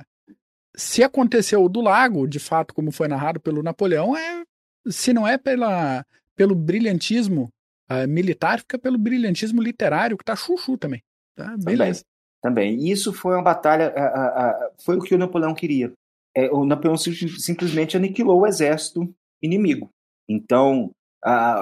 se 0.76 1.04
aconteceu 1.04 1.68
do 1.68 1.82
lago, 1.82 2.28
de 2.28 2.40
fato, 2.40 2.74
como 2.74 2.92
foi 2.92 3.10
narrado 3.10 3.42
pelo 3.42 3.62
Napoleão, 3.62 4.16
é 4.16 4.44
se 4.88 5.14
não 5.14 5.28
é 5.28 5.38
pela, 5.38 6.06
pelo 6.36 6.56
brilhantismo 6.56 7.52
uh, 7.92 8.08
militar, 8.08 8.60
fica 8.60 8.80
pelo 8.80 8.98
brilhantismo 8.98 9.62
literário, 9.62 10.18
que 10.18 10.24
tá 10.24 10.36
chuchu 10.36 10.78
também. 10.78 11.04
Tá? 11.36 11.56
Beleza. 11.58 12.04
Também. 12.42 12.78
também. 12.78 12.90
Isso 12.90 13.14
foi 13.14 13.36
uma 13.36 13.44
batalha, 13.44 13.94
uh, 13.96 14.68
uh, 14.68 14.74
foi 14.84 14.98
o 14.98 15.02
que 15.02 15.14
o 15.14 15.18
Napoleão 15.18 15.54
queria. 15.54 15.92
É, 16.36 16.50
o 16.52 16.66
Napoleão 16.66 16.98
simplesmente 16.98 17.98
aniquilou 17.98 18.42
o 18.42 18.48
exército 18.48 19.14
inimigo. 19.42 19.90
Então, 20.30 20.92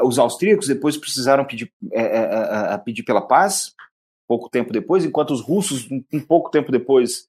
os 0.03 0.19
austríacos 0.19 0.67
depois 0.67 0.95
precisaram 0.95 1.45
pedir, 1.45 1.71
é, 1.91 2.73
é, 2.73 2.77
pedir 2.77 3.03
pela 3.03 3.21
paz, 3.21 3.73
pouco 4.27 4.49
tempo 4.49 4.71
depois, 4.71 5.03
enquanto 5.03 5.31
os 5.31 5.41
russos, 5.41 5.89
um, 5.91 6.03
um 6.13 6.19
pouco 6.19 6.49
tempo 6.49 6.71
depois, 6.71 7.27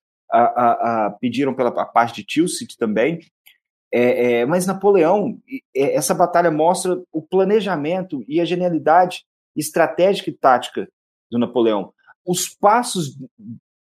pediram 1.20 1.54
pela 1.54 1.72
paz 1.86 2.12
de 2.12 2.22
Tilsit 2.22 2.76
também. 2.76 3.20
É, 3.92 4.40
é, 4.40 4.46
mas 4.46 4.66
Napoleão, 4.66 5.40
é, 5.74 5.94
essa 5.96 6.14
batalha 6.14 6.50
mostra 6.50 7.02
o 7.12 7.20
planejamento 7.20 8.24
e 8.28 8.40
a 8.40 8.44
genialidade 8.44 9.24
estratégica 9.56 10.30
e 10.30 10.34
tática 10.34 10.88
do 11.30 11.38
Napoleão. 11.38 11.92
Os 12.24 12.48
passos, 12.48 13.16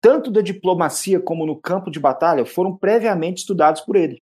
tanto 0.04 0.30
da 0.30 0.42
diplomacia 0.42 1.18
como 1.18 1.46
no 1.46 1.58
campo 1.58 1.90
de 1.90 1.98
batalha, 1.98 2.44
foram 2.44 2.76
previamente 2.76 3.38
estudados 3.38 3.80
por 3.80 3.96
ele. 3.96 4.22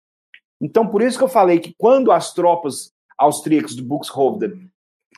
Então, 0.61 0.89
por 0.89 1.01
isso 1.01 1.17
que 1.17 1.23
eu 1.23 1.29
falei 1.29 1.61
que 1.61 1.73
quando 1.79 2.11
as 2.11 2.35
tropas 2.35 2.93
austríacas 3.17 3.77
do 3.77 3.85
Buxhoevden 3.85 4.69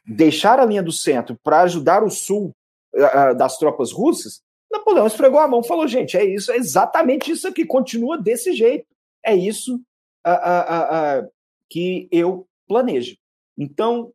deixaram 0.06 0.62
a 0.62 0.66
linha 0.66 0.82
do 0.82 0.92
centro 0.92 1.34
para 1.42 1.62
ajudar 1.62 2.04
o 2.04 2.10
sul 2.10 2.54
uh, 2.94 3.34
das 3.34 3.56
tropas 3.56 3.90
russas, 3.90 4.42
Napoleão 4.70 5.06
esfregou 5.06 5.40
a 5.40 5.48
mão 5.48 5.60
e 5.60 5.66
falou: 5.66 5.88
gente, 5.88 6.18
é 6.18 6.24
isso, 6.26 6.52
é 6.52 6.56
exatamente 6.58 7.30
isso 7.32 7.48
aqui, 7.48 7.64
continua 7.64 8.18
desse 8.18 8.52
jeito. 8.52 8.84
É 9.24 9.34
isso 9.34 9.80
que 11.70 12.06
eu 12.12 12.46
planejo. 12.68 13.16
Então, 13.56 14.12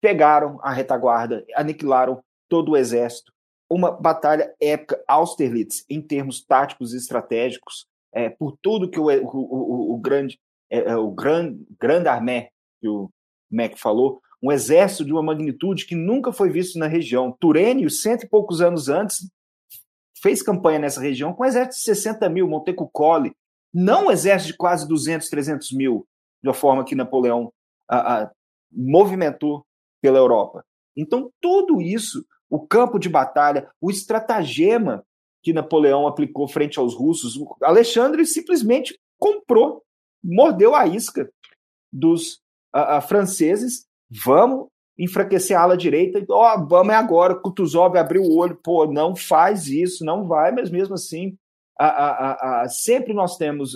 pegaram 0.00 0.58
a 0.60 0.72
retaguarda, 0.72 1.46
aniquilaram 1.54 2.20
todo 2.48 2.72
o 2.72 2.76
exército. 2.76 3.31
Uma 3.72 3.90
batalha 3.90 4.54
épica, 4.60 5.02
Austerlitz, 5.08 5.82
em 5.88 6.02
termos 6.02 6.44
táticos 6.44 6.92
e 6.92 6.98
estratégicos, 6.98 7.86
é, 8.12 8.28
por 8.28 8.58
tudo 8.60 8.90
que 8.90 9.00
o, 9.00 9.06
o, 9.06 9.30
o, 9.32 9.94
o 9.94 9.98
grande, 9.98 10.38
é, 10.70 10.90
é, 10.90 10.96
o 10.96 11.10
grande, 11.10 12.06
armé, 12.06 12.50
que 12.82 12.88
o 12.88 13.08
Mac 13.50 13.78
falou, 13.78 14.20
um 14.42 14.52
exército 14.52 15.06
de 15.06 15.12
uma 15.12 15.22
magnitude 15.22 15.86
que 15.86 15.94
nunca 15.94 16.32
foi 16.32 16.50
visto 16.50 16.78
na 16.78 16.86
região. 16.86 17.34
Turênio, 17.40 17.88
cento 17.88 18.24
e 18.24 18.28
poucos 18.28 18.60
anos 18.60 18.90
antes, 18.90 19.30
fez 20.20 20.42
campanha 20.42 20.78
nessa 20.78 21.00
região 21.00 21.32
com 21.32 21.42
um 21.42 21.46
exército 21.46 21.76
de 21.76 21.82
60 21.82 22.28
mil, 22.28 22.46
Montecuccoli, 22.46 23.32
não 23.72 24.08
um 24.08 24.10
exército 24.10 24.52
de 24.52 24.58
quase 24.58 24.86
200, 24.86 25.30
300 25.30 25.72
mil, 25.72 26.06
de 26.42 26.48
uma 26.50 26.54
forma 26.54 26.84
que 26.84 26.94
Napoleão 26.94 27.50
a, 27.88 28.24
a, 28.24 28.30
movimentou 28.70 29.64
pela 30.02 30.18
Europa. 30.18 30.62
Então, 30.94 31.32
tudo 31.40 31.80
isso, 31.80 32.22
o 32.52 32.60
campo 32.60 32.98
de 32.98 33.08
batalha, 33.08 33.66
o 33.80 33.90
estratagema 33.90 35.02
que 35.42 35.54
Napoleão 35.54 36.06
aplicou 36.06 36.46
frente 36.46 36.78
aos 36.78 36.94
russos, 36.94 37.42
Alexandre 37.62 38.26
simplesmente 38.26 39.00
comprou, 39.18 39.82
mordeu 40.22 40.74
a 40.74 40.86
isca 40.86 41.32
dos 41.90 42.42
a, 42.70 42.98
a, 42.98 43.00
franceses. 43.00 43.86
Vamos 44.10 44.68
enfraquecer 44.98 45.56
a 45.56 45.62
ala 45.62 45.78
direita. 45.78 46.22
Ó, 46.28 46.54
oh, 46.54 46.66
vamos 46.66 46.92
é 46.92 46.96
agora. 46.96 47.34
Kutuzov 47.34 47.96
abriu 47.96 48.22
o 48.22 48.36
olho. 48.36 48.60
Pô, 48.62 48.86
não 48.86 49.16
faz 49.16 49.68
isso, 49.68 50.04
não 50.04 50.28
vai, 50.28 50.52
mas 50.52 50.70
mesmo 50.70 50.94
assim 50.94 51.34
a, 51.80 52.66
sempre 52.68 53.14
nós 53.14 53.38
temos 53.38 53.72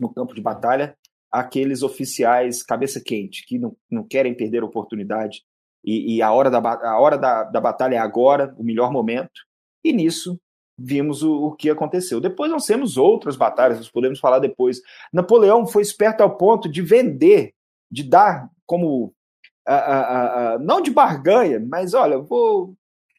no 0.00 0.12
campo 0.14 0.34
de 0.34 0.40
batalha 0.40 0.96
aqueles 1.30 1.82
oficiais 1.82 2.62
cabeça 2.62 2.98
quente, 3.04 3.44
que 3.46 3.58
não, 3.58 3.76
não 3.90 4.02
querem 4.02 4.34
perder 4.34 4.62
a 4.62 4.66
oportunidade. 4.66 5.42
E, 5.88 6.16
e 6.16 6.22
a 6.22 6.30
hora, 6.30 6.50
da, 6.50 6.58
a 6.58 7.00
hora 7.00 7.16
da, 7.16 7.44
da 7.44 7.60
batalha 7.62 7.94
é 7.94 7.98
agora, 7.98 8.54
o 8.58 8.62
melhor 8.62 8.92
momento. 8.92 9.40
E 9.82 9.90
nisso 9.90 10.38
vimos 10.76 11.22
o, 11.22 11.46
o, 11.46 11.56
que 11.56 11.70
aconteceu. 11.70 12.20
Depois 12.20 12.50
nós 12.50 12.66
temos 12.66 12.98
outras 12.98 13.36
batalhas, 13.36 13.78
nós 13.78 13.90
podemos 13.90 14.20
falar 14.20 14.38
depois. 14.38 14.82
Napoleão 15.10 15.66
foi 15.66 15.80
esperto 15.80 16.20
ao 16.20 16.36
ponto 16.36 16.68
de 16.68 16.82
vender, 16.82 17.54
de 17.90 18.02
dar 18.02 18.50
como. 18.66 19.14
não 20.60 20.82
de 20.82 20.90
barganha, 20.90 21.58
mas 21.58 21.94
olha, 21.94 22.18
vou, 22.18 22.74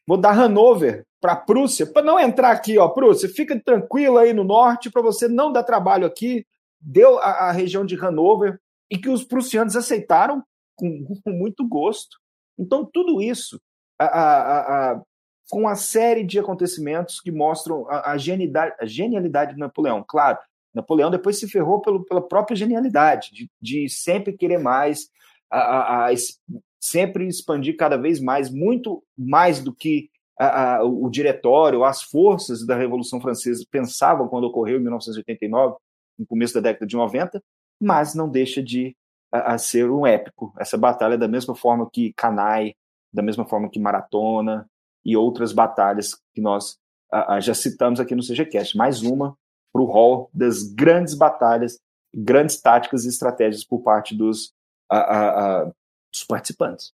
vou 0.06 0.16
dar 0.16 0.38
Hanover 0.38 1.04
para 1.20 1.32
a 1.32 1.36
Prússia, 1.36 1.86
para 1.86 2.06
não 2.06 2.20
entrar 2.20 2.52
aqui, 2.52 2.78
ó, 2.78 2.88
Prússia, 2.88 3.28
fica 3.28 3.60
tranquilo 3.60 4.16
aí 4.16 4.32
no 4.32 4.44
norte, 4.44 4.90
para 4.90 5.02
você 5.02 5.26
não 5.26 5.52
dar 5.52 5.64
trabalho 5.64 6.06
aqui, 6.06 6.46
deu 6.80 7.18
a, 7.18 7.48
a, 7.48 7.52
região 7.52 7.84
de 7.84 7.94
Hanover, 7.96 8.58
e 8.90 8.96
que 8.96 9.10
os 9.10 9.22
prussianos 9.22 9.76
aceitaram 9.76 10.42
com, 10.76 11.04
com 11.04 11.30
muito 11.30 11.66
gosto. 11.68 12.16
Então, 12.60 12.84
tudo 12.84 13.22
isso, 13.22 13.58
a, 13.98 14.04
a, 14.04 15.02
com 15.50 15.60
uma 15.60 15.74
série 15.74 16.22
de 16.22 16.38
acontecimentos 16.38 17.20
que 17.20 17.32
mostram 17.32 17.86
a, 17.88 18.16
genialidade, 18.18 18.76
a 18.78 18.84
genialidade 18.84 19.54
de 19.54 19.58
Napoleão. 19.58 20.04
Claro, 20.06 20.38
Napoleão 20.74 21.10
depois 21.10 21.38
se 21.38 21.48
ferrou 21.48 21.80
pelo, 21.80 22.04
pela 22.04 22.20
própria 22.20 22.54
genialidade, 22.54 23.30
de, 23.32 23.50
de 23.60 23.88
sempre 23.88 24.34
querer 24.34 24.58
mais, 24.58 25.08
a, 25.50 26.08
sempre 26.78 27.26
expandir 27.26 27.76
cada 27.76 27.96
vez 27.96 28.20
mais, 28.20 28.50
muito 28.50 29.02
mais 29.16 29.62
do 29.62 29.74
que 29.74 30.10
a, 30.38 30.76
a, 30.76 30.84
o 30.84 31.10
diretório, 31.10 31.82
as 31.82 32.02
forças 32.02 32.64
da 32.64 32.76
Revolução 32.76 33.20
Francesa 33.20 33.64
pensavam 33.70 34.28
quando 34.28 34.44
ocorreu 34.44 34.78
em 34.78 34.82
1989, 34.82 35.76
no 36.18 36.26
começo 36.26 36.54
da 36.54 36.60
década 36.60 36.86
de 36.86 36.96
90, 36.96 37.42
mas 37.80 38.14
não 38.14 38.28
deixa 38.28 38.62
de 38.62 38.94
a, 39.32 39.58
ser 39.58 39.90
um 39.90 40.06
épico. 40.06 40.52
Essa 40.58 40.76
batalha, 40.76 41.16
da 41.16 41.28
mesma 41.28 41.54
forma 41.54 41.88
que 41.90 42.12
Canai, 42.14 42.74
da 43.12 43.22
mesma 43.22 43.44
forma 43.46 43.70
que 43.70 43.78
Maratona 43.78 44.66
e 45.04 45.16
outras 45.16 45.52
batalhas 45.52 46.14
que 46.34 46.40
nós 46.40 46.78
já 47.40 47.54
citamos 47.54 48.00
aqui 48.00 48.14
no 48.14 48.22
CGCast. 48.22 48.76
Mais 48.76 49.02
uma 49.02 49.36
para 49.72 49.82
o 49.82 49.86
hall 49.86 50.30
das 50.32 50.62
grandes 50.62 51.14
batalhas, 51.14 51.78
grandes 52.14 52.60
táticas 52.60 53.04
e 53.04 53.08
estratégias 53.08 53.64
por 53.64 53.82
parte 53.82 54.16
dos, 54.16 54.52
dos 56.12 56.24
participantes. 56.24 56.92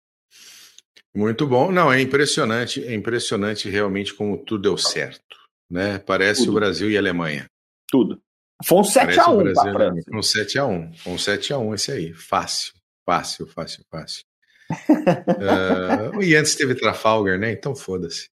Muito 1.15 1.47
bom. 1.47 1.73
Não, 1.73 1.93
é 1.93 2.01
impressionante, 2.01 2.85
é 2.85 2.94
impressionante 2.94 3.69
realmente 3.69 4.15
como 4.15 4.39
tudo 4.39 4.62
deu 4.62 4.78
certo, 4.78 5.36
né? 5.69 5.98
Parece 5.98 6.44
tudo. 6.44 6.52
o 6.52 6.55
Brasil 6.55 6.90
e 6.90 6.97
a 6.97 7.01
Alemanha. 7.01 7.47
Tudo. 7.89 8.23
Foi 8.65 8.78
um 8.78 8.82
7x1 8.82 9.55
para 9.55 9.70
a 9.70 9.73
França. 9.73 10.11
Um 10.12 10.20
7x1, 10.20 11.07
um 11.07 11.16
7x1 11.16 11.74
esse 11.74 11.93
aí. 11.93 12.12
Fácil, 12.12 12.74
fácil, 13.07 13.47
fácil, 13.47 13.85
fácil. 13.91 14.24
uh, 14.70 16.20
e 16.23 16.37
antes 16.37 16.55
teve 16.55 16.74
Trafalgar, 16.74 17.39
né? 17.39 17.53
Então 17.53 17.74
foda-se. 17.74 18.28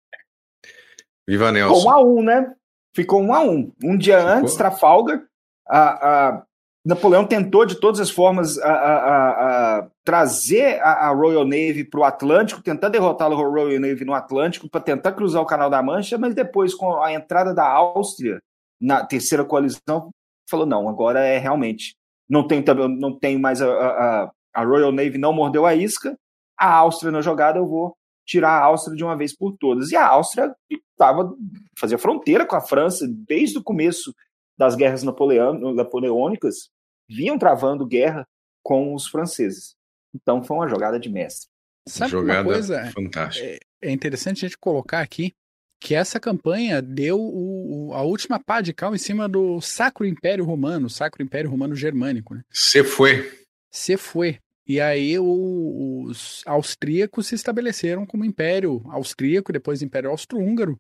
Viva 1.29 1.53
Nelson. 1.53 1.81
Ficou 1.81 2.17
1x1, 2.17 2.25
né? 2.25 2.55
Ficou 2.95 3.23
1x1. 3.23 3.73
Um 3.85 3.97
dia 3.97 4.19
Ficou... 4.19 4.33
antes, 4.33 4.55
Trafalgar. 4.55 5.23
A, 5.69 6.29
a, 6.29 6.43
Napoleão 6.85 7.25
tentou 7.25 7.65
de 7.65 7.77
todas 7.77 8.01
as 8.01 8.11
formas 8.11 8.59
a, 8.59 8.73
a, 8.73 9.79
a 9.79 9.89
trazer 10.05 10.81
a, 10.83 11.11
Royal 11.11 11.45
Navy 11.45 11.85
para 11.85 12.01
o 12.01 12.05
Atlântico, 12.05 12.61
tentar 12.61 12.89
derrotar 12.89 13.31
a 13.31 13.35
Royal 13.35 13.79
Navy 13.79 14.05
no 14.05 14.13
Atlântico 14.13 14.69
para 14.69 14.81
tentar 14.81 15.13
cruzar 15.13 15.41
o 15.41 15.47
Canal 15.47 15.71
da 15.71 15.81
Mancha, 15.81 16.19
mas 16.19 16.35
depois, 16.35 16.75
com 16.75 17.01
a 17.01 17.13
entrada 17.13 17.55
da 17.55 17.65
Áustria 17.65 18.43
na 18.83 19.07
terceira 19.07 19.45
coalizão, 19.45 20.11
falou: 20.51 20.67
não, 20.67 20.89
agora 20.89 21.21
é 21.21 21.39
realmente. 21.39 21.95
Não 22.29 22.47
tem, 22.47 22.65
não 22.99 23.19
tem 23.19 23.39
mais 23.39 23.63
a, 23.63 24.33
a 24.55 24.65
Royal 24.65 24.93
Navy, 24.93 25.19
não 25.19 25.33
mordeu 25.33 25.65
a 25.65 25.75
isca, 25.75 26.17
a 26.59 26.75
Áustria 26.75 27.13
na 27.13 27.21
jogada, 27.21 27.59
eu 27.59 27.67
vou 27.67 27.97
tirar 28.27 28.51
a 28.51 28.65
Áustria 28.65 28.97
de 28.97 29.05
uma 29.05 29.17
vez 29.17 29.37
por 29.37 29.57
todas. 29.59 29.91
E 29.91 29.97
a 29.97 30.07
Áustria 30.07 30.55
estava 30.71 31.35
fazia 31.79 31.99
fronteira 31.99 32.47
com 32.47 32.57
a 32.57 32.61
França 32.61 33.07
desde 33.09 33.59
o 33.59 33.63
começo 33.63 34.15
das 34.59 34.75
guerras 34.75 35.03
napoleônicas 35.03 36.71
vinham 37.09 37.39
travando 37.39 37.87
guerra 37.87 38.27
com 38.63 38.95
os 38.95 39.07
franceses. 39.07 39.75
Então 40.15 40.43
foi 40.43 40.57
uma 40.57 40.69
jogada 40.69 40.99
de 40.99 41.09
mestre. 41.09 41.49
Sabe 41.89 42.13
jogada 42.13 42.41
uma 42.41 42.53
coisa 42.53 42.91
fantástica. 42.93 43.47
É, 43.47 43.59
é 43.83 43.91
interessante 43.91 44.45
a 44.45 44.49
gente 44.49 44.59
colocar 44.59 45.01
aqui 45.01 45.35
que 45.83 45.97
essa 45.97 46.21
campanha 46.21 46.81
deu 46.81 47.19
o, 47.21 47.93
a 47.93 48.03
última 48.03 48.39
pá 48.39 48.61
de 48.61 48.73
cal 48.73 48.95
em 48.95 48.99
cima 48.99 49.29
do 49.29 49.61
Sacro 49.61 50.07
Império 50.07 50.45
Romano, 50.45 50.89
Sacro 50.89 51.23
Império 51.23 51.51
Romano 51.51 51.75
Germânico. 51.75 52.35
Né? 52.35 52.45
Se 52.51 52.85
foi. 52.85 53.29
Se 53.69 53.97
foi. 53.97 54.39
E 54.65 54.81
aí 54.81 55.19
o, 55.19 56.05
os 56.07 56.43
austríacos 56.47 57.27
se 57.27 57.35
estabeleceram 57.35 58.07
como 58.07 58.25
Império 58.25 58.81
Austríaco, 58.87 59.53
depois 59.53 59.83
Império 59.83 60.11
Austro-Húngaro. 60.11 60.79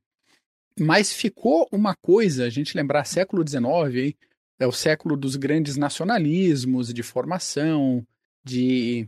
Mas 0.78 1.12
ficou 1.12 1.68
uma 1.72 1.96
coisa, 1.96 2.44
a 2.44 2.50
gente 2.50 2.76
lembrar 2.76 3.04
século 3.04 3.46
XIX, 3.46 4.16
é 4.58 4.66
o 4.66 4.72
século 4.72 5.16
dos 5.16 5.34
grandes 5.34 5.76
nacionalismos, 5.76 6.94
de 6.94 7.02
formação, 7.02 8.06
de 8.44 9.06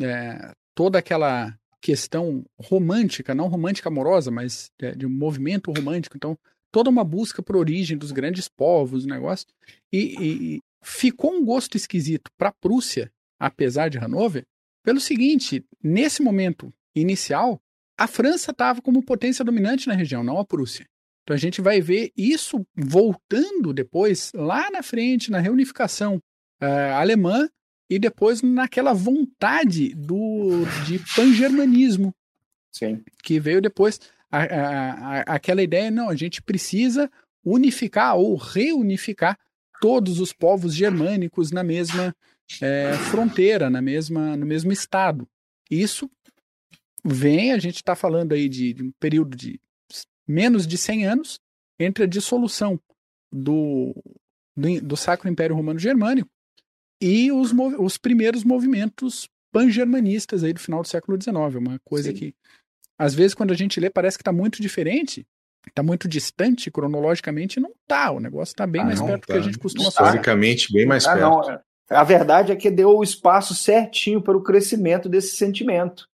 é, 0.00 0.52
toda 0.72 1.00
aquela 1.00 1.52
questão 1.82 2.44
romântica, 2.58 3.34
não 3.34 3.48
romântica 3.48 3.88
amorosa, 3.88 4.30
mas 4.30 4.70
de, 4.78 4.94
de 4.94 5.06
um 5.06 5.10
movimento 5.10 5.72
romântico. 5.72 6.16
Então, 6.16 6.38
toda 6.70 6.88
uma 6.88 7.02
busca 7.02 7.42
por 7.42 7.56
origem 7.56 7.98
dos 7.98 8.12
grandes 8.12 8.48
povos, 8.48 9.04
o 9.04 9.08
negócio. 9.08 9.46
E, 9.92 10.16
e 10.20 10.60
ficou 10.82 11.32
um 11.34 11.44
gosto 11.44 11.76
esquisito 11.76 12.30
para 12.38 12.50
a 12.50 12.54
Prússia, 12.54 13.12
apesar 13.38 13.88
de 13.88 13.98
Hanover, 13.98 14.46
pelo 14.84 15.00
seguinte: 15.00 15.64
nesse 15.82 16.22
momento 16.22 16.72
inicial, 16.94 17.60
a 17.98 18.06
França 18.06 18.52
estava 18.52 18.80
como 18.80 19.04
potência 19.04 19.44
dominante 19.44 19.88
na 19.88 19.94
região, 19.94 20.22
não 20.22 20.38
a 20.38 20.44
Prússia. 20.44 20.86
Então 21.22 21.34
a 21.34 21.38
gente 21.38 21.60
vai 21.60 21.80
ver 21.80 22.12
isso 22.16 22.66
voltando 22.74 23.72
depois, 23.72 24.32
lá 24.34 24.70
na 24.70 24.82
frente, 24.82 25.30
na 25.30 25.38
reunificação 25.38 26.16
uh, 26.16 26.94
alemã, 26.94 27.48
e 27.92 27.98
depois 27.98 28.40
naquela 28.40 28.94
vontade 28.94 29.94
do, 29.94 30.64
de 30.86 30.98
pan-germanismo, 31.14 32.14
que 33.22 33.38
veio 33.38 33.60
depois 33.60 34.00
a, 34.30 34.38
a, 34.38 34.90
a, 34.92 35.20
aquela 35.34 35.62
ideia, 35.62 35.90
não, 35.90 36.08
a 36.08 36.16
gente 36.16 36.40
precisa 36.40 37.10
unificar 37.44 38.16
ou 38.16 38.34
reunificar 38.34 39.38
todos 39.78 40.20
os 40.20 40.32
povos 40.32 40.74
germânicos 40.74 41.50
na 41.50 41.62
mesma 41.62 42.16
é, 42.62 42.94
fronteira, 43.10 43.68
na 43.68 43.82
mesma, 43.82 44.38
no 44.38 44.46
mesmo 44.46 44.72
estado. 44.72 45.28
Isso 45.70 46.10
vem, 47.04 47.52
a 47.52 47.58
gente 47.58 47.76
está 47.76 47.94
falando 47.94 48.32
aí 48.32 48.48
de, 48.48 48.72
de, 48.72 48.82
um 48.84 48.92
período 48.98 49.36
de 49.36 49.60
menos 50.26 50.66
de 50.66 50.78
100 50.78 51.06
anos 51.06 51.40
entre 51.78 52.04
a 52.04 52.06
dissolução 52.06 52.80
do, 53.30 53.94
do, 54.56 54.80
do 54.80 54.96
Sacro 54.96 55.28
Império 55.28 55.54
Romano 55.54 55.78
Germânico 55.78 56.31
e 57.02 57.32
os, 57.32 57.52
os 57.80 57.98
primeiros 57.98 58.44
movimentos 58.44 59.28
pan-germanistas 59.52 60.44
aí 60.44 60.52
do 60.52 60.60
final 60.60 60.82
do 60.82 60.88
século 60.88 61.20
XIX. 61.20 61.36
Uma 61.56 61.80
coisa 61.84 62.10
Sim. 62.10 62.16
que, 62.16 62.34
às 62.96 63.12
vezes, 63.12 63.34
quando 63.34 63.50
a 63.50 63.56
gente 63.56 63.80
lê, 63.80 63.90
parece 63.90 64.16
que 64.16 64.22
está 64.22 64.32
muito 64.32 64.62
diferente, 64.62 65.26
está 65.68 65.82
muito 65.82 66.06
distante 66.06 66.70
cronologicamente, 66.70 67.58
não 67.58 67.70
está. 67.82 68.12
O 68.12 68.20
negócio 68.20 68.52
está 68.52 68.68
bem 68.68 68.82
ah, 68.82 68.84
mais 68.84 69.00
perto 69.00 69.10
tá. 69.10 69.16
do 69.16 69.26
que 69.26 69.32
a 69.32 69.34
tá. 69.36 69.40
gente 69.42 69.58
costuma 69.58 69.90
falar. 69.90 70.10
Historicamente, 70.10 70.72
bem 70.72 70.86
mais 70.86 71.04
ah, 71.04 71.14
perto. 71.14 71.50
Não. 71.50 71.60
A 71.90 72.04
verdade 72.04 72.52
é 72.52 72.56
que 72.56 72.70
deu 72.70 72.96
o 72.96 73.02
espaço 73.02 73.52
certinho 73.52 74.22
para 74.22 74.36
o 74.36 74.42
crescimento 74.42 75.08
desse 75.08 75.36
sentimento. 75.36 76.06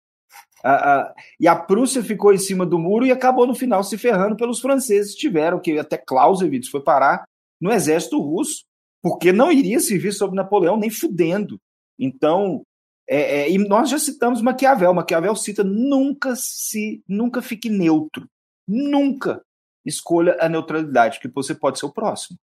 e 1.38 1.46
a 1.46 1.54
Prússia 1.54 2.02
ficou 2.02 2.32
em 2.32 2.38
cima 2.38 2.64
do 2.64 2.78
muro 2.78 3.04
e 3.04 3.12
acabou 3.12 3.46
no 3.46 3.54
final 3.54 3.84
se 3.84 3.98
ferrando 3.98 4.36
pelos 4.36 4.58
franceses. 4.58 5.14
Tiveram 5.14 5.60
que 5.60 5.78
até 5.78 5.98
Clausewitz 5.98 6.68
foi 6.68 6.82
parar 6.82 7.24
no 7.60 7.70
exército 7.70 8.18
russo 8.20 8.67
porque 9.02 9.32
não 9.32 9.50
iria 9.50 9.80
servir 9.80 10.12
sobre 10.12 10.36
Napoleão 10.36 10.76
nem 10.76 10.90
fudendo. 10.90 11.60
Então, 11.98 12.62
é, 13.08 13.40
é, 13.40 13.50
e 13.50 13.58
nós 13.58 13.88
já 13.88 13.98
citamos 13.98 14.42
Maquiavel. 14.42 14.92
Maquiavel 14.92 15.34
cita 15.34 15.64
nunca 15.64 16.34
se, 16.36 17.02
nunca 17.08 17.40
fique 17.40 17.70
neutro, 17.70 18.28
nunca 18.66 19.42
escolha 19.84 20.36
a 20.40 20.48
neutralidade, 20.48 21.18
porque 21.18 21.32
você 21.34 21.54
pode 21.54 21.78
ser 21.78 21.86
o 21.86 21.92
próximo. 21.92 22.38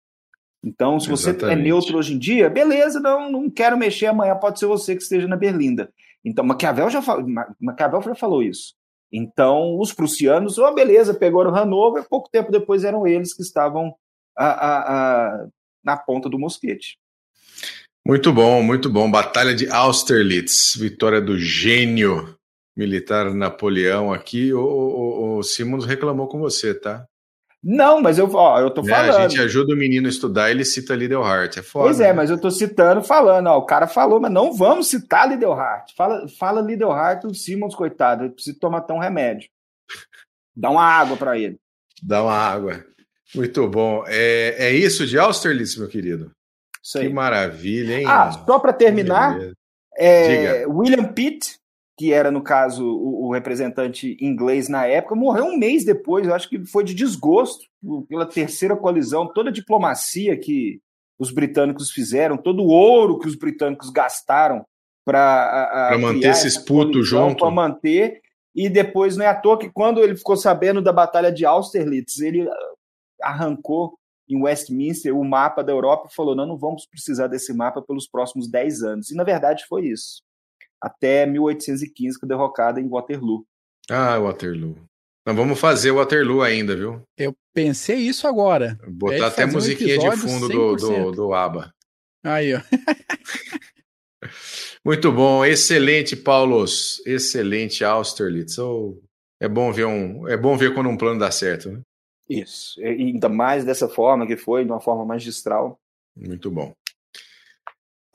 Então, 0.65 0.99
se 0.99 1.11
você 1.11 1.29
é 1.29 1.33
Exatamente. 1.33 1.63
neutro 1.63 1.99
hoje 1.99 2.15
em 2.15 2.19
dia, 2.19 2.49
beleza, 2.49 2.99
não, 2.99 3.31
não 3.31 3.51
quero 3.51 3.77
mexer 3.77 4.07
amanhã, 4.07 4.35
pode 4.35 4.59
ser 4.59 4.67
você 4.67 4.97
que 4.97 5.03
esteja 5.03 5.29
na 5.29 5.37
Berlinda. 5.37 5.93
Então, 6.25 6.43
Maquiavel 6.43 6.89
já, 6.89 7.03
falou, 7.03 7.27
Maquiavel 7.61 8.01
já 8.01 8.15
falou 8.15 8.43
isso. 8.43 8.75
Então, 9.13 9.79
os 9.79 9.93
prussianos, 9.93 10.57
oh, 10.57 10.73
beleza, 10.73 11.13
pegaram 11.13 11.55
Hanover, 11.55 12.09
pouco 12.09 12.31
tempo 12.31 12.51
depois 12.51 12.83
eram 12.83 13.07
eles 13.07 13.35
que 13.35 13.43
estavam 13.43 13.95
a, 14.37 14.47
a, 14.47 14.79
a, 14.79 15.49
na 15.85 15.97
ponta 15.97 16.29
do 16.29 16.39
mosquete. 16.39 16.99
Muito 18.07 18.33
bom, 18.33 18.63
muito 18.63 18.91
bom. 18.91 19.11
Batalha 19.11 19.55
de 19.55 19.69
Austerlitz, 19.69 20.77
vitória 20.77 21.21
do 21.21 21.39
gênio 21.39 22.37
militar 22.77 23.33
Napoleão 23.33 24.13
aqui. 24.13 24.53
O, 24.53 24.61
o, 24.61 25.39
o 25.39 25.43
Simons 25.43 25.87
reclamou 25.87 26.29
com 26.29 26.39
você, 26.39 26.75
tá? 26.75 27.07
Não, 27.67 28.03
mas 28.03 28.19
eu, 28.19 28.31
ó, 28.35 28.61
eu 28.61 28.71
tô 28.71 28.83
é, 28.83 28.85
falando. 28.85 29.17
A 29.17 29.29
gente 29.29 29.41
ajuda 29.41 29.73
o 29.73 29.77
menino 29.77 30.07
a 30.07 30.11
estudar, 30.11 30.51
ele 30.51 30.67
cita 30.67 30.95
Lidelhart, 30.95 31.57
é 31.57 31.63
foda. 31.63 31.87
Pois 31.87 31.99
é, 31.99 32.09
né? 32.09 32.13
mas 32.13 32.29
eu 32.29 32.39
tô 32.39 32.51
citando, 32.51 33.03
falando, 33.03 33.47
ó, 33.47 33.57
o 33.57 33.65
cara 33.65 33.87
falou, 33.87 34.21
mas 34.21 34.31
não 34.31 34.53
vamos 34.53 34.89
citar 34.89 35.27
Lidelhart. 35.27 35.91
Fala, 35.97 36.29
fala 36.39 36.61
Lidelhart, 36.61 37.25
o 37.25 37.35
Simons, 37.35 37.75
coitado, 37.75 38.25
ele 38.25 38.35
precisa 38.35 38.59
tomar 38.61 38.83
tão 38.83 38.99
remédio. 38.99 39.49
Dá 40.55 40.69
uma 40.69 40.85
água 40.85 41.17
para 41.17 41.39
ele. 41.39 41.59
Dá 42.03 42.23
uma 42.23 42.35
água. 42.35 42.85
Muito 43.35 43.69
bom. 43.69 44.05
É, 44.07 44.69
é 44.69 44.73
isso 44.73 45.07
de 45.07 45.19
Austerlitz, 45.19 45.77
meu 45.77 45.89
querido? 45.89 46.31
Isso 46.83 46.99
aí. 46.99 47.09
Que 47.09 47.13
maravilha, 47.13 47.99
hein? 47.99 48.05
Ah, 48.07 48.31
só 48.47 48.59
para 48.59 48.73
terminar, 48.73 49.39
é, 49.97 50.67
William 50.67 51.05
Pitt, 51.05 51.57
que 51.97 52.13
era, 52.13 52.31
no 52.31 52.43
caso, 52.43 52.85
o, 52.85 53.27
o, 53.27 53.33
representante 53.33 54.17
inglês 54.21 54.69
na 54.69 54.87
época, 54.87 55.15
morreu 55.15 55.45
um 55.45 55.57
mês 55.57 55.85
depois. 55.85 56.27
Eu 56.27 56.35
acho 56.35 56.49
que 56.49 56.65
foi 56.67 56.85
de 56.85 56.95
desgosto 56.95 57.65
pela 58.09 58.27
terceira 58.27 58.77
colisão, 58.77 59.33
toda 59.33 59.51
a 59.51 59.53
diplomacia 59.53 60.37
que 60.37 60.81
os 61.19 61.31
britânicos 61.31 61.91
fizeram, 61.91 62.37
todo 62.37 62.63
o 62.63 62.69
ouro 62.69 63.19
que 63.19 63.29
os 63.29 63.37
britânicos 63.37 63.91
gastaram 63.91 64.65
para 65.05 65.97
manter 66.01 66.31
esses 66.31 66.59
putos 66.59 67.09
junto. 67.09 67.39
Para 67.39 67.51
manter. 67.51 68.21
E 68.55 68.69
depois 68.69 69.17
não 69.17 69.25
é 69.25 69.29
à 69.29 69.35
toa 69.35 69.59
que 69.59 69.69
quando 69.69 70.01
ele 70.01 70.17
ficou 70.17 70.37
sabendo 70.37 70.81
da 70.81 70.93
Batalha 70.93 71.31
de 71.31 71.45
Austerlitz, 71.45 72.21
ele 72.21 72.49
arrancou 73.25 73.99
em 74.29 74.41
Westminster 74.41 75.15
o 75.15 75.25
mapa 75.25 75.63
da 75.63 75.73
Europa 75.73 76.09
e 76.11 76.15
falou: 76.15 76.35
não, 76.35 76.47
não 76.47 76.57
vamos 76.57 76.87
precisar 76.87 77.27
desse 77.27 77.53
mapa 77.53 77.83
pelos 77.83 78.09
próximos 78.09 78.49
10 78.51 78.83
anos. 78.83 79.11
E 79.11 79.15
na 79.15 79.25
verdade 79.25 79.65
foi 79.69 79.87
isso. 79.87 80.23
Até 80.81 81.27
1815, 81.27 82.21
que 82.21 82.27
derrocada 82.27 82.81
em 82.81 82.89
Waterloo. 82.89 83.47
Ah, 83.91 84.19
Waterloo. 84.19 84.77
Nós 85.27 85.37
vamos 85.37 85.59
fazer 85.59 85.91
o 85.91 85.97
Waterloo 85.97 86.43
ainda, 86.43 86.77
viu? 86.77 87.03
Eu 87.17 87.35
pensei 87.55 87.97
isso 87.97 88.29
agora. 88.29 88.79
Botar 88.87 89.29
até 89.29 89.47
musiquinha 89.47 89.99
um 89.99 90.11
de 90.11 90.17
fundo 90.19 90.49
do, 90.49 90.77
do, 90.77 91.13
do 91.13 91.33
ABBA. 91.33 91.73
Aí, 92.23 92.55
ó. 92.55 92.61
Muito 94.85 95.11
bom, 95.11 95.43
excelente, 95.45 96.15
Paulos. 96.15 97.01
Excelente, 97.07 97.83
Austerlitz. 97.83 98.59
Oh, 98.59 99.01
é 99.41 99.49
bom 99.49 99.73
ver 99.73 99.87
um, 99.87 100.29
é 100.29 100.37
bom 100.37 100.57
ver 100.59 100.75
quando 100.75 100.91
um 100.91 100.97
plano 100.97 101.19
dá 101.19 101.31
certo, 101.31 101.71
né? 101.71 101.81
Isso. 102.29 102.81
E 102.81 102.87
ainda 102.87 103.29
mais 103.29 103.65
dessa 103.65 103.89
forma 103.89 104.27
que 104.27 104.37
foi, 104.37 104.65
de 104.65 104.71
uma 104.71 104.81
forma 104.81 105.05
magistral. 105.05 105.79
Muito 106.17 106.51
bom. 106.51 106.75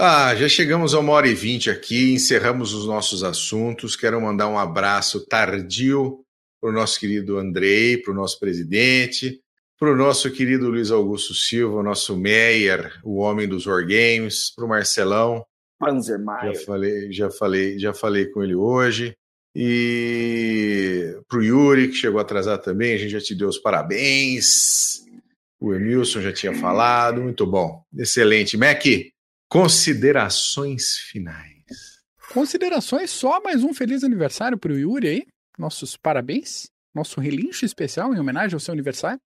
Ah, 0.02 0.34
já 0.34 0.48
chegamos 0.48 0.94
a 0.94 0.99
uma 0.99 1.11
hora 1.11 1.27
e 1.27 1.34
vinte 1.34 1.69
aqui, 1.69 2.14
encerramos 2.14 2.73
os 2.73 2.88
nossos 2.88 3.23
assuntos. 3.23 3.95
Quero 3.98 4.22
mandar 4.22 4.48
um 4.48 4.57
abraço 4.57 5.26
tardio 5.27 6.23
para 6.61 6.69
o 6.69 6.73
nosso 6.73 6.99
querido 6.99 7.38
Andrei, 7.38 7.98
para 7.98 8.14
o 8.14 8.15
nosso 8.15 8.40
presidente, 8.40 9.41
para 9.77 9.91
o 9.91 9.95
nosso 9.95 10.31
querido 10.31 10.69
Luiz 10.69 10.90
Augusto 10.90 11.34
Silva, 11.34 11.84
nosso 11.84 12.18
Meyer, 12.18 12.99
o 13.03 13.18
homem 13.18 13.48
dos 13.48 13.65
Wargames, 13.65 14.53
para 14.56 14.65
o 14.65 14.69
Marcelão. 14.69 15.45
Panzermeier. 15.77 16.53
Já 16.53 16.65
falei, 16.65 17.11
já 17.11 17.30
falei, 17.30 17.80
já 17.80 17.94
falei 17.94 18.26
com 18.27 18.41
ele 18.41 18.56
hoje. 18.56 19.18
E 19.55 21.17
para 21.27 21.39
o 21.39 21.43
Yuri, 21.43 21.89
que 21.89 21.95
chegou 21.95 22.19
atrasado 22.19 22.61
também, 22.61 22.93
a 22.93 22.97
gente 22.97 23.11
já 23.11 23.19
te 23.19 23.35
deu 23.35 23.47
os 23.47 23.57
parabéns. 23.57 25.05
O 25.59 25.73
Emilson 25.73 26.21
já 26.21 26.31
tinha 26.31 26.53
falado, 26.53 27.21
muito 27.21 27.45
bom. 27.45 27.84
Excelente. 27.97 28.55
Mac, 28.55 28.84
considerações 29.49 30.97
finais. 31.11 31.59
Considerações 32.34 33.09
só 33.09 33.41
mais 33.41 33.63
um 33.63 33.73
feliz 33.73 34.03
aniversário 34.03 34.57
para 34.57 34.71
o 34.71 34.77
Yuri 34.77 35.07
aí. 35.07 35.26
Nossos 35.57 35.97
parabéns. 35.97 36.69
Nosso 36.93 37.19
relincho 37.19 37.65
especial 37.65 38.13
em 38.13 38.19
homenagem 38.19 38.53
ao 38.53 38.59
seu 38.59 38.71
aniversário. 38.71 39.19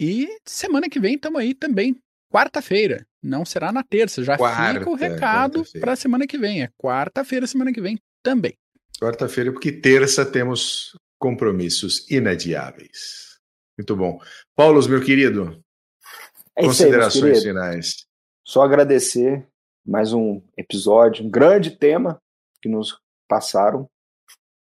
E 0.00 0.28
semana 0.44 0.88
que 0.88 1.00
vem 1.00 1.14
estamos 1.14 1.40
aí 1.40 1.54
também, 1.54 1.96
quarta-feira. 2.30 3.06
Não 3.22 3.44
será 3.44 3.72
na 3.72 3.82
terça. 3.82 4.22
Já 4.22 4.36
Quarta, 4.36 4.78
fica 4.78 4.90
o 4.90 4.94
recado 4.94 5.64
para 5.80 5.92
a 5.92 5.96
semana 5.96 6.26
que 6.26 6.36
vem. 6.36 6.62
É 6.62 6.70
quarta-feira, 6.78 7.46
semana 7.46 7.72
que 7.72 7.80
vem 7.80 7.98
também. 8.22 8.54
Quarta-feira, 9.00 9.52
porque 9.52 9.70
terça 9.70 10.24
temos 10.24 10.96
compromissos 11.18 12.10
inadiáveis. 12.10 13.38
Muito 13.78 13.94
bom. 13.94 14.18
Paulo, 14.54 14.86
meu 14.88 15.04
querido, 15.04 15.62
é 16.56 16.64
considerações 16.64 17.38
aí, 17.38 17.42
finais. 17.42 18.06
Só 18.44 18.62
agradecer 18.62 19.46
mais 19.84 20.12
um 20.12 20.42
episódio, 20.56 21.24
um 21.24 21.30
grande 21.30 21.70
tema 21.70 22.18
que 22.62 22.68
nos 22.68 22.98
passaram. 23.28 23.88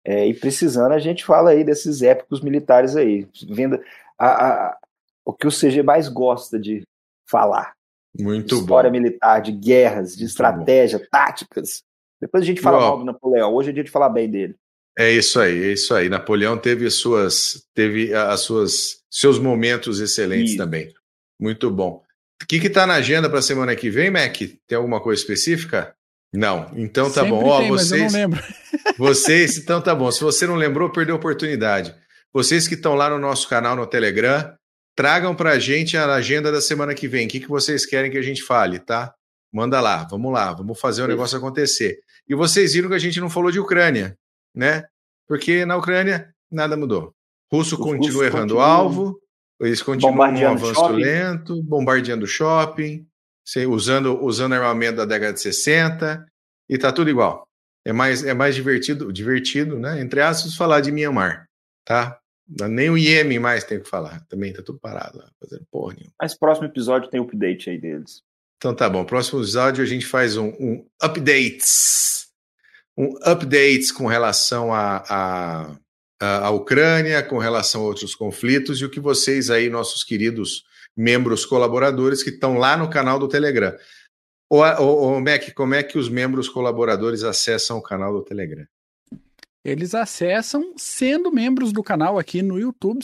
É, 0.04 0.28
e 0.28 0.34
precisando, 0.34 0.92
a 0.92 1.00
gente 1.00 1.26
fala 1.26 1.52
aí 1.52 1.64
desses 1.64 2.02
épicos 2.02 2.42
militares 2.42 2.96
aí. 2.96 3.28
Vendo 3.50 3.80
a, 4.18 4.48
a, 4.48 4.78
o 5.24 5.34
que 5.34 5.48
o 5.48 5.52
CG 5.52 5.82
mais 5.84 6.08
gosta 6.08 6.60
de 6.60 6.84
falar. 7.30 7.74
Muito 8.18 8.56
História 8.56 8.90
bom. 8.90 8.98
militar, 8.98 9.42
de 9.42 9.52
guerras, 9.52 10.16
de 10.16 10.26
estratégia, 10.26 11.06
táticas. 11.12 11.84
Depois 12.26 12.44
a 12.44 12.46
gente 12.46 12.60
fala 12.60 12.80
mal 12.80 12.98
do 12.98 13.06
Napoleão. 13.06 13.54
Hoje 13.54 13.70
é 13.70 13.74
dia 13.74 13.84
de 13.84 13.92
falar 13.92 14.10
bem 14.10 14.30
dele. 14.30 14.56
É 14.98 15.12
isso 15.12 15.40
aí, 15.40 15.64
é 15.64 15.74
isso 15.74 15.94
aí. 15.94 16.10
Napoleão 16.10 16.58
teve 16.58 16.90
suas, 16.90 17.68
teve 17.74 18.14
as 18.14 18.42
suas, 18.42 18.98
seus 19.12 19.38
momentos 19.38 20.00
excelentes 20.00 20.52
isso. 20.52 20.58
também. 20.58 20.92
Muito 21.40 21.70
bom. 21.70 22.02
O 22.42 22.46
que 22.48 22.56
está 22.56 22.88
na 22.88 22.96
agenda 22.96 23.30
para 23.30 23.40
a 23.40 23.44
semana 23.44 23.76
que 23.76 23.90
vem, 23.90 24.10
Mac? 24.10 24.38
Tem 24.68 24.76
alguma 24.76 25.00
coisa 25.00 25.22
específica? 25.22 25.94
Não. 26.34 26.72
Então 26.76 27.12
tá 27.12 27.22
Sempre 27.22 27.30
bom. 27.30 27.46
Ó, 27.46 27.60
tem, 27.60 27.70
vocês, 27.70 28.02
mas 28.02 28.14
eu 28.14 28.20
não 28.20 28.30
lembro. 28.30 28.44
vocês, 28.98 29.58
então 29.58 29.82
tá 29.82 29.94
bom. 29.94 30.12
Se 30.12 30.22
você 30.22 30.48
não 30.48 30.56
lembrou, 30.56 30.90
perdeu 30.90 31.16
a 31.16 31.18
oportunidade. 31.18 31.94
Vocês 32.34 32.68
que 32.68 32.74
estão 32.74 32.96
lá 32.96 33.10
no 33.10 33.20
nosso 33.20 33.48
canal 33.48 33.76
no 33.76 33.86
Telegram, 33.86 34.52
tragam 34.96 35.36
para 35.36 35.52
a 35.52 35.60
gente 35.60 35.96
a 35.96 36.12
agenda 36.14 36.52
da 36.52 36.62
semana 36.62 36.96
que 36.96 37.08
vem. 37.08 37.28
O 37.28 37.30
que, 37.30 37.42
que 37.42 37.48
vocês 37.48 37.86
querem 37.86 38.10
que 38.10 38.18
a 38.18 38.24
gente 38.24 38.42
fale, 38.42 38.80
tá? 38.80 39.14
Manda 39.56 39.80
lá, 39.80 40.04
vamos 40.04 40.34
lá, 40.34 40.52
vamos 40.52 40.78
fazer 40.78 41.02
o 41.02 41.08
negócio 41.08 41.38
acontecer. 41.38 42.02
E 42.28 42.36
vocês 42.36 42.74
viram 42.74 42.90
que 42.90 42.96
a 42.96 43.00
gente 43.00 43.22
não 43.22 43.30
falou 43.30 43.50
de 43.50 43.58
Ucrânia, 43.58 44.18
né? 44.54 44.84
Porque 45.26 45.66
na 45.66 45.78
Ucrânia 45.78 46.30
nada 46.52 46.76
mudou. 46.76 47.14
Russo 47.50 47.78
continua 47.78 48.26
errando 48.26 48.58
o 48.58 48.60
alvo, 48.60 49.18
eles 49.62 49.82
continuam 49.82 50.34
um 50.34 50.48
avanço 50.50 50.74
shopping. 50.74 51.02
lento, 51.02 51.64
bombardeando 51.64 52.26
o 52.26 52.28
shopping, 52.28 53.08
usando, 53.70 54.22
usando 54.22 54.56
armamento 54.56 54.98
da 54.98 55.06
década 55.06 55.32
de 55.32 55.40
60, 55.40 56.26
e 56.70 56.78
tá 56.78 56.92
tudo 56.92 57.10
igual. 57.10 57.48
É 57.86 57.94
mais, 57.94 58.26
é 58.26 58.34
mais 58.34 58.56
divertido, 58.56 59.14
divertido, 59.14 59.80
né? 59.80 60.02
Entre 60.02 60.20
aspas, 60.20 60.54
falar 60.56 60.82
de 60.82 60.92
Myanmar, 60.92 61.48
tá? 61.86 62.20
Nem 62.46 62.90
o 62.90 62.98
Iêmen 62.98 63.40
mais 63.40 63.64
tem 63.64 63.80
que 63.80 63.88
falar. 63.88 64.20
Também 64.28 64.52
tá 64.52 64.62
tudo 64.62 64.80
parado 64.80 65.18
lá, 65.18 65.32
fazendo 65.40 65.66
porra 65.72 65.94
nenhuma. 65.94 66.14
Mas 66.22 66.38
próximo 66.38 66.68
episódio 66.68 67.10
tem 67.10 67.22
update 67.22 67.70
aí 67.70 67.80
deles. 67.80 68.22
Então 68.58 68.76
tá 68.76 68.90
bom. 68.90 69.06
Próximo 69.06 69.40
episódio 69.40 69.84
a 69.84 69.88
gente 69.88 70.06
faz 70.06 70.38
um, 70.38 70.50
um 70.60 70.86
updates. 71.02 72.28
Um 72.98 73.16
updates 73.24 73.92
com 73.92 74.08
relação 74.08 74.74
a, 74.74 75.78
a, 76.22 76.48
a, 76.48 76.50
Ucrânia, 76.52 77.22
com 77.22 77.38
relação 77.38 77.82
a 77.82 77.86
outros 77.86 78.16
conflitos 78.16 78.80
e 78.80 78.86
o 78.86 78.90
que 78.90 79.00
vocês 79.00 79.50
aí, 79.50 79.70
nossos 79.70 80.04
queridos 80.04 80.64
membros 80.96 81.46
colaboradores 81.46 82.24
que 82.24 82.30
estão 82.30 82.58
lá 82.58 82.78
no 82.78 82.90
canal 82.90 83.20
do 83.20 83.28
Telegram. 83.28 83.76
Ô, 84.50 85.20
Mac, 85.20 85.54
como 85.54 85.74
é 85.74 85.84
que 85.84 85.98
os 85.98 86.08
membros 86.08 86.48
colaboradores 86.48 87.24
acessam 87.24 87.78
o 87.78 87.82
canal 87.82 88.14
do 88.14 88.24
Telegram? 88.24 88.66
Eles 89.64 89.96
acessam 89.96 90.74
sendo 90.78 91.32
membros 91.32 91.74
do 91.74 91.82
canal 91.82 92.20
aqui 92.20 92.44
no 92.44 92.60
YouTube 92.60 93.04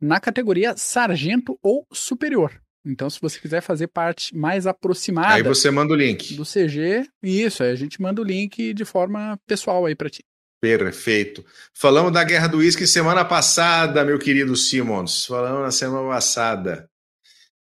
na 0.00 0.18
categoria 0.18 0.74
Sargento 0.76 1.58
ou 1.62 1.86
Superior. 1.92 2.61
Então, 2.84 3.08
se 3.08 3.20
você 3.20 3.38
quiser 3.38 3.60
fazer 3.60 3.86
parte 3.86 4.36
mais 4.36 4.66
aproximada. 4.66 5.34
Aí 5.34 5.42
você 5.42 5.70
manda 5.70 5.92
o 5.92 5.96
link. 5.96 6.34
Do 6.34 6.44
CG, 6.44 7.06
isso, 7.22 7.62
aí 7.62 7.70
a 7.70 7.76
gente 7.76 8.02
manda 8.02 8.20
o 8.20 8.24
link 8.24 8.74
de 8.74 8.84
forma 8.84 9.38
pessoal 9.46 9.86
aí 9.86 9.94
para 9.94 10.10
ti. 10.10 10.24
Perfeito. 10.60 11.44
Falamos 11.74 12.12
da 12.12 12.22
Guerra 12.22 12.46
do 12.46 12.58
Uísque 12.58 12.86
semana 12.86 13.24
passada, 13.24 14.04
meu 14.04 14.18
querido 14.18 14.54
Simons. 14.56 15.26
Falamos 15.26 15.62
na 15.62 15.70
semana 15.72 16.08
passada. 16.08 16.88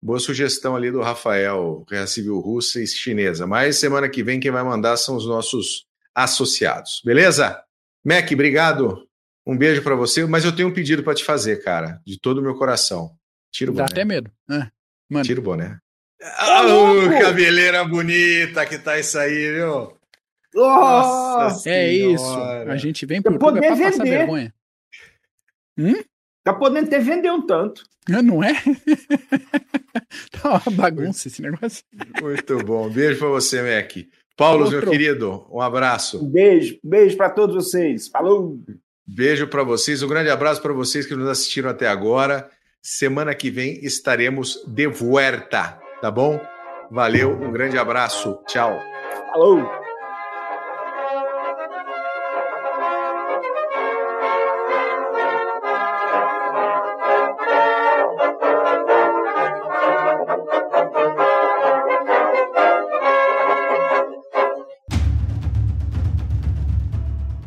Boa 0.03 0.19
sugestão 0.19 0.75
ali 0.77 0.91
do 0.91 1.01
Rafael, 1.01 1.85
Guerra 1.89 2.07
Civil 2.07 2.39
Russa 2.41 2.83
e 2.83 2.87
Chinesa. 2.87 3.47
Mas 3.47 3.79
semana 3.79 4.09
que 4.09 4.23
vem 4.23 4.41
quem 4.41 4.51
vai 4.51 4.63
mandar 4.63 4.97
são 4.97 5.17
os 5.17 5.27
nossos 5.27 5.87
associados. 6.15 7.01
Beleza? 7.05 7.63
Mac, 8.05 8.31
obrigado. 8.33 9.07
Um 9.47 9.57
beijo 9.57 9.83
para 9.83 9.95
você. 9.95 10.27
Mas 10.27 10.45
eu 10.45 10.55
tenho 10.55 10.69
um 10.69 10.75
pedido 10.75 11.03
para 11.03 11.15
te 11.15 11.25
fazer, 11.25 11.63
cara, 11.63 12.01
de 12.05 12.19
todo 12.19 12.39
o 12.39 12.43
meu 12.43 12.57
coração. 12.57 13.17
Tira 13.51 13.71
o 13.71 13.75
Dá 13.75 13.85
boné. 13.85 13.93
até 13.93 14.05
medo. 14.05 14.31
É. 14.51 14.69
Mano. 15.13 15.27
Tira 15.27 15.41
o 15.41 15.43
boné. 15.43 15.79
Oh, 16.23 17.21
cabeleira 17.21 17.85
bonita 17.85 18.65
que 18.65 18.79
tá 18.79 18.99
isso 18.99 19.19
aí, 19.19 19.53
viu? 19.53 19.93
Nossa 20.55 21.69
é 21.69 21.93
isso. 21.93 22.41
A 22.67 22.77
gente 22.77 23.05
vem 23.05 23.21
por 23.21 23.37
tudo 23.37 23.59
é 23.59 23.61
pra 23.61 23.77
passar 23.77 24.05
vergonha. 24.05 24.55
Hum? 25.77 26.03
Tá 26.43 26.55
podendo 26.55 26.87
até 26.87 26.99
vender 26.99 27.31
um 27.31 27.45
tanto. 27.45 27.85
Não 28.09 28.43
é? 28.43 28.55
tá 30.33 30.63
uma 30.67 30.77
bagunça 30.77 31.29
esse 31.29 31.43
negócio. 31.43 31.85
Muito 32.21 32.59
bom. 32.59 32.89
Beijo 32.89 33.19
pra 33.19 33.29
você, 33.29 33.61
Mac. 33.61 33.93
Paulo, 34.35 34.71
meu 34.71 34.83
querido, 34.83 35.47
um 35.51 35.61
abraço. 35.61 36.25
Um 36.25 36.29
beijo, 36.29 36.79
beijo 36.83 37.17
para 37.19 37.29
todos 37.29 37.55
vocês. 37.55 38.09
Falou. 38.09 38.59
Beijo 39.07 39.47
para 39.47 39.63
vocês, 39.63 40.03
um 40.03 40.09
grande 40.09 40.31
abraço 40.31 40.63
para 40.63 40.73
vocês 40.73 41.05
que 41.05 41.15
nos 41.15 41.29
assistiram 41.29 41.69
até 41.69 41.87
agora. 41.87 42.51
Semana 42.83 43.33
que 43.33 43.49
vem 43.49 43.79
estaremos 43.85 44.61
de 44.67 44.89
vuelta, 44.89 45.79
tá 46.01 46.11
bom? 46.11 46.41
Valeu, 46.91 47.31
um 47.31 47.53
grande 47.53 47.79
abraço. 47.79 48.41
Tchau. 48.45 48.77
Falou. 49.31 49.82